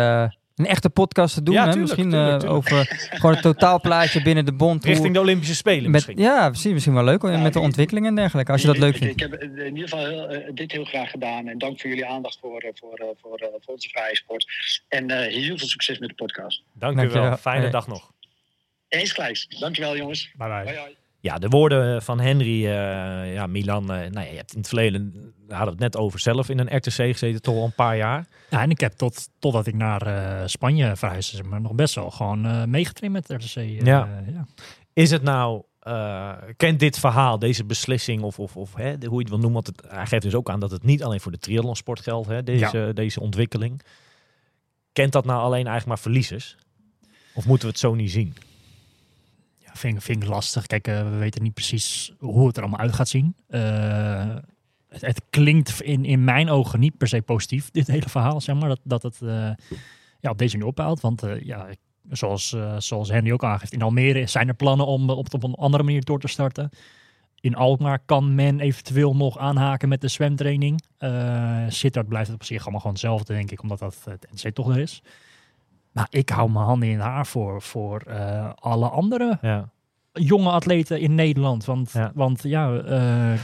een 0.59 0.67
echte 0.67 0.91
podcast 0.91 1.35
te 1.35 1.43
doen. 1.43 1.55
Ja, 1.55 1.65
hè? 1.65 1.73
tuurlijk, 1.73 1.91
misschien 1.97 2.11
tuurlijk, 2.11 2.33
eh, 2.33 2.39
tuurlijk. 2.39 2.59
over 2.59 3.09
gewoon 3.11 3.33
het 3.33 3.43
totaalplaatje 3.43 4.23
binnen 4.23 4.45
de 4.45 4.53
bond. 4.53 4.85
Richting 4.85 5.15
de 5.15 5.21
Olympische 5.21 5.55
Spelen 5.55 5.83
met, 5.83 5.93
misschien. 5.93 6.19
ja, 6.19 6.49
misschien 6.49 6.95
wel 6.95 7.05
leuk. 7.05 7.23
Ja, 7.23 7.39
met 7.39 7.53
de 7.53 7.59
ik- 7.59 7.65
ontwikkelingen 7.65 8.09
en 8.09 8.15
dergelijke, 8.15 8.53
als 8.53 8.61
je 8.61 8.67
dat 8.67 8.79
leuk 8.79 8.97
vindt. 8.97 9.23
Ik 9.23 9.31
heb 9.31 9.43
in 9.43 9.75
ieder 9.77 9.89
geval 9.89 10.07
heel, 10.07 10.29
eh, 10.29 10.51
dit 10.55 10.73
heel 10.73 10.85
graag 10.85 11.11
gedaan. 11.11 11.49
En 11.49 11.59
dank 11.59 11.81
voor 11.81 11.91
jullie 11.91 12.07
aandacht 12.07 12.39
voor, 12.41 12.61
eh, 12.61 12.71
voor, 12.75 13.15
voor, 13.21 13.39
voor 13.61 13.75
onze 13.75 13.89
vrije 13.89 14.17
sport. 14.17 14.47
En 14.89 15.11
eh, 15.11 15.35
heel 15.35 15.59
veel 15.59 15.69
succes 15.69 15.99
met 15.99 16.09
de 16.09 16.15
podcast. 16.15 16.63
Dank 16.73 16.93
je 16.93 17.01
wel. 17.01 17.13
Dankjewel. 17.13 17.37
Fijne 17.37 17.61
Hey. 17.63 17.71
dag 17.71 17.87
nog. 17.87 18.11
Eens 18.89 19.13
gelijks. 19.13 19.47
Dankjewel 19.59 19.97
jongens. 19.97 20.31
Bye 20.37 20.49
bye. 20.49 20.57
Hoi, 20.65 20.77
hoi. 20.77 20.97
Ja, 21.21 21.39
de 21.39 21.49
woorden 21.49 22.03
van 22.03 22.21
Henry, 22.21 22.65
eh, 22.67 23.35
ja, 23.35 23.47
Milan. 23.47 23.83
eh, 23.93 23.99
nou 24.11 24.27
ja, 24.27 24.31
je 24.31 24.37
hebt 24.37 24.53
in 24.53 24.59
het 24.59 24.69
verleden, 24.69 25.33
we 25.47 25.55
hadden 25.55 25.73
het 25.73 25.83
net 25.83 25.97
over 25.97 26.21
zelf, 26.21 26.49
in 26.49 26.59
een 26.59 26.77
RTC 26.77 26.91
gezeten, 26.93 27.43
toch 27.43 27.55
al 27.57 27.65
een 27.65 27.75
paar 27.75 27.97
jaar. 27.97 28.27
Ja, 28.51 28.63
en 28.63 28.71
ik 28.71 28.81
heb 28.81 28.93
tot, 28.93 29.29
totdat 29.39 29.67
ik 29.67 29.75
naar 29.75 30.03
eh, 30.03 30.47
Spanje 30.47 30.97
verhuisde, 30.97 31.37
zeg 31.37 31.47
maar, 31.47 31.61
nog 31.61 31.73
best 31.75 31.95
wel 31.95 32.11
gewoon 32.11 32.47
eh 32.47 32.65
meegetraind 32.65 33.15
met 33.29 33.43
RTC. 33.43 33.57
eh, 33.57 33.81
Ja. 33.81 34.23
ja. 34.33 34.47
Is 34.93 35.11
het 35.11 35.23
nou, 35.23 35.63
eh, 35.81 36.33
kent 36.57 36.81
dit 36.81 36.99
verhaal, 36.99 37.39
deze 37.39 37.65
beslissing, 37.65 38.23
of, 38.23 38.39
of, 38.39 38.57
of 38.57 38.75
hè, 38.75 38.99
de- 38.99 39.07
hoe 39.07 39.15
je 39.17 39.21
het 39.23 39.29
wil 39.29 39.39
noemen, 39.39 39.63
want 39.65 39.67
het, 39.67 39.93
hij 39.93 40.07
geeft 40.07 40.23
dus 40.23 40.35
ook 40.35 40.51
aan 40.51 40.61
dat 40.61 40.71
het 40.71 40.83
niet 40.85 41.03
alleen 41.03 41.21
voor 41.21 41.33
de 41.33 41.39
triathlonsport 41.39 42.01
geldt, 42.01 42.29
hè, 42.29 42.43
deze, 42.43 42.91
deze 42.95 43.21
ontwikkeling. 43.21 43.81
Kent 44.93 45.13
dat 45.13 45.25
nou 45.25 45.41
alleen 45.41 45.55
eigenlijk 45.67 45.87
maar 45.87 45.99
verliezers? 45.99 46.57
Of 47.35 47.47
moeten 47.47 47.67
we 47.67 47.73
het 47.73 47.81
zo 47.81 47.95
niet 47.95 48.11
zien? 48.11 48.35
Vind, 49.79 50.05
vind 50.05 50.23
ik 50.23 50.29
lastig. 50.29 50.67
Kijk, 50.67 50.89
eh, 50.89 51.03
we 51.03 51.17
weten 51.17 51.43
niet 51.43 51.55
precies 51.55 52.13
hoe 52.19 52.47
het 52.47 52.57
er 52.57 52.63
allemaal 52.63 52.81
uit 52.81 52.93
gaat 52.93 53.09
zien. 53.09 53.37
Eh, 53.49 54.37
het, 54.89 55.01
het 55.01 55.23
klinkt 55.31 55.81
in, 55.81 56.05
in 56.05 56.25
mijn 56.25 56.51
ogen 56.51 56.81
niet 56.81 56.97
per 56.97 57.09
se 57.09 57.23
positief, 57.23 57.71
dit 57.79 57.87
hele 57.87 58.09
verhaal, 58.09 58.41
zeg 58.41 58.57
maar. 58.57 58.69
Dat, 58.69 58.81
dat 58.83 59.03
het 59.03 59.23
eh, 59.23 59.51
ja, 60.21 60.31
op 60.31 60.39
deze 60.39 60.57
manier 60.57 60.71
ophaalt. 60.71 61.01
Want 61.01 61.23
ja, 61.43 61.67
zoals, 62.11 62.57
zoals 62.79 63.09
Henry 63.09 63.33
ook 63.33 63.45
aangeeft, 63.45 63.73
in 63.73 63.83
Almere 63.83 64.27
zijn 64.27 64.49
er 64.49 64.55
plannen 64.55 64.87
om 64.87 65.11
op, 65.11 65.35
op 65.35 65.43
een 65.43 65.55
andere 65.55 65.83
manier 65.83 66.05
door 66.05 66.21
te 66.21 66.29
starten. 66.29 66.71
In 67.41 67.55
Alkmaar 67.55 67.99
kan 68.05 68.35
men 68.35 68.61
eventueel 68.61 69.17
nog 69.17 69.39
aanhaken 69.39 69.89
met 69.89 70.01
de 70.01 70.09
zwemtraining. 70.09 70.83
Eh 70.99 71.65
Sittard 71.69 72.09
blijft 72.09 72.27
het 72.27 72.37
op 72.37 72.45
zich 72.45 72.63
allemaal 72.63 72.81
gewoon 72.81 72.93
hetzelfde, 72.93 73.35
denk 73.35 73.51
ik, 73.51 73.63
omdat 73.63 73.79
dat 73.79 73.97
het 74.05 74.27
NC 74.33 74.55
toch 74.55 74.69
er 74.69 74.79
is. 74.79 75.03
Maar 75.93 76.07
ik 76.11 76.29
hou 76.29 76.51
mijn 76.51 76.65
handen 76.65 76.89
in 76.89 76.99
haar 76.99 77.27
voor, 77.27 77.63
voor 77.63 78.01
eh, 78.01 78.51
alle 78.55 78.89
andere 78.89 79.39
Ja. 79.43 79.71
jonge 80.13 80.51
atleten 80.51 81.01
in 81.01 81.15
Nederland. 81.15 81.65
Want 81.65 81.91
Ja. 81.93 82.13
want, 82.15 82.43
ja 82.43 82.75
eh, 82.79 82.91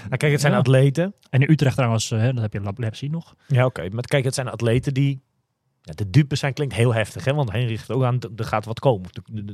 Nou, 0.08 0.16
kijk, 0.16 0.32
het 0.32 0.40
zijn 0.40 0.52
Ja. 0.52 0.58
atleten. 0.58 1.14
en 1.30 1.40
in 1.40 1.50
Utrecht 1.50 1.74
trouwens, 1.76 2.10
eh, 2.10 2.18
hè, 2.18 2.32
dat 2.32 2.42
heb 2.42 2.52
je 2.52 2.60
Lab 2.60 2.78
Lab 2.78 2.94
zien 2.94 3.10
nog. 3.10 3.34
Ja, 3.46 3.64
oké. 3.64 3.88
Maar 3.92 4.04
kijk, 4.04 4.24
het 4.24 4.34
zijn 4.34 4.48
atleten 4.48 4.94
die... 4.94 5.22
Ja, 5.82 5.92
de 5.94 6.10
dupe 6.10 6.36
zijn 6.36 6.52
klinkt 6.52 6.74
heel 6.74 6.94
heftig, 6.94 7.24
hè? 7.24 7.34
Want 7.34 7.52
Henry 7.52 7.68
geeft 7.76 7.90
ook 7.90 8.02
aan, 8.04 8.18
er 8.36 8.44
gaat 8.44 8.64
wat 8.64 8.80
komen. 8.80 9.10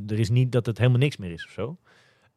Er 0.07 0.19
is 0.19 0.31
niet 0.31 0.53
dat 0.53 0.67
het 0.67 0.79
helemaal 0.79 0.99
niks 0.99 1.17
meer 1.17 1.31
is 1.31 1.45
of 1.45 1.51
zo. 1.51 1.77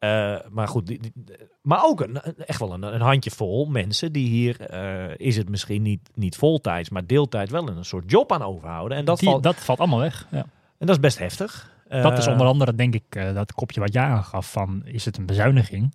Eh, 0.03 0.35
maar 0.49 0.67
goed, 0.67 0.87
die- 0.87 0.99
die- 0.99 1.13
maar 1.61 1.83
ook 1.83 2.01
een, 2.01 2.21
echt 2.21 2.59
wel 2.59 2.73
een, 2.73 2.83
een 2.93 3.01
handjevol 3.01 3.65
mensen 3.65 4.11
die 4.11 4.27
hier, 4.27 4.61
eh, 4.61 5.13
is 5.17 5.37
het 5.37 5.49
misschien 5.49 5.81
niet, 5.81 6.09
niet 6.13 6.35
voltijds, 6.35 6.89
maar 6.89 7.05
deeltijd 7.05 7.49
wel 7.49 7.67
een 7.69 7.85
soort 7.85 8.11
job 8.11 8.31
aan 8.31 8.41
overhouden. 8.41 8.97
En 8.97 9.05
dat, 9.05 9.19
Die- 9.19 9.29
valt, 9.29 9.43
dat 9.43 9.55
valt 9.55 9.79
allemaal 9.79 9.99
weg. 9.99 10.27
Ja. 10.31 10.45
en 10.77 10.87
dat 10.87 10.89
is 10.89 10.99
best 11.01 11.17
heftig. 11.17 11.71
dat 12.01 12.17
is 12.17 12.25
Eh, 12.25 12.31
onder 12.31 12.47
andere, 12.47 12.75
denk 12.75 12.93
ik, 12.93 13.03
eh, 13.09 13.33
dat 13.33 13.53
kopje 13.53 13.79
wat 13.79 13.93
jij 13.93 14.03
aangaf 14.03 14.51
van, 14.51 14.81
is 14.85 15.05
het 15.05 15.17
een 15.17 15.25
bezuiniging? 15.25 15.93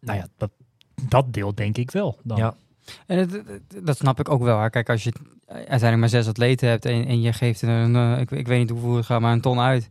Nou 0.00 0.18
ja, 0.18 0.26
dat, 0.36 0.50
dat 1.08 1.32
deel 1.32 1.54
denk 1.54 1.76
ik 1.76 1.90
wel. 1.90 2.18
Dan. 2.22 2.38
Ja. 2.38 2.54
En 3.06 3.18
het- 3.18 3.42
dat 3.84 3.96
snap 3.96 4.20
ik 4.20 4.28
ook 4.28 4.42
wel. 4.42 4.60
Hè. 4.60 4.70
Kijk, 4.70 4.88
als 4.90 5.04
je 5.04 5.12
uiteindelijk 5.46 5.96
maar 5.98 6.08
zes 6.08 6.28
atleten 6.28 6.68
hebt 6.68 6.84
en, 6.84 7.06
en 7.06 7.20
je 7.20 7.32
geeft 7.32 7.62
er 7.62 7.68
een, 7.68 8.18
ik, 8.18 8.30
ik 8.30 8.46
weet 8.46 8.58
niet 8.58 8.70
hoeveel 8.70 8.96
het 8.96 9.06
gaat, 9.06 9.20
maar 9.20 9.32
een 9.32 9.40
ton 9.40 9.60
uit. 9.60 9.88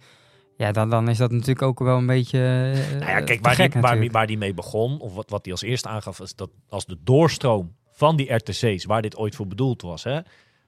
Ja, 0.60 0.72
dan, 0.72 0.89
dan 0.89 1.08
is 1.10 1.17
dat 1.17 1.32
natuurlijk 1.32 1.62
ook 1.62 1.80
wel 1.80 1.98
een 1.98 2.06
beetje. 2.06 2.38
eh, 2.39 3.00
Nou 3.00 3.12
ja, 3.12 3.22
kijk, 3.22 3.28
te 3.28 3.39
waar, 3.41 3.56
die, 3.56 3.72
gek 3.72 3.82
waar, 3.82 4.00
die, 4.00 4.12
waar 4.12 4.28
die 4.28 4.38
mee 4.38 4.54
begon, 4.54 5.00
of 5.00 5.13
wat, 5.15 5.30
wat 5.30 5.43
hij 5.43 5.52
als 5.52 5.62
eerste 5.62 5.88
aangaf, 5.89 6.19
is 6.19 6.36
dat 6.36 6.50
als 6.69 6.86
de 6.86 6.98
doorstroom 7.04 7.76
van 7.91 8.15
die 8.15 8.34
RTC's, 8.34 8.86
waar 8.86 9.02
dit 9.02 9.17
ooit 9.17 9.36
voor 9.36 9.48
bedoeld 9.48 9.82
was, 9.82 10.04
hè, 10.04 10.19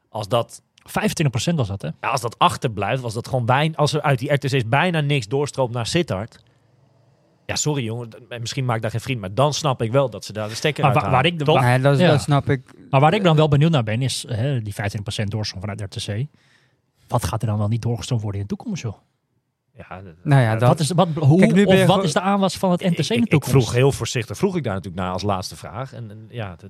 als 0.09 0.27
dat 0.27 0.61
25% 1.51 1.55
was 1.55 1.67
dat, 1.67 1.81
hè? 1.81 1.87
Ja, 2.01 2.09
als 2.09 2.21
dat 2.21 2.39
achterblijft, 2.39 3.01
was 3.01 3.13
dat 3.13 3.27
gewoon 3.27 3.45
bijna, 3.45 3.75
als 3.75 3.93
er 3.93 4.01
uit 4.01 4.19
die 4.19 4.33
RTC's 4.33 4.67
bijna 4.67 4.99
niks 4.99 5.27
doorstroomt 5.27 5.73
naar 5.73 5.85
Sittard. 5.87 6.43
Ja, 7.45 7.55
sorry 7.55 7.83
jongen, 7.83 8.09
misschien 8.39 8.65
maak 8.65 8.75
ik 8.75 8.81
daar 8.81 8.91
geen 8.91 8.99
vriend, 8.99 9.19
maar 9.19 9.33
dan 9.33 9.53
snap 9.53 9.81
ik 9.81 9.91
wel 9.91 10.09
dat 10.09 10.25
ze 10.25 10.33
daar 10.33 10.49
de 10.49 10.55
stekker 10.55 10.83
Maar 10.83 10.93
uit 10.93 11.01
wa- 11.03 11.07
halen. 11.09 11.23
waar 11.23 11.31
ik 11.31 11.39
de- 11.39 11.45
Toch? 11.45 11.55
wa- 11.59 11.67
Nee, 11.67 11.79
dat, 11.79 11.99
Ja. 11.99 12.07
dat 12.11 12.21
snap 12.21 12.49
ik. 12.49 12.73
Maar 12.89 12.99
waar 12.99 13.13
ik 13.13 13.23
dan 13.23 13.35
wel 13.35 13.47
benieuwd 13.47 13.71
naar 13.71 13.83
ben, 13.83 14.01
is 14.01 14.25
hè, 14.27 14.61
die 14.61 14.73
25% 14.73 15.31
doorstroom 15.31 15.61
vanuit 15.61 15.81
RTC. 15.81 16.25
Wat 17.07 17.23
gaat 17.25 17.41
er 17.41 17.47
dan 17.47 17.57
wel 17.57 17.67
niet 17.67 17.81
doorgestroomd 17.81 18.21
worden 18.21 18.41
in 18.41 18.47
de 18.47 18.55
toekomst, 18.55 18.81
joh? 18.81 18.95
Ja, 19.77 20.01
Nou 20.23 20.41
ja, 20.41 20.55
dat, 20.55 20.67
Wat 20.67 20.79
is, 20.79 20.91
wat, 20.91 21.07
hoe, 21.15 21.39
Kijk, 21.39 21.53
nu 21.53 21.65
ben 21.65 21.73
of 21.73 21.79
wat 21.79 21.89
gewoon- 21.89 22.03
is 22.03 22.13
de 22.13 22.21
aanwas 22.21 22.57
van 22.57 22.71
het 22.71 22.81
NTC 22.81 22.99
ik, 22.99 23.09
in 23.09 23.23
de 23.23 23.35
ik, 23.35 23.45
vroeg 23.45 23.71
heel 23.73 23.91
voorzichtig, 23.91 24.37
vroeg 24.37 24.55
ik 24.55 24.63
daar 24.63 24.73
natuurlijk 24.73 25.03
naar 25.03 25.13
als 25.13 25.23
laatste 25.23 25.55
vraag. 25.55 25.93
En, 25.93 26.09
en 26.09 26.25
ja, 26.29 26.55
dat, 26.57 26.69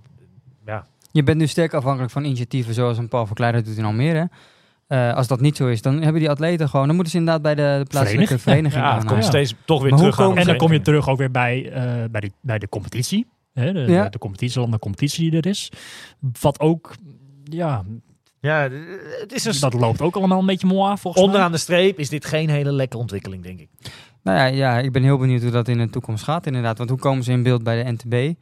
ja, 0.66 0.86
je 1.12 1.24
bent 1.24 1.38
nu 1.38 1.48
sterk 1.48 1.74
afhankelijk 1.74 2.12
van 2.12 2.24
initiatieven 2.24 2.74
zoals 2.74 2.98
een 2.98 3.08
Paul 3.08 3.26
Verkleider 3.26 3.64
doet 3.64 3.78
in 3.78 3.86
Almere. 3.86 4.30
Eh, 4.88 5.14
als 5.14 5.28
dat 5.28 5.40
niet 5.42 5.58
zo 5.58 5.68
is, 5.68 5.82
dan 5.82 6.02
hebben 6.02 6.22
die 6.22 6.30
atleten 6.30 6.70
gewoon. 6.70 6.86
Dan 6.86 6.96
moeten 6.96 7.14
ze 7.14 7.20
inderdaad 7.20 7.42
bij 7.44 7.56
de, 7.56 7.62
de 7.62 7.90
plaatselijke 7.90 8.38
Vereniging. 8.38 8.42
vereniging 8.42 8.84
ja 8.84 8.96
het 8.96 9.06
komt 9.06 9.24
ja. 9.24 9.30
steeds 9.30 9.56
toch 9.66 9.82
weer 9.82 9.92
Maar 9.92 10.00
hoe 10.00 10.10
terug 10.12 10.28
aan 10.30 10.38
En 10.38 10.46
dan 10.46 10.58
kom 10.58 10.72
je 10.72 10.82
terug 10.82 11.10
ook 11.10 11.18
weer 11.18 11.32
bij, 11.32 11.72
eh, 11.72 12.10
bij, 12.12 12.22
de, 12.22 12.32
bij 12.42 12.60
de 12.60 12.70
competitie. 12.70 13.28
Hè, 13.54 13.74
de, 13.74 13.80
Ja. 13.80 14.04
de, 14.04 14.10
de 14.10 14.18
competitie, 14.18 14.70
de 14.70 14.80
competitie 14.80 15.30
die 15.32 15.40
er 15.42 15.48
is. 15.50 15.72
Wat 16.42 16.60
ook, 16.60 16.96
ja, 17.44 17.84
Ja, 18.42 18.70
het 19.20 19.32
is 19.34 19.46
een, 19.46 19.60
dat 19.60 19.74
loopt 19.74 20.02
ook 20.02 20.16
allemaal 20.16 20.40
een 20.40 20.46
beetje 20.46 20.68
mooi 20.68 20.98
volgens 20.98 21.16
mij. 21.16 21.24
onderaan 21.24 21.52
de 21.52 21.58
streep 21.58 22.00
is 22.00 22.10
dit 22.10 22.26
geen 22.26 22.50
hele 22.50 22.72
lekkere 22.72 23.02
ontwikkeling, 23.02 23.44
denk 23.44 23.60
ik. 23.60 23.70
Nou 24.24 24.38
ja, 24.38 24.46
ja, 24.46 24.80
ik 24.80 24.92
ben 24.92 25.04
heel 25.04 25.18
benieuwd 25.18 25.42
hoe 25.42 25.52
dat 25.52 25.68
in 25.68 25.78
de 25.78 25.90
toekomst 25.90 26.24
gaat 26.24 26.46
inderdaad. 26.46 26.78
Want 26.78 26.90
hoe 26.90 27.00
komen 27.00 27.24
ze 27.24 27.32
in 27.32 27.44
beeld 27.44 27.64
bij 27.64 27.84
de 27.84 27.92
NTB? 27.92 28.38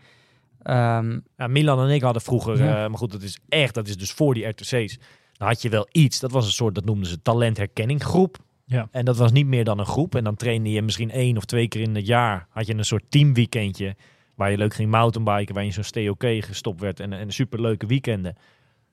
Ehm, 0.64 1.20
Ja, 1.38 1.48
Milan 1.48 1.80
en 1.88 1.94
ik 1.94 2.02
hadden 2.02 2.22
vroeger, 2.22 2.58
Ja. 2.58 2.84
eh, 2.84 2.90
maar 2.90 2.98
goed, 2.98 3.12
dat 3.12 3.22
is 3.22 3.40
echt, 3.50 3.74
dat 3.74 3.88
is 3.88 3.98
dus 3.98 4.12
voor 4.12 4.34
die 4.34 4.46
RTC's. 4.48 4.98
Dan 5.38 5.48
had 5.48 5.62
je 5.62 5.70
wel 5.70 5.88
iets, 5.92 6.20
dat 6.20 6.32
was 6.32 6.46
een 6.46 6.52
soort, 6.52 6.76
dat 6.76 6.86
noemden 6.86 7.08
ze 7.08 7.22
talentherkenninggroep. 7.22 8.38
Ja. 8.66 8.88
En 8.92 9.06
dat 9.06 9.18
was 9.18 9.32
niet 9.32 9.48
meer 9.48 9.64
dan 9.64 9.80
een 9.80 9.86
groep. 9.86 10.16
En 10.16 10.24
dan 10.24 10.36
trainde 10.36 10.72
je 10.72 10.82
misschien 10.82 11.12
één 11.12 11.38
of 11.38 11.46
twee 11.46 11.68
keer 11.68 11.82
in 11.82 11.96
het 11.96 12.08
jaar. 12.08 12.48
Had 12.50 12.68
je 12.68 12.76
een 12.76 12.86
soort 12.86 13.04
teamweekendje 13.10 13.96
waar 14.36 14.52
je 14.52 14.58
leuk 14.58 14.74
ging 14.74 14.92
mountainbiken, 14.92 15.54
waar 15.54 15.64
je 15.64 15.70
in 15.70 15.84
zo'n 15.84 15.84
STOK 15.84 16.24
gestopt 16.24 16.80
werd 16.80 17.00
en, 17.00 17.14
en 17.14 17.32
superleuke 17.32 17.86
weekenden. 17.86 18.36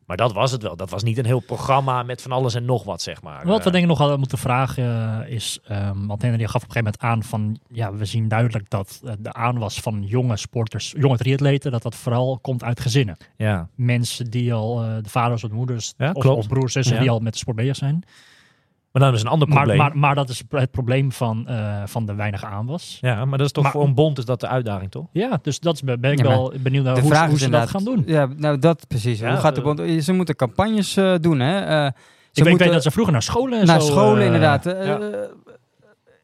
Maar 0.06 0.16
dat 0.16 0.32
was 0.32 0.50
het 0.52 0.62
wel. 0.62 0.76
Dat 0.76 0.90
was 0.90 1.02
niet 1.02 1.18
een 1.18 1.24
heel 1.26 1.40
programma 1.40 2.02
met 2.02 2.22
van 2.22 2.32
alles 2.32 2.54
en 2.54 2.64
nog 2.64 2.84
wat, 2.84 3.02
zeg 3.02 3.22
maar. 3.22 3.46
Wat 3.46 3.58
we 3.58 3.64
Eh, 3.64 3.70
denk 3.72 3.82
ik 3.82 3.88
nog 3.90 3.98
hadden 3.98 4.18
moeten 4.18 4.38
vragen 4.38 4.84
eh, 5.24 5.32
is, 5.34 5.58
ehm 5.64 6.06
want 6.06 6.22
Henry 6.22 6.44
gaf 6.46 6.54
op 6.62 6.68
een 6.68 6.72
gegeven 6.72 6.92
moment 7.00 7.00
aan 7.02 7.22
van, 7.22 7.58
ja, 7.70 7.92
we 7.94 8.04
zien 8.04 8.28
duidelijk 8.28 8.70
dat 8.70 9.00
eh, 9.04 9.12
de 9.18 9.32
aanwas 9.32 9.80
van 9.80 10.02
jonge 10.02 10.36
sporters, 10.36 10.94
jonge 10.98 11.16
triatleten, 11.16 11.70
dat 11.72 11.82
dat 11.82 11.94
vooral 11.94 12.38
komt 12.42 12.64
uit 12.64 12.80
gezinnen. 12.80 13.16
ja. 13.36 13.68
Mensen 13.74 14.30
die 14.30 14.54
al, 14.54 14.76
de 14.76 15.08
vaders 15.08 15.44
of 15.44 15.50
de 15.50 15.56
moeders, 15.56 15.94
Ja, 15.96 16.10
of, 16.12 16.24
of 16.26 16.46
broers, 16.48 16.72
zussen, 16.72 16.94
Ja. 16.94 17.00
die 17.00 17.10
al 17.10 17.18
met 17.18 17.32
de 17.32 17.38
sport 17.38 17.56
bezig 17.56 17.76
zijn. 17.76 18.02
Maar 18.96 19.04
dan 19.04 19.14
is 19.14 19.20
een 19.22 19.28
ander 19.28 19.48
Maar, 19.48 19.56
probleem. 19.56 19.78
maar, 19.78 19.98
maar 19.98 20.14
dat 20.14 20.28
is 20.28 20.42
het 20.50 20.70
probleem 20.70 21.12
van, 21.12 21.48
eh, 21.48 21.82
van 21.84 22.06
de 22.06 22.14
weinige 22.14 22.46
aanwas. 22.46 22.98
ja, 23.00 23.24
maar 23.24 23.38
dat 23.38 23.46
is 23.46 23.52
toch 23.52 23.62
Maar- 23.64 23.72
voor 23.72 23.84
een 23.84 23.94
bond 23.94 24.18
is 24.18 24.24
dat 24.24 24.40
de 24.40 24.46
uitdaging, 24.48 24.90
toch? 24.90 25.06
Ja, 25.12 25.38
dus 25.42 25.60
dat 25.60 25.74
is, 25.74 25.82
ben 25.82 26.12
ik 26.12 26.18
Ja, 26.18 26.28
wel 26.28 26.52
benieuwd 26.60 26.84
naar 26.84 26.94
de 26.94 27.00
hoe, 27.00 27.10
vraag 27.10 27.28
hoe 27.28 27.38
ze 27.38 27.48
dat 27.50 27.60
inderdaad... 27.60 27.70
gaan 27.70 27.84
doen. 27.84 28.02
Ja, 28.06 28.28
nou 28.36 28.58
dat 28.58 28.84
precies. 28.88 29.18
Ja, 29.18 29.30
hoe 29.30 29.38
gaat 29.38 29.54
de 29.54 29.60
eh, 29.60 29.66
bond... 29.74 30.04
Ze 30.04 30.12
moeten 30.12 30.36
campagnes 30.36 30.96
eh, 30.96 31.14
doen, 31.20 31.40
hè? 31.40 31.60
Eh, 31.60 31.66
ze 31.68 31.86
Ik, 31.86 31.92
weet- 31.92 32.44
ik 32.44 32.48
moeten 32.48 32.64
weet 32.66 32.74
dat 32.74 32.82
ze 32.82 32.90
vroeger 32.90 33.12
naar 33.12 33.22
scholen 33.22 33.60
en 33.60 33.66
naar 33.66 33.80
zo, 33.80 33.86
scholen 33.86 34.24
inderdaad. 34.24 34.66
Eh, 34.66 34.86
ja. 34.86 34.98
Ja. 34.98 35.26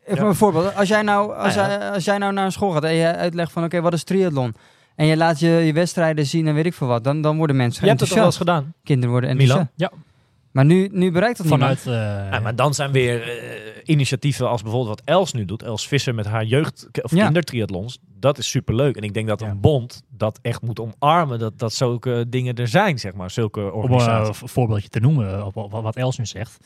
Even 0.07 0.27
een 0.27 0.35
voorbeeld. 0.35 0.75
Als 0.77 0.89
jij 0.89 1.03
nou, 1.03 1.35
als, 1.37 1.57
Ah, 1.57 1.69
ja. 1.69 1.79
jij, 1.79 1.91
als 1.91 2.05
jij 2.05 2.19
nou 2.19 2.33
naar 2.33 2.45
een 2.45 2.53
school 2.53 2.71
gaat 2.71 2.85
en 2.85 2.95
je 2.95 3.15
uitlegt 3.17 3.53
van 3.53 3.65
oké, 3.65 3.81
wat 3.81 3.93
is 3.93 4.05
triathlon? 4.05 4.55
En 4.97 5.07
je 5.07 5.17
laat 5.17 5.41
je, 5.41 5.49
je 5.49 5.73
wedstrijden 5.73 6.27
zien 6.27 6.47
en 6.47 6.55
weet 6.55 6.67
ik 6.67 6.75
veel 6.75 6.87
wat. 6.87 7.05
Dan, 7.05 7.21
dan 7.23 7.37
worden 7.37 7.57
mensen 7.57 7.83
Je 7.83 7.89
hebt 7.89 8.01
het 8.01 8.09
toch 8.09 8.19
wel 8.19 8.27
eens 8.27 8.39
enthousiast. 8.39 8.67
gedaan? 8.67 8.83
Kinderen 8.85 9.11
worden 9.11 9.37
Milan? 9.37 9.59
enthousiast. 9.59 9.93
Ja. 9.95 10.11
Maar 10.53 10.65
nu, 10.65 10.89
nu 10.93 11.11
bereikt 11.11 11.39
dat 11.39 11.47
niemand. 11.47 11.79
Vanuit, 11.81 12.01
eh, 12.27 12.31
Ja, 12.33 12.41
maar 12.41 12.57
dan 12.57 12.75
zijn 12.75 12.93
weer 12.93 13.23
eh, 13.29 13.61
initiatieven 13.85 14.49
als 14.49 14.63
bijvoorbeeld 14.63 14.99
wat 14.99 15.09
Els 15.09 15.33
nu 15.33 15.45
doet. 15.45 15.63
Els 15.63 15.89
Visser 15.89 16.15
met 16.15 16.27
haar 16.27 16.45
jeugd- 16.45 16.89
of 17.03 17.15
Ja. 17.15 17.25
kindertriathlons. 17.25 17.99
Dat 18.19 18.39
is 18.39 18.51
superleuk. 18.51 18.97
En 18.97 19.03
ik 19.03 19.15
denk 19.15 19.29
dat 19.29 19.41
Ja. 19.41 19.49
een 19.49 19.61
bond 19.61 20.03
dat 20.11 20.39
echt 20.43 20.63
moet 20.63 20.81
omarmen. 20.81 21.39
Dat, 21.39 21.59
dat 21.59 21.73
zulke 21.75 22.25
dingen 22.29 22.55
er 22.55 22.69
zijn, 22.69 22.99
zeg 22.99 23.15
maar. 23.15 23.31
Zulke 23.31 23.73
Om 23.73 23.83
organisaties. 23.83 24.37
eh, 24.37 24.43
een 24.43 24.49
voorbeeldje 24.49 24.89
te 24.89 25.01
noemen, 25.01 25.47
op, 25.47 25.57
op 25.57 25.71
wat 25.73 25.97
Els 25.97 26.19
nu 26.19 26.27
zegt. 26.27 26.59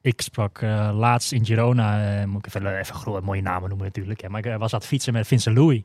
Ik 0.00 0.20
sprak 0.20 0.58
eh, 0.62 0.90
laatst 0.94 1.32
in 1.32 1.44
Girona, 1.46 2.18
eh, 2.20 2.24
moet 2.26 2.46
ik 2.46 2.54
even, 2.54 2.78
even 2.78 3.24
mooie 3.24 3.42
namen 3.42 3.68
noemen 3.68 3.86
natuurlijk. 3.86 4.20
Hè, 4.20 4.28
maar 4.28 4.40
ik 4.40 4.46
eh, 4.52 4.56
was 4.58 4.72
aan 4.72 4.78
het 4.78 4.88
fietsen 4.88 5.12
met 5.12 5.26
Vincent 5.26 5.56
Louis. 5.56 5.82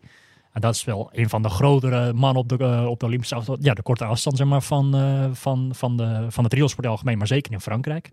En 0.54 0.62
dat 0.62 0.76
is 0.76 0.84
wel 0.84 1.10
een 1.12 1.30
van 1.30 1.42
de 1.42 1.50
grotere 1.50 2.14
mannen 2.14 2.42
op 2.42 2.50
de, 2.50 2.58
eh, 2.58 2.86
op 2.86 3.00
de 3.00 3.06
Olympische 3.06 3.36
afstand. 3.36 3.64
Ja, 3.64 3.74
de 3.74 3.82
korte 3.82 4.06
afstand 4.06 4.38
zeg 4.38 4.48
maar, 4.48 4.62
van, 4.62 4.96
eh, 4.96 5.26
van, 5.32 5.72
van, 5.76 5.98
de, 5.98 6.06
van 6.06 6.44
het 6.44 6.50
triathlonsport 6.50 6.88
algemeen, 6.88 7.18
maar 7.18 7.28
zeker 7.28 7.52
in 7.52 7.62
Frankrijk. 7.62 8.10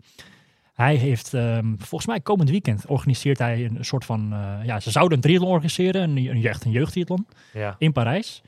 Hij 0.74 0.94
heeft, 0.94 1.34
ehm, 1.34 1.74
volgens 1.76 2.06
mij 2.06 2.20
komend 2.20 2.50
weekend, 2.50 2.86
organiseert 2.86 3.38
hij 3.38 3.64
een 3.64 3.84
soort 3.84 4.04
van... 4.04 4.32
eh, 4.32 4.64
ja, 4.64 4.80
ze 4.80 4.90
zouden 4.90 5.16
een 5.16 5.22
triathlon 5.22 5.50
organiseren, 5.50 6.02
een, 6.02 6.16
een, 6.16 6.44
echt 6.44 6.64
een 6.64 6.70
jeugdtriathlon 6.70 7.26
ja. 7.52 7.74
in 7.78 7.92
Parijs. 7.92 8.42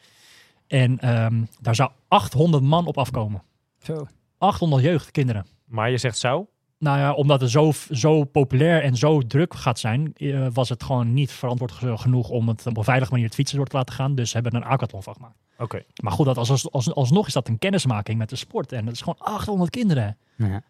En 0.66 0.98
ehm, 0.98 1.44
daar 1.60 1.74
zou 1.74 1.90
800 2.08 2.62
man 2.62 2.86
op 2.86 2.98
afkomen. 2.98 3.42
Zo. 3.78 4.06
800 4.38 4.82
jeugdkinderen. 4.82 5.46
Maar 5.64 5.90
je 5.90 5.98
zegt 5.98 6.18
zou? 6.18 6.46
Nou 6.82 6.98
ja, 6.98 7.12
omdat 7.12 7.40
het 7.40 7.50
zo, 7.50 7.72
zo 7.90 8.24
populair 8.24 8.82
en 8.82 8.96
zo 8.96 9.20
druk 9.20 9.54
gaat 9.54 9.78
zijn, 9.78 10.12
eh, 10.14 10.46
was 10.52 10.68
het 10.68 10.82
gewoon 10.82 11.12
niet 11.14 11.32
verantwoord 11.32 11.72
ge- 11.72 11.96
genoeg 11.96 12.28
om 12.28 12.48
het 12.48 12.66
op 12.66 12.76
een 12.76 12.84
veilige 12.84 13.10
manier 13.10 13.26
het 13.26 13.34
fietsen 13.34 13.56
door 13.56 13.66
te 13.66 13.76
laten 13.76 13.94
gaan. 13.94 14.14
Dus 14.14 14.28
ze 14.30 14.34
hebben 14.38 14.52
er 14.60 14.66
een 14.66 14.72
aquathlon 14.72 15.02
van 15.02 15.14
gemaakt. 15.14 15.36
Oké. 15.58 15.82
Maar 16.02 16.12
goed, 16.12 16.26
dat 16.26 16.38
als, 16.38 16.50
als, 16.50 16.70
als, 16.70 16.94
alsnog 16.94 17.26
is 17.26 17.32
dat 17.32 17.48
een 17.48 17.58
kennismaking 17.58 18.18
met 18.18 18.28
de 18.28 18.36
sport. 18.36 18.72
En 18.72 18.84
dat 18.84 18.94
is 18.94 19.00
gewoon 19.00 19.18
800 19.18 19.70
kinderen. 19.70 20.16
Ja. 20.36 20.62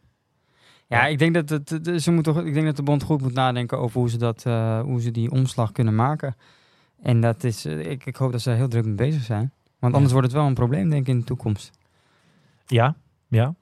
Ja, 0.87 1.07
ik 1.07 1.19
denk 1.19 1.35
dat, 1.35 1.49
het, 1.49 2.03
ze 2.03 2.11
moet 2.13 2.25
toch, 2.25 2.41
ik 2.45 2.55
denk 2.55 2.67
dat 2.67 2.77
de 2.77 2.83
bond 2.83 3.03
goed 3.03 3.21
moet 3.23 3.35
nadenken 3.35 3.79
over 3.79 4.01
hoe 4.01 4.11
ze, 4.11 4.19
dat, 4.19 4.47
eh, 4.47 4.81
hoe 4.81 5.01
ze 5.01 5.11
die 5.11 5.31
omslag 5.31 5.73
kunnen 5.73 5.95
maken. 5.95 6.37
En 7.03 7.21
dat 7.21 7.45
is, 7.45 7.65
eh, 7.65 7.91
ik, 7.91 8.07
ik 8.07 8.17
hoop 8.17 8.33
dat 8.33 8.41
ze 8.41 8.49
daar 8.49 8.59
heel 8.59 8.69
druk 8.69 8.85
mee 8.85 8.95
bezig 8.95 9.23
zijn. 9.23 9.53
Want 9.79 9.95
anders 9.95 10.13
wordt 10.13 10.27
het 10.27 10.37
wel 10.37 10.47
een 10.47 10.55
probleem, 10.55 10.89
denk 10.89 11.03
ik, 11.03 11.09
in 11.09 11.19
de 11.19 11.25
toekomst. 11.25 11.71
Ja, 12.67 12.95
ja. 13.29 13.55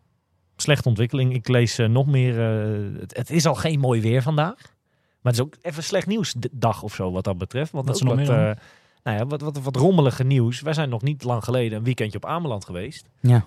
Slechte 0.61 0.89
ontwikkeling. 0.89 1.35
Ik 1.35 1.49
lees 1.49 1.79
eh, 1.79 1.87
nog 1.89 2.07
meer. 2.07 2.41
eh, 2.41 3.01
het, 3.01 3.17
het 3.17 3.31
is 3.31 3.47
al 3.47 3.55
geen 3.55 3.81
mooi 3.81 4.01
weer 4.01 4.23
vandaag. 4.23 4.55
Maar 5.23 5.33
het 5.33 5.35
is 5.35 5.41
ook 5.41 5.55
even 5.63 5.83
slecht 5.83 6.07
nieuws 6.07 6.33
d- 6.33 6.49
dag 6.51 6.83
of 6.83 6.95
zo 6.95 7.13
wat 7.13 7.25
dat 7.25 7.39
betreft. 7.39 7.73
Want 7.73 7.89
ook 7.89 7.95
is 7.95 8.01
nog 8.01 8.15
wat, 8.17 8.27
meer 8.27 8.49
eh, 8.49 8.57
nou 9.03 9.19
ja, 9.19 9.27
wat, 9.27 9.41
wat, 9.41 9.59
wat 9.63 9.77
rommelige 9.77 10.25
nieuws. 10.25 10.61
Wij 10.61 10.73
zijn 10.73 10.89
nog 10.89 11.03
niet 11.03 11.25
lang 11.25 11.45
geleden 11.45 11.79
een 11.79 11.85
weekendje 11.85 12.17
op 12.17 12.27
Ameland 12.27 12.65
geweest. 12.65 13.07
Ja. 13.21 13.45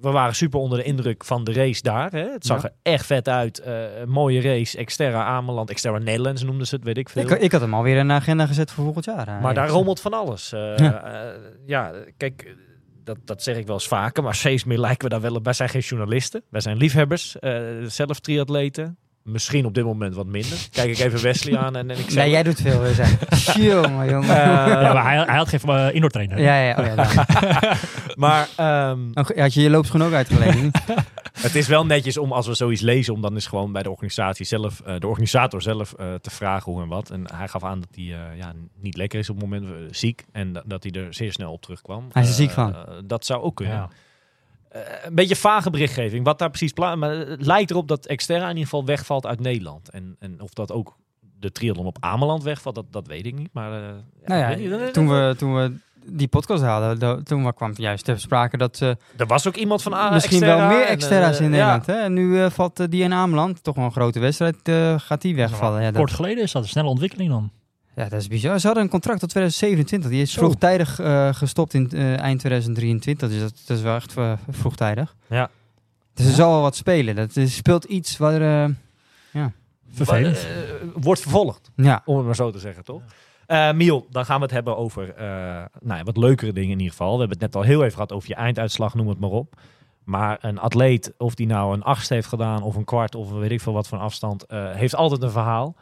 We 0.00 0.10
waren 0.10 0.34
super 0.34 0.60
onder 0.60 0.78
de 0.78 0.84
indruk 0.84 1.24
van 1.24 1.44
de 1.44 1.52
race 1.52 1.82
daar. 1.82 2.10
Hè? 2.10 2.30
Het 2.30 2.46
zag 2.46 2.62
Ja. 2.62 2.68
er 2.68 2.92
echt 2.92 3.06
vet 3.06 3.28
uit. 3.28 3.62
Mooie 4.06 4.40
race. 4.40 4.78
Exterra 4.78 5.24
Ameland. 5.24 5.70
Exterra 5.70 5.98
Nederlands 5.98 6.42
noemden 6.42 6.66
ze 6.66 6.74
het, 6.74 6.84
weet 6.84 6.98
ik 6.98 7.08
veel. 7.08 7.22
Ik, 7.22 7.30
ik 7.30 7.52
had 7.52 7.60
hem 7.60 7.74
alweer 7.74 7.96
in 7.96 8.06
de 8.08 8.12
agenda 8.14 8.46
gezet 8.46 8.70
voor 8.70 8.84
volgend 8.84 9.04
jaar. 9.04 9.40
Maar 9.42 9.54
daar 9.54 9.68
rommelt 9.68 10.00
van 10.00 10.12
alles. 10.12 10.50
Ja. 11.66 11.92
kijk, 12.16 12.56
dat, 13.08 13.18
dat 13.24 13.42
zeg 13.42 13.56
ik 13.56 13.66
wel 13.66 13.74
eens 13.74 13.88
vaker, 13.88 14.22
maar 14.22 14.34
steeds 14.34 14.64
meer 14.64 14.78
lijken 14.78 15.04
we 15.04 15.08
daar 15.08 15.20
wel 15.20 15.34
op. 15.34 15.44
Wij 15.44 15.52
zijn 15.52 15.68
geen 15.68 15.80
journalisten, 15.80 16.42
wij 16.50 16.60
zijn 16.60 16.76
liefhebbers, 16.76 17.38
eh, 17.38 17.84
zelf 17.86 18.20
triatleten. 18.20 18.98
Misschien 19.28 19.66
op 19.66 19.74
dit 19.74 19.84
moment 19.84 20.14
wat 20.14 20.26
minder. 20.26 20.58
Kijk 20.70 20.90
ik 20.90 20.98
even 20.98 21.22
Wesley 21.22 21.58
aan 21.58 21.76
en, 21.76 21.90
en 21.90 21.98
ik 21.98 22.04
zeg... 22.04 22.14
Nee, 22.14 22.30
jij 22.30 22.42
doet 22.42 22.60
veel. 22.60 22.80
we 22.80 22.94
zijn. 22.94 23.18
jongen, 23.70 24.10
jongen. 24.10 24.28
Eh, 24.28 24.36
ja, 24.82 24.92
maar 24.92 25.04
hij, 25.04 25.16
hij 25.16 25.36
had 25.36 25.48
geen 25.48 25.60
uh, 25.66 25.94
indoor 25.94 26.10
trainer. 26.10 26.40
ja, 26.40 26.62
ja, 26.62 26.76
oh 26.78 26.86
ja. 26.86 27.76
maar 28.24 28.48
ehm, 28.56 28.98
Oh, 29.14 29.36
had 29.36 29.54
je 29.54 29.60
je 29.60 29.70
loopschoen 29.70 30.02
ook 30.02 30.12
uitgeleden? 30.12 30.70
het 31.46 31.54
is 31.54 31.68
wel 31.68 31.86
netjes 31.86 32.18
om, 32.18 32.32
als 32.32 32.46
we 32.46 32.54
zoiets 32.54 32.80
lezen, 32.80 33.14
om 33.14 33.20
dan 33.20 33.36
is 33.36 33.46
gewoon 33.46 33.72
bij 33.72 33.82
de 33.82 33.90
organisatie 33.90 34.46
zelf, 34.46 34.80
eh, 34.80 34.94
de 34.98 35.06
organisator 35.06 35.62
zelf 35.62 35.92
eh, 35.92 36.14
te 36.14 36.30
vragen 36.30 36.72
hoe 36.72 36.82
en 36.82 36.88
wat. 36.88 37.10
En 37.10 37.34
hij 37.34 37.48
gaf 37.48 37.64
aan 37.64 37.80
dat 37.80 37.88
hij 37.94 38.04
eh, 38.04 38.36
ja, 38.38 38.52
niet 38.80 38.96
lekker 38.96 39.18
is 39.18 39.30
op 39.30 39.40
het 39.40 39.44
moment, 39.44 39.96
ziek. 39.96 40.24
En 40.32 40.62
dat, 40.66 40.82
hij 40.82 40.92
er 40.92 41.14
zeer 41.14 41.32
snel 41.32 41.52
op 41.52 41.62
terugkwam. 41.62 42.08
Hij 42.12 42.22
is 42.22 42.28
er 42.28 42.34
ziek 42.34 42.50
van. 42.50 42.76
dat 43.04 43.24
zou 43.24 43.42
ook 43.42 43.56
kunnen. 43.56 43.74
Ja. 43.74 43.88
Eh, 44.70 44.80
een 45.02 45.14
beetje 45.14 45.36
vage 45.36 45.70
berichtgeving. 45.70 46.24
Wat 46.24 46.38
daar 46.38 46.48
precies 46.50 46.72
pla- 46.72 46.96
Maar 46.96 47.10
het 47.10 47.46
lijkt 47.46 47.70
erop 47.70 47.88
dat 47.88 48.06
Exterra 48.06 48.42
in 48.42 48.48
ieder 48.48 48.62
geval 48.62 48.84
wegvalt 48.84 49.26
uit 49.26 49.40
Nederland. 49.40 49.90
En, 49.90 50.16
en 50.18 50.40
of 50.40 50.52
dat 50.52 50.72
ook 50.72 50.96
de 51.40 51.52
triathlon 51.52 51.86
op 51.86 51.96
Ameland 52.00 52.42
wegvalt, 52.42 52.74
dat, 52.74 52.84
dat 52.90 53.06
weet 53.06 53.26
ik 53.26 53.34
niet. 53.34 53.48
Maar 53.52 53.72
eh, 53.72 53.78
nou 54.24 54.46
weet 54.46 54.58
ja, 54.70 54.76
niet. 54.76 54.92
toen 54.92 55.08
we, 55.08 55.34
toen 55.38 55.54
we 55.54 55.72
die 56.06 56.28
podcast 56.28 56.62
hadden, 56.62 56.98
da- 56.98 57.22
toen 57.22 57.54
kwam 57.54 57.72
juist 57.76 58.04
ter 58.04 58.20
sprake 58.20 58.56
dat 58.56 58.80
eh, 58.82 58.88
er 59.16 59.26
was 59.26 59.46
ook 59.48 59.56
iemand 59.56 59.82
van 59.82 59.94
A- 59.94 60.10
misschien 60.10 60.36
Exterra 60.36 60.68
wel 60.68 60.76
meer 60.78 60.86
en, 60.86 60.98
eh, 60.98 61.40
in 61.40 61.44
ja. 61.44 61.48
Nederland. 61.48 61.86
Hè? 61.86 61.94
En 61.94 62.12
nu 62.12 62.50
valt 62.50 62.90
die 62.90 63.02
in 63.02 63.12
Ameland, 63.12 63.62
toch 63.62 63.74
wel 63.74 63.84
een 63.84 63.92
grote 63.92 64.20
wedstrijd, 64.20 64.56
eh, 64.62 64.94
gaat 64.98 65.20
die 65.22 65.34
wegvallen. 65.36 65.80
Ja, 65.82 65.86
dat, 65.90 65.96
Kort 65.96 66.12
geleden 66.12 66.42
is 66.42 66.52
dat 66.52 66.62
een 66.62 66.68
snelle 66.68 66.88
ontwikkeling 66.88 67.30
dan. 67.30 67.50
Ja, 67.98 68.08
dat 68.08 68.20
is 68.20 68.28
bizar. 68.28 68.58
Ze 68.60 68.66
hadden 68.66 68.84
een 68.84 68.90
contract 68.90 69.20
tot 69.20 69.28
2027. 69.28 70.10
Die 70.10 70.22
is 70.22 70.32
vroegtijdig 70.34 70.98
eh, 71.00 71.34
gestopt 71.34 71.74
in 71.74 71.90
eh, 71.90 72.18
eind 72.18 72.38
2023. 72.38 73.28
Dus 73.28 73.40
dat, 73.40 73.52
dat 73.66 73.76
is 73.76 73.82
wel 73.82 73.94
echt 73.96 74.16
eh, 74.16 74.32
vroegtijdig. 74.50 75.16
Ja. 75.26 75.50
Dus 76.14 76.26
er 76.26 76.32
zal 76.32 76.50
wel 76.52 76.60
wat 76.62 76.76
spelen. 76.76 77.16
Dat 77.16 77.34
er 77.34 77.48
speelt 77.48 77.84
iets 77.84 78.16
waar... 78.16 78.64
eh, 78.64 78.70
Vervelend. 79.92 80.46
Wordt 80.94 81.20
vervolgd, 81.20 81.70
ja, 81.76 82.02
om 82.04 82.16
het 82.16 82.26
maar 82.26 82.34
zo 82.34 82.50
te 82.50 82.58
zeggen, 82.58 82.84
toch? 82.84 83.02
Eh 83.46 83.72
Miel, 83.72 84.06
dan 84.10 84.24
gaan 84.24 84.36
we 84.36 84.42
het 84.42 84.50
hebben 84.52 84.76
over 84.76 85.14
eh, 85.14 85.26
nou 85.80 85.98
ja, 85.98 86.02
wat 86.02 86.16
leukere 86.16 86.52
dingen 86.52 86.70
in 86.70 86.76
ieder 86.78 86.90
geval. 86.90 87.12
We 87.12 87.18
hebben 87.18 87.38
het 87.38 87.46
net 87.46 87.56
al 87.56 87.68
heel 87.68 87.80
even 87.80 87.92
gehad 87.92 88.12
over 88.12 88.28
je 88.28 88.34
einduitslag, 88.34 88.94
noem 88.94 89.08
het 89.08 89.20
maar 89.20 89.30
op. 89.30 89.54
Maar 90.04 90.38
een 90.40 90.58
atleet, 90.58 91.12
of 91.18 91.34
die 91.34 91.46
nou 91.46 91.74
een 91.74 91.82
achtste 91.82 92.14
heeft 92.14 92.26
gedaan 92.28 92.62
of 92.62 92.74
een 92.74 92.84
kwart 92.84 93.14
of 93.14 93.30
weet 93.30 93.50
ik 93.50 93.60
veel 93.60 93.72
wat 93.72 93.88
van 93.88 93.98
afstand, 94.00 94.46
eh, 94.46 94.70
heeft 94.72 94.94
altijd 94.94 95.22
een 95.22 95.30
verhaal. 95.30 95.74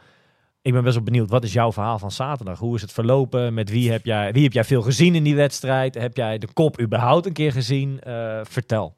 Ik 0.67 0.73
ben 0.73 0.83
best 0.83 0.95
wel 0.95 1.03
benieuwd, 1.03 1.29
wat 1.29 1.43
is 1.43 1.53
jouw 1.53 1.71
verhaal 1.71 1.99
van 1.99 2.11
zaterdag? 2.11 2.59
Hoe 2.59 2.75
is 2.75 2.81
het 2.81 2.91
verlopen? 2.91 3.53
Met 3.53 3.69
wie 3.69 3.91
heb 3.91 4.05
jij, 4.05 4.33
wie 4.33 4.43
heb 4.43 4.53
jij 4.53 4.63
veel 4.63 4.81
gezien 4.81 5.15
in 5.15 5.23
die 5.23 5.35
wedstrijd? 5.35 5.95
Heb 5.95 6.17
jij 6.17 6.37
de 6.37 6.47
kop 6.53 6.79
überhaupt 6.81 7.25
een 7.25 7.33
keer 7.33 7.51
gezien? 7.51 7.99
Eh, 7.99 8.39
vertel. 8.43 8.95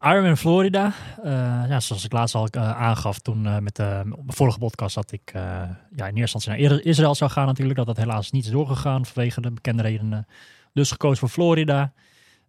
Ironman 0.00 0.36
Florida. 0.36 0.92
Eh, 1.22 1.32
ja, 1.68 1.80
zoals 1.80 2.04
ik 2.04 2.12
laatst 2.12 2.34
al 2.34 2.46
eh, 2.46 2.70
aangaf 2.70 3.18
toen 3.18 3.62
met 3.62 3.76
de 3.76 4.02
vorige 4.26 4.58
podcast 4.58 4.94
dat 4.94 5.12
ik 5.12 5.30
ja, 5.32 6.06
in 6.06 6.16
eerste 6.16 6.36
instantie 6.36 6.68
naar 6.68 6.80
Israël 6.80 7.14
zou 7.14 7.30
gaan 7.30 7.46
natuurlijk. 7.46 7.76
Dat 7.76 7.86
dat 7.86 7.96
helaas 7.96 8.30
niet 8.30 8.44
is 8.44 8.50
doorgegaan 8.50 9.06
vanwege 9.06 9.40
de 9.40 9.50
bekende 9.50 9.82
redenen. 9.82 10.26
Dus 10.72 10.90
gekozen 10.90 11.18
voor 11.18 11.28
Florida. 11.28 11.92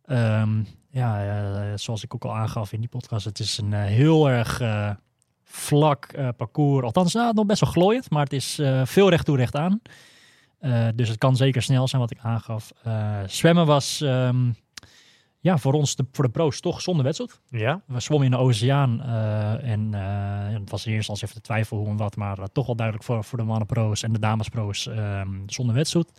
Ehm, 0.05 0.63
ja, 0.89 1.77
zoals 1.77 2.03
ik 2.03 2.15
ook 2.15 2.25
al 2.25 2.35
aangaf 2.35 2.73
in 2.73 2.79
die 2.79 2.89
podcast, 2.89 3.25
het 3.25 3.39
is 3.39 3.57
een 3.57 3.73
heel 3.73 4.29
erg 4.29 4.61
vlak 5.55 6.05
eh, 6.05 6.27
parcours. 6.37 6.85
Althans, 6.85 7.13
nou, 7.13 7.33
nog 7.33 7.45
best 7.45 7.61
wel 7.61 7.71
glooiend, 7.71 8.09
maar 8.09 8.23
het 8.23 8.33
is 8.33 8.59
eh, 8.59 8.81
veel 8.85 9.09
recht 9.09 9.25
toe 9.25 9.37
recht 9.37 9.55
aan. 9.55 9.81
Eh, 10.59 10.87
dus 10.95 11.09
het 11.09 11.17
kan 11.17 11.35
zeker 11.35 11.61
snel 11.61 11.87
zijn 11.87 12.01
wat 12.01 12.11
ik 12.11 12.17
aangaf. 12.21 12.71
Zwemmen 13.25 13.65
was... 13.65 14.01
ehm, 14.01 14.51
ja, 15.39 15.57
voor 15.57 15.73
ons, 15.73 15.95
de, 15.95 16.05
voor 16.11 16.23
de 16.23 16.29
pro's, 16.29 16.59
toch 16.59 16.81
zonder 16.81 17.03
wedstrijd. 17.03 17.39
Ja? 17.49 17.81
We 17.87 17.99
zwommen 17.99 18.25
in 18.25 18.37
de 18.37 18.43
oceaan 18.43 19.01
eh, 19.01 19.71
en 19.71 19.93
het 20.59 20.69
was 20.69 20.85
in 20.85 20.93
eerste 20.93 21.11
instantie 21.11 21.23
even 21.27 21.35
de 21.35 21.41
twijfel 21.41 21.77
hoe 21.77 21.87
en 21.87 21.97
wat, 21.97 22.15
maar 22.15 22.37
toch 22.51 22.65
wel 22.65 22.75
duidelijk 22.75 23.05
voor, 23.05 23.23
voor 23.23 23.37
de 23.37 23.43
mannenpro's 23.43 24.03
en 24.03 24.13
de 24.13 24.19
damespro's 24.19 24.87
ehm 24.87 25.29
zonder 25.45 25.75
wedstrijd. 25.75 26.11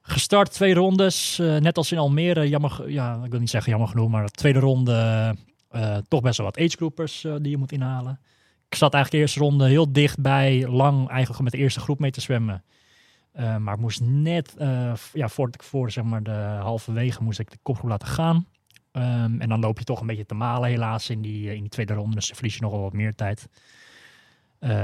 Gestart 0.00 0.52
twee 0.52 0.74
rondes, 0.74 1.36
net 1.38 1.76
als 1.76 1.92
in 1.92 1.98
Almere, 1.98 2.48
jammer, 2.48 2.90
ja, 2.90 3.20
ik 3.24 3.30
wil 3.30 3.40
niet 3.40 3.50
zeggen 3.50 3.70
jammer 3.70 3.88
genoeg, 3.88 4.08
maar 4.08 4.24
de 4.24 4.30
tweede 4.30 4.58
ronde 4.58 5.34
eh, 5.74 5.96
toch 6.08 6.20
best 6.20 6.36
wel 6.36 6.46
wat 6.46 6.58
agegroupers 6.58 7.24
eh 7.24 7.34
die 7.40 7.50
je 7.50 7.56
moet 7.56 7.72
inhalen. 7.72 8.20
Ik 8.68 8.74
zat 8.74 8.94
eigenlijk 8.94 9.10
de 9.10 9.18
eerste 9.18 9.50
ronde 9.50 9.68
heel 9.68 9.92
dichtbij, 9.92 10.66
lang 10.68 11.08
eigenlijk 11.08 11.42
met 11.42 11.52
de 11.52 11.58
eerste 11.58 11.80
groep 11.80 11.98
mee 11.98 12.10
te 12.10 12.20
zwemmen. 12.20 12.64
Eh, 13.32 13.56
maar 13.56 13.74
ik 13.74 13.80
moest 13.80 14.00
net, 14.00 14.54
ja, 15.12 15.28
voordat 15.28 15.54
ik 15.54 15.62
voor 15.62 15.90
zeg 15.90 16.04
maar, 16.04 16.22
de 16.22 16.58
halverwege 16.60 17.22
moest 17.22 17.38
ik 17.38 17.50
de 17.50 17.58
kopgroep 17.62 17.90
laten 17.90 18.08
gaan. 18.08 18.46
Ehm, 18.92 19.40
en 19.40 19.48
dan 19.48 19.60
loop 19.60 19.78
je 19.78 19.84
toch 19.84 20.00
een 20.00 20.06
beetje 20.06 20.26
te 20.26 20.34
malen 20.34 20.68
helaas 20.68 21.10
in 21.10 21.20
die, 21.20 21.54
in 21.54 21.60
die 21.60 21.68
tweede 21.68 21.94
ronde. 21.94 22.14
Dus 22.14 22.26
dan 22.26 22.36
verlies 22.36 22.54
je 22.54 22.60
nog 22.60 22.72
wel 22.72 22.80
wat 22.80 22.92
meer 22.92 23.14
tijd. 23.14 23.48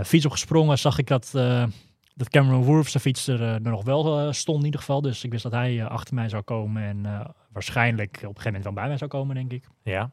Fiets 0.04 0.24
opgesprongen, 0.24 0.78
zag 0.78 0.98
ik 0.98 1.06
dat, 1.06 1.30
dat 2.14 2.28
Cameron 2.28 2.62
Wolf 2.62 2.88
zijn 2.88 3.02
fiets 3.02 3.26
er, 3.26 3.60
nog 3.60 3.84
wel 3.84 4.32
stond 4.32 4.58
in 4.58 4.64
ieder 4.64 4.80
geval. 4.80 5.00
Dus 5.00 5.24
ik 5.24 5.30
wist 5.30 5.42
dat 5.42 5.52
hij 5.52 5.84
achter 5.86 6.14
mij 6.14 6.28
zou 6.28 6.42
komen. 6.42 6.82
En 6.82 7.32
waarschijnlijk 7.52 8.16
op 8.16 8.22
een 8.22 8.28
gegeven 8.28 8.44
moment 8.44 8.64
wel 8.64 8.72
bij 8.72 8.88
mij 8.88 8.96
zou 8.96 9.10
komen, 9.10 9.34
denk 9.34 9.52
ik. 9.52 9.64
Ja. 9.82 10.10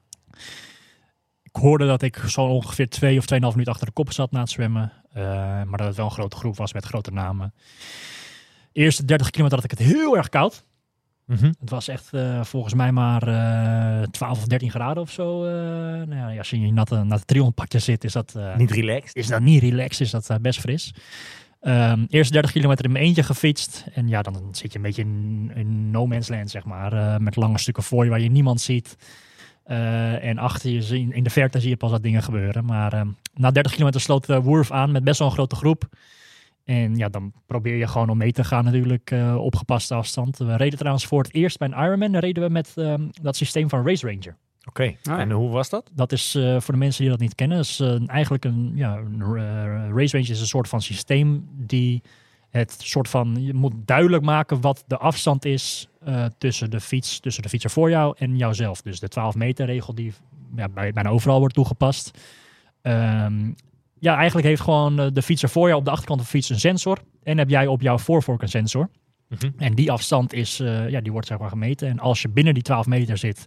Ik 1.44 1.56
hoorde 1.64 1.88
dat 1.88 2.02
ik 2.02 2.18
zo 2.28 2.42
ongeveer 2.42 2.90
twee 2.90 3.18
of 3.18 3.26
tweeënhalf 3.26 3.54
minuten 3.54 3.74
achter 3.74 3.88
de 3.88 3.94
kop 3.94 4.14
zat 4.14 4.32
na 4.32 4.40
het 4.40 4.50
zwemmen. 4.50 4.92
Eh, 5.14 5.24
maar 5.64 5.78
dat 5.78 5.88
het 5.88 5.96
wel 5.96 6.06
een 6.06 6.12
grote 6.12 6.36
groep 6.36 6.58
was 6.58 6.74
met 6.74 6.86
grote 6.86 7.12
namen. 7.12 7.54
Eerste 8.72 9.06
30 9.06 9.30
kilometer 9.30 9.62
had 9.62 9.72
ik 9.72 9.78
het 9.78 9.88
heel 9.88 10.18
erg 10.18 10.30
koud. 10.30 10.66
Mhm. 11.26 11.52
Het 11.60 11.70
was 11.70 11.88
echt 11.88 12.14
eh, 12.14 12.44
volgens 12.44 12.74
mij 12.74 12.92
maar 12.92 13.28
eh 13.28 14.08
12 14.08 14.38
of 14.38 14.46
13 14.46 14.70
graden 14.70 15.04
of 15.04 15.12
zo. 15.12 15.44
nou 16.06 16.32
ja, 16.32 16.38
als 16.38 16.50
je 16.50 16.56
in 16.56 16.66
je 16.66 16.74
natte, 16.74 17.04
natte 17.04 17.26
trionpakje 17.26 17.80
zit, 17.80 18.04
is 18.04 18.14
dat, 18.14 18.40
Niet 18.58 18.72
relaxed. 18.72 19.16
is 19.16 19.28
dat 19.28 19.42
niet 19.42 19.62
relaxed, 19.62 20.00
is 20.00 20.12
dat 20.12 20.42
best 20.42 20.60
fris. 20.60 20.94
Ehm 21.60 22.06
eerste 22.10 22.34
30 22.34 22.52
kilometer 22.52 22.86
in 22.86 22.92
mijn 22.92 23.04
eentje 23.04 23.24
gefietst. 23.24 23.86
En 23.94 24.08
ja, 24.08 24.22
dan 24.22 24.48
zit 24.52 24.72
je 24.72 24.78
een 24.78 24.84
beetje 24.84 25.02
in, 25.02 25.52
in 25.56 25.92
no 25.92 26.06
man's 26.06 26.28
land, 26.28 26.50
zeg 26.50 26.66
maar. 26.66 27.22
met 27.22 27.36
lange 27.36 27.58
stukken 27.58 27.84
voor 27.84 28.04
je 28.04 28.10
waar 28.10 28.22
je 28.22 28.30
niemand 28.32 28.62
ziet. 28.62 28.96
Eh, 29.68 30.24
en 30.24 30.38
achter 30.38 30.70
je, 30.70 30.82
zie- 30.82 31.14
in 31.14 31.24
de 31.24 31.30
verte 31.30 31.60
zie 31.60 31.70
je 31.70 31.78
pas 31.78 31.92
wat 31.92 32.04
dingen 32.04 32.24
gebeuren. 32.24 32.66
Maar 32.66 32.94
ehm, 32.94 33.08
na 33.34 33.52
30 33.52 33.72
kilometer 33.72 34.02
sloot 34.02 34.30
uh, 34.30 34.38
Worf 34.38 34.72
aan 34.72 34.92
met 34.92 35.04
best 35.04 35.20
wel 35.20 35.28
een 35.28 35.34
grote 35.34 35.56
groep. 35.56 35.84
En 36.64 36.96
ja, 36.96 37.10
dan 37.10 37.32
probeer 37.46 37.76
je 37.76 37.88
gewoon 37.88 38.10
om 38.10 38.18
mee 38.18 38.32
te 38.32 38.44
gaan 38.44 38.64
natuurlijk 38.64 39.12
eh, 39.12 39.36
op 39.36 39.56
gepaste 39.56 39.94
afstand. 39.94 40.38
We 40.38 40.56
reden 40.56 40.78
trouwens 40.78 41.06
voor 41.06 41.24
het 41.24 41.34
eerst 41.34 41.58
bij 41.58 41.68
een 41.68 41.84
Ironman. 41.84 42.12
Dan 42.12 42.22
reden 42.22 42.44
we 42.44 42.50
met 42.50 42.72
ehm, 42.76 43.08
dat 43.22 43.36
systeem 43.36 43.70
van 43.70 43.88
Race 43.88 44.08
Ranger. 44.08 44.36
Oké. 44.68 44.96
ja. 45.02 45.20
En 45.20 45.32
hoe 45.32 45.50
was 45.50 45.70
dat? 45.70 45.90
Dat 45.94 46.12
is 46.12 46.36
eh, 46.36 46.60
voor 46.60 46.74
de 46.74 46.80
mensen 46.80 47.02
die 47.02 47.12
dat 47.12 47.20
niet 47.20 47.36
kennen, 47.36 47.60
is 47.60 47.80
eh, 47.80 48.10
eigenlijk 48.10 48.46
een, 48.46 48.72
ja, 48.76 48.96
een 48.96 49.22
eh, 49.22 49.90
race 49.96 50.18
range 50.18 50.30
is 50.30 50.40
een 50.40 50.48
soort 50.48 50.68
van 50.68 50.82
systeem 50.82 51.48
die 51.52 52.02
het 52.50 52.76
soort 52.82 53.10
van, 53.10 53.44
je 53.44 53.54
moet 53.54 53.74
duidelijk 53.86 54.24
maken 54.24 54.62
wat 54.62 54.84
de 54.88 54.98
afstand 54.98 55.46
is 55.46 55.90
eh, 56.08 56.26
tussen 56.38 56.70
de 56.70 56.80
fiets, 56.80 57.20
tussen 57.20 57.44
de 57.44 57.50
fietser 57.50 57.70
voor 57.70 57.90
jou 57.90 58.16
en 58.18 58.38
jouzelf. 58.38 58.82
Dus 58.82 59.00
de 59.00 59.08
12 59.08 59.36
meter 59.36 59.66
regel 59.66 59.96
die 59.96 60.14
ja, 60.56 60.70
bij, 60.70 60.94
bijna 60.94 61.10
overal 61.10 61.40
wordt 61.40 61.54
toegepast. 61.54 62.12
Ehm, 62.82 63.52
ja, 64.00 64.16
eigenlijk 64.16 64.48
heeft 64.48 64.62
gewoon 64.62 65.00
eh, 65.00 65.08
de 65.14 65.22
fietser 65.22 65.50
voor 65.50 65.68
jou 65.68 65.80
op 65.80 65.86
de 65.86 65.92
achterkant 65.92 66.20
van 66.20 66.30
de 66.30 66.38
fiets 66.38 66.50
een 66.50 66.60
sensor 66.60 66.98
en 67.24 67.38
heb 67.38 67.50
jij 67.50 67.68
op 67.68 67.82
jouw 67.82 67.98
voorvork 67.98 68.42
een 68.42 68.50
sensor. 68.50 68.90
Mhm. 69.28 69.50
En 69.58 69.76
die 69.76 69.92
afstand 69.92 70.34
is, 70.34 70.60
eh, 70.60 70.90
ja, 70.90 71.02
die 71.02 71.12
wordt 71.12 71.28
zeg 71.28 71.38
maar 71.38 71.50
gemeten. 71.50 71.88
En 71.88 72.00
als 72.00 72.22
je 72.22 72.30
binnen 72.30 72.54
die 72.54 72.64
12 72.64 72.86
meter 72.86 73.18
zit, 73.18 73.46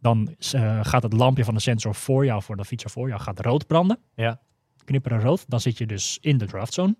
dan 0.00 0.34
gaat 0.82 1.02
het 1.02 1.12
lampje 1.12 1.44
van 1.44 1.54
de 1.54 1.60
sensor 1.60 1.94
voor 1.94 2.24
jou, 2.24 2.42
voor 2.42 2.56
de 2.56 2.64
fietser 2.64 2.90
voor 2.90 3.08
jou, 3.08 3.20
gaat 3.20 3.40
rood 3.40 3.66
branden. 3.66 3.98
Ja. 4.14 4.40
Knipperen 4.84 5.20
rood. 5.20 5.44
Dan 5.48 5.60
zit 5.60 5.78
je 5.78 5.86
dus 5.86 6.18
in 6.20 6.38
de 6.38 6.46
draftzone. 6.46 6.96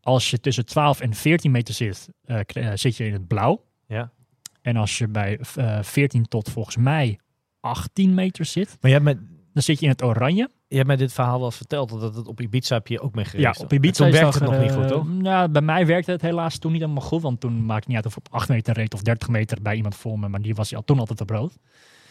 Als 0.00 0.30
je 0.30 0.40
tussen 0.40 0.66
12 0.66 1.00
en 1.00 1.14
14 1.14 1.50
meter 1.50 1.74
zit, 1.74 2.08
zit 2.74 2.96
je 2.96 3.06
in 3.06 3.12
het 3.12 3.26
blauw. 3.26 3.68
Ja. 3.90 4.10
En 4.62 4.76
als 4.76 4.98
je 4.98 5.08
bij 5.08 5.40
eh 5.56 5.78
14 5.82 6.28
tot 6.28 6.50
volgens 6.50 6.76
mij 6.76 7.18
18 7.60 8.14
meter 8.14 8.44
zit, 8.44 8.68
Maar 8.80 8.90
je 8.90 8.96
hebt, 8.96 9.04
met, 9.04 9.18
dan 9.52 9.62
zit 9.62 9.78
je 9.78 9.84
in 9.84 9.90
het 9.90 10.02
oranje. 10.02 10.50
je 10.68 10.74
hebt 10.76 10.86
mij 10.86 10.96
dit 10.96 11.12
verhaal 11.12 11.36
wel 11.36 11.44
eens 11.46 11.56
verteld, 11.56 11.88
dat 12.00 12.14
het 12.14 12.26
op 12.26 12.40
Ibiza 12.40 12.74
heb 12.74 12.86
je 12.86 13.00
ook 13.00 13.14
mee 13.14 13.24
gereisd. 13.24 13.58
Ja, 13.58 13.64
op 13.64 13.72
Ibiza 13.72 14.04
Toen 14.04 14.12
werkte 14.12 14.38
het 14.38 14.50
nog 14.52 14.60
niet 14.60 14.70
eh, 14.70 14.76
goed, 14.76 14.88
toch? 14.88 15.08
Nou, 15.08 15.48
bij 15.48 15.62
mij 15.62 15.86
werkte 15.86 16.10
het 16.10 16.22
helaas 16.22 16.58
toen 16.58 16.72
niet 16.72 16.80
helemaal 16.80 17.02
goed. 17.02 17.22
Want 17.22 17.40
toen 17.40 17.64
maakte 17.66 17.88
niet 17.88 17.96
uit 17.96 18.06
of 18.06 18.16
ik 18.16 18.18
op 18.26 18.34
8 18.34 18.48
meter 18.48 18.74
reed 18.74 18.94
of 18.94 19.02
30 19.02 19.28
meter 19.28 19.62
bij 19.62 19.74
iemand 19.76 19.94
voor 19.94 20.18
me. 20.18 20.28
Maar 20.28 20.42
die 20.42 20.54
was 20.54 20.74
al 20.74 20.84
toen 20.84 20.98
altijd 20.98 21.20
op 21.20 21.30
rood. 21.30 21.56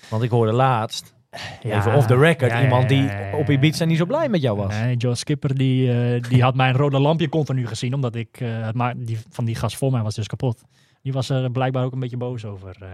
Want 0.10 0.24
ik 0.24 0.30
hoorde 0.30 0.52
laatst, 0.52 1.16
Ja, 1.64 1.78
even 1.78 1.94
off 1.96 2.08
the 2.08 2.18
record, 2.18 2.52
ja, 2.52 2.62
iemand 2.64 2.90
die 2.90 3.10
op 3.34 3.50
Ibiza 3.50 3.86
niet 3.86 3.98
zo 3.98 4.06
blij 4.06 4.30
met 4.30 4.42
jou 4.42 4.58
was. 4.58 4.74
Nee, 4.80 4.96
Joe 4.96 5.16
Skipper 5.16 5.56
die, 5.56 5.92
eh, 5.92 6.22
die 6.30 6.44
had 6.48 6.56
mijn 6.56 6.74
rode 6.76 7.00
lampje 7.00 7.30
continu 7.30 7.68
gezien. 7.68 7.94
Omdat 7.94 8.16
ik, 8.16 8.40
eh, 8.42 8.66
het 8.66 8.76
ma- 8.76 8.94
die, 8.98 9.18
van 9.30 9.46
die 9.46 9.56
gas 9.56 9.76
voor 9.78 9.92
mij 9.92 10.02
was 10.02 10.16
dus 10.16 10.28
kapot. 10.28 10.64
Die 11.02 11.14
was 11.14 11.30
er 11.30 11.52
blijkbaar 11.52 11.84
ook 11.84 11.94
een 11.94 12.00
beetje 12.00 12.18
boos 12.18 12.46
over 12.46 12.78
eh, 12.82 12.90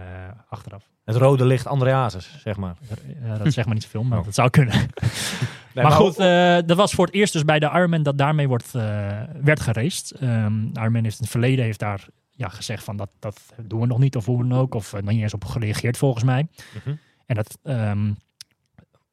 achteraf. 0.48 0.84
Het 1.04 1.16
rode 1.16 1.44
licht 1.44 1.66
Andreasus, 1.66 2.40
zeg 2.42 2.56
maar. 2.56 2.76
Eh, 3.22 3.38
dat 3.38 3.52
zegt 3.52 3.66
maar 3.66 3.74
niet 3.74 3.84
zoveel, 3.84 4.02
maar 4.02 4.18
Oh. 4.18 4.24
dat 4.24 4.34
zou 4.34 4.50
kunnen. 4.50 4.74
Nee, 5.74 5.84
maar 5.84 5.92
goed, 5.92 6.18
eh, 6.18 6.58
dat 6.66 6.76
was 6.76 6.92
voor 6.92 7.06
het 7.06 7.14
eerst 7.14 7.32
dus 7.32 7.44
bij 7.44 7.58
de 7.58 7.70
Ironman 7.74 8.02
dat 8.02 8.18
daarmee 8.18 8.48
wordt, 8.48 8.72
werd 9.40 9.60
geraced. 9.60 10.10
Ehm 10.10 10.64
Ironman 10.72 11.02
heeft 11.02 11.18
in 11.18 11.22
het 11.22 11.30
verleden 11.30 11.64
heeft 11.64 11.78
daar 11.78 12.06
ja, 12.30 12.48
gezegd 12.48 12.84
van 12.84 12.96
dat, 12.96 13.10
dat 13.18 13.40
doen 13.62 13.80
we 13.80 13.86
nog 13.86 13.98
niet 13.98 14.16
of 14.16 14.24
hoe 14.24 14.48
dan 14.48 14.58
ook. 14.58 14.74
Of 14.74 14.92
uh, 14.92 15.00
nog 15.00 15.10
niet 15.10 15.22
eens 15.22 15.34
op 15.34 15.44
gereageerd 15.44 15.96
volgens 15.96 16.24
mij. 16.24 16.46
Mhm. 16.84 16.96
En 17.26 17.34
dat 17.34 17.58
ehm, 17.62 18.12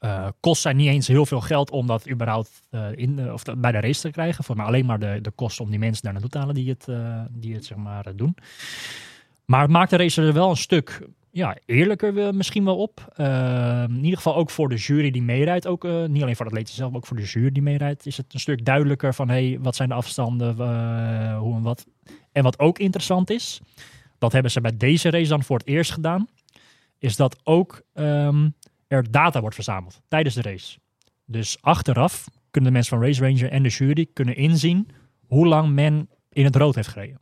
eh, 0.04 0.28
kost 0.40 0.62
zij 0.62 0.74
niet 0.74 0.88
eens 0.88 1.08
heel 1.08 1.26
veel 1.26 1.42
geld 1.42 1.72
om 1.72 1.88
dat 1.88 2.10
überhaupt 2.10 2.62
eh, 2.70 2.86
in, 2.96 3.16
de- 3.16 3.34
of 3.34 3.44
bij 3.58 3.72
de 3.72 3.80
race 3.80 4.02
te 4.02 4.10
krijgen. 4.10 4.44
Voor 4.44 4.56
maar 4.56 4.66
alleen 4.66 4.86
maar 4.86 5.00
de, 5.00 5.20
de 5.22 5.32
kosten 5.32 5.64
om 5.64 5.70
die 5.70 5.80
mensen 5.80 6.04
daar 6.04 6.12
naartoe 6.14 6.32
te 6.32 6.38
halen 6.38 6.56
die 6.56 6.70
het, 6.70 6.88
eh, 6.88 7.22
die 7.30 7.54
het 7.54 7.66
zeg 7.66 7.78
maar 7.78 8.06
eh, 8.06 8.14
doen. 8.16 8.36
Maar 9.46 9.62
het 9.62 9.72
maakt 9.72 9.90
de 9.90 9.98
race 9.98 10.22
er 10.22 10.34
wel 10.34 10.50
een 10.50 10.58
stuk 10.58 11.08
ja, 11.32 11.58
eerlijker 11.66 12.20
eh, 12.20 12.32
misschien 12.34 12.66
wel 12.66 12.78
op. 12.78 13.14
In 13.88 13.96
ieder 14.04 14.18
geval 14.18 14.36
ook 14.36 14.50
voor 14.50 14.70
de 14.70 14.76
jury 14.76 15.12
die 15.12 15.22
meerijdt. 15.24 15.68
Ook, 15.68 15.86
eh, 15.86 16.06
niet 16.06 16.22
alleen 16.22 16.36
voor 16.36 16.46
de 16.46 16.52
atleten 16.52 16.74
zelf, 16.74 16.90
maar 16.90 17.00
ook 17.00 17.06
voor 17.08 17.18
de 17.18 17.24
jury 17.24 17.52
die 17.52 17.64
meerijdt. 17.64 18.06
Is 18.06 18.18
het 18.18 18.34
een 18.34 18.40
stuk 18.40 18.66
duidelijker 18.66 19.14
van 19.14 19.30
hey, 19.30 19.58
wat 19.62 19.76
zijn 19.76 19.90
de 19.90 19.96
afstanden, 19.96 20.60
eh, 20.60 21.38
hoe 21.40 21.56
en 21.56 21.62
wat. 21.62 21.86
En 22.32 22.44
wat 22.44 22.60
ook 22.60 22.80
interessant 22.80 23.30
is, 23.30 23.62
dat 24.18 24.32
hebben 24.32 24.52
ze 24.52 24.62
bij 24.62 24.78
deze 24.78 25.10
race 25.10 25.30
dan 25.30 25.44
voor 25.44 25.58
het 25.58 25.68
eerst 25.68 25.92
gedaan. 25.92 26.28
Is 27.00 27.16
dat 27.16 27.40
ook 27.44 27.82
ehm, 27.94 28.50
er 28.88 29.12
data 29.12 29.40
wordt 29.40 29.56
verzameld 29.56 30.02
tijdens 30.08 30.36
de 30.36 30.42
race. 30.42 30.80
Dus 31.26 31.58
achteraf 31.62 32.28
kunnen 32.52 32.70
de 32.72 32.76
mensen 32.78 32.98
van 32.98 33.08
Race 33.08 33.22
Ranger 33.22 33.52
en 33.52 33.64
de 33.64 33.70
jury 33.70 34.08
kunnen 34.14 34.36
inzien 34.36 34.88
hoe 35.28 35.48
lang 35.48 35.74
men 35.74 36.10
in 36.30 36.44
het 36.46 36.56
rood 36.56 36.76
heeft 36.76 36.88
gereden. 36.88 37.20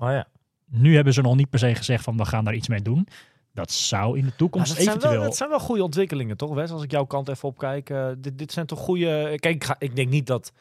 Oh 0.00 0.10
ja. 0.10 0.26
Nu 0.66 0.94
hebben 0.94 1.12
ze 1.12 1.20
nog 1.20 1.36
niet 1.36 1.50
per 1.50 1.58
se 1.58 1.74
gezegd 1.74 2.04
van 2.04 2.16
we 2.16 2.24
gaan 2.24 2.44
daar 2.44 2.54
iets 2.54 2.68
mee 2.68 2.82
doen. 2.82 3.08
Dat 3.52 3.70
zou 3.70 4.18
in 4.18 4.24
de 4.24 4.36
toekomst 4.36 4.68
dat, 4.68 4.76
zijn 4.76 4.88
eventueel... 4.88 5.14
wel, 5.14 5.22
dat 5.22 5.36
zijn 5.36 5.50
wel 5.50 5.60
goede 5.60 5.82
ontwikkelingen, 5.82 6.36
toch 6.36 6.54
Wes? 6.54 6.70
Als 6.70 6.82
ik 6.82 6.90
jouw 6.90 7.04
kant 7.04 7.28
even 7.28 7.48
opkijk. 7.48 7.90
eh, 7.90 8.08
dit, 8.18 8.38
dit 8.38 8.52
zijn 8.52 8.66
toch 8.66 8.78
goede... 8.78 9.34
Kijk, 9.40 9.54
ik, 9.54 9.64
ga, 9.64 9.76
ik 9.78 9.96
denk 9.96 10.08
niet 10.08 10.26
dat... 10.26 10.52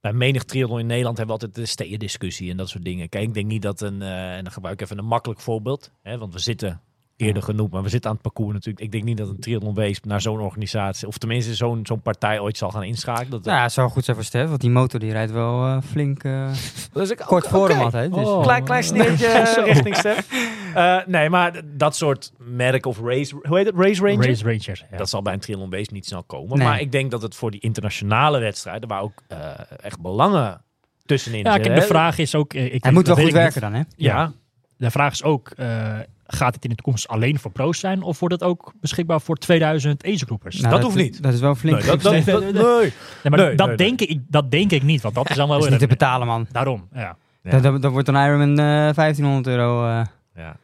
Bij 0.00 0.12
menig 0.12 0.44
triathlon 0.44 0.78
in 0.78 0.86
Nederland 0.86 1.16
hebben 1.16 1.36
we 1.36 1.42
altijd 1.42 1.60
de 1.60 1.70
steeën-discussie 1.70 2.50
en 2.50 2.56
dat 2.56 2.68
soort 2.68 2.84
dingen. 2.84 3.08
Kijk, 3.08 3.24
ik 3.24 3.34
denk 3.34 3.46
niet 3.46 3.62
dat 3.62 3.80
een... 3.80 4.02
eh, 4.02 4.36
en 4.36 4.44
dan 4.44 4.52
gebruik 4.52 4.74
ik 4.74 4.80
even 4.80 4.98
een 4.98 5.04
makkelijk 5.04 5.40
voorbeeld. 5.40 5.92
Hè, 6.02 6.18
want 6.18 6.32
we 6.32 6.38
zitten 6.38 6.80
eerder 7.18 7.42
genoemd, 7.42 7.70
maar 7.72 7.82
we 7.82 7.88
zitten 7.88 8.10
aan 8.10 8.16
het 8.22 8.24
parcours 8.32 8.52
natuurlijk. 8.54 8.84
Ik 8.84 8.92
denk 8.92 9.04
niet 9.04 9.16
dat 9.16 9.28
een 9.28 9.38
triathlon 9.40 9.74
wees 9.74 10.00
naar 10.00 10.20
zo'n 10.20 10.40
organisatie... 10.40 11.08
of 11.08 11.18
tenminste 11.18 11.54
zo'n 11.54 11.80
zo'n 11.82 12.00
partij 12.00 12.40
ooit 12.40 12.56
zal 12.58 12.70
gaan 12.70 12.82
inschakelen. 12.82 13.30
Dat, 13.30 13.44
Nou, 13.44 13.56
ja, 13.56 13.62
het 13.62 13.72
zou 13.72 13.90
goed 13.90 14.04
zijn 14.04 14.16
voor 14.16 14.24
Stef, 14.24 14.48
want 14.48 14.60
die 14.60 14.70
motor 14.70 15.00
die 15.00 15.12
rijdt 15.12 15.32
wel 15.32 15.64
eh, 15.66 15.78
flink 15.90 16.24
eh, 16.24 16.50
Dus 16.92 17.10
ik, 17.10 17.16
kort 17.26 17.46
voor 17.48 17.68
hem 17.68 17.80
altijd. 17.80 18.14
Dus. 18.14 18.26
Oh. 18.26 18.42
Klein, 18.42 18.64
klein 18.64 18.84
eh, 18.94 19.64
richting 19.64 19.96
Stef. 19.96 20.28
Eh, 20.74 20.96
nee, 21.06 21.30
maar 21.30 21.60
dat 21.64 21.96
soort 21.96 22.32
merk 22.36 22.86
of 22.86 23.00
race... 23.00 23.34
Hoe 23.42 23.56
heet 23.56 23.66
het? 23.66 23.74
Race 23.76 24.02
Ranger? 24.02 24.26
Race 24.26 24.44
Ranger. 24.44 24.86
ja. 24.90 24.96
Dat 24.96 25.08
zal 25.08 25.22
bij 25.22 25.32
een 25.32 25.40
triathlon 25.40 25.70
wees 25.70 25.88
niet 25.88 26.06
snel 26.06 26.22
komen. 26.22 26.58
Nee. 26.58 26.66
Maar 26.66 26.80
ik 26.80 26.92
denk 26.92 27.10
dat 27.10 27.22
het 27.22 27.34
voor 27.34 27.50
die 27.50 27.60
internationale 27.60 28.38
wedstrijden... 28.38 28.88
waar 28.88 29.00
ook 29.02 29.22
eh, 29.28 29.50
echt 29.82 30.00
belangen 30.00 30.62
tussenin 31.06 31.44
ja, 31.44 31.52
zitten, 31.52 31.74
de 31.74 31.82
vraag 31.82 32.18
is 32.18 32.34
ook... 32.34 32.54
eh, 32.54 32.74
Ik 32.74 32.82
Hij 32.82 32.92
moet 32.92 33.06
wel 33.06 33.16
goed 33.16 33.24
niet. 33.24 33.32
werken 33.32 33.60
dan, 33.60 33.72
hè? 33.74 33.82
Ja, 33.96 34.32
De 34.76 34.90
vraag 34.90 35.12
is 35.12 35.22
ook, 35.22 35.50
eh, 35.50 35.98
gaat 36.30 36.54
het 36.54 36.64
in 36.64 36.70
de 36.70 36.76
toekomst 36.76 37.08
alleen 37.08 37.38
voor 37.38 37.50
pro's 37.50 37.78
zijn? 37.78 38.02
Of 38.02 38.18
wordt 38.20 38.34
het 38.34 38.42
ook 38.44 38.72
beschikbaar 38.80 39.20
voor 39.20 39.36
2000 39.36 40.04
agegroepers? 40.04 40.60
Nou, 40.60 40.74
dat 40.74 40.82
hoeft 40.82 40.96
niet. 40.96 41.22
Dat 41.22 41.32
is 41.32 41.40
wel 41.40 41.54
flink. 41.54 41.76
nee, 41.78 41.86
dat, 41.86 42.02
dat, 42.02 42.12
Nee, 42.12 42.22
nee, 42.52 42.92
maar 43.22 43.56
dat, 43.56 43.78
denk 43.78 44.00
Ik, 44.00 44.20
dat 44.28 44.50
denk 44.50 44.70
ik 44.70 44.82
niet, 44.82 45.00
want 45.00 45.14
dat 45.14 45.30
is 45.30 45.36
dan 45.36 45.48
wel 45.48 45.56
dat 45.56 45.64
is 45.64 45.70
niet 45.70 45.80
te 45.80 45.86
betalen, 45.86 46.26
man. 46.26 46.46
Daarom, 46.52 46.88
ja. 46.92 47.16
Ja. 47.42 47.60
Dat, 47.60 47.82
dat, 47.82 47.92
wordt 47.92 48.08
een 48.08 48.14
Ironman 48.14 48.50
eh 48.50 48.64
1500 48.94 49.46
euro. 49.46 49.86
eh 49.88 50.04
Ja. 50.36 50.56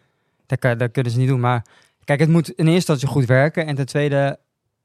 dat, 0.46 0.58
kan- 0.58 0.78
dat 0.78 0.90
kunnen 0.90 1.12
ze 1.12 1.18
niet 1.18 1.28
doen. 1.28 1.40
Maar 1.40 1.64
kijk, 2.04 2.20
het 2.20 2.28
moet 2.28 2.48
in 2.48 2.54
eerste 2.56 2.74
instantie 2.74 3.08
goed 3.08 3.24
werken. 3.24 3.66
En 3.66 3.74
ten 3.74 3.86
tweede, 3.86 4.38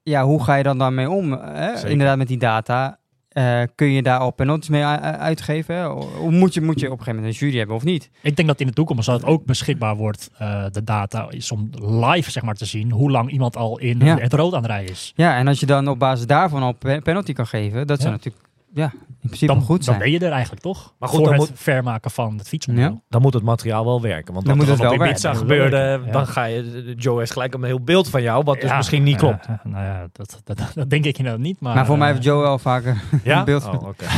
ja, 0.03 0.23
hoe 0.23 0.43
ga 0.43 0.55
je 0.55 0.63
dan 0.63 0.77
daarmee 0.77 1.09
om? 1.09 1.31
Hè? 1.31 1.75
Zeker. 1.75 1.89
Inderdaad, 1.89 2.17
met 2.17 2.27
die 2.27 2.37
data. 2.37 2.98
Eh, 3.29 3.61
kun 3.75 3.91
je 3.91 4.01
daar 4.01 4.19
al 4.19 4.31
penalties 4.31 4.69
mee 4.69 4.83
uitgeven? 4.85 5.85
Hoe 6.17 6.31
moet 6.31 6.53
je, 6.53 6.61
moet 6.61 6.79
je 6.79 6.85
op 6.85 6.91
een 6.91 6.97
gegeven 6.97 7.15
moment 7.15 7.33
een 7.33 7.45
jury 7.45 7.57
hebben 7.57 7.75
of 7.75 7.83
niet? 7.83 8.09
Ik 8.21 8.35
denk 8.35 8.47
dat 8.47 8.59
in 8.59 8.67
de 8.67 8.73
toekomst 8.73 9.05
dat 9.05 9.19
het 9.21 9.29
ook 9.29 9.45
beschikbaar 9.45 9.95
wordt, 9.95 10.29
eh, 10.37 10.63
de 10.71 10.83
data, 10.83 11.25
is 11.29 11.51
om 11.51 11.69
live 11.81 12.31
zeg 12.31 12.43
maar, 12.43 12.55
te 12.55 12.65
zien 12.65 12.91
hoe 12.91 13.11
lang 13.11 13.31
iemand 13.31 13.55
al 13.55 13.79
in 13.79 13.99
Ja. 13.99 14.17
het 14.17 14.33
rood 14.33 14.53
aan 14.53 14.61
het 14.61 14.71
rijden 14.71 14.91
is. 14.91 15.13
Ja, 15.15 15.37
en 15.37 15.47
als 15.47 15.59
je 15.59 15.65
dan 15.65 15.87
op 15.87 15.99
basis 15.99 16.25
daarvan 16.27 16.61
al 16.61 16.71
pe- 16.71 16.99
penalty 17.03 17.33
kan 17.33 17.47
geven, 17.47 17.87
dat 17.87 17.97
zou 17.99 18.09
Ja. 18.09 18.15
natuurlijk 18.15 18.45
ja, 18.73 18.91
in 19.21 19.27
principe 19.27 19.53
Dan, 19.53 19.61
goed 19.61 19.83
zijn. 19.83 19.99
dan 19.99 20.05
ben 20.09 20.19
je 20.19 20.25
er 20.25 20.31
eigenlijk 20.31 20.61
toch? 20.61 20.93
Maar 20.99 21.09
goed, 21.09 21.17
Voor 21.17 21.27
dan 21.29 21.39
het 21.39 21.49
moet- 21.49 21.59
vermaken 21.59 22.11
van 22.11 22.37
het 22.37 22.47
fietsonderdeel. 22.47 22.91
Ja. 22.93 23.01
Dan 23.09 23.21
moet 23.21 23.33
het 23.33 23.43
materiaal 23.43 23.85
wel 23.85 24.01
werken. 24.01 24.33
Want 24.33 24.45
Dan 24.45 24.55
moet 24.55 24.65
er 24.65 24.71
het 24.71 24.81
dan 24.81 24.91
op 24.91 24.97
wel 24.97 25.07
Ibiza 25.07 25.27
werken. 25.33 25.47
gebeurde, 25.47 26.11
Dan 26.11 26.27
ga 26.27 26.43
je... 26.43 26.93
Joe 26.97 27.17
heeft 27.19 27.31
gelijk 27.31 27.53
een 27.53 27.63
heel 27.63 27.81
beeld 27.81 28.09
van 28.09 28.21
jou, 28.21 28.43
wat 28.43 28.61
dus 28.61 28.75
misschien 28.75 29.03
niet 29.03 29.17
klopt. 29.17 29.47
nou 29.63 29.85
ja, 29.85 30.07
dat, 30.11 30.41
dat, 30.43 30.71
dat 30.75 30.89
denk 30.89 31.05
ik 31.05 31.17
inderdaad 31.17 31.41
niet. 31.41 31.59
Maar, 31.59 31.75
Maar 31.75 31.85
voor 31.85 31.97
mij 31.97 32.07
eh, 32.07 32.13
heeft 32.13 32.25
Joe 32.25 32.41
wel 32.41 32.59
vaker 32.59 33.01
Ja? 33.23 33.39
een 33.39 33.45
beeld 33.45 33.65
Oh, 33.65 33.69
van. 33.73 33.87
oké. 33.87 34.05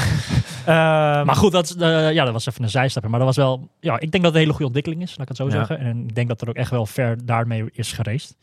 Ehm, 0.65 1.25
Maar 1.25 1.35
goed, 1.35 1.51
dat, 1.51 1.65
is, 1.65 1.75
eh, 1.75 2.11
ja, 2.11 2.23
dat 2.23 2.33
was 2.33 2.45
even 2.45 2.63
een 2.63 2.69
zijstapje. 2.69 3.09
Maar 3.09 3.19
dat 3.19 3.27
was 3.27 3.37
wel, 3.37 3.69
ja, 3.79 3.93
ik 3.99 4.11
denk 4.11 4.23
dat 4.23 4.23
het 4.23 4.33
een 4.33 4.39
hele 4.39 4.49
goede 4.51 4.65
ontwikkeling 4.65 5.01
is, 5.01 5.09
laat 5.09 5.19
ik 5.21 5.27
het 5.27 5.37
zo 5.37 5.45
Ja. 5.45 5.51
zeggen. 5.51 5.77
En 5.79 6.03
ik 6.07 6.15
denk 6.15 6.27
dat 6.27 6.41
er 6.41 6.49
ook 6.49 6.55
echt 6.55 6.71
wel 6.71 6.85
ver 6.85 7.25
daarmee 7.25 7.69
is 7.71 7.91
geraced. 7.93 8.35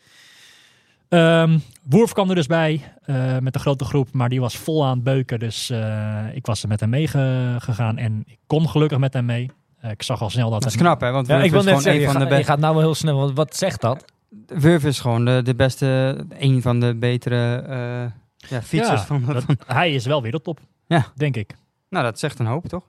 Ehm 1.09 1.59
Woerf 1.89 2.13
kwam 2.13 2.29
er 2.29 2.35
dus 2.35 2.47
bij 2.47 2.83
eh, 3.05 3.39
met 3.39 3.55
een 3.55 3.61
grote 3.61 3.85
groep, 3.85 4.09
maar 4.13 4.29
die 4.29 4.41
was 4.41 4.57
vol 4.57 4.85
aan 4.87 4.95
het 4.95 5.03
beuken. 5.05 5.39
Dus 5.39 5.71
eh, 5.71 6.25
ik 6.33 6.47
was 6.47 6.63
er 6.63 6.69
met 6.69 6.81
hem 6.81 6.89
mee 6.91 7.09
ge- 7.09 7.57
gegaan 7.59 7.97
en 7.99 8.23
ik 8.27 8.39
kon 8.47 8.69
gelukkig 8.69 8.99
met 8.99 9.13
hem 9.13 9.25
mee. 9.25 9.51
Eh, 9.81 9.91
ik 9.91 10.03
zag 10.03 10.23
al 10.23 10.31
snel 10.31 10.51
dat 10.51 10.61
Dat 10.63 10.69
is 10.69 10.75
het- 10.75 10.83
knap, 10.83 11.01
hè? 11.01 11.11
Want 11.11 11.27
ja, 11.27 11.33
Wurf 11.35 11.45
ik 11.47 11.51
wil 11.51 11.61
is 11.61 11.67
net 11.67 11.75
gewoon 11.77 11.93
zeggen, 11.93 12.03
je, 12.13 12.19
van 12.19 12.21
de 12.23 12.29
gaat, 12.31 12.39
je 12.39 12.45
gaat 12.45 12.59
nou 12.59 12.75
wel 12.75 12.83
heel 12.83 12.95
snel, 12.95 13.17
want 13.19 13.37
wat 13.37 13.57
zegt 13.57 13.81
dat? 13.81 14.05
Wurf 14.47 14.85
is 14.85 15.01
gewoon 15.01 15.25
de, 15.25 15.41
de 15.45 15.55
beste, 15.55 16.17
een 16.39 16.63
van 16.63 16.81
de 16.81 16.95
betere 16.97 17.57
eh, 17.69 18.51
ja, 18.51 18.63
fietsers 18.63 19.01
Ja, 19.01 19.07
van, 19.07 19.25
dat- 19.25 19.45
van- 19.45 19.59
hij 19.67 19.93
is 19.93 20.07
wel 20.07 20.23
weer 20.23 20.33
de 20.33 20.43
top, 20.43 20.61
Ja. 20.87 21.07
denk 21.15 21.37
ik. 21.37 21.55
Nou, 21.89 22.05
dat 22.05 22.19
zegt 22.19 22.39
een 22.39 22.47
hoop, 22.47 22.67
toch? 22.67 22.85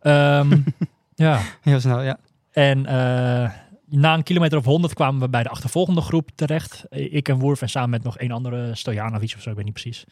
Ehm, 0.00 0.56
ja, 1.14 1.40
Heel 1.60 1.80
snel, 1.80 2.02
ja. 2.02 2.18
En 2.52 2.86
eh, 2.86 3.50
na 3.90 4.14
een 4.14 4.22
kilometer 4.22 4.58
of 4.58 4.64
100 4.64 4.94
kwamen 4.94 5.20
we 5.20 5.28
bij 5.28 5.42
de 5.42 5.48
achtervolgende 5.48 6.00
groep 6.00 6.30
terecht. 6.34 6.84
Ik 6.90 7.28
en 7.28 7.38
Woerf 7.38 7.62
en 7.62 7.68
samen 7.68 7.90
met 7.90 8.02
nog 8.02 8.18
één 8.18 8.30
andere 8.30 8.74
Stojanovic 8.74 9.32
of 9.36 9.42
zo, 9.42 9.50
ik 9.50 9.56
weet 9.56 9.64
niet 9.64 9.74
precies. 9.74 10.04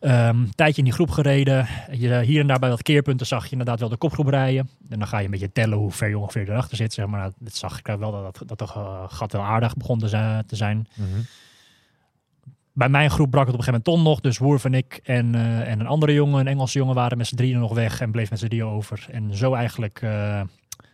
Een 0.00 0.52
tijdje 0.54 0.78
in 0.78 0.84
die 0.84 0.92
groep 0.92 1.10
gereden. 1.10 1.66
Je, 1.90 2.20
hier 2.20 2.40
en 2.40 2.46
daar 2.46 2.58
bij 2.58 2.68
wat 2.68 2.82
keerpunten 2.82 3.26
zag 3.26 3.44
je 3.44 3.50
inderdaad 3.50 3.80
wel 3.80 3.88
de 3.88 3.96
kopgroep 3.96 4.26
rijden. 4.26 4.68
En 4.88 4.98
dan 4.98 5.08
ga 5.08 5.18
je 5.18 5.24
een 5.24 5.30
beetje 5.30 5.52
tellen 5.52 5.78
hoe 5.78 5.90
ver 5.90 6.08
je 6.08 6.18
ongeveer 6.18 6.50
erachter 6.50 6.76
zit. 6.76 6.92
Zeg 6.92 7.06
maar. 7.06 7.20
Nou, 7.20 7.32
dit 7.38 7.56
zag 7.56 7.78
ik 7.78 7.86
wel 7.86 8.10
dat, 8.10 8.34
dat, 8.34 8.48
dat 8.48 8.58
de 8.58 8.64
eh, 8.64 9.04
gat 9.06 9.32
wel 9.32 9.42
aardig 9.42 9.76
begon 9.76 9.98
te 9.98 10.08
zijn. 10.08 10.46
Te 10.46 10.56
zijn. 10.56 10.88
Bij 12.72 12.88
mijn 12.88 13.10
groep 13.10 13.30
brak 13.30 13.46
het 13.46 13.54
op 13.54 13.58
een 13.58 13.64
gegeven 13.64 13.82
moment 13.92 14.04
ton 14.04 14.12
nog. 14.12 14.20
Dus 14.20 14.38
Woerf 14.38 14.64
en 14.64 14.74
ik 14.74 15.00
en, 15.02 15.34
eh, 15.34 15.70
en 15.70 15.80
een 15.80 15.86
andere 15.86 16.12
jongen, 16.12 16.40
een 16.40 16.46
Engelse 16.46 16.78
jongen, 16.78 16.94
waren 16.94 17.18
met 17.18 17.26
z'n 17.26 17.36
drieën 17.36 17.58
nog 17.58 17.74
weg. 17.74 18.00
En 18.00 18.10
bleef 18.10 18.30
met 18.30 18.38
z'n 18.38 18.46
drieën 18.46 18.66
over. 18.66 19.06
En 19.10 19.36
zo 19.36 19.54
eigenlijk 19.54 20.02
eh, 20.02 20.40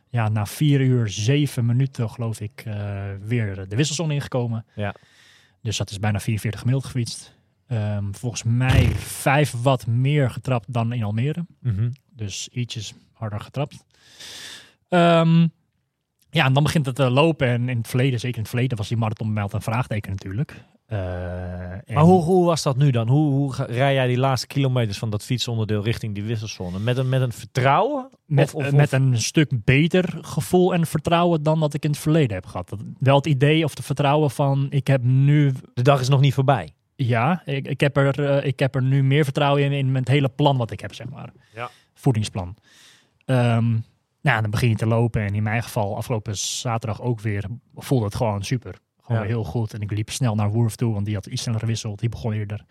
ja, 0.09 0.29
na 0.29 0.47
vier 0.47 0.81
uur, 0.81 1.09
zeven 1.09 1.67
minuten 1.67 2.11
geloof 2.11 2.41
ik, 2.41 2.63
eh, 2.67 3.05
weer 3.21 3.69
de 3.69 3.77
wisselzone 3.77 4.15
ingekomen. 4.15 4.67
Ja. 4.75 4.95
Dus 5.63 5.77
dat 5.77 5.91
is 5.91 5.99
bijna 5.99 6.21
44 6.21 6.61
gemiddeld 6.61 6.87
gefietst. 6.87 7.35
Ehm, 7.67 8.13
volgens 8.13 8.43
mij 8.43 8.87
vijf 8.97 9.53
wat 9.63 9.87
meer 9.87 10.31
getrapt 10.31 10.73
dan 10.73 10.93
in 10.93 11.03
Almere. 11.03 11.47
Mhm. 11.61 11.91
Dus 12.11 12.49
ietsjes 12.49 12.95
harder 13.13 13.41
getrapt. 13.41 13.85
Ehm, 14.89 15.47
ja, 16.31 16.45
en 16.45 16.53
dan 16.53 16.63
begint 16.63 16.87
het 16.87 16.95
te 16.95 17.11
lopen. 17.11 17.49
En 17.49 17.69
in 17.69 17.79
het 17.79 17.89
verleden, 17.89 18.21
zeker 18.21 18.37
in 18.37 18.43
het 18.43 18.51
verleden, 18.51 18.77
was 18.77 18.89
die 18.89 18.97
marathon 18.97 19.27
bij 19.27 19.35
mij 19.35 19.43
altijd 19.43 19.67
een 19.67 19.73
vraagteken 19.73 20.11
natuurlijk. 20.11 20.65
Eh, 20.87 20.99
Maar 21.95 22.05
hoe, 22.05 22.23
hoe 22.23 22.45
was 22.45 22.63
dat 22.63 22.77
nu 22.77 22.91
dan? 22.91 23.09
Hoe, 23.09 23.31
hoe 23.33 23.53
ga- 23.53 23.65
rij 23.65 23.95
jij 23.95 24.07
die 24.07 24.19
laatste 24.19 24.47
kilometers 24.47 24.99
van 24.99 25.11
dat 25.11 25.25
fietsonderdeel 25.25 25.83
richting 25.85 26.15
die 26.15 26.23
wisselzone? 26.25 26.79
Met 26.79 26.97
een, 26.97 27.09
met 27.09 27.21
een 27.21 27.33
vertrouwen? 27.33 28.09
Met, 28.27 28.47
Of- 28.47 28.55
of- 28.55 28.65
eh, 28.67 28.73
met 28.73 28.93
een 28.93 29.19
stuk 29.21 29.65
beter 29.65 30.19
gevoel 30.21 30.75
en 30.75 30.87
vertrouwen 30.87 31.43
dan 31.43 31.59
wat 31.59 31.75
ik 31.75 31.85
in 31.85 31.91
het 31.91 31.99
verleden 31.99 32.35
heb 32.35 32.47
gehad. 32.47 32.69
Dat, 32.69 32.79
wel 32.99 33.17
het 33.17 33.27
idee 33.27 33.65
of 33.65 33.71
het 33.77 33.85
vertrouwen 33.85 34.31
van 34.31 34.67
ik 34.71 34.87
heb 34.87 35.03
nu, 35.03 35.53
De 35.75 35.83
dag 35.83 36.01
is 36.01 36.09
nog 36.09 36.21
niet 36.21 36.35
voorbij. 36.35 36.73
ja, 36.97 37.43
ik, 37.45 37.67
ik, 37.69 37.81
heb, 37.81 37.97
er, 37.97 38.25
eh, 38.39 38.47
ik 38.47 38.59
heb 38.59 38.75
er 38.75 38.83
nu 38.83 39.03
meer 39.03 39.25
vertrouwen 39.25 39.63
in, 39.63 39.73
in 39.73 39.95
het 39.95 40.09
hele 40.09 40.29
plan 40.29 40.57
wat 40.57 40.71
ik 40.71 40.81
heb, 40.81 40.95
zeg 40.95 41.09
maar. 41.09 41.33
Ja. 41.55 41.71
Voedingsplan. 41.95 42.55
Ehm, 43.25 43.71
nou, 44.21 44.41
dan 44.43 44.51
begin 44.51 44.69
je 44.69 44.77
te 44.77 44.87
lopen 44.87 45.23
en 45.23 45.35
in 45.35 45.43
mijn 45.43 45.63
geval 45.63 45.97
afgelopen 45.97 46.37
zaterdag 46.37 47.01
ook 47.03 47.21
weer 47.21 47.45
voelde 47.75 48.05
het 48.05 48.15
gewoon 48.15 48.45
super. 48.45 48.75
Gewoon 49.07 49.23
Ja. 49.23 49.27
heel 49.29 49.45
goed. 49.45 49.75
En 49.75 49.81
ik 49.81 49.91
liep 49.91 50.11
snel 50.11 50.35
naar 50.35 50.51
Woerf 50.51 50.75
toe, 50.77 50.93
want 50.93 51.05
die 51.07 51.15
had 51.15 51.27
iets 51.27 51.43
sneller 51.43 51.61
gewisseld. 51.61 51.99
Die 52.01 52.09
begon 52.09 52.33
eerder. 52.33 52.65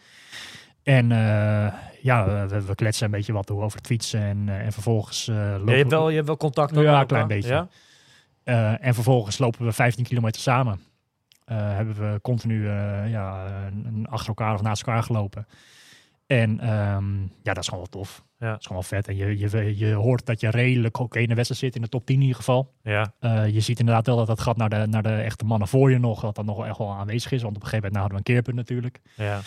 En 0.84 1.12
eh, 1.12 1.74
ja, 2.02 2.48
we, 2.48 2.62
we 2.66 2.76
kletsen 2.76 3.06
een 3.06 3.12
beetje 3.12 3.34
wat 3.34 3.48
door 3.48 3.64
over 3.64 3.78
het 3.78 3.88
fietsen. 3.88 4.22
En, 4.22 4.50
eh, 4.50 4.60
en 4.66 4.72
vervolgens 4.72 5.28
eh, 5.28 5.36
lopen 5.36 5.66
Ja, 5.66 5.72
je, 5.72 5.78
hebt 5.78 5.90
we- 5.90 5.96
wel, 5.96 6.10
je 6.10 6.16
hebt 6.16 6.28
wel 6.28 6.38
contact 6.38 6.76
Ja, 6.76 7.00
een 7.02 7.08
klein 7.08 7.28
beetje. 7.28 7.68
En 8.80 8.94
vervolgens 8.94 9.38
lopen 9.38 9.66
we 9.66 9.72
15 9.72 10.04
kilometer 10.04 10.42
samen. 10.42 10.80
Hebben 11.46 11.96
we 11.96 12.22
continu 12.22 12.68
ja, 13.08 13.46
achter 14.04 14.28
elkaar 14.28 14.54
of 14.54 14.62
naast 14.62 14.84
elkaar 14.88 15.04
gelopen. 15.04 15.48
En 16.28 16.60
ehm, 16.60 17.22
ja, 17.22 17.54
dat 17.54 17.58
is 17.58 17.68
gewoon 17.68 17.88
wel 17.92 18.02
tof. 18.02 18.24
Ja. 18.40 18.50
Dat 18.50 18.60
is 18.60 18.66
gewoon 18.66 18.84
wel 18.90 19.00
vet. 19.00 19.08
En 19.08 19.16
je, 19.16 19.38
je, 19.38 19.78
je 19.78 19.94
hoort 19.94 20.26
dat 20.26 20.40
je 20.40 20.50
redelijk 20.50 21.00
oké 21.00 21.20
in 21.20 21.28
de 21.28 21.36
wedstrijd 21.36 21.62
zit, 21.62 21.76
in 21.76 21.82
de 21.82 21.90
top 21.90 22.06
10 22.06 22.16
in 22.16 22.22
ieder 22.22 22.38
geval. 22.38 22.74
Ja. 22.84 23.14
Eh, 23.20 23.48
je 23.50 23.60
ziet 23.60 23.80
inderdaad 23.80 24.06
wel 24.06 24.16
dat 24.16 24.28
dat 24.28 24.40
gat 24.40 24.58
naar 24.58 24.70
de, 24.70 24.88
naar 24.88 25.04
de 25.04 25.14
echte 25.14 25.46
mannen 25.46 25.68
voor 25.68 25.92
je 25.92 25.98
nog, 25.98 26.22
dat 26.22 26.36
dat 26.36 26.46
nog 26.46 26.58
wel 26.58 26.66
echt 26.66 26.78
wel 26.78 26.94
aanwezig 26.94 27.32
is. 27.32 27.42
Want 27.42 27.56
op 27.56 27.62
een 27.62 27.68
gegeven 27.68 27.92
moment 27.92 27.94
nou, 27.94 28.24
hadden 28.24 28.24
we 28.24 28.42
een 28.42 28.44
keerpunt 28.44 28.56
natuurlijk. 28.56 29.00
ja. 29.16 29.42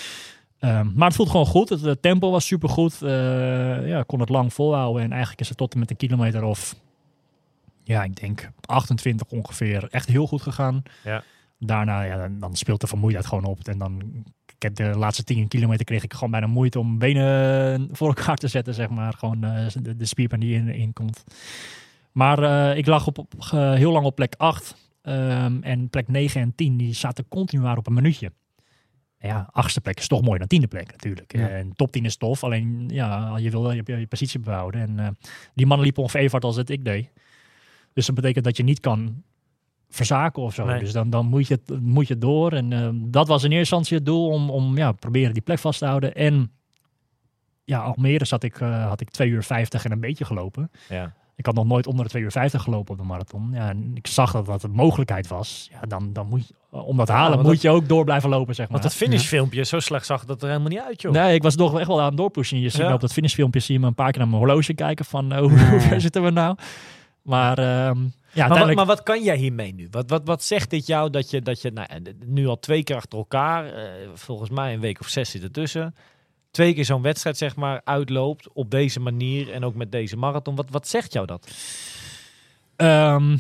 Ehm, 0.59 0.93
maar 0.95 1.07
het 1.07 1.17
voelt 1.17 1.31
gewoon 1.31 1.47
goed. 1.47 1.69
Het, 1.69 1.81
het 1.81 2.03
tempo 2.03 2.31
was 2.31 2.47
supergoed. 2.47 3.03
Eh 3.03 3.89
ja, 3.89 3.99
ik 3.99 4.07
kon 4.07 4.21
het 4.21 4.29
lang 4.29 4.53
volhouden. 4.53 5.03
En 5.03 5.11
eigenlijk 5.11 5.41
is 5.41 5.49
het 5.49 5.57
tot 5.57 5.73
en 5.73 5.79
met 5.79 5.91
een 5.91 5.97
kilometer 5.97 6.43
of... 6.43 6.75
Ja, 7.85 8.03
ik 8.03 8.17
denk 8.21 8.51
28 8.61 9.29
ongeveer. 9.29 9.89
Echt 9.91 10.09
heel 10.09 10.27
goed 10.27 10.43
gegaan. 10.43 10.83
Ja. 11.05 11.23
Daarna, 11.59 12.03
ja, 12.03 12.29
dan 12.29 12.57
speelt 12.57 12.81
de 12.81 12.87
vermoeidheid 12.87 13.27
gewoon 13.27 13.45
op. 13.45 13.69
En 13.69 13.79
dan... 13.79 14.25
Ik 14.59 14.65
heb 14.65 14.75
de 14.75 14.99
laatste 14.99 15.25
10 15.25 15.49
kilometer 15.49 15.85
kreeg 15.85 16.03
ik 16.03 16.13
gewoon 16.15 16.31
bijna 16.31 16.47
moeite 16.47 16.79
om 16.79 16.99
benen 16.99 17.89
voor 17.93 18.09
elkaar 18.09 18.37
te 18.37 18.49
zetten, 18.49 18.75
zeg 18.75 18.89
maar. 18.89 19.13
Gewoon 19.13 19.45
eh, 19.45 19.67
de, 19.83 19.97
de 19.97 20.05
spierpijn 20.07 20.41
die 20.41 20.55
in, 20.55 20.69
in 20.69 20.93
komt. 20.93 21.25
Maar 22.13 22.43
eh, 22.71 22.77
ik 22.79 22.87
lag 22.87 23.07
op, 23.07 23.19
op, 23.19 23.35
ge- 23.39 23.75
heel 23.77 23.93
lang 23.93 24.07
op 24.07 24.15
plek 24.15 24.35
8. 24.37 24.77
ehm, 25.03 25.59
en 25.63 25.89
plek 25.91 26.09
9 26.09 26.41
en 26.41 26.55
10, 26.55 26.77
die 26.77 26.95
zaten 26.95 27.29
continu 27.29 27.63
maar 27.63 27.77
op 27.77 27.87
een 27.87 27.95
minuutje. 27.95 28.33
Ja, 29.19 29.49
achtste 29.53 29.81
plek 29.81 29.99
is 29.99 30.07
toch 30.09 30.21
mooier 30.23 30.39
dan 30.39 30.49
tiende 30.49 30.67
plek 30.67 30.91
natuurlijk. 30.91 31.33
Ja. 31.37 31.49
En 31.49 31.73
top 31.73 31.93
10 31.93 32.05
is 32.05 32.17
tof, 32.17 32.45
alleen 32.45 32.89
ja, 32.89 33.37
je 33.37 33.51
wil 33.51 33.71
je, 33.73 33.83
je 33.87 34.07
positie 34.07 34.41
behouden. 34.41 34.81
En 34.81 34.99
eh, 34.99 35.09
die 35.55 35.67
mannen 35.67 35.85
liepen 35.85 36.03
ongeveer 36.03 36.21
even 36.21 36.33
hard 36.33 36.45
als 36.45 36.57
het 36.57 36.71
ik 36.71 36.85
deed. 36.85 37.11
Dus 37.93 38.07
dat 38.07 38.15
betekent 38.15 38.45
dat 38.45 38.57
je 38.57 38.63
niet 38.63 38.81
kan 38.81 39.23
verzaken 39.89 40.43
of 40.43 40.55
zo. 40.55 40.65
Nee. 40.65 40.79
Dus 40.79 40.93
dan, 40.93 41.11
dan 41.11 41.27
moet, 41.27 41.47
je, 41.47 41.55
het- 41.65 41.81
moet 41.81 42.09
je 42.09 42.19
door. 42.19 42.53
En 42.53 42.73
eh, 42.73 42.89
dat 42.93 43.29
was 43.29 43.43
in 43.43 43.51
eerste 43.51 43.59
instantie 43.59 43.97
het 43.97 44.07
doel 44.07 44.29
om, 44.29 44.51
om 44.51 44.77
ja, 44.77 44.93
proberen 44.93 45.33
die 45.33 45.43
plek 45.43 45.59
vast 45.59 45.79
te 45.79 45.87
houden. 45.87 46.15
En 46.15 46.51
ja, 47.65 47.79
Almere 47.81 48.25
zat 48.25 48.43
ik, 48.43 48.61
eh, 48.61 48.87
had 48.89 49.01
ik 49.01 49.11
2 49.11 49.29
uur 49.29 49.43
50 49.45 49.85
en 49.85 49.93
een 49.93 50.01
beetje 50.01 50.25
gelopen. 50.25 50.71
ja. 50.89 51.13
Ik 51.37 51.47
had 51.47 51.55
nog 51.55 51.65
nooit 51.67 51.87
onder 51.87 52.05
de 52.05 52.11
2 52.11 52.23
uur 52.23 52.31
50 52.31 52.63
gelopen 52.63 52.93
op 52.93 52.99
de 53.01 53.07
marathon. 53.07 53.51
Ja, 53.53 53.69
en 53.69 53.91
ik 53.95 54.07
zag 54.07 54.33
dat 54.33 54.47
dat 54.47 54.63
een 54.63 54.71
mogelijkheid 54.71 55.27
was. 55.29 55.69
Ja, 55.73 55.81
dan, 55.81 56.13
dan 56.13 56.27
moet 56.29 56.49
je, 56.49 56.55
om 56.71 56.97
dat 56.97 57.07
te 57.07 57.13
halen, 57.13 57.39
moet 57.39 57.47
dat- 57.47 57.63
je 57.63 57.71
ook 57.71 57.89
door 57.89 58.05
blijven 58.05 58.31
lopen, 58.31 58.55
zeg 58.55 58.69
maar. 58.69 58.81
Want 58.81 58.83
dat 58.93 59.01
finishfilmpje, 59.03 59.65
zo 59.65 59.81
slecht 59.81 60.07
zag 60.07 60.25
dat 60.25 60.43
er 60.43 60.49
helemaal 60.49 60.69
niet 60.69 60.79
uit, 60.81 61.03
joh. 61.03 61.13
Nee, 61.13 61.35
ik 61.35 61.43
was 61.43 61.57
nog 61.57 61.79
echt 61.79 61.87
wel 61.87 62.01
aan 62.01 62.07
het 62.09 62.17
doorpushen. 62.17 62.61
Je 62.61 62.69
ziet 62.69 62.81
Ja. 62.81 62.89
me 62.89 62.95
op 62.95 63.01
dat 63.01 63.13
finishfilmpje 63.13 63.61
zie 63.61 63.75
je 63.75 63.81
me 63.81 63.87
een 63.87 63.95
paar 63.95 64.11
keer 64.11 64.21
naar 64.21 64.29
mijn 64.31 64.43
horloge 64.43 64.75
kijken 64.75 65.05
van 65.05 65.33
eh, 65.33 65.39
hoe, 65.39 65.51
hoe 65.71 65.81
ver 65.81 66.01
zitten 66.01 66.23
we 66.23 66.31
nou? 66.31 66.57
Maar 67.23 67.59
ehm, 67.59 67.99
ja, 68.33 68.49
Maar 68.49 68.49
wat, 68.49 68.57
uiteindelijk... 68.59 68.77
maar 68.77 68.87
wat 68.97 69.03
kan 69.03 69.23
jij 69.23 69.37
hiermee 69.37 69.75
nu? 69.75 69.89
Wat, 69.91 70.11
wat, 70.11 70.23
wat 70.25 70.43
zegt 70.43 70.71
dit 70.71 70.87
jou 70.87 71.11
dat 71.11 71.31
je, 71.31 71.43
dat 71.43 71.63
je 71.63 71.71
nou, 71.71 71.87
d- 72.03 72.13
nu 72.27 72.47
al 72.47 72.59
twee 72.59 72.83
keer 72.83 72.97
achter 72.97 73.19
elkaar, 73.19 73.67
eh, 73.73 73.85
volgens 74.15 74.51
mij 74.51 74.75
een 74.75 74.81
week 74.81 75.01
of 75.01 75.09
zes 75.09 75.31
zit 75.31 75.43
ertussen, 75.43 75.95
twee 76.51 76.75
keer 76.75 76.85
zo'n 76.85 77.03
wedstrijd 77.03 77.37
zeg 77.37 77.57
maar 77.57 77.81
uitloopt 77.85 78.53
op 78.53 78.71
deze 78.71 79.01
manier 79.01 79.53
en 79.53 79.65
ook 79.65 79.75
met 79.75 79.93
deze 79.93 80.17
marathon. 80.17 80.55
Wat, 80.55 80.71
wat 80.71 80.89
zegt 80.89 81.13
jou 81.13 81.27
dat? 81.27 81.51
Ehm, 82.77 83.37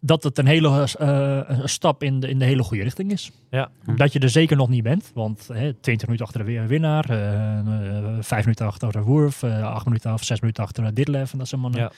dat 0.00 0.22
het 0.22 0.38
een 0.38 0.46
hele 0.46 0.88
eh, 0.98 1.40
een 1.60 1.68
stap 1.68 2.02
in 2.02 2.20
de, 2.20 2.28
in 2.28 2.38
de 2.38 2.44
hele 2.44 2.62
goede 2.62 2.82
richting 2.82 3.12
is. 3.12 3.30
Ja. 3.50 3.70
Dat 3.96 4.12
je 4.12 4.18
er 4.18 4.28
zeker 4.28 4.56
nog 4.56 4.68
niet 4.68 4.82
bent. 4.82 5.10
Want 5.14 5.48
hè, 5.52 5.72
20 5.74 6.06
minuten 6.06 6.26
achter 6.26 6.44
de 6.44 6.66
winnaar, 6.66 7.10
eh, 7.10 7.58
eh, 7.58 8.16
5 8.20 8.42
minuten 8.44 8.66
achter 8.66 8.92
de 8.92 9.00
Woerf, 9.02 9.42
eh 9.42 9.62
8 9.64 9.84
minuten 9.86 10.12
of 10.12 10.24
6 10.24 10.40
minuten 10.40 10.62
achter 10.64 10.84
de 10.84 10.92
Ditlev 10.92 11.32
en 11.32 11.38
dat 11.38 11.48
soort 11.48 11.62
mannen. 11.62 11.80
Ja. 11.80 11.92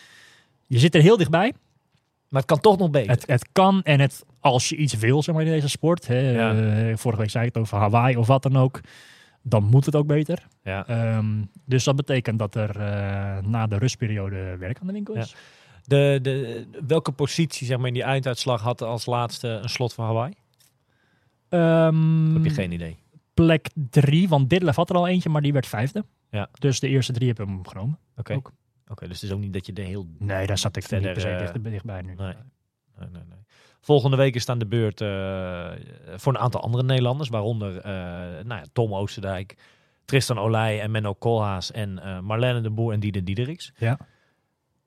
Je 0.67 0.79
zit 0.79 0.95
er 0.95 1.01
heel 1.03 1.17
dichtbij. 1.17 1.53
Maar 2.29 2.41
het 2.43 2.51
kan 2.51 2.61
toch 2.61 2.79
nog 2.79 2.91
beter. 2.91 3.11
Het, 3.11 3.27
het 3.27 3.49
kan 3.53 3.83
en 3.83 4.01
het, 4.01 4.25
als 4.41 4.69
je 4.69 4.77
iets 4.77 4.95
wil 4.95 5.23
zeg 5.23 5.35
maar, 5.35 5.45
in 5.45 5.51
deze 5.53 5.69
sport. 5.69 6.07
Hè, 6.07 6.31
Ja. 6.31 6.51
eh, 6.91 6.97
vorige 6.97 7.21
week 7.21 7.31
zei 7.31 7.47
ik 7.47 7.55
het 7.55 7.63
over 7.63 7.79
Hawaii 7.79 8.17
of 8.17 8.27
wat 8.27 8.43
dan 8.43 8.57
ook. 8.57 8.81
Dan 9.43 9.65
moet 9.65 9.87
het 9.87 9.97
ook 9.97 10.07
beter. 10.07 10.47
ja. 10.63 10.87
Ehm, 10.87 11.27
dus 11.65 11.85
dat 11.85 11.97
betekent 11.97 12.39
dat 12.39 12.55
er 12.55 12.71
eh, 12.81 13.39
na 13.47 13.67
de 13.67 13.77
rustperiode 13.79 14.57
werk 14.59 14.79
aan 14.81 14.87
de 14.87 14.93
winkel 14.93 15.15
is. 15.15 15.35
de, 15.85 16.19
de, 16.23 16.67
welke 16.87 17.13
positie 17.13 17.67
zeg 17.67 17.77
maar, 17.79 17.87
in 17.87 17.93
die 17.95 18.03
einduitslag 18.03 18.61
had 18.63 18.83
als 18.83 19.07
laatste 19.07 19.49
een 19.49 19.69
slot 19.69 19.95
van 19.95 20.05
Hawaii? 20.05 20.33
Ehm, 21.49 22.33
Heb 22.35 22.45
je 22.45 22.51
geen 22.51 22.73
idee? 22.73 22.97
plek 23.35 23.69
drie. 23.91 24.29
Want 24.29 24.51
Ditlev 24.51 24.77
had 24.77 24.91
er 24.91 24.97
al 24.97 25.09
eentje, 25.09 25.29
maar 25.29 25.43
die 25.43 25.53
werd 25.53 25.67
vijfde. 25.67 26.05
Ja. 26.31 26.49
Dus 26.59 26.81
de 26.81 26.89
eerste 26.89 27.13
drie 27.13 27.27
hebben 27.29 27.49
hem 27.49 27.67
genomen. 27.69 27.99
Oké. 28.17 28.41
Oké, 28.89 29.09
dus 29.09 29.21
het 29.21 29.31
is 29.31 29.37
ook 29.37 29.41
niet 29.43 29.53
dat 29.53 29.67
je 29.67 29.73
de 29.73 29.83
heel... 29.83 30.07
Nee, 30.19 30.47
daar 30.47 30.59
zat 30.59 30.77
ik 30.77 30.83
Verder, 30.83 31.05
niet 31.05 31.13
per 31.13 31.23
se 31.23 31.29
eh, 31.29 31.39
dicht, 31.53 31.65
dichtbij 31.65 32.03
nu. 32.03 32.15
Nee. 32.15 32.35
Nee, 32.99 33.09
nee, 33.13 33.23
nee. 33.29 33.39
Volgende 33.81 34.17
week 34.17 34.35
is 34.35 34.49
aan 34.49 34.59
de 34.59 34.67
beurt 34.67 35.01
eh, 35.01 35.71
voor 36.17 36.35
een 36.35 36.41
aantal 36.41 36.61
andere 36.63 36.85
Nederlanders, 36.85 37.29
waaronder 37.29 37.77
eh, 37.77 37.93
nou 38.45 38.61
ja, 38.61 38.65
Tom 38.73 38.95
Oosterdijk, 38.95 39.57
Tristan 40.05 40.39
Olij 40.39 40.81
en 40.81 40.91
Menno 40.91 41.15
Koolhaas 41.15 41.73
en 41.73 41.99
eh, 41.99 42.19
Marlene 42.21 42.61
de 42.61 42.71
Boer 42.71 42.93
en 42.93 43.01
Dieder 43.01 43.25
Diedericks. 43.25 43.73
Ja. 43.77 43.99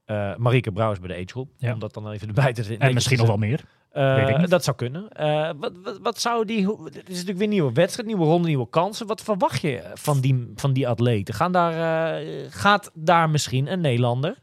Eh 0.06 0.36
Marieke 0.36 0.72
Brouwers 0.72 1.00
bij 1.00 1.08
de 1.10 1.16
Age 1.16 1.26
Group, 1.28 1.50
Ja. 1.58 1.74
om 1.74 1.80
dat 1.80 1.94
dan 1.94 2.12
even 2.12 2.28
erbij 2.28 2.54
te 2.54 2.62
En 2.64 2.70
netjes 2.70 2.94
misschien 2.94 3.18
nog 3.18 3.28
wel 3.28 3.38
meer. 3.38 3.64
Eh, 3.98 4.44
dat 4.48 4.64
zou 4.64 4.76
kunnen. 4.76 5.10
Eh, 5.10 5.50
wat, 5.60 5.72
wat, 5.84 6.00
wat 6.02 6.20
zou 6.20 6.46
die. 6.46 6.68
Het 6.84 6.96
is 6.96 7.02
natuurlijk 7.08 7.38
weer 7.38 7.42
een 7.42 7.50
nieuwe 7.50 7.74
wedstrijd, 7.74 8.08
nieuwe 8.08 8.26
ronde, 8.26 8.48
nieuwe 8.48 8.70
kansen. 8.70 9.08
Wat 9.08 9.22
verwacht 9.22 9.62
je 9.62 9.92
van 9.94 10.20
die, 10.20 10.52
van 10.56 10.74
die 10.74 10.88
atleten? 10.88 11.34
Gaan 11.34 11.52
daar, 11.52 12.18
eh, 12.18 12.46
gaat 12.50 12.92
daar 12.94 13.30
misschien 13.30 13.72
een 13.72 13.82
Nederlander 13.82 14.36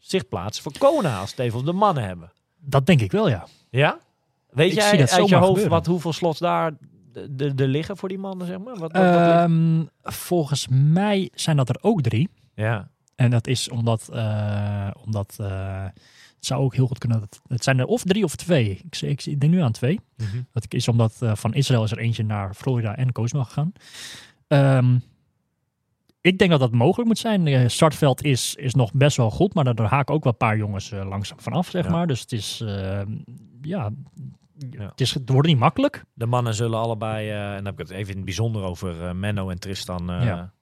zich 0.00 0.28
plaatsen 0.28 0.62
voor 0.62 0.78
Kona 0.78 1.18
als 1.18 1.30
het 1.30 1.38
even 1.38 1.58
op 1.58 1.64
de 1.64 1.72
mannen 1.72 2.04
hebben? 2.04 2.32
Dat 2.58 2.86
denk 2.86 3.00
ik 3.00 3.12
wel, 3.12 3.28
ja. 3.28 3.46
Ja? 3.70 3.98
Weet 4.50 4.70
Ik 4.70 4.78
jij 4.78 5.08
uit 5.08 5.28
je 5.28 5.34
hoofd 5.34 5.46
gebeuren. 5.46 5.70
wat, 5.70 5.86
hoeveel 5.86 6.12
slots 6.12 6.38
daar 6.38 6.72
de, 7.30 7.54
de, 7.54 7.68
liggen 7.68 7.96
voor 7.96 8.08
die 8.08 8.18
mannen, 8.18 8.46
zeg 8.46 8.58
maar? 8.58 8.76
Wat, 8.76 8.92
wat, 8.92 9.02
Ehm, 9.02 9.84
volgens 10.02 10.66
mij 10.70 11.30
zijn 11.34 11.56
dat 11.56 11.68
er 11.68 11.78
ook 11.80 12.02
drie. 12.02 12.28
ja. 12.54 12.88
En 13.16 13.30
dat 13.30 13.46
is 13.46 13.68
omdat, 13.68 14.08
omdat 15.04 15.36
zou 16.46 16.62
ook 16.62 16.74
heel 16.74 16.86
goed 16.86 16.98
kunnen. 16.98 17.20
Dat, 17.20 17.40
het 17.48 17.64
zijn 17.64 17.78
er 17.78 17.86
of 17.86 18.02
drie 18.02 18.24
of 18.24 18.36
twee. 18.36 18.80
Ik, 18.84 18.94
zie- 18.94 19.08
ik, 19.08 19.24
ik 19.26 19.40
denk 19.40 19.52
nu 19.52 19.60
aan 19.60 19.72
twee. 19.72 20.00
Mhm. 20.16 20.42
Dat 20.52 20.66
is 20.74 20.88
omdat 20.88 21.16
eh, 21.20 21.34
van 21.34 21.54
Israël 21.54 21.84
is 21.84 21.90
er 21.90 21.98
eentje 21.98 22.22
naar 22.24 22.54
Florida 22.54 22.96
en 22.96 23.12
Koosma 23.12 23.42
gegaan. 23.44 23.72
Ehm, 24.48 24.98
ik 26.20 26.38
denk 26.38 26.50
dat 26.50 26.60
dat 26.60 26.72
mogelijk 26.72 27.08
moet 27.08 27.18
zijn. 27.18 27.46
Het 27.46 27.72
startveld 27.72 28.22
is, 28.24 28.54
is 28.54 28.74
nog 28.74 28.92
best 28.92 29.16
wel 29.16 29.30
goed, 29.30 29.54
maar 29.54 29.74
daar 29.74 29.86
haken 29.88 30.14
ook 30.14 30.24
wel 30.24 30.32
een 30.32 30.38
paar 30.38 30.56
jongens 30.56 30.90
eh, 30.92 31.08
langzaam 31.08 31.40
vanaf, 31.40 31.68
zeg 31.70 31.84
Ja. 31.84 31.90
maar. 31.90 32.06
Dus 32.06 32.20
het 32.20 32.32
is, 32.32 32.60
ehm, 32.60 33.10
ja, 33.62 33.90
Ja. 34.70 34.86
Het, 34.88 35.00
is, 35.00 35.14
het 35.14 35.28
wordt 35.30 35.48
niet 35.48 35.58
makkelijk. 35.58 36.04
De 36.14 36.26
mannen 36.26 36.54
zullen 36.54 36.78
allebei, 36.78 37.30
en 37.30 37.54
dan 37.56 37.64
heb 37.64 37.72
ik 37.80 37.88
het 37.88 37.90
even 37.90 38.10
in 38.10 38.16
het 38.16 38.24
bijzonder 38.24 38.62
over 38.62 39.16
Menno 39.16 39.48
en 39.50 39.58
Tristan. 39.58 40.06
Ja. 40.06 40.52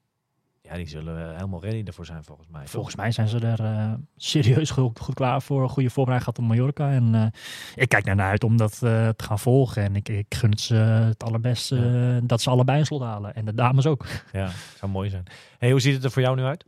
Ja. 0.76 0.80
die 0.80 0.88
zullen 0.88 1.28
eh, 1.28 1.36
helemaal 1.36 1.62
ready 1.62 1.82
ervoor 1.84 2.06
zijn, 2.06 2.24
volgens 2.24 2.48
mij. 2.48 2.66
Volgens 2.66 2.96
mij 2.96 3.10
zijn 3.10 3.28
ze 3.28 3.38
er 3.38 3.60
eh, 3.60 3.92
serieus 4.16 4.70
goed, 4.70 4.98
goed 4.98 5.14
klaar 5.14 5.42
voor. 5.42 5.62
Een 5.62 5.68
goede 5.68 5.90
voorbereiding 5.90 6.34
gehad 6.34 6.38
op 6.38 6.56
Mallorca. 6.56 6.90
En 6.90 7.14
eh, 7.14 7.82
ik 7.82 7.88
kijk 7.88 8.04
naar 8.04 8.20
uit 8.20 8.44
om 8.44 8.56
dat 8.56 8.72
eh, 8.72 9.08
te 9.08 9.24
gaan 9.24 9.38
volgen. 9.38 9.82
En 9.82 9.96
ik, 9.96 10.08
ik 10.08 10.34
gun 10.34 10.50
het 10.50 10.60
ze 10.60 10.74
het 10.74 11.24
allerbeste 11.24 11.76
eh, 11.76 12.28
dat 12.28 12.42
ze 12.42 12.50
allebei 12.50 12.78
een 12.78 12.86
slot 12.86 13.02
halen. 13.02 13.34
En 13.34 13.44
de 13.44 13.54
dames 13.54 13.86
ook. 13.86 14.06
Ja, 14.32 14.50
zou 14.78 14.92
mooi 14.92 15.10
zijn. 15.10 15.24
Hey, 15.58 15.70
hoe 15.70 15.80
ziet 15.80 15.94
het 15.94 16.04
er 16.04 16.10
voor 16.10 16.22
jou 16.22 16.36
nu 16.36 16.42
uit? 16.42 16.64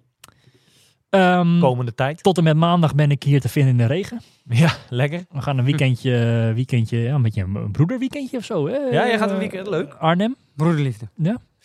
Ehm, 1.11 1.59
Komende 1.59 1.95
tijd? 1.95 2.23
tot 2.23 2.39
en 2.39 2.45
met 2.45 2.57
maandag 2.57 2.95
ben 2.95 3.11
ik 3.11 3.23
hier 3.23 3.41
te 3.41 3.49
vinden 3.49 3.71
in 3.71 3.79
de 3.79 3.87
regen. 3.87 4.21
Ja, 4.49 4.73
lekker. 4.91 5.25
We 5.31 5.43
gaan 5.43 5.59
een 5.59 5.65
weekendje, 5.65 6.53
weekendje 6.55 6.99
ja, 6.99 7.15
een 7.15 7.23
beetje 7.23 7.43
een 7.43 7.71
broederweekendje 7.73 8.37
of 8.37 8.45
zo. 8.45 8.67
Hè? 8.67 8.77
Ja, 8.77 9.07
jij 9.07 9.19
gaat 9.19 9.31
een 9.31 9.39
weekend, 9.39 9.67
leuk. 9.67 9.95
Arnhem. 9.95 10.37
Broederliefde. 10.55 11.09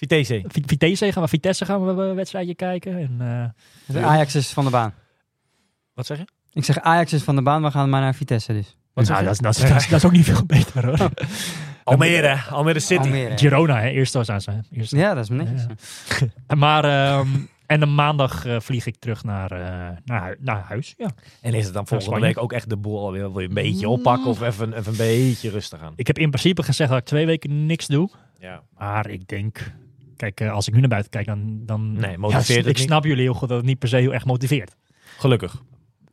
Vitesse. 0.02 0.44
Vi- 0.48 0.64
Vitesse 0.66 1.12
gaan 1.12 1.24
we, 1.24 1.28
Vitesse 1.30 1.66
gaan 1.66 1.96
we 1.96 2.02
een 2.04 2.16
wedstrijdje 2.16 2.56
kijken. 2.56 2.98
En, 2.98 3.16
eh, 3.20 3.94
De 3.96 4.06
Ajax 4.06 4.36
is 4.36 4.50
van 4.50 4.66
de 4.66 4.70
baan. 4.72 4.94
Wat 5.94 6.06
zeg 6.06 6.18
je? 6.18 6.26
Ik 6.54 6.64
zeg 6.64 6.80
Ajax 6.80 7.14
is 7.14 7.24
van 7.24 7.36
de 7.36 7.42
baan, 7.42 7.64
we 7.64 7.72
gaan 7.72 7.90
maar 7.90 8.02
naar 8.02 8.16
Vitesse 8.16 8.54
dus. 8.54 8.78
Wat 8.94 9.08
nou, 9.08 9.24
dat, 9.24 9.32
is, 9.34 9.38
dat, 9.40 9.56
is, 9.56 9.62
dat, 9.70 9.82
is, 9.82 9.88
dat 9.88 9.98
is 10.00 10.06
ook 10.06 10.12
niet 10.12 10.26
veel 10.26 10.46
beter 10.46 10.86
hoor. 10.86 11.10
Almere, 11.84 12.40
Almere 12.50 12.80
City. 12.80 13.02
Almere. 13.02 13.38
Girona, 13.38 13.80
hè? 13.82 13.90
eerst 13.90 14.14
was 14.14 14.30
aan 14.30 14.42
zijn. 14.42 14.66
Eerst. 14.72 14.92
Ja, 14.92 15.14
dat 15.14 15.24
is 15.24 15.30
netjes. 15.30 15.66
Ja. 16.48 16.56
Maar, 16.56 16.84
ehm, 16.84 17.28
en 17.66 17.80
de 17.80 17.86
maandag 17.86 18.46
eh, 18.46 18.60
vlieg 18.60 18.86
ik 18.86 18.96
terug 19.00 19.24
naar, 19.24 19.52
eh, 19.52 19.98
naar, 20.06 20.28
hu- 20.28 20.36
naar 20.40 20.62
huis. 20.68 20.94
Ja. 20.98 21.10
En 21.42 21.54
is 21.54 21.66
het 21.66 21.74
dan 21.74 21.88
volgende 21.88 22.20
week 22.20 22.38
ook 22.38 22.54
echt 22.54 22.70
de 22.70 22.78
boel 22.78 23.00
alweer? 23.00 23.32
Wil 23.32 23.40
je 23.42 23.48
een 23.48 23.54
beetje 23.54 23.90
oppakken 23.90 24.30
of 24.30 24.42
even, 24.42 24.74
even 24.78 24.92
een 24.92 24.98
beetje 24.98 25.50
rustig 25.50 25.82
aan? 25.82 25.94
Ik 25.96 26.08
heb 26.08 26.18
in 26.20 26.30
principe 26.30 26.64
gezegd 26.64 26.90
dat 26.90 27.00
ik 27.00 27.06
twee 27.06 27.26
weken 27.26 27.66
niks 27.66 27.88
doe. 27.88 28.10
Ja. 28.40 28.62
Maar 28.78 29.10
ik 29.10 29.28
denk, 29.28 29.72
kijk, 30.22 30.40
eh, 30.40 30.52
als 30.52 30.68
ik 30.68 30.74
nu 30.74 30.80
naar 30.80 30.90
buiten 30.90 31.12
kijk, 31.12 31.26
dan... 31.26 31.60
dan 31.66 31.92
Nee, 31.94 32.18
motiveert 32.18 32.48
Ja, 32.48 32.56
het 32.56 32.66
Ik 32.68 32.78
niet. 32.78 32.84
snap 32.88 33.04
jullie 33.04 33.24
heel 33.24 33.34
goed 33.34 33.48
dat 33.50 33.58
het 33.58 33.66
niet 33.68 33.80
per 33.80 33.90
se 33.90 33.96
heel 33.98 34.14
erg 34.14 34.26
motiveert. 34.26 34.76
Gelukkig. 35.18 35.62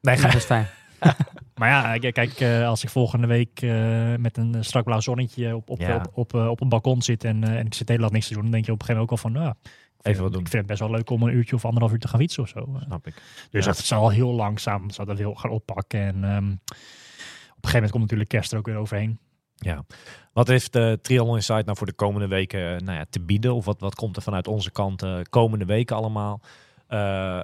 Nee, 0.00 0.14
Ja, 0.14 0.20
ga, 0.20 0.26
dat 0.26 0.36
is 0.36 0.44
fijn. 0.44 0.66
Maar 1.54 1.68
ja, 1.68 1.98
k- 2.10 2.14
kijk, 2.14 2.40
eh, 2.40 2.66
als 2.68 2.82
ik 2.82 2.88
volgende 2.90 3.26
week 3.26 3.60
eh, 3.62 4.14
met 4.16 4.36
een 4.36 4.54
eh, 4.54 4.62
strak 4.62 4.84
blauw 4.84 5.00
zonnetje 5.00 5.56
op, 5.56 5.70
op, 5.70 5.80
Ja. 5.80 5.96
op, 5.96 6.08
op, 6.12 6.34
eh, 6.34 6.46
op 6.48 6.60
een 6.60 6.68
balkon 6.68 7.02
zit 7.02 7.24
en, 7.24 7.44
eh, 7.44 7.58
en 7.58 7.66
ik 7.66 7.74
zit 7.74 7.86
de 7.86 7.92
hele 7.92 8.04
dag 8.04 8.12
niks 8.12 8.26
te 8.28 8.32
doen, 8.34 8.42
dan 8.42 8.50
denk 8.50 8.64
je 8.66 8.72
op 8.72 8.80
een 8.80 8.86
gegeven 8.86 9.06
moment 9.08 9.24
ook 9.32 9.32
wel 9.32 9.42
van, 9.42 9.56
nou, 9.62 9.74
Even 10.02 10.22
wat 10.22 10.32
doen. 10.32 10.40
ik 10.40 10.48
vind 10.48 10.58
het 10.62 10.66
best 10.70 10.80
wel 10.80 10.90
leuk 10.90 11.10
om 11.10 11.22
een 11.22 11.34
uurtje 11.34 11.54
of 11.56 11.64
anderhalf 11.64 11.92
uur 11.92 11.98
te 11.98 12.08
gaan 12.08 12.20
fietsen 12.20 12.42
of 12.42 12.48
zo. 12.48 12.58
Eh, 12.58 12.82
snap 12.86 13.06
ik. 13.06 13.14
Dus 13.50 13.64
Ja. 13.64 13.70
dat 13.70 13.78
zal 13.80 14.10
heel 14.10 14.32
langzaam 14.32 14.90
zal 14.90 15.04
dat 15.04 15.18
heel 15.18 15.34
gaan 15.34 15.50
oppakken. 15.50 16.00
En 16.00 16.24
ehm, 16.24 16.36
op 16.36 17.64
een 17.64 17.70
gegeven 17.70 17.72
moment 17.72 17.90
komt 17.90 18.02
natuurlijk 18.02 18.28
kerst 18.28 18.52
er 18.52 18.58
ook 18.58 18.66
weer 18.66 18.76
overheen. 18.76 19.18
Ja. 19.58 19.84
Wat 20.32 20.48
heeft 20.48 20.72
de 20.72 20.98
Triathlon 21.02 21.34
Insight 21.34 21.64
nou 21.64 21.76
voor 21.76 21.86
de 21.86 21.92
komende 21.92 22.28
weken 22.28 22.74
eh, 22.74 22.80
nou 22.80 22.98
ja, 22.98 23.04
te 23.10 23.20
bieden? 23.20 23.54
Of 23.54 23.64
wat, 23.64 23.80
wat 23.80 23.94
komt 23.94 24.16
er 24.16 24.22
vanuit 24.22 24.48
onze 24.48 24.70
kant 24.70 25.02
eh, 25.02 25.18
komende 25.30 25.64
weken 25.64 25.96
allemaal? 25.96 26.40
Eh, 26.86 27.40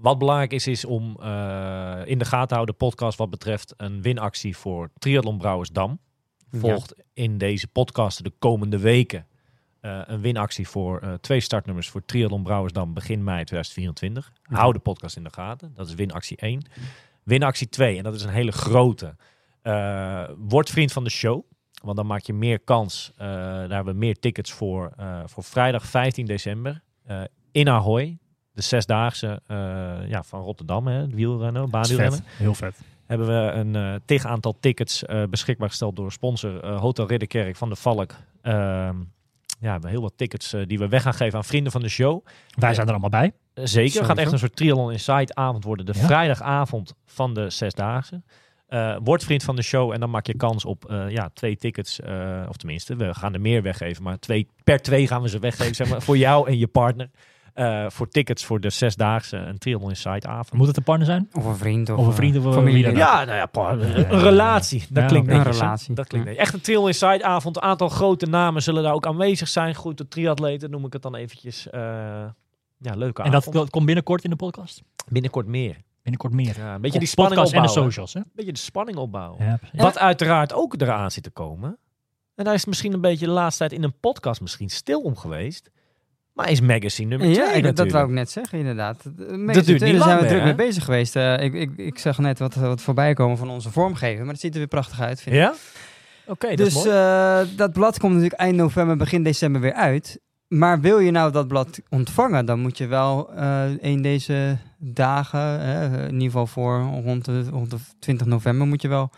wat 0.00 0.18
belangrijk 0.18 0.52
is, 0.52 0.66
is 0.66 0.84
om 0.84 1.16
eh, 1.20 2.00
in 2.04 2.18
de 2.18 2.24
gaten 2.24 2.48
te 2.48 2.54
houden, 2.54 2.76
podcast 2.76 3.18
wat 3.18 3.30
betreft 3.30 3.74
een 3.76 4.02
winactie 4.02 4.56
voor 4.56 4.90
Triathlon 4.98 5.38
Brouwersdam. 5.38 5.98
Volgt 6.50 6.94
in 7.12 7.38
deze 7.38 7.66
podcast 7.68 8.24
de 8.24 8.32
komende 8.38 8.78
weken 8.78 9.26
eh, 9.80 10.00
een 10.04 10.20
winactie 10.20 10.68
voor 10.68 10.98
eh, 11.00 11.12
twee 11.12 11.40
startnummers 11.40 11.88
voor 11.88 12.04
Triathlon 12.04 12.42
Brouwersdam 12.42 12.94
begin 12.94 13.24
mei 13.24 13.44
2024. 13.44 14.32
Hou 14.42 14.72
de 14.72 14.78
podcast 14.78 15.16
in 15.16 15.24
de 15.24 15.30
gaten. 15.32 15.72
Dat 15.74 15.88
is 15.88 15.94
winactie 15.94 16.36
1. 16.36 16.62
Winactie 17.22 17.68
2, 17.68 17.96
en 17.96 18.02
dat 18.02 18.14
is 18.14 18.22
een 18.22 18.30
hele 18.30 18.52
grote. 18.52 19.16
eh, 19.62 20.24
word 20.38 20.70
vriend 20.70 20.92
van 20.92 21.04
de 21.04 21.10
show. 21.10 21.44
Want 21.84 21.96
dan 21.96 22.06
maak 22.06 22.20
je 22.22 22.32
meer 22.32 22.58
kans. 22.60 23.12
eh, 23.16 23.26
daar 23.26 23.68
hebben 23.70 23.92
we 23.92 23.98
meer 23.98 24.18
tickets 24.18 24.52
voor. 24.52 24.92
eh, 24.96 25.20
voor 25.26 25.42
vrijdag 25.44 25.84
15 25.86 26.26
december. 26.26 26.82
eh, 27.04 27.22
in 27.52 27.68
Ahoy. 27.68 28.18
De 28.52 28.62
zesdaagse 28.62 29.40
ja, 30.08 30.22
van 30.22 30.40
Rotterdam. 30.42 30.86
Hè, 30.86 31.00
het 31.00 31.14
wielrennen, 31.14 31.70
baanwielrennen. 31.70 32.24
Heel 32.26 32.54
vet. 32.54 32.78
hebben 33.06 33.26
we 33.26 33.50
een 33.52 33.76
eh 33.76 33.94
tig 34.04 34.24
aantal 34.26 34.56
tickets 34.60 35.04
eh, 35.04 35.22
beschikbaar 35.30 35.68
gesteld 35.68 35.96
door 35.96 36.12
sponsor 36.12 36.66
Hotel 36.66 37.06
Ridderkerk 37.06 37.56
van 37.56 37.68
de 37.68 37.76
Valk. 37.76 38.14
Ehm, 38.42 38.54
ja, 38.56 38.94
we 39.60 39.68
hebben 39.68 39.90
heel 39.90 40.00
wat 40.00 40.12
tickets 40.16 40.54
die 40.66 40.78
we 40.78 40.88
weg 40.88 41.02
gaan 41.02 41.14
geven 41.14 41.38
aan 41.38 41.44
vrienden 41.44 41.72
van 41.72 41.80
de 41.80 41.88
show. 41.88 42.26
Wij 42.54 42.74
zijn 42.74 42.86
er 42.86 42.92
allemaal 42.92 43.10
bij. 43.20 43.32
Zeker, 43.54 43.98
het 43.98 44.06
gaat 44.06 44.18
echt 44.18 44.32
een 44.32 44.38
soort 44.38 44.56
Triathlon 44.56 44.92
Insight 44.92 45.34
avond 45.34 45.64
worden. 45.64 45.86
De 45.86 45.92
Ja. 45.96 46.04
vrijdagavond 46.04 46.94
van 47.06 47.34
de 47.34 47.50
Zesdaagse. 47.50 48.22
Eh 48.66 48.96
word 49.04 49.24
vriend 49.24 49.42
van 49.42 49.56
de 49.56 49.62
show 49.62 49.92
en 49.92 50.00
dan 50.00 50.10
maak 50.10 50.26
je 50.26 50.36
kans 50.36 50.64
op 50.64 50.84
eh, 50.90 51.10
ja, 51.10 51.30
twee 51.34 51.56
tickets. 51.56 52.00
eh, 52.00 52.42
of 52.48 52.56
tenminste, 52.56 52.96
we 52.96 53.14
gaan 53.14 53.34
er 53.34 53.40
meer 53.40 53.62
weggeven. 53.62 54.02
Maar 54.02 54.18
twee, 54.18 54.46
per 54.64 54.82
twee 54.82 55.06
gaan 55.06 55.22
we 55.22 55.28
ze 55.28 55.38
weggeven 55.38 55.74
zeg 55.74 55.88
maar, 55.88 56.02
voor 56.02 56.16
jou 56.16 56.48
en 56.48 56.58
je 56.58 56.66
partner. 56.66 57.10
Eh, 57.54 57.86
voor 57.88 58.08
tickets 58.08 58.44
voor 58.44 58.60
de 58.60 58.70
Zesdaagse 58.70 59.36
een 59.36 59.58
Triathlon 59.58 59.88
Insight 59.88 60.26
avond. 60.26 60.52
Moet 60.52 60.66
het 60.66 60.76
een 60.76 60.82
partner 60.82 61.06
zijn? 61.06 61.28
Of 61.32 61.44
een 61.44 61.56
vriend. 61.56 61.90
Of, 61.90 61.98
Of 61.98 62.06
een 62.06 62.12
vriend 62.12 62.36
of 62.36 62.44
een 62.44 62.52
familie. 62.52 62.82
dan 62.84 62.96
Ja, 62.96 63.24
nou 63.24 63.36
ja, 63.36 63.72
een 64.12 64.20
relatie. 64.20 64.84
Dat 64.90 65.02
Ja, 65.02 65.08
klinkt 65.08 65.26
netjes. 65.28 65.46
Een 65.46 65.52
relatie. 65.60 65.94
Dat 65.94 66.06
klinkt 66.06 66.28
Ja. 66.28 66.34
Echt 66.36 66.54
een 66.54 66.60
Trail 66.60 66.86
Inside 66.86 67.24
avond. 67.24 67.56
Een 67.56 67.62
aantal 67.62 67.88
grote 67.88 68.26
namen 68.26 68.62
zullen 68.62 68.82
daar 68.82 68.92
ook 68.92 69.06
aanwezig 69.06 69.48
zijn. 69.48 69.74
Goed, 69.74 69.98
de 69.98 70.08
triatleten 70.08 70.70
noem 70.70 70.84
ik 70.84 70.92
het 70.92 71.02
dan 71.02 71.14
eventjes. 71.14 71.70
eh, 71.70 71.80
ja, 72.78 72.94
leuke 72.94 73.22
En 73.22 73.30
dat, 73.30 73.40
avond. 73.40 73.54
dat 73.54 73.70
komt 73.70 73.86
binnenkort 73.86 74.24
in 74.24 74.30
de 74.30 74.36
podcast? 74.36 74.82
Binnenkort 75.08 75.46
meer. 75.46 75.76
Binnenkort 76.04 76.32
meer. 76.32 76.54
Ja, 76.58 76.74
een 76.74 76.80
beetje 76.80 76.94
Op 76.94 77.00
die 77.02 77.08
spanning 77.08 77.34
podcast 77.40 77.54
en 77.54 77.62
de 77.62 77.66
opbouwen. 77.68 77.92
socials, 77.92 78.12
hè? 78.14 78.20
Een 78.20 78.32
beetje 78.34 78.52
de 78.52 78.58
spanning 78.58 78.98
opbouwen. 78.98 79.44
Ja. 79.44 79.58
Wat 79.72 79.98
uiteraard 79.98 80.52
ook 80.52 80.80
eraan 80.80 81.10
zit 81.10 81.22
te 81.22 81.30
komen. 81.30 81.76
En 82.34 82.44
daar 82.44 82.54
is 82.54 82.64
misschien 82.64 82.92
een 82.92 83.00
beetje 83.00 83.26
de 83.26 83.32
laatste 83.32 83.58
tijd 83.58 83.72
in 83.80 83.82
een 83.86 83.98
podcast 84.00 84.40
misschien 84.40 84.68
stil 84.68 85.00
om 85.00 85.16
geweest. 85.16 85.70
Maar 86.32 86.50
is 86.50 86.60
magazine 86.60 87.08
nummer 87.08 87.28
Ja, 87.28 87.48
2 87.48 87.62
ik- 87.62 87.76
dat 87.76 87.90
wou 87.90 88.04
ik 88.06 88.10
net 88.12 88.30
zeggen, 88.30 88.58
inderdaad. 88.58 89.02
Dat 89.04 89.14
duurt 89.14 89.66
niet 89.66 89.80
Daar 89.80 89.90
lang 89.92 90.02
zijn 90.02 90.14
we 90.16 90.20
meer, 90.20 90.28
druk 90.30 90.40
hè? 90.40 90.44
mee 90.44 90.54
bezig 90.54 90.84
geweest. 90.84 91.16
Eh, 91.16 91.42
ik, 91.42 91.54
ik, 91.54 91.70
ik 91.76 91.98
zag 91.98 92.18
net 92.18 92.38
wat, 92.38 92.54
wat 92.54 92.80
voorbij 92.80 93.14
komen 93.14 93.36
van 93.36 93.50
onze 93.50 93.70
vormgever, 93.70 94.24
maar 94.24 94.32
het 94.32 94.40
ziet 94.42 94.52
er 94.52 94.58
weer 94.58 94.68
prachtig 94.68 95.00
uit. 95.00 95.20
Vind 95.22 95.34
ik. 95.36 95.40
Ja? 95.42 95.54
Oké, 96.26 96.48
dat 96.48 96.56
dus 96.56 96.66
is 96.66 96.74
mooi. 96.74 96.88
eh, 96.90 97.40
dat 97.56 97.72
blad 97.72 97.98
komt 97.98 98.12
natuurlijk 98.12 98.40
eind 98.40 98.56
november, 98.56 98.96
begin 98.96 99.22
december 99.22 99.60
weer 99.60 99.72
uit. 99.72 100.20
Maar 100.48 100.80
wil 100.80 100.98
je 100.98 101.10
nou 101.10 101.32
dat 101.32 101.48
blad 101.48 101.80
ontvangen, 101.88 102.46
dan 102.46 102.60
moet 102.60 102.78
je 102.78 102.86
wel 102.86 103.32
eh 103.34 103.64
een 103.80 104.02
deze 104.02 104.58
dagen, 104.92 105.60
eh, 105.60 105.92
in 105.92 106.12
ieder 106.12 106.30
geval 106.30 106.46
voor 106.46 106.80
rond 106.80 107.24
de, 107.24 107.48
rond 107.50 107.70
de 107.70 107.76
20 107.98 108.26
november, 108.26 108.66
moet 108.66 108.82
je 108.82 108.88
wel 108.88 109.10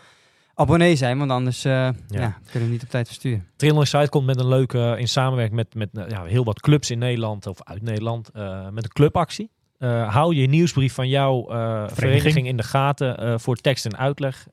abonnee 0.57 0.95
zijn. 0.95 1.17
Want 1.17 1.31
anders 1.31 1.65
eh, 1.65 1.89
ja. 2.07 2.37
kunnen 2.51 2.67
we 2.67 2.73
niet 2.73 2.83
op 2.83 2.89
tijd 2.89 3.07
versturen. 3.07 3.47
Triathlon 3.55 3.83
Insight 3.83 4.09
komt 4.09 4.25
met 4.25 4.39
een 4.39 4.47
leuke, 4.47 4.95
in 4.99 5.07
samenwerking 5.07 5.55
met, 5.55 5.75
met 5.75 5.89
eh, 6.05 6.09
ja, 6.09 6.23
heel 6.23 6.43
wat 6.43 6.61
clubs 6.61 6.91
in 6.91 6.99
Nederland, 6.99 7.47
of 7.47 7.63
uit 7.63 7.81
Nederland, 7.81 8.29
eh, 8.29 8.69
met 8.69 8.83
een 8.83 8.89
clubactie. 8.89 9.49
Eh, 9.77 10.13
hou 10.13 10.35
je 10.35 10.47
nieuwsbrief 10.47 10.93
van 10.93 11.07
jouw 11.07 11.49
eh, 11.49 11.83
vereniging. 11.87 12.47
in 12.47 12.57
de 12.57 12.63
gaten 12.63 13.39
voor 13.39 13.55
tekst 13.55 13.85
en 13.85 13.97
uitleg. 13.97 14.47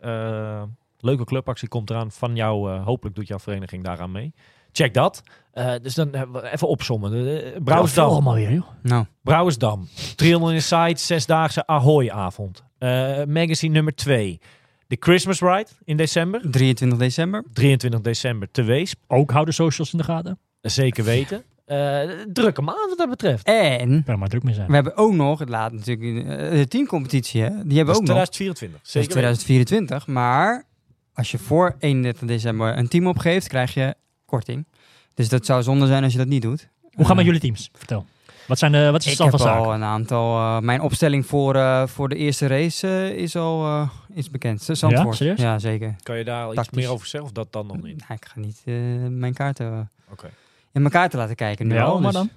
Leuke 0.99 1.25
clubactie 1.25 1.69
komt 1.69 1.91
eraan 1.91 2.11
van 2.11 2.35
jou. 2.37 2.79
hopelijk 2.79 3.17
doet 3.17 3.29
jouw 3.29 3.39
vereniging 3.39 3.85
daaraan 3.85 4.13
mee. 4.13 4.35
Check 4.77 4.95
dat. 4.95 5.23
Eh, 5.53 5.73
dus 5.83 5.95
dan 5.95 6.15
hebben 6.15 6.43
we 6.43 6.51
even 6.53 6.69
opzommen. 6.69 7.13
Uh, 7.13 7.25
Brouwersdam. 7.25 7.65
Brouwersdam. 7.65 8.09
allemaal 8.09 8.35
weer, 8.35 8.53
joh. 8.53 8.67
Nou, 8.83 9.05
Brouwersdam. 9.23 9.89
Triathlon 10.17 10.53
Inside, 10.53 10.99
zesdaagse 10.99 11.67
Ahoy-avond. 11.67 12.63
Eh, 12.79 12.89
magazine 13.25 13.73
nummer 13.73 13.95
2. 13.95 14.41
De 14.87 14.97
Christmas 15.01 15.41
Ride 15.41 15.67
in 15.85 15.97
december. 15.97 16.41
23 16.51 16.99
december. 16.99 17.45
23 17.53 18.01
december 18.01 18.51
te 18.51 18.63
Weesp. 18.63 18.99
Ook 19.07 19.31
houden 19.31 19.55
socials 19.55 19.93
in 19.93 19.99
de 19.99 20.05
gaten. 20.05 20.39
Zeker 20.61 21.05
weten. 21.05 21.43
Eh, 21.65 22.01
drukke 22.33 22.63
maand 22.63 22.89
wat 22.89 22.99
dat 22.99 23.09
betreft. 23.09 23.47
En 23.47 24.03
Kan 24.05 24.19
maar 24.19 24.29
druk 24.29 24.43
mee 24.43 24.55
zijn. 24.55 24.67
we 24.69 24.75
hebben 24.75 24.97
ook 24.97 25.13
nog, 25.13 25.39
het 25.39 25.49
laat 25.49 25.73
natuurlijk, 25.73 26.27
eh, 26.27 26.51
de 26.51 26.69
teamcompetitie, 26.69 27.43
hè? 27.43 27.49
die 27.49 27.77
hebben 27.77 27.95
we 27.95 28.01
ook 28.01 28.07
nog. 28.07 28.27
2024. 28.29 28.79
Dat 28.79 28.87
is 28.87 28.93
Zeker 28.93 29.15
weten. 29.17 29.39
2024. 29.39 30.07
Maar 30.07 30.65
als 31.15 31.31
je 31.31 31.39
voor 31.39 31.77
31 31.79 32.29
december 32.29 32.79
een 32.79 32.89
team 32.89 33.07
opgeeft, 33.07 33.49
krijg 33.49 33.75
je 33.75 33.95
korting. 34.35 34.67
Dus 35.15 35.29
dat 35.29 35.47
zou 35.47 35.63
zonde 35.63 35.87
zijn 35.87 36.03
als 36.05 36.13
je 36.13 36.19
dat 36.19 36.27
niet 36.27 36.43
doet. 36.43 36.69
Hoe 36.83 36.91
gaan 37.05 37.11
Eh, 37.11 37.17
met 37.17 37.25
jullie 37.25 37.41
teams? 37.41 37.71
Vertel. 37.73 38.07
Wat, 38.47 38.59
zijn 38.59 38.73
de, 38.73 38.91
wat 38.91 38.99
is 38.99 39.05
de 39.05 39.09
Ik 39.11 39.15
stand 39.17 39.31
heb 39.31 39.41
van 39.41 39.49
zaken? 39.51 39.67
al 39.67 39.75
een 39.75 39.83
aantal. 39.83 40.37
eh, 40.39 40.59
mijn 40.61 40.81
opstelling 40.81 41.27
voor, 41.27 41.55
eh, 41.57 41.87
voor 41.87 42.09
de 42.09 42.15
eerste 42.17 42.47
race 42.47 42.87
eh, 42.89 43.11
is 43.11 43.37
al 43.37 43.65
eh, 43.65 43.89
is 44.13 44.31
bekend. 44.31 44.63
Zandvoort. 44.63 45.17
serieus? 45.17 45.41
Ja, 45.41 45.59
zeker. 45.59 45.97
Kan 46.03 46.19
je 46.19 46.25
daar 46.25 46.47
iets 46.47 46.55
Tactisch. 46.55 46.77
meer 46.83 46.91
over 46.91 47.07
zeggen 47.07 47.29
of 47.29 47.35
dat 47.35 47.53
dan 47.53 47.67
nog 47.67 47.77
niet? 47.83 47.99
Nou, 48.09 48.13
ik 48.15 48.25
ga 48.25 48.41
niet 48.41 48.63
eh, 48.65 48.75
mijn 49.09 49.35
kaarten 49.35 49.67
eh, 49.73 50.13
Oké. 50.13 50.27
in 50.73 50.81
mijn 50.81 50.93
kaarten 50.93 51.19
laten 51.19 51.37
kijken. 51.37 51.67
Nu 51.67 51.75
Ja, 51.75 51.83
al, 51.85 52.01
maar 52.01 52.13
dus- 52.13 52.21
dan? 52.21 52.31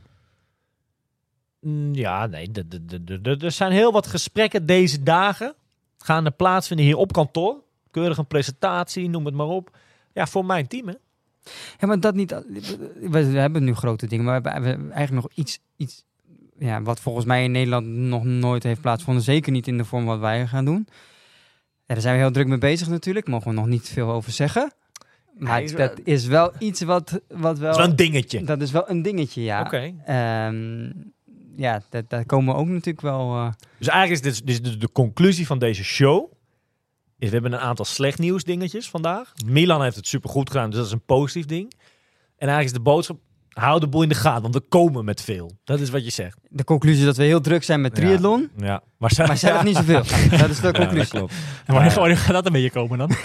Mm, 1.61 1.93
Ja, 1.93 2.25
nee. 2.25 2.51
de- 2.51 2.67
de- 2.67 2.85
de- 2.85 3.03
de- 3.03 3.21
de- 3.21 3.37
Er 3.45 3.51
zijn 3.51 3.71
heel 3.71 3.91
wat 3.91 4.07
gesprekken 4.07 4.65
deze 4.65 5.03
dagen. 5.03 5.53
Gaan 5.97 6.25
er 6.25 6.31
plaatsvinden 6.31 6.85
hier 6.85 6.97
op 6.97 7.13
kantoor. 7.13 7.55
Keurig 7.91 8.17
een 8.17 8.27
presentatie, 8.27 9.09
noem 9.09 9.25
het 9.25 9.33
maar 9.35 9.47
op. 9.47 9.77
Ja, 10.13 10.27
voor 10.27 10.45
mijn 10.45 10.67
team, 10.67 10.87
hè? 10.87 10.93
Ja, 11.79 11.87
maar 11.87 11.99
dat 11.99 12.15
niet. 12.15 12.31
We, 12.31 13.31
we 13.31 13.39
hebben 13.39 13.63
nu 13.63 13.73
grote 13.73 14.07
dingen, 14.07 14.25
maar 14.25 14.41
we 14.41 14.49
hebben, 14.49 14.91
eigenlijk 14.91 15.11
nog 15.23 15.31
iets, 15.35 15.59
iets 15.77 16.03
ja, 16.59 16.81
wat 16.81 16.99
volgens 16.99 17.25
mij 17.25 17.43
in 17.43 17.51
Nederland 17.51 17.87
nog 17.87 18.23
nooit 18.23 18.63
heeft 18.63 18.81
plaatsgevonden. 18.81 19.23
Zeker 19.23 19.51
niet 19.51 19.67
in 19.67 19.77
de 19.77 19.85
vorm 19.85 20.05
wat 20.05 20.19
wij 20.19 20.47
gaan 20.47 20.65
doen. 20.65 20.87
Ja, 21.85 21.93
daar 21.93 22.01
zijn 22.01 22.15
we 22.15 22.21
heel 22.21 22.31
druk 22.31 22.47
mee 22.47 22.57
bezig 22.57 22.87
natuurlijk. 22.87 23.27
Mogen 23.27 23.47
we 23.49 23.53
nog 23.53 23.67
niet 23.67 23.89
veel 23.89 24.11
over 24.11 24.31
zeggen. 24.31 24.71
Maar 25.37 25.71
dat 25.71 25.99
is 26.03 26.25
wel 26.25 26.51
iets 26.59 26.81
wat, 26.81 27.21
wat 27.27 27.57
wel... 27.57 27.59
Dat 27.59 27.69
is 27.69 27.77
wel 27.77 27.85
een 27.89 27.95
dingetje. 27.95 28.43
Dat 28.43 28.61
is 28.61 28.71
wel 28.71 28.89
een 28.89 29.01
dingetje, 29.01 29.43
ja. 29.43 29.61
Oké. 29.61 29.93
Ehm, 30.05 30.91
ja, 31.55 31.81
daar 32.07 32.25
komen 32.25 32.53
we 32.53 32.59
ook 32.59 32.67
natuurlijk 32.67 33.01
wel... 33.01 33.35
eh, 33.35 33.49
Dus 33.77 33.87
eigenlijk 33.87 34.25
is 34.25 34.35
dit, 34.35 34.47
dit 34.47 34.65
is 34.65 34.71
de, 34.71 34.77
de 34.77 34.91
conclusie 34.91 35.45
van 35.45 35.59
deze 35.59 35.83
show. 35.83 36.31
Is 37.19 37.27
we 37.27 37.33
hebben 37.33 37.53
een 37.53 37.59
aantal 37.59 37.85
slecht 37.85 38.19
nieuws 38.19 38.43
dingetjes 38.43 38.89
vandaag. 38.89 39.31
Milan 39.45 39.83
heeft 39.83 39.95
het 39.95 40.07
supergoed 40.07 40.49
gedaan, 40.49 40.69
dus 40.69 40.77
dat 40.77 40.85
is 40.87 40.91
een 40.93 41.05
positief 41.05 41.45
ding. 41.45 41.71
En 42.37 42.47
eigenlijk 42.47 42.65
is 42.65 42.73
de 42.73 42.79
boodschap, 42.79 43.17
hou 43.49 43.79
de 43.79 43.87
boel 43.87 44.01
in 44.01 44.09
de 44.09 44.15
gaten, 44.15 44.41
want 44.41 44.53
we 44.53 44.59
komen 44.61 45.05
met 45.05 45.21
veel. 45.21 45.57
Dat 45.63 45.79
is 45.79 45.89
wat 45.89 46.03
je 46.03 46.11
zegt. 46.11 46.37
de 46.49 46.63
conclusie 46.63 47.05
dat 47.05 47.17
we 47.17 47.23
heel 47.23 47.41
druk 47.41 47.63
zijn 47.63 47.81
met 47.81 47.95
triathlon, 47.95 48.49
Ja, 48.57 48.81
maar, 48.97 49.11
ze- 49.11 49.23
maar 49.23 49.37
zelf 49.37 49.63
niet 49.63 49.75
zoveel. 49.75 50.03
dat 50.39 50.49
is 50.49 50.59
de 50.59 50.67
Ja, 50.67 50.71
conclusie. 50.73 51.09
klopt. 51.17 51.33
En 51.65 51.73
wanneer, 51.73 51.93
wanneer 51.93 52.17
gaat 52.17 52.33
dat 52.33 52.45
een 52.45 52.51
beetje 52.51 52.71
komen 52.71 52.97
dan? 52.97 53.11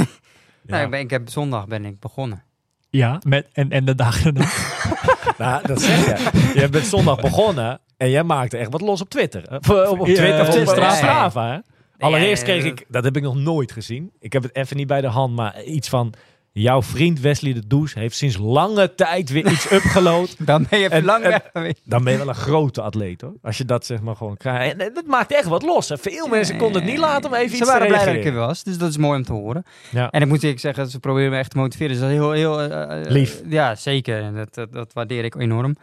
Nou, 0.67 0.85
ik, 0.85 0.91
ben, 0.91 1.01
ik 1.01 1.11
heb 1.11 1.29
zondag 1.29 1.67
ben 1.67 1.85
ik 1.85 1.99
begonnen. 2.01 2.43
ja, 2.91 3.21
met, 3.27 3.47
en, 3.53 3.71
en 3.71 3.85
de 3.85 3.95
dagen 3.95 4.35
dan? 4.35 4.47
Nou, 5.39 5.67
dat 5.67 5.81
zeg 5.83 6.07
je. 6.33 6.61
Je 6.61 6.69
bent 6.69 6.85
zondag 6.87 7.21
begonnen 7.21 7.81
en 7.97 8.11
jij 8.11 8.23
maakte 8.25 8.57
echt 8.57 8.71
wat 8.73 8.81
los 8.81 9.01
op 9.01 9.09
Twitter. 9.11 9.59
Of, 9.59 9.69
eh, 9.71 9.91
op, 9.91 10.01
op 10.01 10.07
Ja, 10.07 10.15
Twitter, 10.15 10.41
of 10.41 10.69
op 10.69 10.77
ja. 10.77 10.95
Strava. 10.95 11.63
Allereerst 12.03 12.43
kreeg 12.43 12.63
eh, 12.63 12.69
ik, 12.69 12.85
dat 12.89 13.05
heb 13.05 13.17
ik 13.17 13.23
nog 13.23 13.37
nooit 13.37 13.73
gezien. 13.73 14.11
Ik 14.21 14.33
heb 14.33 14.43
het 14.43 14.57
even 14.57 14.77
niet 14.77 14.87
bij 14.87 15.01
de 15.01 15.07
hand, 15.07 15.35
maar 15.37 15.63
iets 15.63 15.89
van... 15.89 16.15
Jouw 16.55 16.83
vriend 16.83 17.21
Wesley 17.21 17.53
de 17.53 17.67
Does 17.67 17.95
heeft 17.95 18.17
sinds 18.17 18.37
lange 18.37 18.95
tijd 18.95 19.31
weer 19.31 19.47
iets 19.51 19.71
upgeload. 19.73 20.35
Dan 20.39 20.67
ben 20.71 20.79
je 20.79 20.89
En- 20.89 21.05
lang 21.05 21.25
en- 21.25 21.31
weg 21.31 21.49
geweest. 21.53 21.81
Dan 21.85 22.05
ben 22.05 22.13
je 22.13 22.19
wel 22.19 22.29
een 22.29 22.35
grote 22.35 22.83
atleet 22.83 23.21
hoor. 23.21 23.35
Als 23.43 23.59
je 23.59 23.65
dat 23.65 23.87
zeg 23.87 24.01
maar 24.01 24.17
gewoon 24.17 24.37
krijgt. 24.37 24.77
En 24.77 24.95
dat 24.95 25.07
maakt 25.07 25.33
echt 25.33 25.45
wat 25.45 25.63
los. 25.63 25.89
Hè. 25.89 25.99
Veel 25.99 26.29
mensen 26.29 26.57
konden 26.57 26.83
het 26.83 26.91
niet 26.91 27.01
laten 27.01 27.31
om 27.31 27.37
even 27.37 27.51
Ze 27.51 27.57
iets 27.57 27.67
waren 27.67 27.87
te 27.87 27.93
blij 27.93 28.05
dat 28.05 28.15
ik 28.15 28.25
er 28.25 28.33
was, 28.33 28.63
dus 28.63 28.79
dat 28.79 28.89
is 28.89 28.97
mooi 28.97 29.19
om 29.19 29.25
te 29.25 29.33
horen. 29.33 29.65
Ja. 29.91 30.11
En 30.11 30.23
ik 30.23 30.29
moet 30.29 30.41
zeggen, 30.57 30.91
ze 30.91 31.01
proberen 31.01 31.31
me 31.31 31.37
echt 31.37 31.51
te 31.51 31.57
motiveren. 31.57 31.91
Dus 31.93 32.01
dat 32.01 32.09
is 32.11 32.15
heel, 32.17 32.33
heel 32.33 32.61
eh, 32.61 33.01
eh, 33.01 33.11
Lief. 33.11 33.43
Ja, 33.49 33.75
zeker. 33.75 34.47
Dat, 34.51 34.73
dat 34.73 34.93
waardeer 34.93 35.25
ik 35.25 35.35
enorm. 35.35 35.77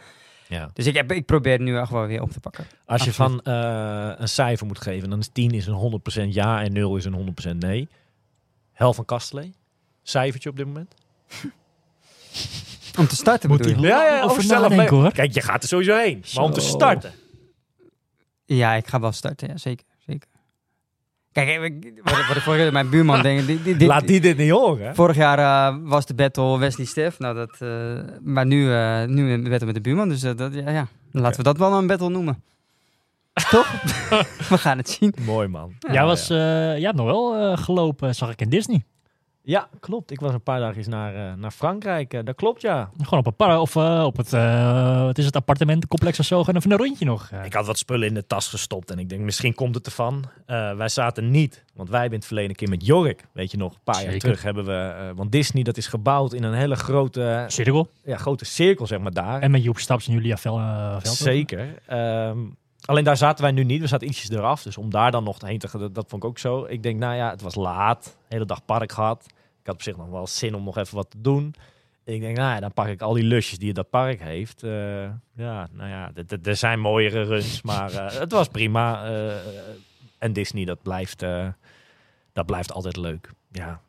Ja. 0.49 0.69
Dus 0.73 0.85
ik, 0.85 0.95
heb, 0.95 1.11
ik 1.11 1.25
probeer 1.25 1.51
het 1.51 1.61
nu 1.61 1.77
echt 1.77 1.91
wel 1.91 2.05
weer 2.05 2.21
op 2.21 2.31
te 2.31 2.39
pakken. 2.39 2.65
Als 2.85 3.03
je 3.03 3.09
Absoluut. 3.09 3.41
van 3.43 3.53
eh, 3.53 4.13
een 4.17 4.27
cijfer 4.29 4.67
moet 4.67 4.81
geven, 4.81 5.09
dan 5.09 5.19
is 5.19 5.29
10 5.33 5.51
is 5.51 5.67
een 5.67 6.01
100% 6.27 6.27
ja 6.29 6.61
en 6.63 6.73
0 6.73 6.95
is 6.95 7.05
een 7.05 7.35
100% 7.53 7.55
nee. 7.57 7.87
Hel 8.71 8.93
van 8.93 9.05
Kastelee. 9.05 9.53
Cijfertje 10.03 10.49
op 10.49 10.55
dit 10.55 10.65
moment. 10.65 10.93
Om 12.97 13.07
te 13.07 13.15
starten 13.15 13.49
Moet 13.49 13.57
bedoel 13.57 13.73
je? 13.73 13.79
hij- 13.79 13.89
Ja, 13.89 14.15
ja, 14.15 14.39
zelf 14.41 14.89
hoor. 14.89 15.11
Kijk, 15.11 15.33
je 15.33 15.41
gaat 15.41 15.61
er 15.63 15.67
sowieso 15.69 15.97
heen. 15.97 16.23
Maar 16.35 16.43
om 16.43 16.51
te 16.51 16.59
starten. 16.61 17.13
Ja, 18.45 18.73
ik 18.73 18.87
ga 18.87 18.99
wel 18.99 19.11
starten. 19.11 19.47
Ja, 19.47 19.57
zeker. 19.57 19.85
Kijk, 21.31 21.61
ik- 21.63 22.01
wat, 22.03 22.27
wat 22.27 22.35
ik 22.35 22.41
vorige 22.41 22.61
keer 22.63 22.71
mijn 22.71 22.89
buurman 22.89 23.21
denk. 23.21 23.47
Dit, 23.47 23.63
dit, 23.63 23.79
dit- 23.79 23.87
Laat 23.87 24.07
die 24.07 24.19
dit 24.21 24.37
niet 24.37 24.51
horen. 24.51 24.95
Vorig 24.95 25.15
jaar 25.15 25.39
eh, 25.39 25.77
was 25.83 26.05
de 26.05 26.13
battle 26.13 26.59
Wesley 26.59 26.85
Stef. 26.85 27.19
Nou, 27.19 27.35
dat, 27.35 27.55
eh, 27.59 27.69
maar 28.21 28.45
nu, 28.45 28.73
eh, 28.73 29.03
nu 29.05 29.31
een 29.31 29.43
battle 29.43 29.65
met 29.65 29.75
de 29.75 29.81
buurman. 29.81 30.09
Dus 30.09 30.19
dat, 30.21 30.53
ja, 30.53 30.69
ja. 30.69 30.87
laten 31.11 31.37
we 31.37 31.43
dat 31.43 31.57
wel 31.57 31.73
een 31.73 31.87
battle 31.87 32.09
noemen. 32.09 32.43
Toch? 33.49 33.71
we 34.49 34.57
gaan 34.57 34.77
het 34.77 34.89
zien. 34.89 35.13
Mooi 35.25 35.47
man. 35.47 35.73
jij, 35.91 36.03
was, 36.05 36.29
eh, 36.29 36.37
jij 36.37 36.79
hebt 36.81 36.95
nog 36.95 37.05
wel 37.05 37.35
eh, 37.35 37.57
gelopen, 37.57 38.15
zag 38.15 38.31
ik 38.31 38.41
in 38.41 38.49
Disney. 38.49 38.83
Ja, 39.41 39.67
klopt. 39.79 40.11
Ik 40.11 40.19
was 40.19 40.33
een 40.33 40.41
paar 40.41 40.59
dagjes 40.59 40.87
naar, 40.87 41.15
eh, 41.15 41.33
naar 41.37 41.51
Frankrijk. 41.51 42.13
Eh, 42.13 42.23
dat 42.23 42.35
klopt, 42.35 42.61
ja. 42.61 42.89
Gewoon 43.01 43.19
op 43.19 43.25
een 43.25 43.35
par 43.35 43.59
of 43.59 43.75
eh, 43.75 44.03
op 44.05 44.17
het, 44.17 44.33
eh, 44.33 45.03
wat 45.03 45.17
is 45.17 45.25
het 45.25 45.35
appartementencomplex 45.35 46.19
of 46.19 46.25
zo. 46.25 46.43
Gaan 46.43 46.55
even 46.55 46.71
een 46.71 46.77
rondje 46.77 47.05
nog. 47.05 47.29
Ik 47.43 47.53
had 47.53 47.65
wat 47.65 47.77
spullen 47.77 48.07
in 48.07 48.13
de 48.13 48.27
tas 48.27 48.47
gestopt 48.47 48.91
en 48.91 48.99
ik 48.99 49.09
denk, 49.09 49.21
misschien 49.21 49.55
komt 49.55 49.75
het 49.75 49.85
ervan. 49.85 50.23
Eh, 50.45 50.75
wij 50.75 50.89
zaten 50.89 51.31
niet, 51.31 51.63
want 51.73 51.89
wij 51.89 51.99
hebben 51.99 52.13
in 52.13 52.19
het 52.19 52.25
verleden 52.27 52.49
een 52.49 52.55
keer 52.55 52.69
met 52.69 52.85
Jorik, 52.85 53.25
weet 53.31 53.51
je 53.51 53.57
nog, 53.57 53.73
een 53.73 53.79
paar 53.83 54.03
jaar 54.03 54.17
terug 54.17 54.43
hebben 54.43 54.65
we, 54.65 54.71
eh, 54.73 55.09
want 55.15 55.31
Disney 55.31 55.63
dat 55.63 55.77
is 55.77 55.87
gebouwd 55.87 56.33
in 56.33 56.43
een 56.43 56.53
hele 56.53 56.75
grote, 56.75 57.45
Cirkel. 57.47 57.89
ja, 58.03 58.17
grote 58.17 58.45
cirkel, 58.45 58.87
zeg 58.87 58.99
maar 58.99 59.11
daar. 59.13 59.41
En 59.41 59.51
met 59.51 59.63
Joep 59.63 59.79
Staps 59.79 60.07
en 60.07 60.13
Julia 60.13 60.37
Vel, 60.37 60.57
Veld. 60.99 61.07
Zeker. 61.07 61.67
Ehm, 61.85 62.37
alleen 62.89 63.03
daar 63.03 63.17
zaten 63.17 63.43
wij 63.43 63.51
nu 63.51 63.63
niet. 63.63 63.81
We 63.81 63.87
zaten 63.87 64.07
ietsjes 64.07 64.29
eraf. 64.29 64.63
Dus 64.63 64.77
om 64.77 64.89
daar 64.89 65.11
dan 65.11 65.23
nog 65.23 65.41
heen 65.41 65.59
te 65.59 65.67
gaan, 65.67 65.79
dat, 65.79 65.95
dat 65.95 66.05
vond 66.09 66.23
ik 66.23 66.29
ook 66.29 66.39
zo. 66.39 66.65
Ik 66.65 66.83
denk, 66.83 66.99
nou 66.99 67.15
ja, 67.15 67.29
het 67.29 67.41
was 67.41 67.55
laat. 67.55 68.17
Hele 68.27 68.45
dag 68.45 68.65
park 68.65 68.91
gehad. 68.91 69.25
Ik 69.59 69.65
had 69.65 69.75
op 69.75 69.81
zich 69.81 69.97
nog 69.97 70.09
wel 70.09 70.27
zin 70.27 70.55
om 70.55 70.63
nog 70.63 70.77
even 70.77 70.95
wat 70.95 71.09
te 71.09 71.21
doen. 71.21 71.55
Ik 72.03 72.21
denk, 72.21 72.37
nou 72.37 72.53
ja, 72.53 72.59
dan 72.59 72.73
pak 72.73 72.87
ik 72.87 73.01
al 73.01 73.13
die 73.13 73.23
lusjes 73.23 73.57
die 73.57 73.73
dat 73.73 73.89
park 73.89 74.21
heeft. 74.21 74.63
Eh, 74.63 75.03
ja, 75.33 75.67
nou 75.71 75.89
ja, 75.89 76.11
er 76.43 76.55
zijn 76.55 76.79
mooiere 76.79 77.23
runs, 77.23 77.61
maar 77.61 77.93
eh, 77.93 78.19
het 78.19 78.31
was 78.31 78.47
prima. 78.47 79.05
Eh, 79.05 79.35
en 80.17 80.33
Disney, 80.33 80.65
dat 80.65 80.81
blijft, 80.81 81.21
eh, 81.21 81.47
dat 82.33 82.45
blijft 82.45 82.71
altijd 82.71 82.97
leuk. 82.97 83.31
Ja. 83.51 83.81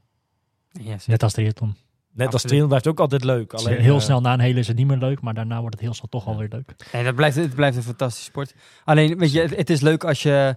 Yes. 0.71 1.07
Net 1.07 1.23
als 1.23 1.33
triathlon. 1.33 1.77
Net 2.13 2.33
als 2.33 2.43
trainen 2.43 2.69
blijft 2.69 2.87
ook 2.87 3.01
altijd 3.01 3.25
leuk. 3.25 3.53
Alleen, 3.53 3.81
heel 3.81 3.95
eh, 3.95 4.01
snel 4.01 4.21
na 4.21 4.33
een 4.33 4.41
hele 4.41 4.59
is 4.59 4.69
het 4.69 4.77
niet 4.77 4.87
meer 4.87 4.97
leuk, 4.97 5.21
maar 5.21 5.35
daarna 5.35 5.61
wordt 5.61 5.75
het 5.75 5.85
heel 5.85 5.95
snel 5.95 6.09
toch 6.09 6.27
alweer 6.27 6.49
leuk. 6.51 6.75
Nee, 6.93 7.05
dat 7.05 7.15
blijft, 7.15 7.37
het 7.37 7.55
blijft 7.55 7.77
een 7.77 7.83
fantastische 7.83 8.25
sport. 8.25 8.55
Alleen, 8.85 9.19
weet 9.19 9.33
je, 9.33 9.41
het, 9.41 9.57
het 9.57 9.71
is 9.71 9.81
leuk 9.81 10.05
als 10.05 10.23
je, 10.23 10.57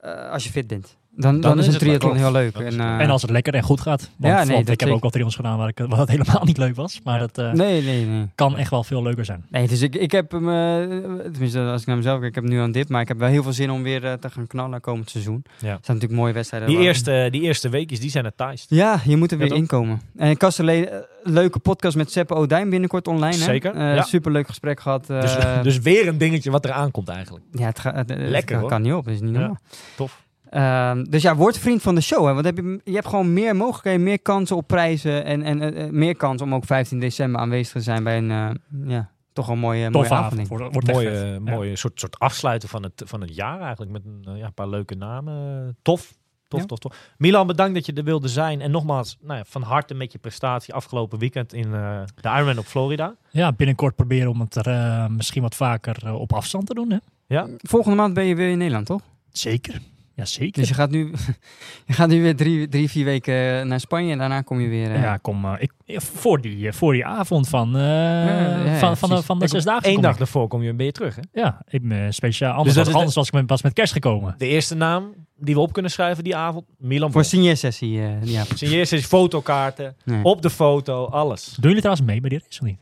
eh, 0.00 0.30
als 0.30 0.44
je 0.44 0.50
fit 0.50 0.66
bent. 0.66 0.96
Dan, 1.16 1.40
dan, 1.40 1.52
is 1.52 1.58
is 1.58 1.66
een 1.66 1.72
het 1.72 1.82
leuk. 1.82 1.98
triathlon 2.00 2.16
heel 2.16 2.32
leuk. 2.32 2.52
Dat 2.54 2.62
En, 2.62 2.70
leuk. 2.76 2.80
eh, 2.80 3.00
en 3.00 3.10
als 3.10 3.22
het 3.22 3.30
lekker 3.30 3.54
en 3.54 3.62
goed 3.62 3.80
gaat. 3.80 4.00
Want, 4.16 4.32
Ja, 4.34 4.44
nee, 4.44 4.54
want 4.54 4.66
dat 4.66 4.74
ik 4.74 4.80
heb 4.80 4.88
ook 4.88 5.02
al 5.02 5.10
triathlons 5.10 5.36
gedaan 5.36 5.58
waar, 5.58 5.68
ik, 5.68 5.78
waar 5.88 5.98
het 5.98 6.08
helemaal 6.16 6.44
niet 6.44 6.56
leuk 6.58 6.74
was. 6.76 7.00
Maar 7.04 7.14
Ja. 7.14 7.20
dat 7.20 7.38
eh, 7.38 7.52
nee, 7.52 7.82
nee, 7.82 8.06
nee. 8.06 8.26
kan 8.34 8.56
echt 8.56 8.70
wel 8.70 8.84
veel 8.84 9.02
leuker 9.02 9.24
zijn. 9.24 9.44
Nee, 9.50 9.68
dus 9.68 9.80
ik, 9.82 9.94
ik 9.94 10.10
heb 10.12 10.30
hem, 10.30 10.48
eh, 10.48 10.98
tenminste 11.30 11.60
als 11.60 11.80
ik 11.80 11.86
naar 11.86 11.96
mezelf 11.96 12.16
kijk, 12.20 12.28
ik 12.36 12.42
heb 12.42 12.50
nu 12.52 12.58
aan 12.60 12.72
dit, 12.72 12.88
maar 12.88 13.00
ik 13.00 13.08
heb 13.08 13.18
wel 13.18 13.28
heel 13.28 13.42
veel 13.42 13.52
zin 13.52 13.70
om 13.70 13.82
weer 13.82 14.00
te 14.00 14.30
gaan 14.30 14.46
knallen 14.46 14.80
komend 14.80 15.10
seizoen. 15.10 15.42
Ja. 15.44 15.52
Er 15.52 15.60
zijn 15.66 15.80
natuurlijk 15.86 16.12
mooie 16.20 16.32
wedstrijden. 16.32 16.68
Die 16.68 16.78
eerste, 16.78 17.28
die 17.30 17.40
eerste 17.42 17.68
weekjes, 17.68 18.00
die 18.00 18.10
zijn 18.10 18.24
het 18.24 18.36
taaist. 18.36 18.66
Ja, 18.70 19.00
je 19.04 19.16
moet 19.16 19.32
er 19.32 19.38
weer 19.38 19.52
inkomen. 19.54 20.00
En 20.16 20.36
Kastelee, 20.36 20.88
eh, 20.88 20.98
leuke 21.22 21.58
podcast 21.58 21.96
met 21.96 22.12
Seppe 22.12 22.34
Odijn 22.34 22.70
binnenkort 22.70 23.08
online. 23.08 23.36
Hè? 23.36 23.42
Zeker, 23.44 23.74
Eh, 23.74 23.94
ja. 23.94 24.02
Superleuk 24.02 24.46
gesprek 24.46 24.80
gehad. 24.80 25.10
eh, 25.10 25.20
Dus, 25.20 25.36
dus 25.62 25.78
weer 25.78 26.08
een 26.08 26.18
dingetje 26.18 26.50
wat 26.50 26.64
eraan 26.64 26.90
komt 26.90 27.08
eigenlijk. 27.08 27.44
ja, 27.52 27.66
het, 27.66 27.78
gaat- 27.78 27.94
het- 27.94 28.08
het 28.08 28.18
Lekker, 28.18 28.50
kan, 28.52 28.60
hoor. 28.60 28.68
kan 28.68 28.82
niet 28.82 28.92
op, 28.92 29.04
dat 29.04 29.14
is 29.14 29.20
niet 29.20 29.32
normaal. 29.32 29.58
Tof. 29.96 30.22
Ehm, 30.54 31.04
dus 31.04 31.22
ja, 31.22 31.36
word 31.36 31.58
vriend 31.58 31.82
van 31.82 31.94
de 31.94 32.00
show. 32.00 32.26
Hè? 32.26 32.32
Want 32.32 32.44
heb 32.44 32.56
je, 32.56 32.80
je 32.84 32.94
hebt 32.94 33.06
gewoon 33.06 33.32
meer 33.32 33.56
mogelijkheden, 33.56 34.02
meer 34.02 34.20
kansen 34.20 34.56
op 34.56 34.66
prijzen. 34.66 35.24
En, 35.24 35.42
en 35.42 35.60
eh, 35.60 35.84
eh, 35.84 35.90
meer 35.90 36.16
kans 36.16 36.42
om 36.42 36.54
ook 36.54 36.64
15 36.64 37.00
december 37.00 37.40
aanwezig 37.40 37.72
te 37.72 37.80
zijn 37.80 38.04
bij 38.04 38.18
een 38.18 38.30
eh, 38.30 38.50
ja, 38.86 39.10
toch 39.32 39.46
wel 39.46 39.56
mooie, 39.56 39.90
mooie 39.90 40.04
avond. 40.04 40.20
avond. 40.20 40.36
denk 40.36 40.50
ik. 40.50 40.58
Wordt, 40.58 40.72
wordt 40.74 40.88
echt 40.88 40.96
mooie. 40.98 41.38
Ja. 41.44 41.54
mooie 41.54 41.76
soort, 41.76 42.00
soort 42.00 42.18
afsluiten 42.18 42.68
van 42.68 42.82
het, 42.82 43.02
van 43.04 43.20
het 43.20 43.34
jaar 43.34 43.60
eigenlijk. 43.60 43.92
Met 43.92 44.02
een, 44.04 44.36
ja, 44.36 44.46
een 44.46 44.54
paar 44.54 44.68
leuke 44.68 44.94
namen. 44.94 45.76
Tof. 45.82 46.14
Tof, 46.48 46.60
Ja. 46.60 46.66
tof, 46.66 46.78
tof. 46.78 47.12
Milan, 47.18 47.46
bedankt 47.46 47.74
dat 47.74 47.86
je 47.86 47.92
er 47.92 48.04
wilde 48.04 48.28
zijn. 48.28 48.60
En 48.60 48.70
nogmaals, 48.70 49.16
nou 49.20 49.38
ja, 49.38 49.44
van 49.46 49.62
harte 49.62 49.94
met 49.94 50.12
je 50.12 50.18
prestatie 50.18 50.74
afgelopen 50.74 51.18
weekend 51.18 51.52
in 51.52 51.74
eh, 51.74 52.02
de 52.20 52.28
Ironman 52.28 52.58
op 52.58 52.64
Florida. 52.64 53.14
Ja, 53.30 53.52
binnenkort 53.52 53.94
proberen 53.96 54.30
om 54.30 54.40
het 54.40 54.54
er 54.54 54.66
eh, 54.66 55.06
misschien 55.08 55.42
wat 55.42 55.54
vaker 55.54 56.14
op 56.14 56.32
afstand 56.32 56.66
te 56.66 56.74
doen. 56.74 56.90
Hè? 56.90 56.98
Ja, 57.26 57.48
Volgende 57.56 57.96
maand 57.96 58.14
ben 58.14 58.24
je 58.24 58.34
weer 58.34 58.50
in 58.50 58.58
Nederland, 58.58 58.86
toch? 58.86 59.00
Zeker. 59.32 59.80
Ja, 60.16 60.24
zeker. 60.24 60.60
Dus 60.60 60.68
je 60.68 60.74
gaat 60.74 60.90
nu, 60.90 61.12
je 61.86 61.92
gaat 61.92 62.08
nu 62.08 62.22
weer 62.22 62.36
drie, 62.36 62.68
drie, 62.68 62.90
vier 62.90 63.04
weken 63.04 63.68
naar 63.68 63.80
Spanje 63.80 64.12
en 64.12 64.18
daarna 64.18 64.40
kom 64.40 64.60
je 64.60 64.68
weer... 64.68 64.90
eh, 64.94 65.02
ja, 65.02 65.16
kom, 65.16 65.44
eh, 65.44 65.52
ik, 65.58 65.72
eh, 65.86 65.98
voor, 65.98 66.40
die, 66.40 66.66
eh, 66.66 66.72
voor 66.72 66.92
die 66.92 67.06
avond 67.06 67.48
van, 67.48 67.76
eh, 67.76 67.82
ja, 67.82 68.76
van, 68.78 68.96
van, 68.96 69.08
de, 69.08 69.22
van 69.22 69.38
de 69.38 69.48
zes 69.48 69.64
dagen. 69.64 69.90
Eén 69.90 70.00
dag 70.00 70.18
ervoor 70.18 70.48
kom 70.48 70.62
je 70.62 70.74
weer 70.74 70.92
terug, 70.92 71.16
hè? 71.16 71.22
Ja, 71.40 71.62
ik 71.68 71.88
ben 71.88 72.14
speciaal. 72.14 72.50
Dus 72.50 72.58
Anders, 72.76 72.86
was, 72.86 72.94
anders 72.96 73.14
was 73.14 73.26
ik 73.26 73.32
met, 73.32 73.46
pas 73.46 73.62
met 73.62 73.72
kerst 73.72 73.92
gekomen. 73.92 74.34
De 74.38 74.46
eerste 74.46 74.74
naam 74.74 75.14
die 75.36 75.54
we 75.54 75.60
op 75.60 75.72
kunnen 75.72 75.90
schrijven 75.90 76.24
die 76.24 76.36
avond, 76.36 76.64
Milan 76.78 77.12
Voor 77.12 77.24
signeersessie, 77.24 78.00
eh 78.00 78.22
ja. 78.24 78.44
Signeer 78.54 78.92
is 78.92 79.04
fotokaarten, 79.06 79.96
Nee. 80.04 80.22
op 80.24 80.42
de 80.42 80.50
foto, 80.50 81.04
alles. 81.04 81.44
Doen 81.44 81.54
jullie 81.70 81.80
trouwens 81.80 82.06
mee 82.06 82.20
bij 82.20 82.28
die 82.30 82.38
race 82.38 82.60
of 82.60 82.66
niet? 82.66 82.78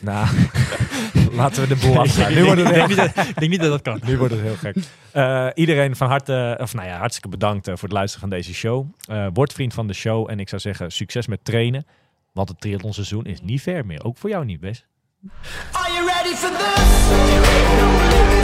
Nou, 0.00 0.26
laten 1.40 1.62
we 1.62 1.68
de 1.68 1.76
boel 1.76 1.98
afsluiten. 2.04 2.42
Nu 2.42 2.44
wordt 2.44 2.60
het 2.60 2.70
ik, 2.70 2.74
heel 2.74 2.86
denk 2.86 3.00
niet 3.00 3.14
dat, 3.16 3.28
ik 3.28 3.38
denk 3.38 3.50
niet 3.50 3.60
dat 3.60 3.70
dat 3.70 3.82
kan. 3.82 4.00
Nu 4.08 4.18
wordt 4.18 4.34
het 4.34 4.42
heel 4.42 4.56
gek. 4.56 4.76
Eh, 5.10 5.48
iedereen 5.54 5.96
van 5.96 6.08
harte, 6.08 6.58
of 6.60 6.74
nou 6.74 6.88
ja, 6.88 6.98
hartstikke 6.98 7.28
bedankt 7.28 7.68
eh, 7.68 7.74
voor 7.74 7.88
het 7.88 7.92
luisteren 7.92 8.28
van 8.28 8.38
deze 8.38 8.54
show. 8.54 8.86
Eh, 9.08 9.26
word 9.32 9.52
vriend 9.52 9.74
van 9.74 9.86
de 9.86 9.94
show 9.94 10.30
en 10.30 10.40
ik 10.40 10.48
zou 10.48 10.60
zeggen 10.60 10.92
succes 10.92 11.26
met 11.26 11.44
trainen. 11.44 11.86
Want 12.32 12.48
het 12.48 12.60
triathlonseizoen 12.60 13.24
is 13.24 13.40
niet 13.40 13.62
ver 13.62 13.86
meer. 13.86 14.04
Ook 14.04 14.18
voor 14.18 14.30
jou 14.30 14.44
niet, 14.44 14.60
Wes. 14.60 14.86
Are 15.72 15.92
you 15.92 16.06
ready 16.06 16.34
for 16.34 16.50
this? 16.50 18.43